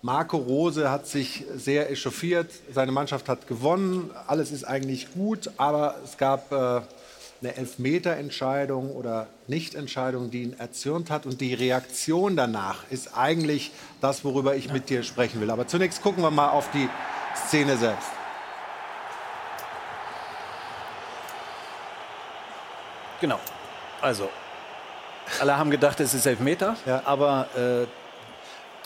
Marco 0.02 0.38
Rose 0.38 0.90
hat 0.90 1.06
sich 1.06 1.44
sehr 1.54 1.90
echauffiert. 1.90 2.50
Seine 2.72 2.90
Mannschaft 2.90 3.28
hat 3.28 3.46
gewonnen. 3.46 4.10
Alles 4.26 4.50
ist 4.50 4.64
eigentlich 4.64 5.12
gut, 5.12 5.50
aber 5.58 5.96
es 6.02 6.16
gab 6.16 6.50
äh, 6.52 6.56
eine 7.42 7.56
Elfmeterentscheidung 7.56 8.92
oder 8.92 9.26
Nichtentscheidung, 9.46 10.30
die 10.30 10.44
ihn 10.44 10.58
erzürnt 10.58 11.10
hat. 11.10 11.26
Und 11.26 11.42
die 11.42 11.52
Reaktion 11.52 12.34
danach 12.34 12.84
ist 12.88 13.14
eigentlich 13.14 13.72
das, 14.00 14.24
worüber 14.24 14.56
ich 14.56 14.72
mit 14.72 14.88
dir 14.88 15.02
sprechen 15.02 15.38
will. 15.42 15.50
Aber 15.50 15.66
zunächst 15.66 16.00
gucken 16.02 16.22
wir 16.22 16.30
mal 16.30 16.48
auf 16.48 16.70
die 16.70 16.88
Szene 17.46 17.76
selbst. 17.76 18.08
Genau. 23.20 23.38
Also, 24.00 24.30
alle 25.40 25.58
haben 25.58 25.70
gedacht, 25.70 26.00
es 26.00 26.14
ist 26.14 26.24
Elfmeter, 26.24 26.74
aber 27.04 27.48
äh, 27.54 27.99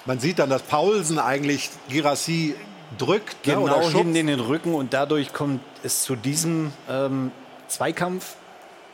man 0.06 0.18
sieht 0.20 0.38
dann, 0.38 0.50
dass 0.50 0.62
Paulsen 0.62 1.18
eigentlich 1.18 1.70
Girassi 1.88 2.54
drückt 2.98 3.46
ne, 3.46 3.58
oder 3.58 3.74
genau 3.74 3.90
hinten 3.90 4.16
in 4.16 4.26
den 4.26 4.40
Rücken 4.40 4.74
und 4.74 4.92
dadurch 4.92 5.32
kommt 5.32 5.60
es 5.82 6.02
zu 6.02 6.16
diesem 6.16 6.72
ähm, 6.88 7.32
Zweikampf. 7.68 8.36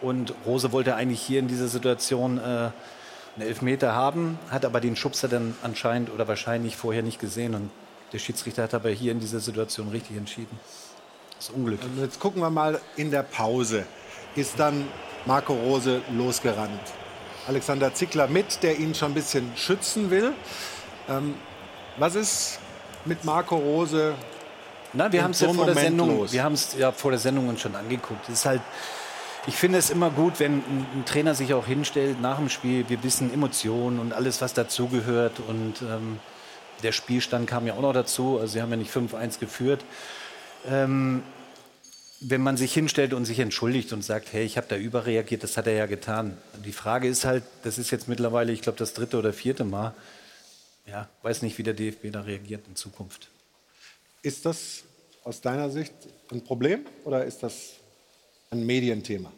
Und 0.01 0.33
Rose 0.47 0.73
wollte 0.73 0.95
eigentlich 0.95 1.21
hier 1.21 1.41
in 1.41 1.49
dieser 1.49 1.69
Situation 1.69 2.39
äh, 2.39 2.41
einen 2.41 2.73
Elfmeter 3.39 3.95
haben, 3.95 4.39
hat 4.49 4.65
aber 4.65 4.81
den 4.81 4.97
Schubser 4.97 5.29
dann 5.29 5.55
anscheinend 5.63 6.11
oder 6.11 6.27
wahrscheinlich 6.27 6.77
vorher 6.77 7.03
nicht 7.03 7.21
gesehen. 7.21 7.55
Und 7.55 7.71
der 8.13 8.19
Schiedsrichter 8.19 8.63
hat 8.63 8.73
aber 8.73 8.89
hier 8.89 9.13
in 9.13 9.21
dieser 9.21 9.41
Situation 9.41 9.91
richtig 9.91 10.17
entschieden. 10.17 10.59
Das 11.37 11.49
ist 11.49 11.55
Unglück. 11.55 11.81
Und 11.85 12.01
jetzt 12.01 12.19
gucken 12.19 12.41
wir 12.41 12.51
mal 12.51 12.81
in 12.97 13.11
der 13.11 13.23
Pause. 13.23 13.85
Ist 14.37 14.59
dann 14.59 14.87
Marco 15.27 15.53
Rose 15.53 16.01
losgerannt. 16.17 16.81
Alexander 17.47 17.93
Zickler 17.93 18.27
mit, 18.27 18.63
der 18.63 18.79
ihn 18.79 18.95
schon 18.95 19.13
ein 19.13 19.15
bisschen 19.15 19.51
schützen 19.57 20.11
will. 20.11 20.33
Ähm, 21.11 21.35
was 21.99 22.15
ist 22.15 22.61
mit 23.05 23.25
Marco 23.25 23.57
Rose? 23.57 24.15
Na, 24.93 25.13
wir 25.13 25.23
haben 25.23 25.33
es 25.33 25.41
ja 25.41 25.53
vor 25.53 25.67
der 25.67 25.75
Sendung, 25.75 26.19
los? 26.19 26.33
wir 26.33 26.45
haben 26.45 26.55
es 26.55 26.75
ja 26.79 26.93
vor 26.93 27.11
der 27.11 27.21
Sendung 27.21 27.49
uns 27.49 27.61
schon 27.61 27.75
angeguckt. 27.75 28.29
Es 28.29 28.41
ist 28.41 28.47
halt, 28.47 28.61
ich 29.47 29.55
finde 29.55 29.79
es 29.79 29.91
immer 29.91 30.11
gut, 30.11 30.39
wenn 30.39 30.59
ein, 30.59 30.87
ein 30.95 31.05
Trainer 31.05 31.35
sich 31.35 31.53
auch 31.53 31.67
hinstellt 31.67 32.21
nach 32.21 32.39
dem 32.39 32.49
Spiel. 32.49 32.89
Wir 32.89 33.03
wissen 33.03 33.33
Emotionen 33.33 33.99
und 33.99 34.13
alles, 34.13 34.41
was 34.41 34.55
dazugehört. 34.55 35.41
Und 35.47 35.83
ähm, 35.83 36.21
der 36.83 36.93
Spielstand 36.93 37.49
kam 37.49 37.67
ja 37.67 37.75
auch 37.75 37.83
noch 37.83 37.93
dazu. 37.93 38.39
Also 38.41 38.55
sie 38.55 38.63
haben 38.63 38.71
ja 38.71 38.77
nicht 38.77 38.93
5-1 38.93 39.41
geführt. 39.41 39.85
Ähm, 40.69 41.23
wenn 42.21 42.43
man 42.43 42.57
sich 42.57 42.73
hinstellt 42.73 43.15
und 43.15 43.25
sich 43.25 43.39
entschuldigt 43.39 43.93
und 43.93 44.03
sagt, 44.03 44.33
hey, 44.33 44.45
ich 44.45 44.57
habe 44.59 44.67
da 44.69 44.77
überreagiert, 44.77 45.43
das 45.43 45.57
hat 45.57 45.67
er 45.67 45.73
ja 45.73 45.87
getan. 45.87 46.37
Die 46.65 46.73
Frage 46.73 47.09
ist 47.09 47.25
halt, 47.25 47.45
das 47.65 47.79
ist 47.79 47.91
jetzt 47.91 48.09
mittlerweile, 48.09 48.53
ich 48.53 48.61
glaube, 48.61 48.79
das 48.79 48.93
dritte 48.93 49.19
oder 49.19 49.33
vierte 49.33 49.65
Mal. 49.65 49.95
Ja, 50.87 51.09
weiß 51.23 51.43
nicht, 51.43 51.59
wie 51.59 51.63
der 51.63 51.75
DFB 51.75 52.11
da 52.11 52.23
reagiert 52.23 52.67
in 52.69 52.77
Zukunft. 52.77 53.29
Ist 54.23 54.45
das 54.47 54.85
aus 55.25 55.41
deiner 55.41 55.71
Sicht 55.71 55.93
ein 56.31 56.43
Problem 56.43 56.85
oder 57.05 57.25
ist 57.25 57.43
das 57.43 57.75
ein 58.51 58.65
Medienthema? 58.65 59.33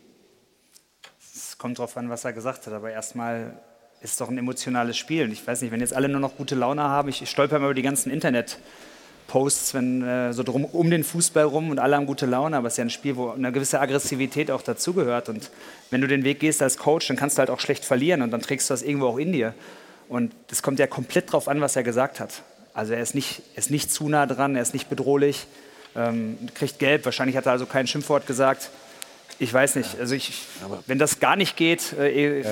Es 1.34 1.58
kommt 1.58 1.78
darauf 1.78 1.96
an, 1.96 2.10
was 2.10 2.24
er 2.24 2.32
gesagt 2.32 2.66
hat, 2.66 2.72
aber 2.72 2.90
erstmal 2.90 3.60
ist 4.00 4.12
es 4.12 4.16
doch 4.16 4.28
ein 4.28 4.38
emotionales 4.38 4.96
Spiel. 4.96 5.24
Und 5.24 5.32
ich 5.32 5.46
weiß 5.46 5.62
nicht, 5.62 5.70
wenn 5.70 5.80
jetzt 5.80 5.94
alle 5.94 6.08
nur 6.08 6.20
noch 6.20 6.36
gute 6.36 6.54
Laune 6.54 6.82
haben, 6.82 7.08
ich 7.08 7.28
stolper 7.28 7.56
immer 7.56 7.66
über 7.66 7.74
die 7.74 7.82
ganzen 7.82 8.10
Internet-Posts, 8.10 9.74
wenn 9.74 10.02
äh, 10.02 10.32
so 10.32 10.42
drum 10.42 10.64
um 10.64 10.90
den 10.90 11.04
Fußball 11.04 11.44
rum 11.44 11.70
und 11.70 11.78
alle 11.78 11.96
haben 11.96 12.06
gute 12.06 12.26
Laune, 12.26 12.56
aber 12.56 12.66
es 12.66 12.74
ist 12.74 12.78
ja 12.78 12.84
ein 12.84 12.90
Spiel, 12.90 13.16
wo 13.16 13.30
eine 13.30 13.52
gewisse 13.52 13.80
Aggressivität 13.80 14.50
auch 14.50 14.62
dazugehört. 14.62 15.28
Und 15.28 15.50
wenn 15.90 16.00
du 16.00 16.08
den 16.08 16.24
Weg 16.24 16.40
gehst 16.40 16.62
als 16.62 16.76
Coach, 16.76 17.06
dann 17.06 17.16
kannst 17.16 17.38
du 17.38 17.40
halt 17.40 17.50
auch 17.50 17.60
schlecht 17.60 17.84
verlieren 17.84 18.22
und 18.22 18.32
dann 18.32 18.42
trägst 18.42 18.68
du 18.68 18.74
das 18.74 18.82
irgendwo 18.82 19.06
auch 19.06 19.18
in 19.18 19.32
dir. 19.32 19.54
Und 20.12 20.34
das 20.48 20.62
kommt 20.62 20.78
ja 20.78 20.86
komplett 20.86 21.32
drauf 21.32 21.48
an, 21.48 21.62
was 21.62 21.74
er 21.74 21.82
gesagt 21.82 22.20
hat. 22.20 22.42
Also 22.74 22.92
er 22.92 23.00
ist 23.00 23.14
nicht, 23.14 23.40
er 23.54 23.60
ist 23.60 23.70
nicht 23.70 23.90
zu 23.90 24.10
nah 24.10 24.26
dran, 24.26 24.56
er 24.56 24.60
ist 24.60 24.74
nicht 24.74 24.90
bedrohlich, 24.90 25.46
ähm, 25.96 26.36
kriegt 26.52 26.78
gelb. 26.78 27.06
Wahrscheinlich 27.06 27.34
hat 27.34 27.46
er 27.46 27.52
also 27.52 27.64
kein 27.64 27.86
Schimpfwort 27.86 28.26
gesagt. 28.26 28.68
Ich 29.38 29.54
weiß 29.54 29.74
nicht. 29.76 29.98
Also 29.98 30.14
ich, 30.14 30.34
wenn 30.86 30.98
das 30.98 31.18
gar 31.18 31.36
nicht 31.36 31.56
geht, 31.56 31.94
äh, 31.94 32.44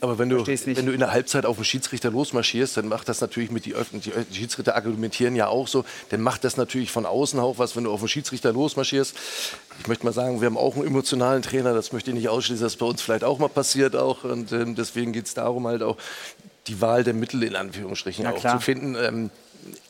Aber 0.00 0.18
wenn 0.18 0.30
du, 0.30 0.46
wenn 0.46 0.86
du 0.86 0.92
in 0.92 1.00
der 1.00 1.12
Halbzeit 1.12 1.44
auf 1.44 1.56
den 1.56 1.66
Schiedsrichter 1.66 2.10
losmarschierst, 2.10 2.78
dann 2.78 2.88
macht 2.88 3.10
das 3.10 3.20
natürlich 3.20 3.50
mit 3.50 3.66
die 3.66 3.74
öffentlichen 3.74 4.24
die 4.30 4.36
Schiedsrichter 4.36 4.74
argumentieren 4.74 5.36
ja 5.36 5.48
auch 5.48 5.68
so, 5.68 5.84
dann 6.08 6.22
macht 6.22 6.44
das 6.44 6.56
natürlich 6.56 6.90
von 6.90 7.04
außen 7.04 7.38
auch 7.40 7.58
was, 7.58 7.76
wenn 7.76 7.84
du 7.84 7.92
auf 7.92 8.00
den 8.00 8.08
Schiedsrichter 8.08 8.54
losmarschierst. 8.54 9.14
Ich 9.80 9.86
möchte 9.86 10.06
mal 10.06 10.14
sagen, 10.14 10.40
wir 10.40 10.46
haben 10.46 10.56
auch 10.56 10.76
einen 10.76 10.86
emotionalen 10.86 11.42
Trainer, 11.42 11.74
das 11.74 11.92
möchte 11.92 12.10
ich 12.10 12.14
nicht 12.14 12.30
ausschließen, 12.30 12.64
dass 12.64 12.76
bei 12.76 12.86
uns 12.86 13.02
vielleicht 13.02 13.24
auch 13.24 13.38
mal 13.38 13.50
passiert 13.50 13.94
auch 13.96 14.24
und 14.24 14.50
ähm, 14.52 14.74
deswegen 14.74 15.12
geht 15.12 15.26
es 15.26 15.34
darum 15.34 15.66
halt 15.66 15.82
auch 15.82 15.98
die 16.66 16.80
Wahl 16.80 17.04
der 17.04 17.14
Mittel 17.14 17.42
in 17.42 17.56
Anführungsstrichen 17.56 18.24
Na 18.24 18.32
auch 18.32 18.40
klar. 18.40 18.58
zu 18.58 18.64
finden. 18.64 18.96
Ähm, 18.96 19.30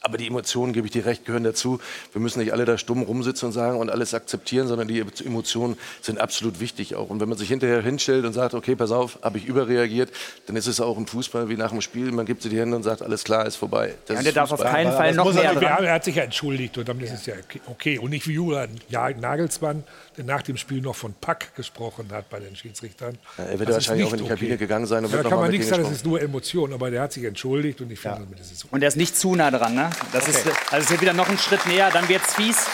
aber 0.01 0.19
die 0.19 0.27
Emotionen, 0.27 0.73
gebe 0.73 0.87
ich 0.87 0.93
dir 0.93 1.05
recht, 1.07 1.25
gehören 1.25 1.45
dazu. 1.45 1.81
Wir 2.13 2.21
müssen 2.21 2.41
nicht 2.41 2.53
alle 2.53 2.65
da 2.65 2.79
stumm 2.79 3.03
rumsitzen 3.03 3.47
und 3.47 3.53
sagen 3.53 3.79
und 3.79 3.91
alles 3.91 4.15
akzeptieren, 4.15 4.67
sondern 4.67 4.89
die 4.89 5.01
Emotionen 5.01 5.77
sind 6.01 6.21
absolut 6.21 6.61
wichtig 6.61 6.95
auch. 6.95 7.11
Und 7.11 7.21
wenn 7.21 7.29
man 7.29 7.39
sich 7.39 7.49
hinterher 7.49 7.83
hinstellt 7.83 8.25
und 8.25 8.33
sagt, 8.33 8.55
okay, 8.55 8.77
pass 8.77 8.91
auf, 8.91 9.19
habe 9.23 9.39
ich 9.39 9.45
überreagiert, 9.45 10.11
dann 10.47 10.57
ist 10.57 10.67
es 10.67 10.81
auch 10.81 10.97
im 10.97 11.07
Fußball 11.07 11.49
wie 11.49 11.57
nach 11.57 11.71
dem 11.71 11.81
Spiel. 11.81 12.13
Man 12.13 12.27
gibt 12.27 12.43
sich 12.43 12.51
die 12.51 12.59
Hände 12.59 12.77
und 12.77 12.83
sagt, 12.83 13.03
alles 13.03 13.25
klar, 13.25 13.47
ist 13.47 13.57
vorbei. 13.57 13.95
Das 14.07 14.25
ist 14.25 14.37
Fußball. 14.37 15.63
Er, 15.63 15.63
er 15.63 15.93
hat 15.95 16.05
sich 16.05 16.17
ja 16.17 16.23
entschuldigt 16.23 16.79
und 16.79 16.89
damit 16.89 17.05
ist 17.05 17.13
es 17.13 17.27
ja 17.27 17.35
okay. 17.67 17.99
Und 17.99 18.11
nicht 18.11 18.27
wie 18.27 18.33
Julian 18.33 18.71
Nagelsmann, 18.91 19.85
der 20.17 20.25
nach 20.25 20.43
dem 20.43 20.57
Spiel 20.57 20.81
noch 20.81 20.97
von 20.97 21.15
Pack 21.21 21.55
gesprochen 21.55 22.09
hat 22.13 22.29
bei 22.31 22.41
den 22.41 22.57
Schiedsrichtern. 22.57 23.19
Ja, 23.39 23.45
er 23.45 23.59
wird 23.59 23.69
Das 23.69 23.77
wahrscheinlich 23.77 24.07
auch 24.07 24.13
in 24.13 24.23
die 24.23 24.29
Kabine 24.29 24.57
gegangen 24.57 24.87
sein 24.87 25.05
und 25.05 25.11
Ja, 25.11 25.19
wird 25.19 25.27
da 25.27 25.31
noch 25.31 25.37
kann 25.37 25.41
man 25.41 25.51
nichts 25.51 25.69
sagen, 25.69 25.83
das 25.83 25.93
ist 25.93 26.05
nur 26.05 26.21
Emotion, 26.21 26.73
aber 26.73 26.91
der 26.91 27.03
hat 27.03 27.13
sich 27.13 27.25
entschuldigt 27.25 27.81
und 27.81 27.91
ich 27.91 28.01
finde, 28.01 28.19
damit 28.21 28.41
ist 28.41 28.53
es 28.53 28.65
okay. 28.65 28.75
Und 28.75 28.83
er 28.83 28.89
ist 28.89 28.97
nicht 28.97 29.17
zu 29.17 29.35
nah 29.35 29.51
dran, 29.51 29.60
ne? 29.69 29.91
Das 30.13 30.27
ist, 30.29 30.47
also 30.71 30.85
es 30.85 30.91
ist 30.91 31.01
wieder 31.01 31.13
noch 31.13 31.29
ein 31.29 31.39
Schritt 31.39 31.67
näher, 31.67 31.91
dann 31.93 32.09
wird's 32.09 32.35
fies. 32.35 32.67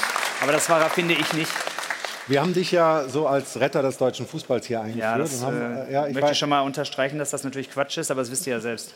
Aber 0.43 0.53
das 0.53 0.69
war 0.69 0.81
er, 0.81 0.91
finde 0.91 1.15
ich, 1.15 1.33
nicht. 1.33 1.51
Wir 2.29 2.41
haben 2.41 2.53
dich 2.55 2.73
ja 2.73 3.05
so 3.09 3.29
als 3.29 3.59
Retter 3.61 3.83
des 3.83 3.99
deutschen 3.99 4.27
Fußballs 4.27 4.67
hier 4.67 4.81
eingeführt. 4.81 5.03
Ja, 5.05 5.17
das 5.17 5.35
und 5.35 5.47
haben, 5.47 5.77
äh, 5.77 5.85
äh, 5.89 5.93
ja, 5.93 6.07
ich 6.09 6.15
möchte 6.15 6.29
weiß- 6.29 6.33
ich 6.33 6.39
schon 6.39 6.49
mal 6.49 6.61
unterstreichen, 6.61 7.19
dass 7.21 7.31
das 7.31 7.45
natürlich 7.45 7.71
Quatsch 7.71 7.97
ist, 7.99 8.11
aber 8.11 8.21
das 8.21 8.31
wisst 8.33 8.47
ihr 8.49 8.55
ja 8.55 8.61
selbst. 8.61 8.95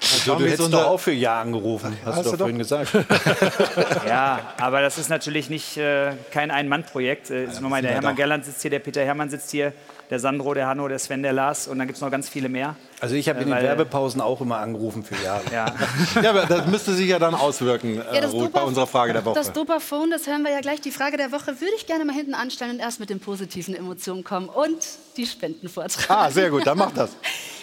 Also, 0.00 0.36
du 0.36 0.44
hättest 0.46 0.72
doch 0.72 0.86
auch 0.86 1.00
für 1.00 1.12
Ja 1.12 1.40
angerufen, 1.40 1.96
hast, 2.04 2.16
Hast 2.18 2.26
du 2.26 2.30
doch 2.32 2.38
vorhin 2.38 2.58
gesagt. 2.58 2.90
Ja, 4.06 4.54
aber 4.60 4.80
das 4.80 4.98
ist 4.98 5.08
natürlich 5.10 5.50
nicht 5.50 5.76
äh, 5.76 6.12
kein 6.30 6.50
Ein-Mann-Projekt. 6.50 7.30
Äh, 7.30 7.46
nochmal, 7.60 7.82
der 7.82 7.90
ja 7.90 7.94
Hermann 7.96 8.14
doch. 8.14 8.22
Gerland 8.22 8.44
sitzt 8.44 8.62
hier, 8.62 8.70
der 8.70 8.78
Peter 8.78 9.04
Hermann 9.04 9.28
sitzt 9.30 9.50
hier, 9.50 9.72
der 10.10 10.18
Sandro, 10.20 10.54
der 10.54 10.66
Hanno, 10.66 10.88
der 10.88 10.98
Sven, 10.98 11.22
der 11.22 11.32
Lars 11.32 11.68
und 11.68 11.78
dann 11.78 11.86
gibt 11.86 11.96
es 11.96 12.02
noch 12.02 12.10
ganz 12.10 12.28
viele 12.28 12.48
mehr. 12.48 12.76
Also 13.00 13.14
ich 13.14 13.28
habe 13.28 13.38
in 13.40 13.44
Äh, 13.44 13.50
den 13.50 13.54
weil- 13.56 13.62
Werbepausen 13.64 14.20
auch 14.20 14.40
immer 14.40 14.58
angerufen 14.58 15.02
für 15.04 15.14
Ja. 15.24 15.40
Ja. 15.52 15.74
ja, 16.22 16.30
aber 16.30 16.46
das 16.46 16.66
müsste 16.66 16.92
sich 16.94 17.08
ja 17.08 17.18
dann 17.18 17.34
auswirken, 17.34 18.00
äh, 18.00 18.14
Ja, 18.16 18.20
das 18.20 18.32
Ruth, 18.32 18.52
bei 18.52 18.60
Dopa- 18.60 18.64
unserer 18.66 18.86
Frage 18.86 19.12
der 19.12 19.24
Woche. 19.24 19.34
Das 19.36 19.52
Dopaphon, 19.52 20.10
das 20.10 20.26
hören 20.26 20.42
wir 20.42 20.50
ja 20.50 20.60
gleich. 20.60 20.80
Die 20.80 20.90
Frage 20.90 21.16
der 21.16 21.30
Woche 21.32 21.46
würde 21.60 21.72
ich 21.76 21.86
gerne 21.86 22.04
mal 22.04 22.14
hinten 22.14 22.34
anstellen 22.34 22.72
und 22.72 22.80
erst 22.80 22.98
mit 23.00 23.08
den 23.10 23.20
positiven 23.20 23.74
Emotionen 23.74 24.24
kommen 24.24 24.48
und 24.48 24.76
die 25.16 25.26
Spenden 25.26 25.68
vortragen. 25.68 26.06
Ah, 26.08 26.30
sehr 26.30 26.50
gut, 26.50 26.66
dann 26.66 26.76
mach 26.78 26.90
das. 26.92 27.10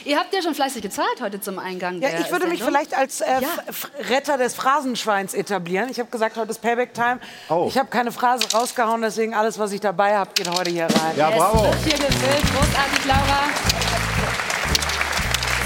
Ihr 0.08 0.18
habt 0.18 0.34
ja 0.34 0.42
schon 0.42 0.56
fleißig 0.56 0.82
gezahlt 0.82 1.20
heute 1.20 1.42
zum 1.42 1.60
Eingang. 1.60 2.02
Ja, 2.02 2.08
der 2.10 2.22
ich 2.22 2.32
würde 2.32 2.48
mich 2.48 2.60
Sendung. 2.60 2.76
vielleicht 2.80 2.94
als 2.98 3.20
äh, 3.20 3.42
F- 3.68 3.92
Retter 4.10 4.38
des 4.38 4.54
Phrasenschweins 4.56 5.34
etablieren. 5.34 5.90
Ich 5.90 6.00
habe 6.00 6.10
gesagt, 6.10 6.38
heute 6.38 6.50
ist 6.52 6.62
Payback-Time. 6.62 7.20
Oh. 7.50 7.66
Ich 7.68 7.78
habe 7.78 7.90
keine 7.90 8.14
Phrase 8.14 8.48
rausgehauen, 8.54 9.02
deswegen 9.02 9.34
alles, 9.34 9.60
was 9.60 9.74
ich 9.74 9.82
dabei 9.82 10.16
habe, 10.16 10.32
geht 10.34 10.50
heute 10.50 10.70
hier 10.72 10.86
rein. 10.86 11.18
Ja, 11.18 11.30
bravo. 11.32 11.58
Es 11.58 11.84
wird 11.86 11.96
hier 12.00 12.08
gefüllt. 12.08 12.42
Großartig, 12.56 13.06
Laura. 13.06 13.50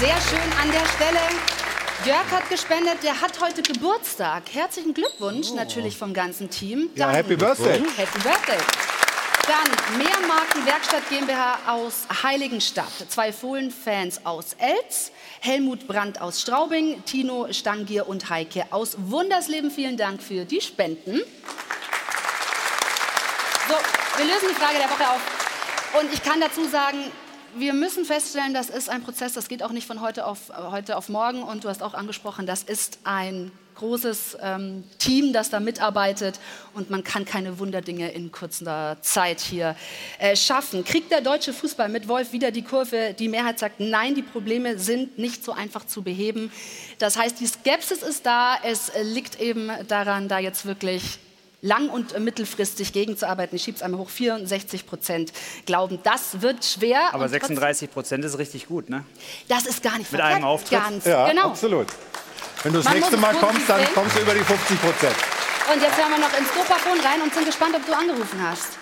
Sehr 0.00 0.16
schön 0.28 0.52
an 0.60 0.72
der 0.72 0.86
Stelle. 0.88 1.20
Jörg 2.04 2.28
hat 2.32 2.50
gespendet, 2.50 2.98
der 3.04 3.20
hat 3.20 3.40
heute 3.40 3.62
Geburtstag. 3.62 4.42
Herzlichen 4.52 4.92
Glückwunsch 4.92 5.52
natürlich 5.54 5.96
vom 5.96 6.12
ganzen 6.12 6.50
Team. 6.50 6.90
Ja, 6.96 7.10
Happy 7.10 7.36
Birthday. 7.36 7.80
Happy 7.96 8.18
Birthday. 8.18 8.58
Dann 9.46 9.98
Mehrmarken 9.98 10.64
Werkstatt 10.66 11.08
GmbH 11.08 11.58
aus 11.66 12.06
Heiligenstadt, 12.22 12.92
zwei 13.08 13.32
Fohlen-Fans 13.32 14.24
aus 14.24 14.54
Elz, 14.56 15.10
Helmut 15.40 15.88
Brandt 15.88 16.20
aus 16.20 16.40
Straubing, 16.40 17.04
Tino 17.04 17.52
Stangier 17.52 18.08
und 18.08 18.30
Heike 18.30 18.66
aus 18.70 18.96
Wundersleben. 18.98 19.72
Vielen 19.72 19.96
Dank 19.96 20.22
für 20.22 20.44
die 20.44 20.60
Spenden. 20.60 21.20
So, 23.68 23.74
wir 24.16 24.24
lösen 24.26 24.48
die 24.48 24.54
Frage 24.54 24.78
der 24.78 24.88
Woche 24.88 25.10
auf. 25.10 26.00
Und 26.00 26.12
ich 26.14 26.22
kann 26.22 26.40
dazu 26.40 26.64
sagen, 26.68 26.98
wir 27.56 27.74
müssen 27.74 28.04
feststellen, 28.04 28.54
das 28.54 28.70
ist 28.70 28.88
ein 28.88 29.02
Prozess, 29.02 29.32
das 29.32 29.48
geht 29.48 29.64
auch 29.64 29.72
nicht 29.72 29.88
von 29.88 30.00
heute 30.00 30.24
auf, 30.26 30.52
heute 30.56 30.96
auf 30.96 31.08
morgen. 31.08 31.42
Und 31.42 31.64
du 31.64 31.68
hast 31.68 31.82
auch 31.82 31.94
angesprochen, 31.94 32.46
das 32.46 32.62
ist 32.62 33.00
ein 33.02 33.50
großes 33.82 34.38
ähm, 34.40 34.84
Team, 34.98 35.32
das 35.32 35.50
da 35.50 35.60
mitarbeitet. 35.60 36.38
Und 36.74 36.88
man 36.88 37.02
kann 37.04 37.24
keine 37.24 37.58
Wunderdinge 37.58 38.10
in 38.12 38.30
kurzer 38.32 38.96
Zeit 39.02 39.40
hier 39.40 39.74
äh, 40.18 40.36
schaffen. 40.36 40.84
Kriegt 40.84 41.10
der 41.10 41.20
deutsche 41.20 41.52
Fußball 41.52 41.88
mit 41.88 42.06
Wolf 42.08 42.32
wieder 42.32 42.50
die 42.50 42.62
Kurve? 42.62 43.14
Die 43.18 43.28
Mehrheit 43.28 43.58
sagt, 43.58 43.80
nein, 43.80 44.14
die 44.14 44.22
Probleme 44.22 44.78
sind 44.78 45.18
nicht 45.18 45.44
so 45.44 45.52
einfach 45.52 45.84
zu 45.86 46.02
beheben. 46.02 46.50
Das 46.98 47.18
heißt, 47.18 47.40
die 47.40 47.46
Skepsis 47.46 48.02
ist 48.02 48.24
da. 48.24 48.56
Es 48.62 48.88
äh, 48.88 49.02
liegt 49.02 49.40
eben 49.40 49.68
daran, 49.88 50.28
da 50.28 50.38
jetzt 50.38 50.64
wirklich 50.64 51.18
lang- 51.64 51.90
und 51.90 52.18
mittelfristig 52.18 52.92
gegenzuarbeiten. 52.92 53.54
Ich 53.54 53.62
schiebe 53.62 53.76
es 53.76 53.82
einmal 53.82 54.00
hoch. 54.00 54.08
64 54.08 54.84
Prozent 54.86 55.32
glauben, 55.66 55.98
das 56.02 56.40
wird 56.42 56.64
schwer. 56.64 57.00
Aber 57.12 57.24
Und 57.24 57.30
trotzdem- 57.30 57.40
36 57.56 57.90
Prozent 57.92 58.24
ist 58.24 58.38
richtig 58.38 58.66
gut, 58.66 58.88
ne? 58.90 59.04
Das 59.48 59.66
ist 59.66 59.80
gar 59.82 59.98
nicht 59.98 60.10
Mit 60.10 60.20
verkehrt. 60.20 60.36
einem 60.36 60.44
Auftritt? 60.44 60.80
Ganz, 60.80 61.04
Ja, 61.04 61.28
genau. 61.28 61.48
absolut. 61.50 61.86
Wenn 62.62 62.72
du 62.72 62.78
das 62.78 62.86
Man 62.86 62.94
nächste 62.94 63.16
Mal 63.16 63.34
kommst, 63.34 63.68
dann 63.68 63.80
sehen. 63.80 63.94
kommst 63.94 64.16
du 64.16 64.22
über 64.22 64.34
die 64.34 64.44
50 64.44 64.80
Prozent. 64.80 65.16
Und 65.72 65.82
jetzt 65.82 65.98
hören 65.98 66.10
wir 66.10 66.18
noch 66.18 66.38
ins 66.38 66.52
Dopafon 66.54 66.98
rein 67.00 67.22
und 67.22 67.32
sind 67.34 67.46
gespannt, 67.46 67.74
ob 67.74 67.84
du 67.86 67.92
angerufen 67.92 68.40
hast. 68.40 68.78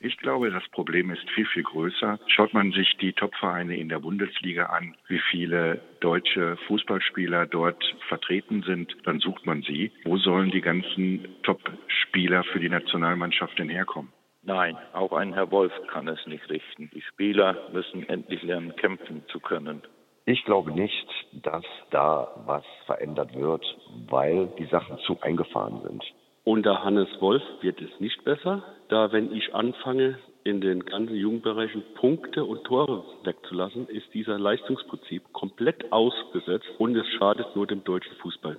Ich 0.00 0.18
glaube, 0.18 0.50
das 0.50 0.62
Problem 0.68 1.10
ist 1.10 1.28
viel, 1.30 1.46
viel 1.46 1.62
größer. 1.62 2.18
Schaut 2.26 2.52
man 2.52 2.72
sich 2.72 2.96
die 3.00 3.14
Topvereine 3.14 3.76
in 3.76 3.88
der 3.88 4.00
Bundesliga 4.00 4.66
an, 4.66 4.94
wie 5.08 5.20
viele 5.30 5.80
deutsche 6.00 6.58
Fußballspieler 6.66 7.46
dort 7.46 7.82
vertreten 8.08 8.62
sind, 8.62 8.94
dann 9.04 9.20
sucht 9.20 9.46
man 9.46 9.62
sie. 9.62 9.90
Wo 10.04 10.18
sollen 10.18 10.50
die 10.50 10.60
ganzen 10.60 11.26
Top-Spieler 11.42 12.44
für 12.44 12.60
die 12.60 12.68
Nationalmannschaft 12.68 13.58
denn 13.58 13.70
herkommen? 13.70 14.12
Nein, 14.42 14.76
auch 14.92 15.12
ein 15.12 15.32
Herr 15.32 15.50
Wolf 15.50 15.72
kann 15.90 16.06
es 16.06 16.24
nicht 16.26 16.48
richten. 16.50 16.90
Die 16.94 17.02
Spieler 17.02 17.68
müssen 17.72 18.08
endlich 18.08 18.42
lernen, 18.42 18.76
kämpfen 18.76 19.24
zu 19.28 19.40
können. 19.40 19.82
Ich 20.28 20.44
glaube 20.44 20.72
nicht, 20.72 21.06
dass 21.32 21.64
da 21.90 22.28
was 22.46 22.64
verändert 22.84 23.32
wird, 23.36 23.64
weil 24.08 24.48
die 24.58 24.66
Sachen 24.66 24.98
zu 25.06 25.16
eingefahren 25.20 25.80
sind. 25.82 26.02
Unter 26.42 26.82
Hannes 26.82 27.08
Wolf 27.20 27.42
wird 27.60 27.80
es 27.80 28.00
nicht 28.00 28.24
besser, 28.24 28.64
da 28.88 29.12
wenn 29.12 29.32
ich 29.32 29.54
anfange, 29.54 30.18
in 30.42 30.60
den 30.60 30.84
ganzen 30.84 31.14
Jugendbereichen 31.14 31.82
Punkte 31.94 32.44
und 32.44 32.64
Tore 32.64 33.04
wegzulassen, 33.22 33.88
ist 33.88 34.12
dieser 34.14 34.38
Leistungsprinzip 34.38 35.32
komplett 35.32 35.92
ausgesetzt 35.92 36.66
und 36.78 36.96
es 36.96 37.06
schadet 37.18 37.54
nur 37.54 37.68
dem 37.68 37.84
deutschen 37.84 38.16
Fußball. 38.16 38.56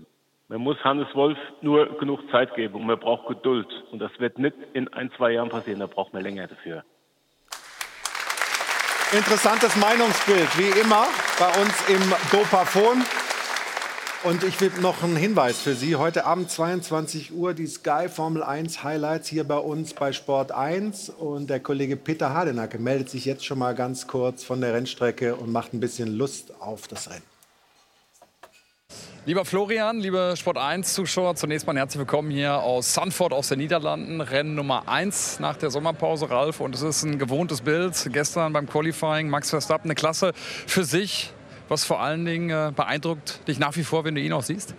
Man 0.47 0.61
muss 0.61 0.81
Hannes 0.85 1.13
Wolf 1.15 1.37
nur 1.61 1.97
genug 1.97 2.29
Zeit 2.31 2.55
geben 2.55 2.75
und 2.75 2.87
man 2.87 2.99
braucht 2.99 3.27
Geduld. 3.27 3.67
Und 3.91 3.99
das 3.99 4.11
wird 4.19 4.39
nicht 4.39 4.55
in 4.73 4.87
ein, 4.93 5.11
zwei 5.17 5.31
Jahren 5.31 5.49
passieren, 5.49 5.81
da 5.81 5.87
braucht 5.87 6.13
man 6.13 6.23
länger 6.23 6.47
dafür. 6.47 6.83
Interessantes 9.13 9.73
Meinungsbild, 9.77 10.57
wie 10.57 10.79
immer, 10.81 11.07
bei 11.39 11.47
uns 11.61 11.73
im 11.87 12.13
Dopafon. 12.29 13.01
Und 14.25 14.43
ich 14.43 14.59
will 14.59 14.69
noch 14.81 15.01
einen 15.01 15.15
Hinweis 15.15 15.59
für 15.59 15.75
Sie. 15.75 15.95
Heute 15.95 16.25
Abend 16.25 16.51
22 16.51 17.33
Uhr 17.33 17.53
die 17.53 17.67
Sky 17.67 18.09
Formel 18.09 18.43
1 18.43 18.83
Highlights 18.83 19.29
hier 19.29 19.45
bei 19.45 19.59
uns 19.59 19.93
bei 19.93 20.11
Sport 20.11 20.51
1. 20.51 21.09
Und 21.09 21.49
der 21.49 21.61
Kollege 21.61 21.95
Peter 21.95 22.33
Hardenacke 22.33 22.79
meldet 22.79 23.09
sich 23.09 23.23
jetzt 23.23 23.45
schon 23.45 23.59
mal 23.59 23.75
ganz 23.75 24.07
kurz 24.07 24.43
von 24.43 24.59
der 24.59 24.73
Rennstrecke 24.73 25.37
und 25.37 25.53
macht 25.53 25.73
ein 25.73 25.79
bisschen 25.79 26.17
Lust 26.17 26.51
auf 26.59 26.89
das 26.89 27.09
Rennen. 27.09 27.36
Lieber 29.27 29.43
Florian, 29.43 29.99
liebe 29.99 30.35
Sport 30.37 30.55
1-Zuschauer, 30.55 31.35
zunächst 31.35 31.67
mal 31.67 31.75
herzlich 31.75 31.99
willkommen 31.99 32.31
hier 32.31 32.63
aus 32.63 32.93
Sanford 32.93 33.33
aus 33.33 33.49
den 33.49 33.59
Niederlanden. 33.59 34.21
Rennen 34.21 34.55
Nummer 34.55 34.87
1 34.87 35.41
nach 35.41 35.57
der 35.57 35.69
Sommerpause, 35.69 36.29
Ralf. 36.29 36.61
Und 36.61 36.73
es 36.73 36.81
ist 36.81 37.03
ein 37.03 37.19
gewohntes 37.19 37.59
Bild. 37.59 38.07
Gestern 38.13 38.53
beim 38.53 38.69
Qualifying 38.69 39.27
Max 39.27 39.49
Verstappen, 39.49 39.87
eine 39.87 39.95
Klasse 39.95 40.31
für 40.33 40.85
sich. 40.85 41.33
Was 41.67 41.83
vor 41.83 41.99
allen 41.99 42.23
Dingen 42.23 42.51
äh, 42.51 42.71
beeindruckt 42.73 43.45
dich 43.49 43.59
nach 43.59 43.75
wie 43.75 43.83
vor, 43.83 44.05
wenn 44.05 44.15
du 44.15 44.21
ihn 44.21 44.31
auch 44.31 44.43
siehst? 44.43 44.73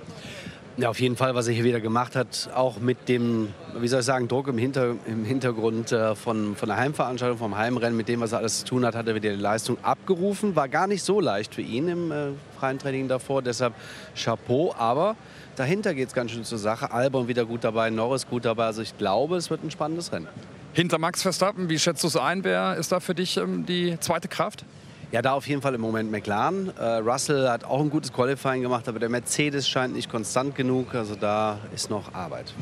Ja, 0.81 0.91
auf 0.91 1.01
jeden 1.01 1.17
Fall, 1.17 1.35
was 1.35 1.49
er 1.49 1.55
hier 1.55 1.65
wieder 1.65 1.81
gemacht 1.81 2.15
hat, 2.15 2.51
auch 2.55 2.79
mit 2.79 3.09
dem, 3.09 3.53
wie 3.81 3.89
soll 3.89 3.99
ich 3.99 4.07
sagen, 4.07 4.29
Druck 4.29 4.47
im, 4.47 4.57
Hinter, 4.59 4.95
im 5.07 5.25
Hintergrund 5.25 5.91
äh, 5.91 6.15
von, 6.15 6.55
von 6.55 6.69
der 6.69 6.79
Heimveranstaltung, 6.79 7.37
vom 7.37 7.57
Heimrennen, 7.57 7.97
mit 7.97 8.07
dem, 8.07 8.21
was 8.21 8.31
er 8.31 8.39
alles 8.39 8.61
zu 8.61 8.67
tun 8.67 8.87
hat, 8.87 8.95
hat 8.95 9.09
er 9.09 9.17
wieder 9.17 9.31
die 9.31 9.43
Leistung 9.43 9.77
abgerufen. 9.83 10.55
War 10.55 10.69
gar 10.69 10.87
nicht 10.87 11.03
so 11.03 11.21
leicht 11.21 11.57
für 11.57 11.63
ihn 11.63 11.89
im 11.89 12.13
äh, 12.13 12.27
freien 12.61 12.79
Training 12.79 13.09
davor, 13.09 13.43
deshalb 13.43 13.75
Chapeau. 14.15 14.73
Aber 14.79 15.17
dahinter 15.57 15.95
geht 15.95 16.11
es 16.11 16.15
ganz 16.15 16.31
schön 16.31 16.45
zur 16.45 16.59
Sache. 16.59 16.93
Albon 16.93 17.27
wieder 17.27 17.45
gut 17.45 17.65
dabei, 17.65 17.91
Norris 17.91 18.29
gut 18.29 18.45
dabei. 18.45 18.67
Also 18.67 18.83
ich 18.83 18.97
glaube, 18.97 19.37
es 19.37 19.51
wird 19.51 19.65
ein 19.65 19.73
spannendes 19.73 20.13
Rennen. 20.13 20.29
Hinter 20.75 20.99
Max 20.99 21.23
Verstappen, 21.23 21.69
wie 21.69 21.79
schätzt 21.81 22.05
du 22.05 22.07
es 22.07 22.17
ein? 22.17 22.45
Wer 22.45 22.77
ist 22.77 22.93
da 22.93 23.01
für 23.01 23.17
dich 23.17 23.37
ähm, 23.37 23.67
die 23.67 23.99
zweite 23.99 24.29
Kraft? 24.29 24.65
Ja, 25.11 25.23
da 25.23 25.33
auf 25.33 25.49
jeden 25.49 25.63
Fall 25.63 25.75
im 25.75 25.81
Moment 25.81 26.11
McLaren. 26.11 26.71
Äh, 26.77 26.97
Russell 26.97 27.49
hat 27.49 27.65
auch 27.65 27.81
ein 27.81 27.89
gutes 27.89 28.13
Qualifying 28.13 28.61
gemacht, 28.61 28.89
aber 28.89 28.99
der 28.99 29.09
Mercedes 29.09 29.67
scheint 29.67 29.95
nicht 29.95 30.11
konstant 30.11 30.55
genug. 30.55 30.95
Also 30.95 31.15
da 31.15 31.59
ist 31.75 31.89
noch 31.89 32.13
Arbeit. 32.13 32.53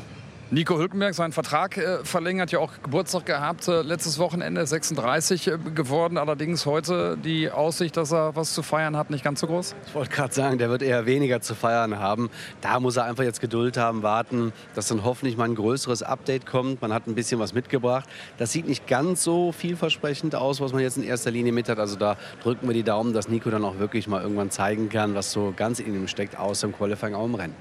Nico 0.49 0.77
Hülkenberg 0.77 1.13
seinen 1.13 1.33
Vertrag 1.33 1.75
äh, 1.75 2.05
verlängert, 2.05 2.53
ja 2.53 2.59
auch 2.59 2.71
Geburtstag 2.81 3.25
gehabt, 3.25 3.67
äh, 3.67 3.81
letztes 3.81 4.17
Wochenende 4.17 4.65
36 4.65 5.47
äh, 5.47 5.57
geworden. 5.75 6.17
Allerdings 6.17 6.65
heute 6.65 7.17
die 7.17 7.51
Aussicht, 7.51 7.97
dass 7.97 8.13
er 8.13 8.33
was 8.37 8.53
zu 8.53 8.63
feiern 8.63 8.95
hat, 8.95 9.09
nicht 9.09 9.25
ganz 9.25 9.41
so 9.41 9.47
groß. 9.47 9.75
Ich 9.87 9.93
wollte 9.93 10.09
gerade 10.09 10.33
sagen, 10.33 10.57
der 10.57 10.69
wird 10.69 10.83
eher 10.83 11.05
weniger 11.05 11.41
zu 11.41 11.53
feiern 11.53 11.99
haben. 11.99 12.29
Da 12.61 12.79
muss 12.79 12.95
er 12.95 13.03
einfach 13.03 13.25
jetzt 13.25 13.41
Geduld 13.41 13.75
haben, 13.75 14.03
warten, 14.03 14.53
dass 14.73 14.87
dann 14.87 15.03
hoffentlich 15.03 15.35
mal 15.35 15.49
ein 15.49 15.55
größeres 15.55 16.01
Update 16.01 16.45
kommt. 16.45 16.81
Man 16.81 16.93
hat 16.93 17.07
ein 17.07 17.15
bisschen 17.15 17.41
was 17.41 17.53
mitgebracht. 17.53 18.07
Das 18.37 18.53
sieht 18.53 18.69
nicht 18.69 18.87
ganz 18.87 19.25
so 19.25 19.51
vielversprechend 19.51 20.33
aus, 20.33 20.61
was 20.61 20.71
man 20.71 20.81
jetzt 20.81 20.95
in 20.95 21.03
erster 21.03 21.29
Linie 21.29 21.51
mit 21.51 21.67
hat. 21.67 21.77
Also 21.77 21.97
da 21.97 22.15
drücken 22.41 22.67
wir 22.67 22.73
die 22.73 22.83
Daumen, 22.83 23.11
dass 23.11 23.27
Nico 23.27 23.49
dann 23.49 23.65
auch 23.65 23.79
wirklich 23.79 24.07
mal 24.07 24.21
irgendwann 24.21 24.49
zeigen 24.49 24.87
kann, 24.87 25.13
was 25.13 25.29
so 25.29 25.53
ganz 25.57 25.81
in 25.81 25.93
ihm 25.93 26.07
steckt, 26.07 26.39
außer 26.39 26.67
im 26.67 26.73
Qualifying 26.73 27.15
auch 27.15 27.25
im 27.25 27.35
Rennen. 27.35 27.55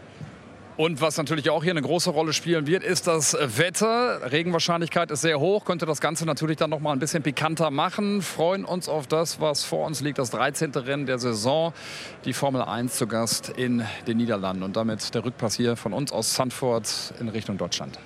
Und 0.76 1.00
was 1.00 1.16
natürlich 1.16 1.48
auch 1.48 1.62
hier 1.64 1.72
eine 1.72 1.80
große 1.80 2.10
Rolle 2.10 2.34
spielen 2.34 2.66
wird, 2.66 2.84
ist 2.84 3.06
das 3.06 3.34
Wetter. 3.40 4.30
Regenwahrscheinlichkeit 4.30 5.10
ist 5.10 5.22
sehr 5.22 5.40
hoch, 5.40 5.64
könnte 5.64 5.86
das 5.86 6.02
Ganze 6.02 6.26
natürlich 6.26 6.58
dann 6.58 6.68
noch 6.68 6.80
mal 6.80 6.92
ein 6.92 6.98
bisschen 6.98 7.22
pikanter 7.22 7.70
machen. 7.70 8.20
Freuen 8.20 8.66
uns 8.66 8.86
auf 8.86 9.06
das, 9.06 9.40
was 9.40 9.64
vor 9.64 9.86
uns 9.86 10.02
liegt, 10.02 10.18
das 10.18 10.30
13. 10.30 10.72
Rennen 10.72 11.06
der 11.06 11.18
Saison, 11.18 11.72
die 12.26 12.34
Formel 12.34 12.60
1 12.60 12.94
zu 12.94 13.06
Gast 13.06 13.48
in 13.48 13.84
den 14.06 14.18
Niederlanden. 14.18 14.62
Und 14.62 14.76
damit 14.76 15.14
der 15.14 15.24
Rückpass 15.24 15.56
hier 15.56 15.76
von 15.76 15.94
uns 15.94 16.12
aus 16.12 16.34
Sandford 16.34 17.14
in 17.20 17.30
Richtung 17.30 17.56
Deutschland. 17.56 17.98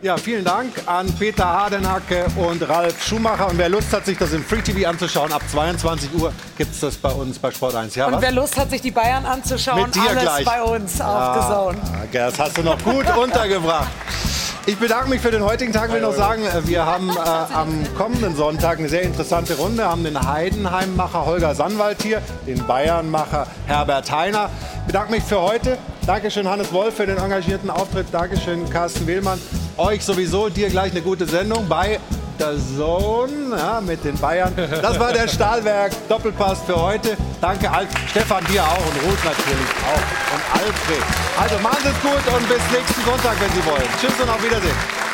Ja, 0.00 0.16
vielen 0.16 0.44
Dank 0.44 0.70
an 0.86 1.12
Peter 1.18 1.44
Hardenacke 1.44 2.26
und 2.36 2.62
Ralf 2.68 3.02
Schumacher. 3.04 3.48
Und 3.48 3.58
wer 3.58 3.68
Lust 3.68 3.92
hat, 3.92 4.06
sich 4.06 4.16
das 4.16 4.32
im 4.32 4.44
Free 4.44 4.60
TV 4.62 4.88
anzuschauen, 4.88 5.32
ab 5.32 5.42
22 5.50 6.14
Uhr 6.14 6.32
gibt 6.56 6.72
es 6.72 6.78
das 6.78 6.94
bei 6.94 7.10
uns 7.10 7.36
bei 7.40 7.50
Sport 7.50 7.74
1. 7.74 7.96
Ja, 7.96 8.06
Und 8.06 8.12
was? 8.14 8.22
wer 8.22 8.30
Lust 8.30 8.56
hat, 8.56 8.70
sich 8.70 8.80
die 8.80 8.92
Bayern 8.92 9.26
anzuschauen, 9.26 9.82
Mit 9.82 9.96
dir 9.96 10.02
alles 10.10 10.22
gleich. 10.22 10.44
bei 10.44 10.62
uns. 10.62 10.98
Ja, 10.98 11.74
das 12.12 12.38
hast 12.38 12.58
du 12.58 12.62
noch 12.62 12.78
gut 12.84 13.06
untergebracht. 13.16 13.88
Ich 14.66 14.76
bedanke 14.78 15.08
mich 15.08 15.20
für 15.20 15.32
den 15.32 15.42
heutigen 15.42 15.72
Tag. 15.72 15.88
Ich 15.88 15.94
will 15.94 16.02
noch 16.02 16.14
sagen, 16.14 16.44
äh, 16.44 16.64
wir 16.68 16.86
haben 16.86 17.10
äh, 17.10 17.54
am 17.54 17.84
kommenden 17.96 18.36
Sonntag 18.36 18.78
eine 18.78 18.88
sehr 18.88 19.02
interessante 19.02 19.56
Runde. 19.56 19.78
Wir 19.78 19.88
haben 19.90 20.04
den 20.04 20.20
Heidenheim-Macher 20.30 21.26
Holger 21.26 21.56
Sannwald 21.56 22.02
hier, 22.02 22.22
den 22.46 22.64
Bayern-Macher 22.66 23.48
Herbert 23.66 24.12
Heiner. 24.12 24.48
Ich 24.82 24.86
bedanke 24.86 25.10
mich 25.10 25.24
für 25.24 25.40
heute. 25.40 25.76
Dankeschön 26.08 26.48
Hannes 26.48 26.72
Wolf 26.72 26.94
für 26.94 27.04
den 27.04 27.18
engagierten 27.18 27.68
Auftritt. 27.68 28.06
Dankeschön 28.10 28.70
Carsten 28.70 29.06
Wehlmann. 29.06 29.38
Euch 29.76 30.02
sowieso, 30.02 30.48
dir 30.48 30.70
gleich 30.70 30.92
eine 30.92 31.02
gute 31.02 31.26
Sendung 31.26 31.68
bei 31.68 32.00
der 32.38 32.56
Sohn 32.56 33.50
ja, 33.50 33.78
mit 33.82 34.02
den 34.02 34.16
Bayern. 34.16 34.54
Das 34.56 34.98
war 34.98 35.12
der 35.12 35.28
Stahlwerk 35.28 35.92
Doppelpass 36.08 36.62
für 36.62 36.80
heute. 36.80 37.14
Danke 37.42 37.70
Alf, 37.70 37.90
Stefan 38.08 38.42
dir 38.46 38.64
auch 38.64 38.78
und 38.78 39.02
Ruth 39.04 39.22
natürlich 39.22 39.68
auch 39.84 40.34
und 40.34 40.62
Alfred. 40.62 41.04
Also 41.38 41.58
machen 41.62 41.78
Sie 41.82 41.90
es 41.90 42.00
gut 42.00 42.34
und 42.34 42.48
bis 42.48 42.78
nächsten 42.78 43.04
Sonntag, 43.04 43.36
wenn 43.38 43.50
Sie 43.50 43.66
wollen. 43.66 43.88
Tschüss 44.00 44.18
und 44.18 44.30
auf 44.30 44.42
Wiedersehen. 44.42 45.07